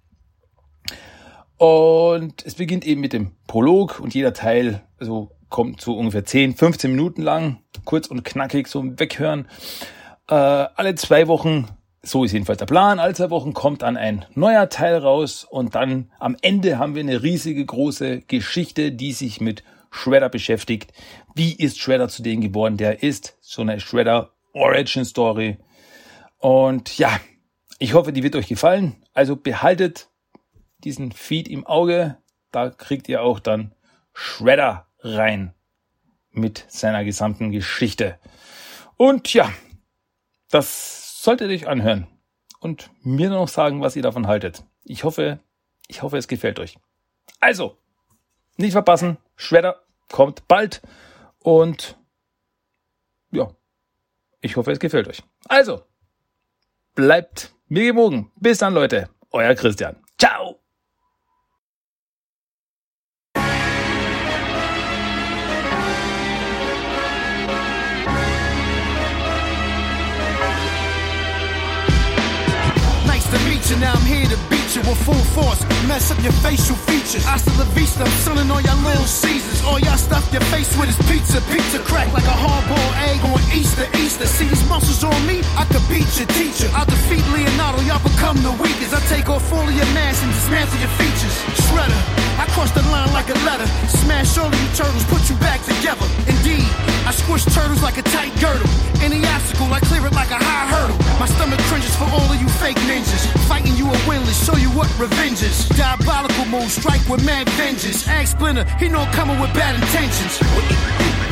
Und 1.57 2.45
es 2.45 2.55
beginnt 2.55 2.87
eben 2.87 3.01
mit 3.01 3.13
dem 3.13 3.33
Prolog 3.47 4.01
und 4.01 4.15
jeder 4.15 4.35
Teil 4.35 4.83
also 4.99 5.31
kommt 5.49 5.81
so 5.81 5.97
ungefähr 5.97 6.25
10, 6.25 6.55
15 6.55 6.91
Minuten 6.91 7.23
lang, 7.23 7.63
kurz 7.85 8.09
und 8.09 8.25
knackig, 8.25 8.67
so 8.67 8.85
weghören. 8.99 9.49
Äh, 10.29 10.35
alle 10.35 10.95
zwei 10.97 11.29
Wochen, 11.29 11.69
so 12.07 12.25
ist 12.25 12.33
jedenfalls 12.33 12.59
der 12.59 12.67
Plan, 12.67 12.99
alle 12.99 13.31
Wochen 13.31 13.53
kommt 13.53 13.83
dann 13.83 13.97
ein 13.97 14.25
neuer 14.35 14.69
Teil 14.69 14.99
raus 14.99 15.45
und 15.45 15.75
dann 15.75 16.11
am 16.19 16.37
Ende 16.41 16.79
haben 16.79 16.95
wir 16.95 17.03
eine 17.03 17.23
riesige 17.23 17.65
große 17.65 18.21
Geschichte, 18.23 18.93
die 18.93 19.13
sich 19.13 19.41
mit 19.41 19.65
Shredder 19.91 20.29
beschäftigt. 20.29 20.93
Wie 21.35 21.53
ist 21.53 21.79
Shredder 21.79 22.09
zu 22.09 22.23
dem 22.23 22.41
geworden, 22.41 22.77
der 22.77 23.03
ist? 23.03 23.37
So 23.41 23.63
eine 23.63 23.81
Shredder 23.81 24.31
Origin 24.53 25.05
Story. 25.05 25.59
Und 26.39 26.97
ja, 26.99 27.19
ich 27.79 27.95
hoffe, 27.95 28.13
die 28.13 28.23
wird 28.23 28.37
euch 28.37 28.49
gefallen. 28.49 28.97
Also 29.13 29.37
behaltet 29.37 30.09
diesen 30.79 31.13
Feed 31.13 31.49
im 31.49 31.67
Auge. 31.67 32.19
Da 32.53 32.71
kriegt 32.71 33.09
ihr 33.09 33.23
auch 33.23 33.41
dann 33.41 33.75
Shredder 34.13 34.87
rein 35.01 35.55
mit 36.31 36.65
seiner 36.69 37.05
gesamten 37.05 37.51
Geschichte. 37.51 38.19
Und 38.97 39.33
ja, 39.35 39.53
das 40.51 41.06
solltet 41.27 41.51
ihr 41.51 41.57
euch 41.57 41.67
anhören 41.67 42.07
und 42.61 42.89
mir 43.03 43.31
noch 43.31 43.49
sagen, 43.49 43.81
was 43.81 43.97
ihr 43.97 44.03
davon 44.03 44.29
haltet. 44.29 44.63
Ich 44.85 45.03
hoffe, 45.03 45.41
ich 45.89 46.03
hoffe, 46.03 46.17
es 46.19 46.29
gefällt 46.29 46.61
euch. 46.61 46.79
Also, 47.41 47.77
nicht 48.57 48.71
verpassen, 48.71 49.17
Shredder 49.35 49.83
kommt 50.09 50.47
bald 50.47 50.83
und 51.41 51.99
ja, 53.33 53.51
ich 54.41 54.57
hoffe, 54.57 54.71
es 54.71 54.79
gefällt 54.79 55.09
euch. 55.09 55.25
Also, 55.49 55.83
bleibt 56.95 57.53
mir 57.67 57.93
gewogen. 57.93 58.31
Bis 58.37 58.59
dann, 58.59 58.73
Leute. 58.73 59.09
Euer 59.33 59.57
Christian. 59.57 59.97
With 74.87 74.99
full 75.03 75.25
force. 75.35 75.61
Mess 75.91 76.11
up 76.11 76.19
your 76.23 76.33
facial 76.41 76.77
features. 76.87 77.25
Hasta 77.27 77.51
la 77.59 77.67
vista, 77.75 78.05
I'm 78.05 78.17
selling 78.23 78.51
all 78.51 78.61
y'all 78.61 78.79
little 78.87 79.05
Caesars. 79.05 79.63
All 79.67 79.79
y'all 79.81 79.99
stuff 79.99 80.25
your 80.33 80.43
face 80.55 80.71
with 80.79 80.89
is 80.89 80.99
pizza. 81.11 81.43
Pizza 81.53 81.79
crack 81.81 82.13
like 82.15 82.25
a 82.25 82.37
hard-boiled 82.37 82.97
egg 83.11 83.21
on 83.27 83.41
Easter, 83.53 83.87
Easter. 83.99 84.27
See 84.27 84.47
these 84.47 84.67
muscles 84.69 85.03
on 85.05 85.19
me? 85.27 85.43
I 85.59 85.65
could 85.67 85.83
beat 85.91 86.09
your 86.19 86.31
teacher. 86.39 86.71
I'll 86.73 86.87
defeat 86.87 87.25
Leonardo, 87.35 87.83
y'all 87.83 88.03
become 88.03 88.39
the 88.43 88.55
weakest. 88.63 88.95
I 88.95 89.01
take 89.11 89.29
off 89.29 89.53
all 89.53 89.67
of 89.67 89.75
your 89.75 89.91
mass 89.93 90.23
and 90.23 90.31
dismantle 90.33 90.79
your 90.79 90.95
features. 90.97 91.35
Shredder, 91.67 92.03
I 92.39 92.45
cross 92.53 92.71
the 92.73 92.83
line 92.93 93.13
like 93.13 93.29
a 93.31 93.39
letter. 93.49 93.67
Smash 93.89 94.37
all 94.39 94.53
of 94.53 94.61
you 94.61 94.69
turtles, 94.77 95.05
put 95.09 95.25
you 95.29 95.37
back 95.37 95.65
together. 95.65 96.05
Indeed, 96.29 96.69
I 97.09 97.13
squish 97.13 97.45
turtles 97.49 97.83
like 97.83 97.97
a 97.97 98.03
tight 98.03 98.33
girdle. 98.41 98.69
Any 99.01 99.25
obstacle, 99.25 99.73
I 99.73 99.81
clear 99.81 100.05
it 100.07 100.13
like 100.13 100.31
a 100.31 100.41
high 100.41 100.69
hurdle. 100.69 100.99
My 101.19 101.27
stomach 101.27 101.61
cringes 101.71 101.95
for 101.97 102.05
all 102.05 102.29
of 102.29 102.37
you 102.41 102.49
fake 102.61 102.77
ninjas. 102.85 103.25
Fighting 103.49 103.75
you 103.77 103.89
are 103.89 104.01
winless, 104.05 104.37
show 104.45 104.57
you 104.57 104.69
what 104.71 104.89
revenge 104.99 105.43
is. 105.43 105.69
Diabolical 105.71 106.45
move, 106.47 106.71
strike 106.71 107.05
with 107.09 107.25
mad 107.25 107.49
vengeance. 107.57 108.07
Ask 108.09 108.37
Splinter, 108.37 108.65
he 108.79 108.89
know 108.89 109.01
I'm 109.01 109.13
coming 109.13 109.41
with 109.41 109.53
bad 109.55 109.75
intentions. 109.75 110.41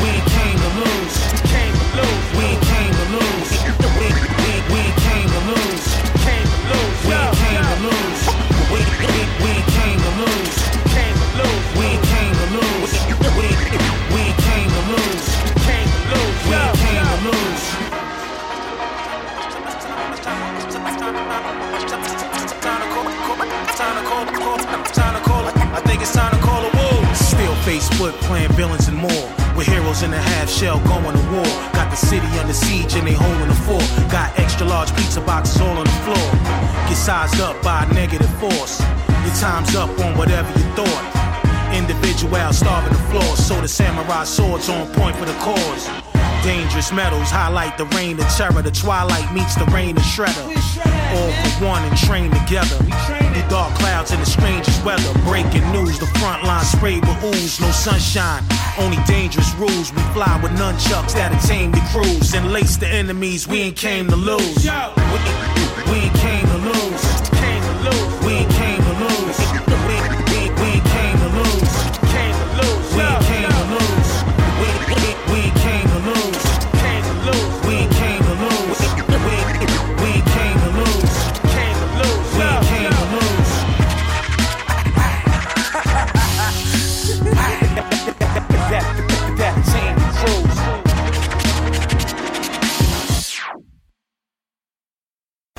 We, 0.00 0.10
came 0.34 0.56
to 0.56 0.70
lose. 0.80 1.14
Came 1.52 1.74
to 1.74 1.86
lose. 2.00 2.24
We 2.38 2.48
came 2.64 2.92
to 2.92 3.06
lose. 3.16 3.83
War. 27.64 27.80
Still 27.80 27.80
face 27.80 27.88
foot 27.98 28.14
playing 28.22 28.52
villains 28.52 28.88
and 28.88 28.96
more. 28.96 29.28
With 29.56 29.66
heroes 29.66 30.02
in 30.02 30.12
a 30.12 30.18
half 30.18 30.48
shell 30.48 30.80
going 30.80 31.16
to 31.16 31.22
war. 31.32 31.44
Got 31.72 31.90
the 31.90 31.96
city 31.96 32.26
under 32.38 32.52
siege 32.52 32.94
and 32.94 33.06
they 33.06 33.12
holding 33.12 33.48
the 33.48 33.54
fort. 33.54 33.84
Got 34.10 34.38
extra 34.38 34.66
large 34.66 34.94
pizza 34.96 35.20
boxes 35.20 35.60
all 35.60 35.78
on 35.78 35.84
the 35.84 35.98
floor. 36.04 36.30
Get 36.88 36.96
sized 36.96 37.40
up 37.40 37.60
by 37.62 37.84
a 37.84 37.94
negative 37.94 38.32
force. 38.38 38.80
Your 39.24 39.34
time's 39.36 39.74
up 39.74 39.90
on 40.00 40.16
whatever 40.16 40.48
you 40.58 40.64
thought. 40.74 41.04
Individual 41.72 42.52
starving 42.52 42.92
the 42.92 43.04
floor, 43.10 43.36
so 43.36 43.60
the 43.60 43.68
samurai 43.68 44.24
swords 44.24 44.68
on 44.68 44.86
point 44.94 45.16
for 45.16 45.24
the 45.24 45.34
cause. 45.34 46.03
Dangerous 46.44 46.92
metals 46.92 47.30
highlight 47.30 47.78
the 47.78 47.86
rain 47.96 48.20
of 48.20 48.28
terror. 48.28 48.60
The 48.60 48.70
twilight 48.70 49.32
meets 49.32 49.54
the 49.54 49.64
rain 49.72 49.96
of 49.96 50.02
shredder. 50.02 50.44
All 51.16 51.32
for 51.32 51.64
one 51.64 51.82
and 51.82 51.96
train 51.96 52.30
together. 52.30 52.76
The 53.32 53.44
dark 53.48 53.72
clouds 53.76 54.10
and 54.10 54.20
the 54.20 54.26
strangest 54.26 54.84
weather. 54.84 55.10
Breaking 55.24 55.64
news, 55.72 55.98
the 55.98 56.06
front 56.20 56.44
line 56.44 56.64
sprayed 56.64 57.00
with 57.06 57.24
ooze. 57.24 57.58
No 57.60 57.70
sunshine, 57.70 58.42
only 58.78 58.98
dangerous 59.06 59.54
rules. 59.54 59.90
We 59.94 60.02
fly 60.12 60.38
with 60.42 60.52
nunchucks 60.52 61.14
that'll 61.14 61.40
tame 61.48 61.72
the 61.72 61.80
crews 61.92 62.34
and 62.34 62.52
lace 62.52 62.76
the 62.76 62.88
enemies. 62.88 63.48
We 63.48 63.62
ain't 63.62 63.76
came 63.76 64.08
to 64.08 64.16
lose. 64.16 64.64
We 65.88 65.96
ain't 65.96 66.14
came 66.16 66.33